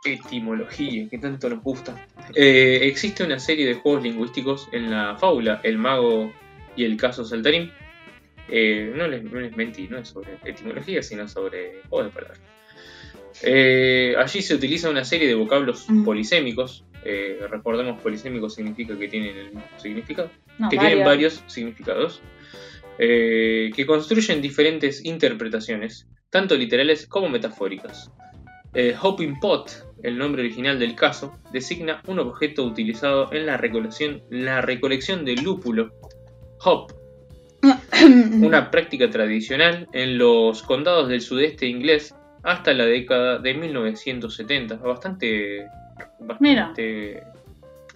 etimología, 0.06 1.08
que 1.10 1.18
tanto 1.18 1.50
nos 1.50 1.62
gusta. 1.64 1.96
Eh, 2.36 2.80
existe 2.84 3.24
una 3.24 3.40
serie 3.40 3.66
de 3.66 3.76
juegos 3.76 4.04
lingüísticos 4.04 4.68
en 4.72 4.92
la 4.92 5.16
fábula 5.18 5.62
El 5.64 5.78
Mago 5.78 6.34
y 6.76 6.86
el 6.86 6.98
Caso 6.98 7.24
Saltarín. 7.26 7.72
Eh, 8.50 8.92
no, 8.96 9.08
les, 9.08 9.24
no 9.24 9.40
les 9.40 9.56
mentí, 9.56 9.88
no 9.88 9.98
es 9.98 10.10
sobre 10.10 10.38
etimología, 10.44 11.02
sino 11.02 11.28
sobre 11.28 11.82
juegos 11.90 12.08
de 12.08 12.14
palabras. 12.14 12.42
Eh, 13.42 14.16
allí 14.18 14.42
se 14.42 14.54
utiliza 14.56 14.90
una 14.90 15.04
serie 15.06 15.28
de 15.28 15.36
vocablos 15.36 15.86
Mm. 15.90 16.04
polisémicos. 16.04 16.86
Eh, 17.06 17.40
recordemos, 17.50 18.02
polisémico 18.02 18.50
significa 18.50 18.98
que 18.98 19.08
tienen 19.08 19.36
el 19.38 19.46
mismo 19.46 19.64
significado. 19.78 20.30
no, 20.60 20.70
que 20.70 20.76
varios. 20.78 20.90
tienen 20.92 21.06
varios 21.06 21.44
significados, 21.48 22.22
eh, 23.00 23.72
que 23.76 23.86
construyen 23.86 24.42
diferentes 24.42 25.04
interpretaciones, 25.04 26.08
tanto 26.30 26.56
literales 26.56 27.08
como 27.08 27.28
metafóricas. 27.30 28.12
Eh, 28.76 28.96
Hopping 29.02 29.40
Pot, 29.40 29.86
el 30.04 30.18
nombre 30.18 30.42
original 30.44 30.80
del 30.80 30.96
caso, 30.96 31.38
designa 31.52 32.02
un 32.08 32.20
objeto 32.20 32.64
utilizado 32.64 33.32
en 33.34 33.46
la 33.48 33.58
recolección, 33.58 34.22
la 34.30 34.62
recolección 34.62 35.26
de 35.26 35.36
lúpulo, 35.36 35.92
hop, 36.64 36.92
una 38.42 38.70
práctica 38.72 39.10
tradicional 39.10 39.88
en 39.94 40.18
los 40.18 40.62
condados 40.64 41.08
del 41.10 41.22
sudeste 41.22 41.66
inglés 41.68 42.14
hasta 42.44 42.74
la 42.74 42.86
década 42.86 43.38
de 43.40 43.54
1970, 43.54 44.76
bastante, 44.78 45.66
bastante 46.20 47.24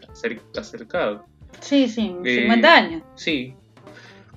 acer- 0.08 0.42
acercado. 0.58 1.26
Sí, 1.60 1.88
sí, 1.90 2.16
Eh, 2.24 2.42
50 2.44 2.76
años. 2.76 3.04
Sí. 3.16 3.54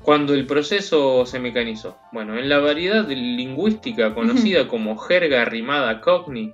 Cuando 0.02 0.32
el 0.34 0.46
proceso 0.46 1.26
se 1.26 1.38
mecanizó. 1.38 1.98
Bueno, 2.12 2.36
en 2.38 2.48
la 2.48 2.58
variedad 2.58 3.06
lingüística 3.08 4.14
conocida 4.14 4.66
como 4.66 4.96
jerga 4.96 5.44
rimada 5.44 6.00
cockney, 6.00 6.52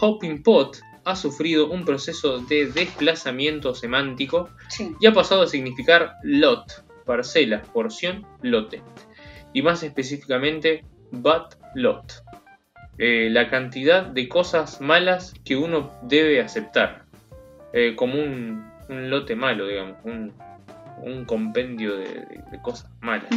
Hopping 0.00 0.42
Pot 0.42 0.78
ha 1.04 1.16
sufrido 1.16 1.70
un 1.70 1.84
proceso 1.84 2.40
de 2.40 2.66
desplazamiento 2.66 3.74
semántico 3.74 4.50
Sí. 4.68 4.92
y 5.00 5.06
ha 5.06 5.12
pasado 5.12 5.42
a 5.42 5.46
significar 5.46 6.14
lot, 6.24 6.64
parcela, 7.10 7.62
porción, 7.62 8.24
lote. 8.42 8.82
Y 9.52 9.62
más 9.62 9.82
específicamente, 9.82 10.84
but 11.10 11.54
lot. 11.74 12.04
Eh, 12.98 13.28
la 13.30 13.48
cantidad 13.50 14.04
de 14.06 14.28
cosas 14.28 14.80
malas 14.80 15.34
que 15.44 15.56
uno 15.56 15.90
debe 16.02 16.40
aceptar. 16.40 17.04
Eh, 17.72 17.94
como 17.96 18.14
un, 18.14 18.64
un 18.88 19.10
lote 19.10 19.34
malo, 19.34 19.66
digamos. 19.66 19.96
Un, 20.04 20.32
un 21.02 21.24
compendio 21.24 21.96
de, 21.96 22.04
de- 22.04 22.40
de 22.52 22.62
cosas 22.62 22.88
malas. 23.00 23.30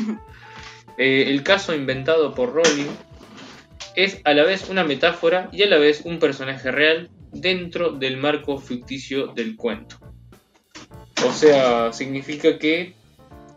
Eh, 1.00 1.24
el 1.30 1.42
caso 1.42 1.74
inventado 1.74 2.36
por 2.36 2.54
Rowling 2.54 2.92
es 3.96 4.22
a 4.26 4.34
la 4.34 4.44
vez 4.44 4.70
una 4.70 4.84
metáfora 4.84 5.50
y 5.52 5.64
a 5.64 5.68
la 5.68 5.78
vez 5.80 6.02
un 6.06 6.20
personaje 6.20 6.70
real 6.72 7.10
dentro 7.32 7.92
del 7.94 8.18
marco 8.18 8.60
ficticio 8.60 9.28
del 9.34 9.56
cuento. 9.56 9.98
O 11.26 11.32
sea, 11.32 11.92
significa 11.94 12.60
que 12.60 12.94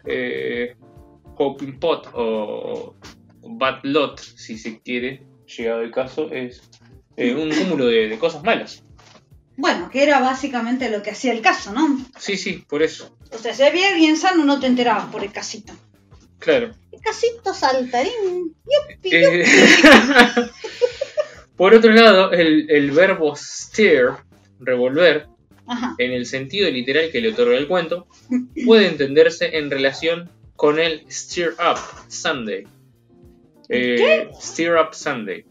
eh, 0.07 0.77
Pot 1.37 2.09
o 2.15 2.95
Bad 3.43 3.81
Lot, 3.85 4.21
si 4.21 4.59
se 4.59 4.81
quiere, 4.81 5.23
llegado 5.47 5.83
el 5.83 5.91
caso, 5.91 6.31
es 6.33 6.63
eh, 7.17 7.35
un 7.35 7.51
cúmulo 7.51 7.87
de, 7.87 8.09
de 8.09 8.19
cosas 8.19 8.43
malas. 8.43 8.83
Bueno, 9.57 9.89
que 9.91 10.03
era 10.03 10.21
básicamente 10.21 10.91
lo 10.91 11.03
que 11.03 11.11
hacía 11.11 11.33
el 11.33 11.41
caso, 11.41 11.73
¿no? 11.73 11.99
Sí, 12.19 12.37
sí, 12.37 12.65
por 12.69 12.83
eso. 12.83 13.17
O 13.33 13.39
sea, 13.39 13.55
si 13.55 13.63
había 13.63 13.95
bien 13.95 14.17
sano 14.17 14.45
no 14.45 14.61
te 14.61 14.67
enterabas 14.67 15.07
por 15.07 15.23
el 15.25 15.33
casito. 15.33 15.73
Claro. 16.39 16.73
El 16.93 17.01
casito 17.01 17.55
saltarín. 17.55 18.55
Yupi, 18.65 19.11
Eh, 19.13 19.45
por 21.57 21.75
otro 21.75 21.91
lado, 21.93 22.33
el, 22.33 22.71
el 22.71 22.91
verbo 22.91 23.35
steer, 23.35 24.11
revolver, 24.61 25.27
Ajá. 25.67 25.95
en 25.99 26.13
el 26.13 26.27
sentido 26.27 26.71
literal 26.71 27.11
que 27.11 27.21
le 27.21 27.31
otorga 27.31 27.57
el 27.57 27.67
cuento, 27.67 28.07
puede 28.65 28.89
entenderse 28.89 29.57
en 29.57 29.71
relación 29.71 30.31
con 30.57 30.79
el 30.79 31.05
Steer 31.11 31.55
Up 31.55 31.79
Sunday. 32.09 32.67
Eh, 33.69 34.29
Steer 34.41 34.77
Up 34.77 34.95
Sunday. 34.95 35.45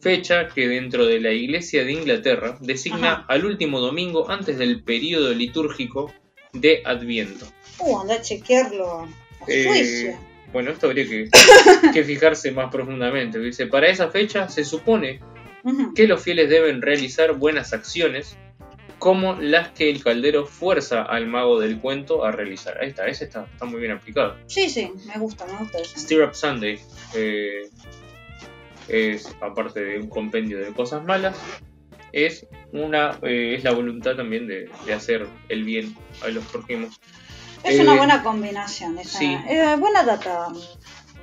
Fecha 0.00 0.48
que 0.48 0.66
dentro 0.66 1.06
de 1.06 1.20
la 1.20 1.30
Iglesia 1.30 1.84
de 1.84 1.92
Inglaterra 1.92 2.58
designa 2.60 3.12
Ajá. 3.12 3.26
al 3.28 3.44
último 3.44 3.80
domingo 3.80 4.28
antes 4.28 4.58
del 4.58 4.82
periodo 4.82 5.32
litúrgico 5.32 6.12
de 6.52 6.82
Adviento. 6.84 7.46
Uh, 7.78 8.00
anda 8.00 8.16
a 8.16 8.20
chequearlo 8.20 9.02
a 9.02 9.08
Eh, 9.46 10.16
bueno, 10.52 10.72
esto 10.72 10.86
habría 10.88 11.06
que, 11.06 11.28
que 11.94 12.04
fijarse 12.04 12.50
más 12.50 12.70
profundamente. 12.70 13.38
Dice, 13.38 13.66
para 13.66 13.88
esa 13.88 14.10
fecha 14.10 14.48
se 14.48 14.64
supone 14.64 15.20
que 15.94 16.08
los 16.08 16.22
fieles 16.22 16.50
deben 16.50 16.82
realizar 16.82 17.34
buenas 17.34 17.72
acciones 17.72 18.36
como 19.02 19.34
las 19.34 19.70
que 19.70 19.90
el 19.90 20.00
caldero 20.00 20.46
fuerza 20.46 21.02
al 21.02 21.26
mago 21.26 21.58
del 21.58 21.80
cuento 21.80 22.24
a 22.24 22.30
realizar. 22.30 22.78
Ahí 22.80 22.90
está, 22.90 23.08
ese 23.08 23.24
está, 23.24 23.46
está 23.52 23.64
muy 23.64 23.80
bien 23.80 23.90
aplicado. 23.90 24.36
Sí, 24.46 24.70
sí, 24.70 24.92
me 25.06 25.18
gusta, 25.18 25.44
me 25.44 25.58
gusta 25.58 25.78
eso. 25.78 25.98
Steer 25.98 26.22
Up 26.22 26.36
Sunday 26.36 26.78
eh, 27.16 27.68
es, 28.86 29.26
aparte 29.40 29.80
de 29.82 29.98
un 29.98 30.08
compendio 30.08 30.60
de 30.60 30.72
cosas 30.72 31.02
malas, 31.04 31.36
es, 32.12 32.46
una, 32.72 33.18
eh, 33.22 33.56
es 33.58 33.64
la 33.64 33.72
voluntad 33.72 34.14
también 34.14 34.46
de, 34.46 34.70
de 34.86 34.94
hacer 34.94 35.26
el 35.48 35.64
bien 35.64 35.96
a 36.22 36.28
los 36.28 36.44
prójimos. 36.44 37.00
Es 37.64 37.80
Eh, 37.80 37.82
una 37.82 37.96
buena 37.96 38.22
combinación. 38.22 38.96
Esa, 39.00 39.18
sí. 39.18 39.36
eh, 39.48 39.74
buena 39.80 40.04
data. 40.04 40.46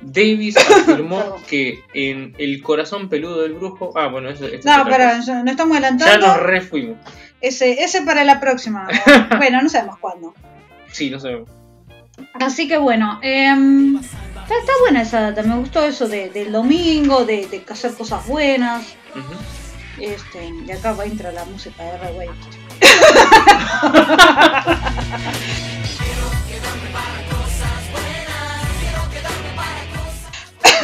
Davis 0.02 0.56
afirmó 0.78 1.36
que 1.48 1.82
en 1.94 2.34
El 2.38 2.62
corazón 2.62 3.08
peludo 3.08 3.42
del 3.42 3.54
brujo. 3.54 3.92
Ah, 3.96 4.08
bueno, 4.08 4.30
eso. 4.30 4.46
esto 4.46 4.56
es 4.58 4.64
No, 4.64 4.84
pero 4.84 5.04
no 5.44 5.50
estamos 5.50 5.78
Ya 5.80 5.86
adelantando. 5.88 6.26
nos 6.26 6.36
refuimos. 6.42 6.98
Ese, 7.40 7.82
ese 7.84 8.02
para 8.02 8.24
la 8.24 8.40
próxima. 8.40 8.88
bueno, 9.38 9.62
no 9.62 9.68
sabemos 9.68 9.98
cuándo. 9.98 10.34
Sí, 10.90 11.10
no 11.10 11.18
sabemos. 11.20 11.48
Así 12.34 12.68
que 12.68 12.76
bueno, 12.76 13.18
em, 13.22 13.96
está, 13.96 14.58
está 14.58 14.72
buena 14.80 15.02
esa 15.02 15.20
data. 15.20 15.42
Me 15.42 15.56
gustó 15.56 15.84
eso 15.84 16.06
de, 16.06 16.28
del 16.30 16.52
domingo, 16.52 17.24
de, 17.24 17.46
de 17.46 17.64
hacer 17.68 17.94
cosas 17.94 18.26
buenas. 18.26 18.94
Este, 19.98 20.50
y 20.66 20.70
acá 20.70 20.92
va 20.92 21.04
a 21.04 21.06
entrar 21.06 21.32
la 21.34 21.44
música 21.44 21.82
de 21.82 21.98
Ray 21.98 22.28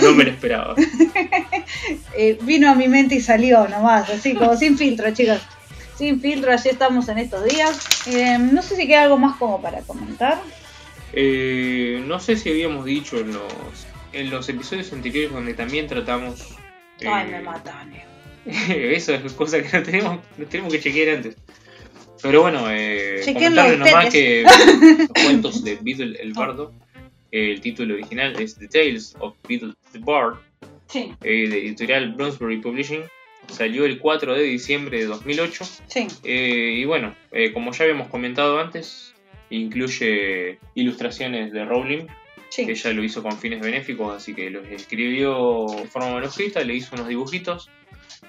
No 0.07 0.15
me 0.15 0.25
lo 0.25 0.31
esperaba. 0.31 0.75
Eh, 2.19 2.39
vino 2.43 2.71
a 2.71 2.75
mi 2.75 2.89
mente 2.89 3.17
y 3.17 3.21
salió 3.21 3.69
nomás, 3.69 4.09
así 4.09 4.35
como 4.35 4.57
sin 4.57 4.79
filtro, 4.79 5.11
chicos. 5.13 5.39
Sin 5.97 6.21
filtro, 6.21 6.53
así 6.53 6.69
estamos 6.71 7.09
en 7.09 7.19
estos 7.19 7.45
días. 7.45 7.79
Em, 8.07 8.55
no 8.55 8.63
sé 8.63 8.77
si 8.77 8.87
queda 8.87 9.03
algo 9.03 9.19
más 9.19 9.37
como 9.37 9.61
para 9.61 9.81
comentar. 9.83 10.41
Eh, 11.13 12.03
no 12.07 12.19
sé 12.21 12.37
si 12.37 12.51
habíamos 12.51 12.85
dicho 12.87 13.19
en 13.19 13.33
los, 13.35 13.53
en 14.13 14.31
los 14.31 14.49
episodios 14.49 14.93
anteriores 14.93 15.33
donde 15.33 15.55
también 15.55 15.87
tratamos. 15.87 16.41
eh, 17.01 17.09
Ay, 17.09 17.29
me 17.31 17.41
matan. 17.41 17.93
eh. 17.95 18.05
Eso 18.97 19.13
es 19.15 19.33
cosa 19.33 19.63
que 19.63 19.77
no 19.77 19.83
tenemos, 19.83 20.19
no 20.39 20.47
tenemos 20.47 20.73
que 20.73 20.81
chequear 20.81 21.17
antes. 21.17 21.37
Pero 22.23 22.41
bueno, 22.43 22.67
eh, 22.71 23.21
Chequenlo 23.25 23.63
comentarles 23.63 23.79
nomás 23.93 24.13
que 24.13 24.45
cuentos 25.25 25.63
de 25.63 25.79
Beetle 25.83 26.19
el 26.21 26.33
Bardo, 26.33 26.73
el 27.31 27.61
título 27.61 27.95
original 27.95 28.41
es 28.41 28.57
The 28.57 28.69
Tales 28.69 29.17
of 29.21 29.35
Beetle 29.49 29.75
the 29.93 29.99
Bard, 30.01 30.37
Sí, 30.89 31.13
eh, 31.25 31.49
de 31.49 31.59
editorial 31.67 32.13
Bloomsbury 32.13 32.59
Publishing. 32.59 33.03
Salió 33.49 33.85
el 33.85 33.99
4 33.99 34.35
de 34.35 34.43
diciembre 34.43 34.99
de 34.99 35.05
2008. 35.07 35.65
sí. 35.87 36.07
Eh, 36.25 36.75
y 36.79 36.85
bueno, 36.85 37.15
eh, 37.33 37.53
como 37.53 37.73
ya 37.73 37.85
habíamos 37.85 38.09
comentado 38.09 38.59
antes, 38.61 39.15
incluye 39.51 40.59
ilustraciones 40.75 41.53
de 41.53 41.65
Rowling. 41.65 42.07
Sí. 42.49 42.63
Ella 42.69 42.93
lo 42.93 43.03
hizo 43.05 43.23
con 43.23 43.39
fines 43.39 43.61
benéficos, 43.61 44.15
así 44.17 44.33
que 44.35 44.51
los 44.51 44.67
escribió 44.69 45.67
de 45.77 45.87
forma 45.89 46.13
manuscrita, 46.15 46.63
le 46.63 46.75
hizo 46.75 46.95
unos 46.95 47.09
dibujitos. 47.09 47.69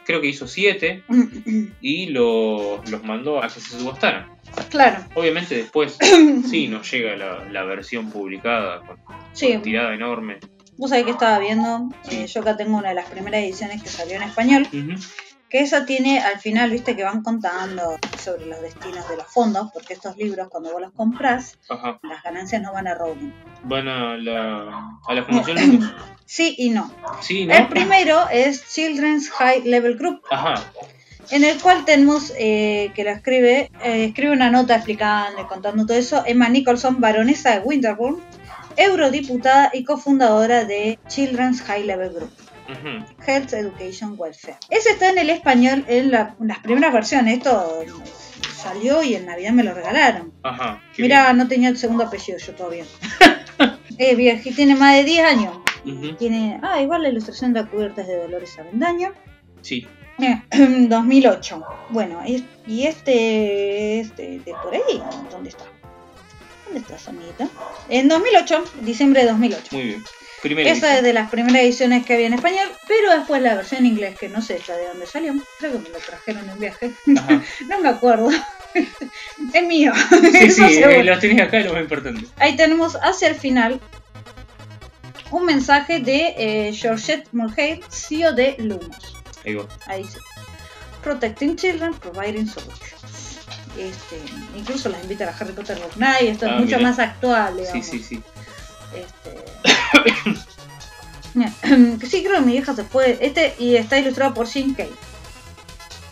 Creo 0.06 0.22
que 0.22 0.28
hizo 0.28 0.48
siete 0.48 1.04
y 1.82 2.08
lo- 2.08 2.82
los 2.90 3.04
mandó 3.04 3.42
a 3.44 3.48
que 3.48 3.60
se 3.60 3.78
subastaran. 3.80 4.28
Claro, 4.70 5.04
Obviamente 5.16 5.56
después 5.56 5.98
sí 6.50 6.68
nos 6.68 6.90
llega 6.92 7.16
la, 7.16 7.46
la 7.46 7.64
versión 7.64 8.10
publicada 8.10 8.82
con, 8.82 8.98
sí. 9.34 9.54
con 9.54 9.62
tirada 9.62 9.94
enorme. 9.94 10.40
Vos 10.78 10.92
sabés 10.92 11.06
que 11.06 11.12
estaba 11.12 11.40
viendo, 11.40 11.90
eh, 12.12 12.28
yo 12.28 12.42
acá 12.42 12.56
tengo 12.56 12.78
una 12.78 12.90
de 12.90 12.96
las 12.96 13.10
primeras 13.10 13.42
ediciones 13.42 13.82
que 13.82 13.90
salió 13.90 14.16
en 14.16 14.24
español, 14.24 14.68
que 15.50 15.60
esa 15.62 15.86
tiene 15.86 16.20
al 16.20 16.40
final, 16.40 16.70
viste, 16.70 16.96
que 16.96 17.04
van 17.04 17.24
contando 17.24 17.98
sobre 18.20 18.46
los 18.46 18.62
destinos 18.62 19.08
de 19.10 19.18
los 19.18 19.26
fondos, 19.26 19.70
porque 19.74 19.94
estos 19.94 20.18
libros 20.18 20.50
cuando 20.50 20.72
vos 20.72 20.82
los 20.82 20.92
comprás, 20.92 21.58
Ajá. 21.70 22.00
las 22.04 22.22
ganancias 22.22 22.62
no 22.62 22.74
van 22.74 22.88
a 22.88 22.94
Rowling. 22.94 23.32
Van 23.64 23.88
a 23.88 24.18
la, 24.18 25.00
a 25.08 25.14
la 25.14 25.24
Fundación. 25.24 25.92
Sí 26.30 26.56
y 26.58 26.72
no. 26.72 26.92
Sí, 27.22 27.46
¿no? 27.46 27.54
El 27.54 27.70
primero 27.70 28.28
es 28.30 28.68
Children's 28.74 29.30
High 29.32 29.62
Level 29.64 29.98
Group, 29.98 30.22
Ajá. 30.30 30.56
En 31.32 31.44
el 31.44 31.60
cual 31.62 31.86
tenemos 31.86 32.32
eh, 32.38 32.92
que 32.96 33.04
la 33.04 33.12
escribe, 33.12 33.72
eh, 33.84 34.06
escribe 34.06 34.32
una 34.32 34.50
nota 34.50 34.76
explicando 34.76 35.42
y 35.42 35.46
contando 35.46 35.86
todo 35.86 35.98
eso, 35.98 36.24
Emma 36.26 36.50
Nicholson, 36.50 37.00
baronesa 37.02 37.52
de 37.52 37.60
Winterbourne, 37.60 38.22
eurodiputada 38.76 39.72
y 39.74 39.84
cofundadora 39.84 40.66
de 40.66 41.00
Children's 41.08 41.62
High 41.64 41.84
Level 41.86 42.10
Group. 42.14 42.32
Health 43.26 43.54
Education 43.54 44.16
Welfare. 44.18 44.58
Ese 44.70 44.90
está 44.90 45.10
en 45.10 45.18
el 45.20 45.30
español 45.30 45.86
en, 45.88 46.12
la- 46.12 46.36
en 46.40 46.48
las 46.50 46.60
primeras 46.60 46.92
versiones. 46.94 47.38
Esto 47.38 47.82
eh, 47.82 47.88
salió 48.62 49.02
y 49.04 49.16
en 49.16 49.26
Navidad 49.26 49.52
me 49.54 49.64
lo 49.64 49.74
regalaron. 49.74 50.34
Ajá. 50.44 50.82
Mira, 50.98 51.32
no 51.34 51.48
tenía 51.48 51.70
el 51.70 51.78
segundo 51.78 52.04
apellido 52.04 52.38
yo 52.40 52.54
todavía. 52.56 52.84
es 53.98 54.18
viejo, 54.18 54.50
tiene 54.56 54.76
más 54.76 54.96
de 54.96 55.04
10 55.06 55.26
años. 55.26 55.58
Tiene, 56.20 56.60
ah, 56.62 56.82
igual 56.82 57.04
la 57.04 57.10
ilustración 57.10 57.54
de 57.54 57.66
cubiertas 57.66 58.06
de 58.08 58.18
Dolores 58.18 58.60
Avendaño. 58.60 59.14
Sí. 59.62 59.88
Eh, 60.20 60.42
2008. 60.90 61.64
Bueno, 61.90 62.24
y, 62.26 62.44
y 62.66 62.88
este 62.88 64.00
es 64.00 64.16
de, 64.16 64.40
de 64.40 64.54
por 64.64 64.74
ahí. 64.74 65.02
¿Dónde 65.30 65.50
está? 65.50 65.66
¿Dónde 66.66 66.80
está 66.80 66.98
Sonita? 66.98 67.48
En 67.88 68.08
2008, 68.08 68.64
diciembre 68.82 69.22
de 69.22 69.28
2008. 69.28 69.68
Muy 69.72 69.84
bien. 69.84 70.04
Primera 70.42 70.70
Esa 70.70 70.98
es 70.98 71.04
de 71.04 71.14
las 71.14 71.30
primeras 71.30 71.62
ediciones 71.62 72.06
que 72.06 72.14
había 72.14 72.28
en 72.28 72.34
español, 72.34 72.68
pero 72.88 73.12
después 73.12 73.42
la 73.42 73.56
versión 73.56 73.82
en 73.82 73.88
inglés, 73.88 74.18
que 74.20 74.30
no 74.30 74.42
sé 74.42 74.62
ya 74.66 74.76
de 74.76 74.88
dónde 74.88 75.08
salió, 75.08 75.34
creo 75.60 75.72
que 75.72 75.80
me 75.80 75.90
lo 75.90 75.98
trajeron 75.98 76.48
en 76.48 76.60
viaje, 76.60 76.92
Ajá. 77.18 77.42
no 77.70 77.80
me 77.80 77.90
acuerdo. 77.90 78.30
es 79.54 79.68
mío. 79.68 79.94
Sí, 80.32 80.52
sí, 80.52 80.84
eh, 80.84 81.04
los 81.04 81.20
tenés 81.20 81.42
acá, 81.42 81.60
lo 81.62 81.74
más 81.74 81.82
importante. 81.82 82.28
Ahí 82.38 82.56
tenemos 82.56 82.96
hacia 83.02 83.30
el 83.30 83.36
final 83.36 83.80
un 85.32 85.46
mensaje 85.46 86.00
de 86.00 86.36
eh, 86.38 86.74
Georgette 86.74 87.28
Mulcahy, 87.32 87.82
CEO 87.90 88.34
de 88.34 88.56
Lumos. 88.60 89.17
Ahí 89.48 89.56
va. 89.56 89.66
Ahí 89.88 90.04
dice, 90.04 90.20
Protecting 91.04 91.56
Children, 91.56 91.94
Providing 91.96 92.48
Solutions. 92.48 93.40
Este, 93.78 94.20
incluso 94.58 94.90
las 94.90 95.02
invita 95.04 95.24
a 95.24 95.32
la 95.32 95.38
Harry 95.38 95.54
Potter 95.54 95.78
Book 95.80 95.96
Night, 95.98 96.24
esto 96.24 96.48
Ah, 96.48 96.56
es 96.56 96.62
mucho 96.62 96.78
mira. 96.78 96.90
más 96.90 97.00
actual, 97.00 97.54
Sí, 97.56 97.62
digamos. 97.62 97.86
sí, 97.88 98.04
sí. 98.04 98.24
Este... 98.96 99.46
Mira, 101.34 101.52
que 102.00 102.08
sí, 102.08 102.24
creo 102.24 102.40
que 102.40 102.46
mi 102.46 102.56
hija 102.56 102.74
se 102.76 102.84
fue. 102.84 103.18
Este 103.22 103.56
y 103.60 103.76
está 103.76 103.98
ilustrado 104.00 104.34
por 104.34 104.48
Jim 104.48 104.74
Kay. 104.74 104.90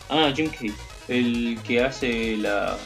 Ah, 0.10 0.32
Jim 0.36 0.50
Kay. 0.52 0.74
El 1.08 1.60
que 1.66 1.84
hace 1.84 2.38
las 2.38 2.78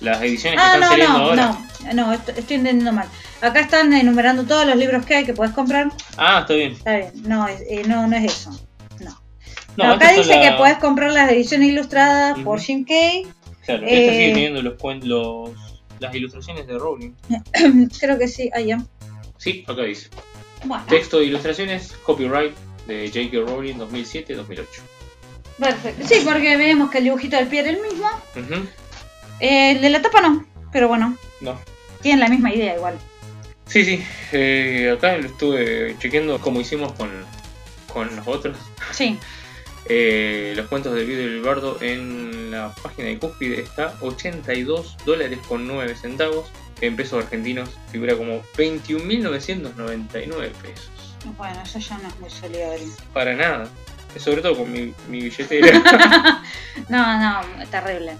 las 0.00 0.20
ediciones 0.22 0.58
Ah, 0.62 0.72
que 0.72 0.74
están 0.74 0.80
no, 0.80 0.88
saliendo 0.88 1.18
no, 1.18 1.24
ahora. 1.24 1.58
no, 1.84 1.92
no, 2.06 2.12
esto- 2.12 2.32
estoy 2.32 2.56
entendiendo 2.56 2.92
mal. 2.92 3.08
Acá 3.40 3.60
están 3.60 3.92
enumerando 3.92 4.44
todos 4.44 4.66
los 4.66 4.74
libros 4.76 5.04
que 5.06 5.14
hay 5.16 5.24
que 5.24 5.32
puedes 5.34 5.54
comprar. 5.54 5.92
Ah, 6.16 6.40
está 6.40 6.54
bien. 6.54 6.72
Está 6.72 6.96
bien, 6.96 7.12
no, 7.24 7.46
es, 7.46 7.60
eh, 7.68 7.82
no, 7.86 8.06
no 8.08 8.16
es 8.16 8.24
eso. 8.32 8.60
No. 9.78 9.84
No, 9.84 9.90
No, 9.90 9.94
acá 9.94 10.12
dice 10.12 10.40
que 10.40 10.52
puedes 10.58 10.78
comprar 10.78 11.12
las 11.12 11.30
ediciones 11.30 11.68
ilustradas 11.68 12.38
por 12.40 12.60
Jim 12.60 12.84
Kay. 12.84 13.26
Claro, 13.64 13.84
eh, 13.86 14.00
esta 14.00 14.12
sigue 14.12 14.32
teniendo 14.34 14.62
los, 14.62 14.74
los 15.04 15.50
las 16.00 16.14
ilustraciones 16.14 16.66
de 16.66 16.78
Rowling. 16.78 17.12
creo 18.00 18.18
que 18.18 18.26
sí, 18.28 18.50
ahí 18.54 18.66
ya. 18.66 18.78
Sí, 19.36 19.64
acá 19.68 19.82
dice. 19.82 20.08
Bueno, 20.64 20.84
Texto 20.88 21.18
de 21.20 21.26
ilustraciones, 21.26 21.92
copyright 22.04 22.54
de 22.88 23.06
J.K. 23.08 23.48
Rowling 23.50 23.74
2007-2008. 23.76 24.66
perfecto. 25.58 26.06
Sí, 26.08 26.22
porque 26.24 26.56
vemos 26.56 26.90
que 26.90 26.98
el 26.98 27.04
dibujito 27.04 27.36
del 27.36 27.46
pie 27.46 27.60
era 27.60 27.70
el 27.70 27.80
mismo. 27.80 28.08
Eh, 29.40 29.72
el 29.72 29.80
de 29.80 29.90
la 29.90 30.02
tapa 30.02 30.20
no, 30.22 30.44
pero 30.72 30.88
bueno, 30.88 31.16
No. 31.40 31.56
tienen 32.02 32.20
la 32.20 32.28
misma 32.28 32.52
idea 32.52 32.74
igual. 32.74 32.98
Sí, 33.66 33.84
sí. 33.84 34.02
eh, 34.32 34.92
acá 34.96 35.16
lo 35.18 35.26
estuve 35.26 35.94
chequeando 35.98 36.40
como 36.40 36.60
hicimos 36.60 36.92
con, 36.94 37.10
con 37.92 38.14
los 38.16 38.26
otros. 38.26 38.56
Sí, 38.92 39.18
Eh, 39.90 40.52
los 40.56 40.66
cuentos 40.68 40.94
del 40.94 41.06
vídeo 41.06 41.24
del 41.28 41.40
bardo 41.42 41.78
en 41.80 42.50
la 42.50 42.74
página 42.82 43.08
de 43.08 43.18
Cúspide 43.18 43.60
está 43.60 43.94
82 44.00 44.96
dólares 45.06 45.38
con 45.48 45.66
9 45.66 45.94
centavos. 45.96 46.46
En 46.80 46.94
pesos 46.94 47.24
argentinos 47.24 47.70
figura 47.90 48.14
como 48.16 48.40
21.999 48.56 50.52
pesos. 50.52 50.90
bueno, 51.36 51.60
eso 51.62 51.78
ya 51.78 51.98
no 51.98 52.08
es 52.08 52.20
muy 52.20 52.30
solidario. 52.30 52.86
Para 53.12 53.34
nada. 53.34 53.68
Sobre 54.16 54.42
todo 54.42 54.56
con 54.56 54.70
mi, 54.72 54.94
mi 55.08 55.20
billetera. 55.22 56.42
No, 56.88 57.18
no, 57.18 57.40
terrible. 57.70 58.12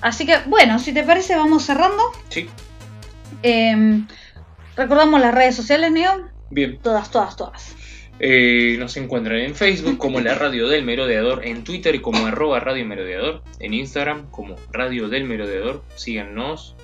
Así 0.00 0.26
que, 0.26 0.38
bueno, 0.46 0.78
si 0.78 0.92
te 0.92 1.02
parece, 1.04 1.36
vamos 1.36 1.64
cerrando. 1.64 2.02
sí, 2.28 2.48
Eh, 3.42 4.02
recordamos 4.76 5.20
las 5.20 5.32
redes 5.34 5.54
sociales, 5.56 5.92
Neo. 5.92 6.28
bien. 6.50 6.78
Todas, 6.82 7.10
todas, 7.10 7.36
todas. 7.36 7.74
Eh, 8.20 8.76
nos 8.78 8.96
encuentran 8.96 9.38
en 9.38 9.54
Facebook 9.54 9.98
como 9.98 10.20
la 10.20 10.34
Radio 10.38 10.68
del 10.68 10.84
Merodeador, 10.84 11.44
en 11.44 11.64
Twitter 11.64 12.00
como 12.00 12.26
arroba 12.26 12.60
Radio 12.60 12.84
Merodeador, 12.86 13.42
en 13.58 13.74
Instagram 13.74 14.30
como 14.30 14.56
Radio 14.72 15.08
del 15.08 15.24
Merodeador. 15.24 15.82
Síganos, 15.96 16.74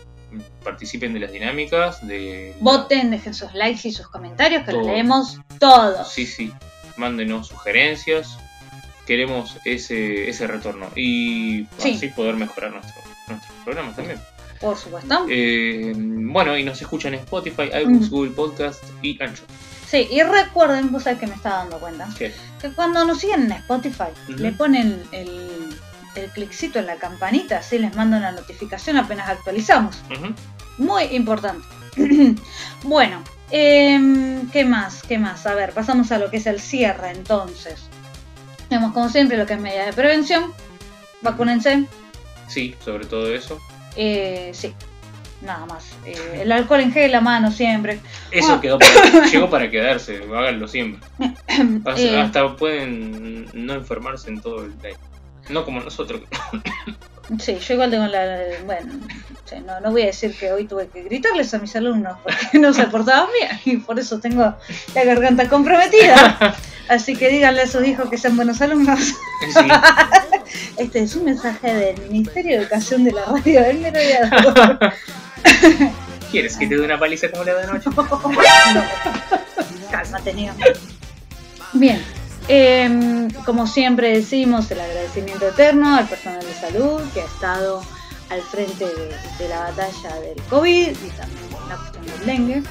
participen 0.64 1.12
de 1.14 1.20
las 1.20 1.32
dinámicas, 1.32 2.06
de... 2.06 2.54
Voten, 2.60 3.10
dejen 3.10 3.34
sus 3.34 3.52
likes 3.54 3.86
y 3.88 3.92
sus 3.92 4.08
comentarios, 4.08 4.64
que 4.64 4.72
los 4.72 4.86
leemos 4.86 5.38
todos. 5.58 6.12
Sí, 6.12 6.26
sí. 6.26 6.52
Mándenos 6.96 7.48
sugerencias. 7.48 8.36
Queremos 9.06 9.56
ese, 9.64 10.28
ese 10.28 10.46
retorno. 10.46 10.88
Y 10.94 11.66
Sí. 11.78 11.94
así 11.94 12.08
poder 12.08 12.34
mejorar 12.36 12.72
nuestro, 12.72 13.00
nuestros 13.28 13.52
programas 13.64 13.96
también. 13.96 14.18
Por 14.60 14.76
supuesto. 14.76 15.26
Eh, 15.30 15.92
bueno, 15.96 16.56
y 16.58 16.62
nos 16.64 16.80
escuchan 16.82 17.14
en 17.14 17.20
Spotify, 17.20 17.70
iBooks, 17.82 18.08
Mm. 18.08 18.10
Google 18.10 18.30
Podcast 18.32 18.84
y 19.02 19.20
Ancho. 19.22 19.42
Sí, 19.90 20.06
y 20.08 20.22
recuerden, 20.22 20.92
vos 20.92 21.02
sabés 21.02 21.18
que 21.18 21.26
me 21.26 21.34
estaba 21.34 21.56
dando 21.56 21.80
cuenta, 21.80 22.08
¿Qué? 22.16 22.32
que 22.60 22.70
cuando 22.70 23.04
nos 23.04 23.18
siguen 23.18 23.46
en 23.46 23.52
Spotify, 23.52 24.10
le 24.28 24.52
ponen 24.52 25.02
el, 25.10 25.76
el 26.14 26.30
cliccito 26.30 26.78
en 26.78 26.86
la 26.86 26.94
campanita, 26.94 27.58
así 27.58 27.76
les 27.76 27.96
manda 27.96 28.18
una 28.18 28.30
notificación 28.30 28.98
apenas 28.98 29.28
actualizamos. 29.28 30.00
Muy 30.78 31.04
importante. 31.06 31.66
bueno, 32.84 33.24
em, 33.50 34.48
¿qué 34.50 34.64
más? 34.64 35.02
¿Qué 35.02 35.18
más? 35.18 35.44
A 35.46 35.54
ver, 35.54 35.72
pasamos 35.72 36.12
a 36.12 36.18
lo 36.18 36.30
que 36.30 36.36
es 36.36 36.46
el 36.46 36.60
cierre 36.60 37.10
entonces. 37.10 37.88
Tenemos 38.68 38.92
como 38.92 39.08
siempre 39.08 39.36
lo 39.36 39.44
que 39.44 39.54
es 39.54 39.60
medidas 39.60 39.86
de 39.86 39.92
prevención. 39.92 40.52
Vacúnense. 41.20 41.86
Sí, 42.46 42.76
sobre 42.84 43.06
todo 43.06 43.34
eso. 43.34 43.58
Eh, 43.96 44.52
sí, 44.54 44.72
nada 45.42 45.66
más. 45.66 45.92
Eh, 46.04 46.40
el 46.42 46.52
alcohol 46.52 46.80
en 46.80 46.92
gel, 46.92 47.12
la 47.12 47.20
mano 47.20 47.50
siempre. 47.50 48.00
Eso 48.30 48.54
Ah. 48.54 48.60
quedó 48.60 48.78
para- 48.78 49.26
llegó 49.32 49.48
para 49.50 49.70
quedarse, 49.70 50.22
háganlo 50.32 50.68
siempre. 50.68 51.00
Eh, 51.96 52.20
Hasta 52.20 52.56
pueden 52.56 53.46
no 53.52 53.74
enfermarse 53.74 54.30
en 54.30 54.40
todo 54.40 54.64
el 54.64 54.78
día. 54.80 54.96
No 55.48 55.64
como 55.64 55.80
nosotros. 55.80 56.20
Sí, 57.38 57.58
yo 57.58 57.74
igual 57.74 57.90
tengo 57.90 58.06
la... 58.06 58.38
Bueno, 58.64 58.92
no, 59.66 59.80
no 59.80 59.90
voy 59.90 60.02
a 60.02 60.06
decir 60.06 60.36
que 60.36 60.52
hoy 60.52 60.66
tuve 60.66 60.88
que 60.88 61.02
gritarles 61.02 61.52
a 61.54 61.58
mis 61.58 61.74
alumnos 61.76 62.18
porque 62.22 62.58
no 62.58 62.72
se 62.72 62.86
portaban 62.86 63.28
bien 63.38 63.60
y 63.64 63.76
por 63.78 63.98
eso 63.98 64.18
tengo 64.18 64.54
la 64.94 65.04
garganta 65.04 65.48
comprometida. 65.48 66.56
Así 66.88 67.14
que 67.14 67.28
díganle 67.28 67.62
a 67.62 67.66
sus 67.66 67.86
hijos 67.86 68.10
que 68.10 68.18
sean 68.18 68.36
buenos 68.36 68.60
alumnos. 68.60 68.98
Sí. 69.00 69.68
Este 70.76 71.00
es 71.02 71.14
un 71.14 71.24
mensaje 71.24 71.72
del 71.72 72.00
Ministerio 72.08 72.56
de 72.56 72.62
Educación 72.62 73.04
de 73.04 73.12
la 73.12 73.24
Radio 73.26 73.62
del 73.62 73.78
Merodeador. 73.78 74.78
¿Quieres 76.30 76.56
que 76.56 76.66
te 76.66 76.76
dé 76.76 76.82
una 76.82 76.98
paliza 76.98 77.30
como 77.30 77.44
la 77.44 77.54
de 77.54 77.62
anoche? 77.64 77.90
No, 78.74 78.82
cálmate. 79.90 80.34
Bien, 81.72 82.02
em, 82.52 83.30
como 83.44 83.66
siempre 83.66 84.12
decimos, 84.12 84.70
el 84.72 84.80
agradecimiento 84.80 85.46
eterno 85.48 85.94
al 85.94 86.08
personal 86.08 86.40
de 86.40 86.52
salud 86.52 87.00
que 87.14 87.20
ha 87.20 87.24
estado 87.24 87.82
al 88.28 88.42
frente 88.42 88.86
de, 88.86 89.14
de 89.38 89.48
la 89.48 89.60
batalla 89.60 90.20
del 90.20 90.42
COVID 90.44 90.88
y 90.88 91.10
también 91.10 91.50
la 91.68 91.76
cuestión 91.76 92.06
del 92.06 92.26
dengue. 92.26 92.62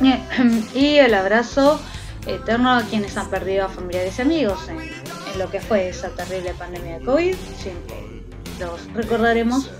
Ujú. 0.00 0.78
Y 0.78 0.96
el 0.98 1.14
abrazo 1.14 1.80
eterno 2.26 2.76
a 2.76 2.82
quienes 2.82 3.16
han 3.16 3.30
perdido 3.30 3.64
a 3.64 3.68
familiares 3.68 4.18
y 4.18 4.22
amigos 4.22 4.68
en, 4.68 4.78
en 4.78 5.38
lo 5.38 5.50
que 5.50 5.60
fue 5.60 5.88
esa 5.88 6.10
terrible 6.10 6.52
pandemia 6.54 6.98
de 6.98 7.04
COVID. 7.04 7.34
Siempre 7.58 7.96
los 8.60 8.92
recordaremos. 8.92 9.70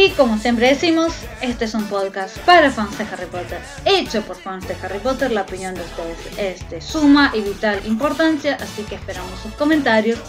Y 0.00 0.10
como 0.10 0.38
siempre 0.38 0.68
decimos, 0.68 1.12
este 1.40 1.64
es 1.64 1.74
un 1.74 1.84
podcast 1.86 2.38
para 2.38 2.70
fans 2.70 2.96
de 2.96 3.02
Harry 3.02 3.26
Potter, 3.26 3.60
hecho 3.84 4.22
por 4.22 4.36
fans 4.36 4.68
de 4.68 4.76
Harry 4.80 5.00
Potter. 5.00 5.32
La 5.32 5.42
opinión 5.42 5.74
de 5.74 5.80
ustedes 5.80 6.18
es 6.38 6.70
de 6.70 6.80
suma 6.80 7.32
y 7.34 7.40
vital 7.40 7.80
importancia, 7.84 8.56
así 8.60 8.84
que 8.84 8.94
esperamos 8.94 9.40
sus 9.40 9.52
comentarios 9.54 10.20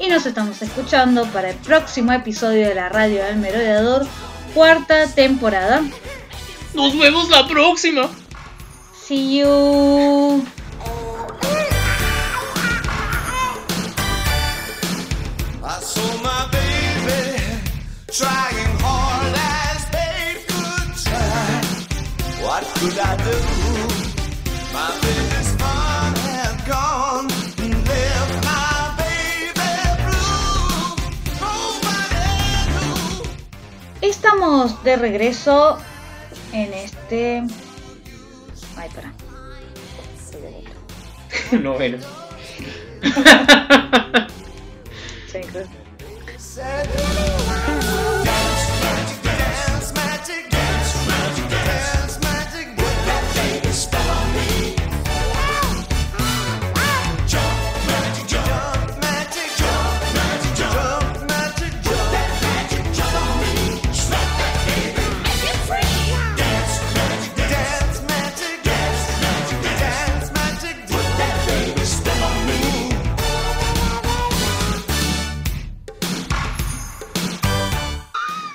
y 0.00 0.08
nos 0.08 0.26
estamos 0.26 0.60
escuchando 0.60 1.24
para 1.26 1.50
el 1.50 1.56
próximo 1.58 2.12
episodio 2.12 2.66
de 2.66 2.74
la 2.74 2.88
Radio 2.88 3.22
del 3.22 3.36
Merodeador, 3.36 4.08
cuarta 4.54 5.06
temporada. 5.06 5.82
Nos 6.74 6.98
vemos 6.98 7.30
la 7.30 7.46
próxima. 7.46 8.10
See 9.06 9.38
you. 9.38 10.44
I 15.64 15.80
saw 15.80 16.16
my 16.24 16.48
baby 16.50 17.38
trying 18.08 18.71
Estamos 34.00 34.82
de 34.82 34.96
regreso 34.96 35.78
en 36.52 36.74
este. 36.74 37.44
Ay, 38.76 38.90
pará. 38.94 39.12
Novela. 41.62 41.98
Thank. 46.54 47.01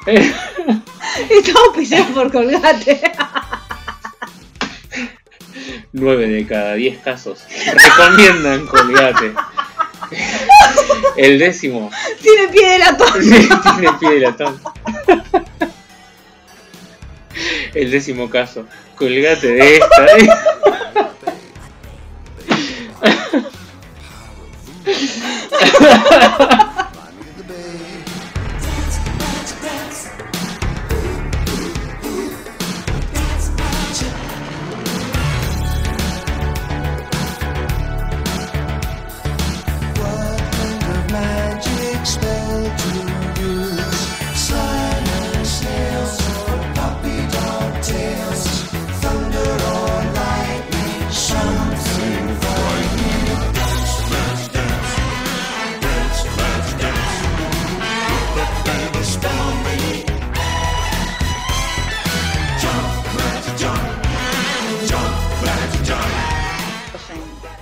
Y 1.29 1.51
todo 1.51 1.73
pisado 1.73 2.05
por 2.13 2.31
colgate. 2.31 3.01
9 5.91 6.27
de 6.27 6.45
cada 6.45 6.75
10 6.75 6.99
casos 6.99 7.43
recomiendan 7.73 8.67
Colgate. 8.67 9.33
El 11.17 11.39
décimo 11.39 11.89
Tiene 12.21 12.47
pie 12.49 12.69
de 12.71 12.79
latón. 12.79 13.07
tiene 13.21 13.93
pie 13.99 14.09
de 14.11 14.19
latón. 14.19 14.61
El 17.73 17.91
décimo 17.91 18.29
caso, 18.29 18.65
Colgate 18.95 19.47
de 19.47 19.77
esta. 19.77 20.05
What 25.79 26.21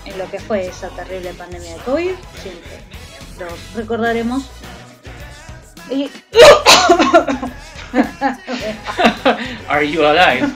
en, 0.05 0.11
en 0.11 0.17
lo 0.17 0.29
que 0.29 0.39
fue 0.39 0.67
esa 0.67 0.89
terrible 0.89 1.33
pandemia 1.33 1.73
de 1.73 1.79
COVID, 1.79 2.11
siempre 2.41 2.79
los 3.39 3.73
recordaremos. 3.75 4.43
Y 5.89 6.09
Are 9.67 9.89
you 9.89 10.05
alive? 10.05 10.47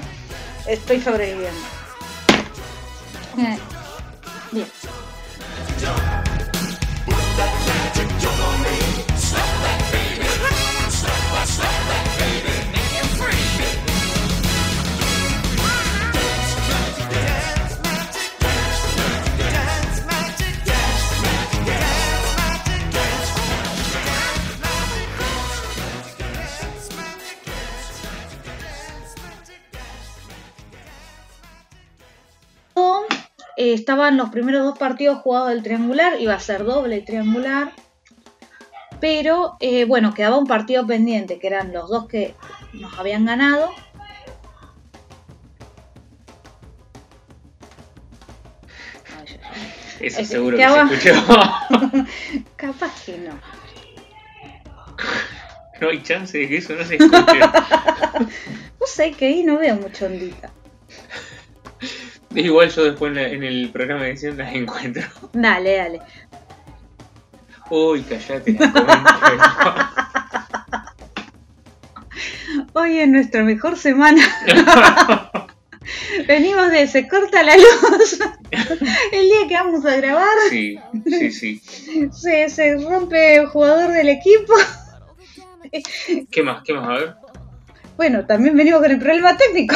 estoy 0.67 1.01
sobreviviendo. 1.01 1.59
Eh, 3.37 3.57
Bien. 4.51 4.67
Eh, 33.61 33.73
estaban 33.73 34.15
los 34.15 34.29
primeros 34.29 34.63
dos 34.63 34.77
partidos 34.77 35.19
jugados 35.19 35.49
del 35.49 35.63
triangular, 35.63 36.13
iba 36.21 36.33
a 36.33 36.39
ser 36.39 36.63
doble 36.63 37.01
triangular, 37.01 37.73
pero 39.01 39.57
eh, 39.59 39.83
bueno, 39.83 40.13
quedaba 40.13 40.37
un 40.37 40.47
partido 40.47 40.87
pendiente, 40.87 41.39
que 41.39 41.47
eran 41.47 41.73
los 41.73 41.89
dos 41.89 42.07
que 42.07 42.35
nos 42.71 42.97
habían 42.97 43.25
ganado. 43.25 43.69
Eso 49.99 50.21
Es- 50.21 50.29
seguro 50.29 50.57
¿qué 50.57 50.63
que 50.63 50.97
se 50.99 51.09
escuchó. 51.09 51.25
Capaz 52.55 53.05
que 53.05 53.17
no. 53.17 53.33
No 55.81 55.89
hay 55.89 56.01
chance 56.03 56.37
de 56.37 56.47
que 56.47 56.57
eso 56.57 56.73
no 56.75 56.85
se 56.85 56.95
escuche. 56.95 57.39
No 58.79 58.87
sé 58.87 59.11
que 59.11 59.25
ahí 59.27 59.43
no 59.43 59.57
veo 59.57 59.75
mucha 59.75 60.05
ondita. 60.05 60.49
Igual 62.35 62.69
yo 62.69 62.83
después 62.83 63.17
en, 63.17 63.43
el 63.43 63.69
programa 63.71 64.03
de 64.03 64.11
edición 64.11 64.37
las 64.37 64.53
encuentro. 64.53 65.03
Dale, 65.33 65.77
dale. 65.77 65.99
Uy, 67.71 68.01
callate. 68.03 68.57
Hoy 72.73 72.99
es 72.99 73.07
nuestra 73.07 73.43
mejor 73.43 73.77
semana. 73.77 74.21
Venimos 76.27 76.69
de 76.71 76.87
se 76.87 77.07
corta 77.07 77.41
la 77.43 77.55
luz. 77.55 78.19
El 79.11 79.25
día 79.25 79.47
que 79.47 79.53
vamos 79.55 79.85
a 79.85 79.95
grabar 79.95 80.27
Sí, 80.49 80.79
sí, 81.05 81.31
sí. 81.31 81.61
se, 82.11 82.49
se 82.49 82.77
rompe 82.77 83.37
el 83.37 83.47
jugador 83.47 83.91
del 83.91 84.09
equipo. 84.09 84.53
¿Qué 86.31 86.43
más? 86.43 86.63
¿Qué 86.63 86.73
más? 86.73 86.89
A 86.89 86.93
ver. 86.93 87.15
Bueno, 87.97 88.25
también 88.25 88.55
venimos 88.55 88.81
con 88.81 88.91
el 88.91 88.99
problema 88.99 89.35
técnico 89.37 89.75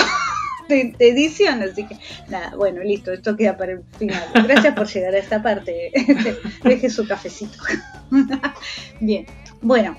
de, 0.67 0.95
de 0.97 1.09
edición, 1.09 1.61
así 1.61 1.85
que 1.85 1.97
nada, 2.29 2.55
bueno, 2.55 2.81
listo, 2.83 3.11
esto 3.11 3.35
queda 3.35 3.57
para 3.57 3.73
el 3.73 3.83
final. 3.97 4.23
Gracias 4.33 4.73
por 4.75 4.87
llegar 4.87 5.15
a 5.15 5.17
esta 5.17 5.41
parte. 5.41 5.91
Deje 6.63 6.89
su 6.89 7.07
cafecito. 7.07 7.57
Bien, 8.99 9.25
bueno, 9.61 9.97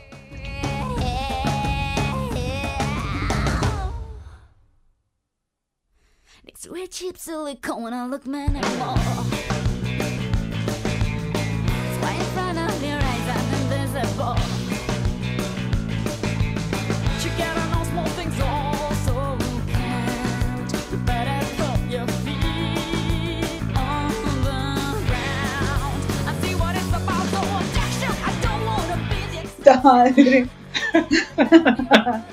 puta 29.64 29.80
madre. 29.82 30.46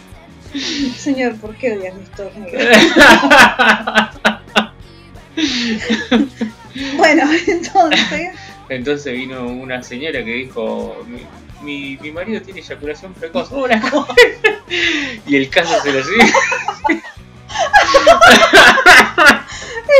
Señor, 0.97 1.37
¿por 1.37 1.55
qué 1.55 1.71
odias 1.73 1.95
mis 1.95 2.11
tornidos? 2.11 2.51
bueno, 6.97 7.23
entonces. 7.47 8.31
Entonces 8.67 9.13
vino 9.13 9.47
una 9.47 9.81
señora 9.81 10.25
que 10.25 10.33
dijo, 10.33 11.05
mi, 11.07 11.25
mi, 11.61 11.97
mi 12.01 12.11
marido 12.11 12.41
tiene 12.41 12.59
eyaculación 12.59 13.13
precoz. 13.13 13.49
Hola, 13.51 13.81
Y 15.25 15.37
el 15.37 15.49
caso 15.49 15.81
se 15.81 15.93
lo 15.93 16.03
sigue. 16.03 16.33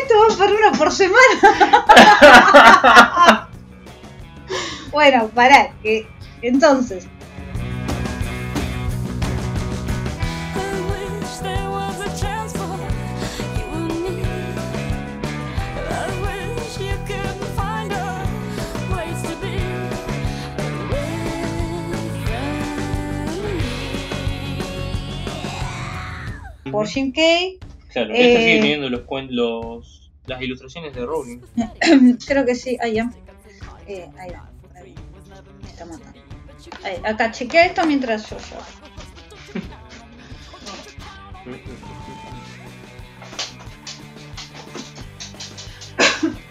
Esto 0.02 0.16
va 0.30 0.38
para 0.38 0.54
una 0.54 0.72
por 0.74 0.92
semana. 0.92 1.18
bueno, 4.92 5.30
pará, 5.30 5.72
que 5.82 6.06
entonces. 6.42 7.08
Por 26.72 26.88
Jim 26.88 27.12
Kay. 27.12 27.60
Claro, 27.92 28.14
esta 28.14 28.24
Eh, 28.24 28.38
sigue 28.38 28.60
teniendo 28.62 28.90
los, 28.90 29.04
los 29.30 30.02
las 30.28 30.42
ilustraciones 30.42 30.94
de 30.94 31.06
Rowling. 31.06 31.40
Creo 32.28 32.46
que 32.46 32.56
sí, 32.56 32.78
ahí 32.82 32.94
ya. 32.94 33.12
Eh, 33.88 34.10
ahí 34.18 34.32
va. 34.32 34.50
ahí 34.76 34.94
va. 34.94 35.02
Me 35.62 35.70
está 35.70 35.86
matando. 35.86 36.20
Ahí, 36.84 36.96
acá 37.04 37.32
chequea 37.32 37.66
esto 37.66 37.86
mientras 37.86 38.30
yo 38.30 38.38
yo. 38.38 38.58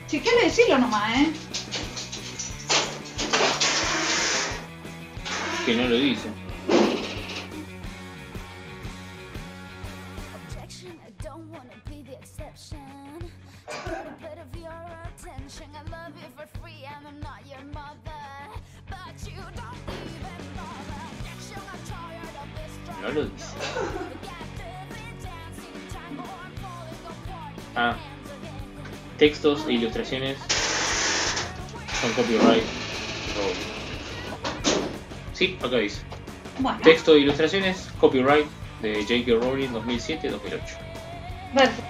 Chequeale 0.08 0.42
decirlo 0.44 0.78
nomás, 0.78 1.18
eh. 1.18 1.32
Que 5.64 5.76
no 5.76 5.88
lo 5.88 5.96
dice. 5.96 6.28
I 15.60 15.82
love 15.90 16.14
you 16.16 16.28
for 16.36 16.46
free, 16.60 16.86
and 16.86 17.06
I'm 17.06 17.20
not 17.20 17.44
your 17.46 17.62
mother. 17.74 18.24
But 18.88 19.14
you 19.28 19.36
don't 19.36 19.76
even 20.08 20.40
bother. 20.56 21.00
Objection, 21.12 21.60
I'm 21.72 21.82
tired 21.86 22.34
of 22.40 22.48
this 22.56 22.74
No 23.02 23.08
lo 23.10 23.28
dice. 23.28 23.54
Ah. 27.76 27.96
Textos 29.18 29.66
e 29.68 29.72
ilustraciones 29.74 30.38
son 32.00 32.12
copyright 32.14 32.64
Rowling. 33.36 33.70
Sí, 35.34 35.58
acá 35.62 35.76
dice. 35.76 36.00
Bueno, 36.58 36.80
Texto 36.82 37.14
e 37.14 37.20
ilustraciones, 37.20 37.90
copyright 38.00 38.46
de 38.80 39.02
J.K. 39.02 39.34
Rowling 39.34 39.68
2007-2008. 39.68 40.60
perfecto. 41.54 41.89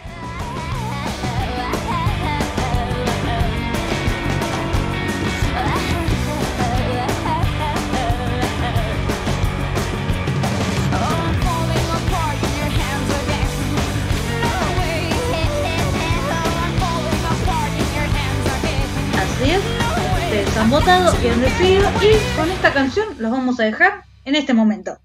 Han 21.28 21.40
votado 21.42 22.04
y 22.04 22.36
con 22.36 22.50
esta 22.50 22.72
canción 22.72 23.08
los 23.18 23.30
vamos 23.30 23.60
a 23.60 23.64
dejar 23.64 24.04
en 24.24 24.34
este 24.36 24.54
momento. 24.54 24.98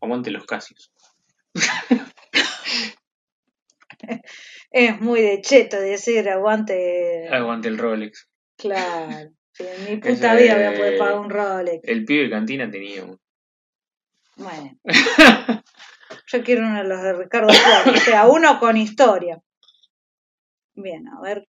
Aguante 0.00 0.30
los 0.30 0.44
casios. 0.46 0.92
Es 4.70 5.00
muy 5.00 5.22
de 5.22 5.40
cheto 5.40 5.80
decir 5.80 6.28
aguante. 6.28 7.26
Aguante 7.30 7.68
el 7.68 7.78
Rolex. 7.78 8.28
Claro. 8.56 9.30
En 9.58 9.84
mi 9.84 9.90
Ese- 10.02 10.14
puta 10.14 10.34
vida 10.34 10.54
voy 10.56 10.64
a 10.64 10.74
poder 10.74 10.98
pagar 10.98 11.18
un 11.18 11.30
Rolex. 11.30 11.80
El 11.84 12.04
pibe 12.04 12.24
de 12.24 12.30
cantina 12.30 12.70
tenía 12.70 13.04
uno. 13.04 13.18
Bueno. 14.36 14.78
Yo 16.26 16.44
quiero 16.44 16.62
uno 16.66 16.82
de 16.82 16.88
los 16.88 17.02
de 17.02 17.12
Ricardo 17.14 17.48
Flores, 17.52 18.02
o 18.02 18.04
sea, 18.04 18.26
uno 18.26 18.60
con 18.60 18.76
historia. 18.76 19.38
Bien, 20.74 21.08
a 21.08 21.20
ver. 21.22 21.48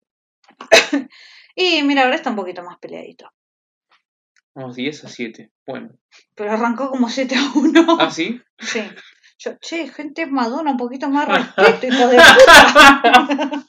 y 1.57 1.83
mira, 1.83 2.05
ahora 2.05 2.15
está 2.17 2.31
un 2.31 2.37
poquito 2.37 2.63
más 2.63 2.79
peleadito. 2.79 3.31
Vamos 4.59 4.75
10 4.75 5.05
a 5.05 5.09
7. 5.09 5.53
Bueno. 5.65 5.91
Pero 6.35 6.51
arrancó 6.51 6.91
como 6.91 7.09
7 7.09 7.33
a 7.37 7.53
1. 7.55 7.97
¿Ah, 8.01 8.11
sí? 8.11 8.43
Sí. 8.59 8.83
Yo, 9.39 9.53
che, 9.61 9.87
gente 9.89 10.27
Madonna, 10.27 10.73
un 10.73 10.77
poquito 10.77 11.09
más 11.09 11.29
respeto, 11.57 11.87
hijo 11.87 12.09
de 12.09 12.17
puta. 12.17 13.67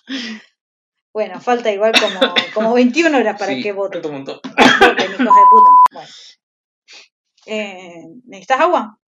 bueno, 1.13 1.39
falta 1.39 1.71
igual 1.71 1.91
como, 1.93 2.33
como 2.55 2.73
21 2.73 3.15
horas 3.15 3.37
para 3.37 3.53
Sí, 3.53 3.61
que 3.61 3.71
voten. 3.71 4.03
un 4.03 4.11
montón. 4.13 4.39
Voten, 4.79 5.11
hijos 5.11 5.19
de 5.19 5.43
puta. 5.51 5.69
Bueno. 5.93 6.09
Eh, 7.45 8.05
¿Necesitas 8.25 8.59
agua? 8.61 8.99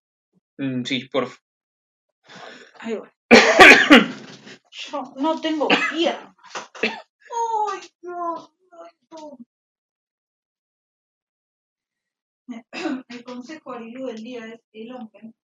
Mm, 0.58 0.84
sí, 0.84 1.08
por 1.08 1.26
favor. 1.26 1.40
Ahí 2.78 2.94
voy. 2.94 3.08
Yo 4.70 5.14
no 5.16 5.40
tengo 5.40 5.66
pierna. 5.90 6.36
Ay, 6.82 7.80
no, 8.02 8.54
no, 8.70 8.84
no. 9.10 9.38
El 13.42 13.48
consejo 13.48 13.72
arilú 13.72 14.06
del 14.06 14.22
día 14.22 14.46
es 14.46 14.60
el 14.72 14.92
hombre. 14.92 15.34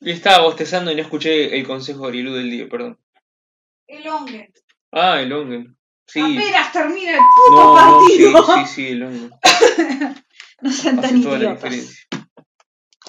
Y 0.00 0.10
estaba 0.10 0.44
bostezando 0.44 0.92
y 0.92 0.94
no 0.94 1.00
escuché 1.00 1.58
el 1.58 1.66
consejo 1.66 2.06
arilú 2.06 2.34
del 2.34 2.50
día, 2.50 2.68
perdón. 2.68 3.00
El 3.86 4.06
hombre. 4.08 4.52
Ah, 4.92 5.22
el 5.22 5.32
Ongen. 5.32 5.78
Sí. 6.06 6.20
Apenas 6.20 6.70
termina 6.70 7.12
el 7.12 7.18
puto 7.18 7.50
No, 7.50 7.74
no, 7.76 8.06
sí, 8.06 8.30
partido. 8.30 8.56
sí, 8.66 8.74
sí, 8.74 8.86
el 8.88 9.02
Ongen. 9.04 9.30
No 10.60 10.70
sean 10.70 11.00
tan 11.00 11.16
idiotas. 11.16 12.06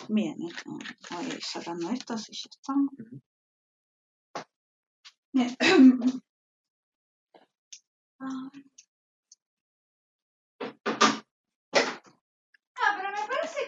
Bien, 0.08 0.36
voy 0.38 0.80
a 1.12 1.24
ir 1.24 1.44
sacando 1.44 1.90
estas 1.92 2.30
y 2.30 2.34
ya 2.34 2.50
están. 2.50 2.90
Bien. 5.34 5.58
Ah. 8.20 8.50
Ah, 10.60 10.97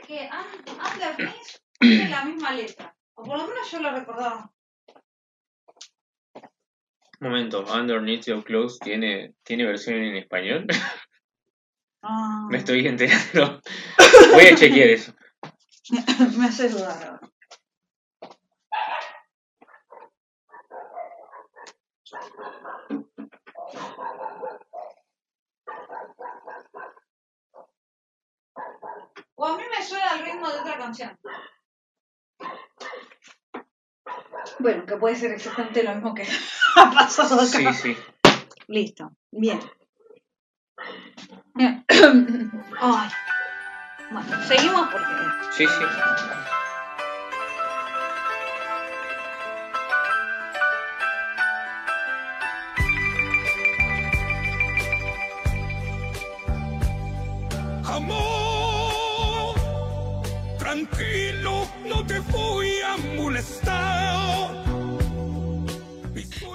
que 0.09 0.27
Un- 0.27 0.91
Underneath 0.91 1.61
tiene 1.79 2.09
la 2.09 2.25
misma 2.25 2.51
letra. 2.51 2.95
O 3.13 3.23
por 3.23 3.37
lo 3.37 3.47
menos 3.47 3.69
yo 3.71 3.79
lo 3.79 3.91
recordaba. 3.91 4.51
Momento, 7.19 7.63
Underneath 7.71 8.25
Your 8.25 8.43
Clothes 8.43 8.79
tiene, 8.79 9.35
tiene 9.43 9.65
versión 9.65 9.97
en 9.97 10.15
español. 10.15 10.65
Ah, 12.01 12.47
Me 12.49 12.57
estoy 12.57 12.87
enterando. 12.87 13.61
Voy 14.33 14.45
a 14.45 14.55
chequear 14.55 14.89
eso. 14.89 15.13
me 16.37 16.45
hace 16.45 16.69
dudar 16.69 17.19
O 29.41 29.45
a 29.45 29.55
mí 29.55 29.63
me 29.71 29.81
suena 29.81 30.15
el 30.15 30.25
ritmo 30.25 30.49
de 30.49 30.59
otra 30.59 30.77
canción. 30.77 31.17
Bueno, 34.59 34.85
que 34.85 34.97
puede 34.97 35.15
ser 35.15 35.31
exactamente 35.31 35.81
lo 35.81 35.95
mismo 35.95 36.13
que 36.13 36.27
ha 36.75 36.91
pasado 36.91 37.35
acá. 37.35 37.47
Sí, 37.47 37.73
sí. 37.73 37.97
Listo. 38.67 39.13
Bien. 39.31 39.61
Bien. 41.55 41.85
Ay. 42.81 43.09
Bueno, 44.11 44.43
seguimos 44.45 44.89
porque 44.89 45.13
Sí, 45.55 45.65
sí. 45.65 45.85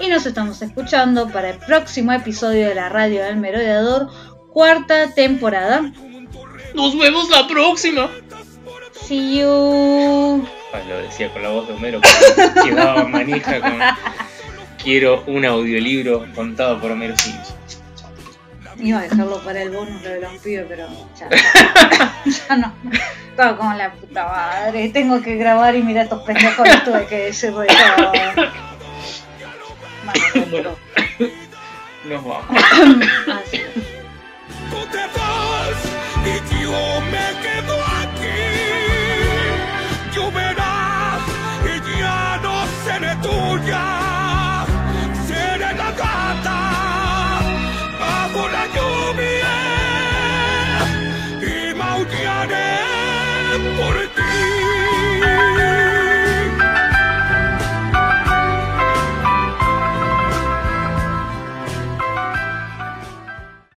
Y 0.00 0.08
nos 0.08 0.26
estamos 0.26 0.60
escuchando 0.60 1.28
para 1.28 1.50
el 1.50 1.58
próximo 1.58 2.12
episodio 2.12 2.68
de 2.68 2.74
la 2.74 2.88
radio 2.88 3.22
del 3.24 3.36
merodeador, 3.36 4.10
cuarta 4.52 5.14
temporada. 5.14 5.92
Nos 6.74 6.98
vemos 6.98 7.30
la 7.30 7.46
próxima. 7.46 8.10
See 9.06 9.38
you. 9.38 10.46
Ah, 10.72 10.80
lo 10.88 10.98
decía 10.98 11.32
con 11.32 11.42
la 11.42 11.50
voz 11.50 11.68
de 11.68 11.74
Homero, 11.74 12.00
que 12.00 12.68
quedaba 12.68 13.04
manija 13.04 13.60
con... 13.60 13.78
Quiero 14.82 15.24
un 15.26 15.44
audiolibro 15.44 16.26
contado 16.34 16.80
por 16.80 16.90
Homero 16.90 17.16
Simpson. 17.16 17.53
Iba 18.84 18.98
a 18.98 19.02
dejarlo 19.02 19.42
para 19.42 19.62
el 19.62 19.70
bonus 19.70 20.02
lo 20.02 20.10
de 20.10 20.20
los 20.20 20.32
pibes, 20.42 20.66
pero 20.68 20.86
ya, 21.18 21.30
ya, 21.30 22.14
ya 22.48 22.56
no. 22.56 22.74
Estaba 23.30 23.56
como 23.56 23.72
la 23.72 23.90
puta 23.94 24.26
madre. 24.26 24.90
Tengo 24.90 25.22
que 25.22 25.36
grabar 25.36 25.74
y 25.74 25.82
mirar 25.82 26.04
estos 26.04 26.22
pendejos 26.24 26.68
tuve 26.84 27.06
que 27.06 27.16
decir 27.16 27.54
de 27.54 27.66
todo. 27.66 28.12
Bueno, 30.50 30.76
Nos 32.04 32.24
vamos. 32.24 32.44
así 33.32 33.56
es. 33.56 33.72
Tú 34.70 34.86
te 34.92 34.98
vas 34.98 35.80
y 36.26 36.62
yo 36.62 37.00
me 37.10 37.40
quedo 37.40 37.93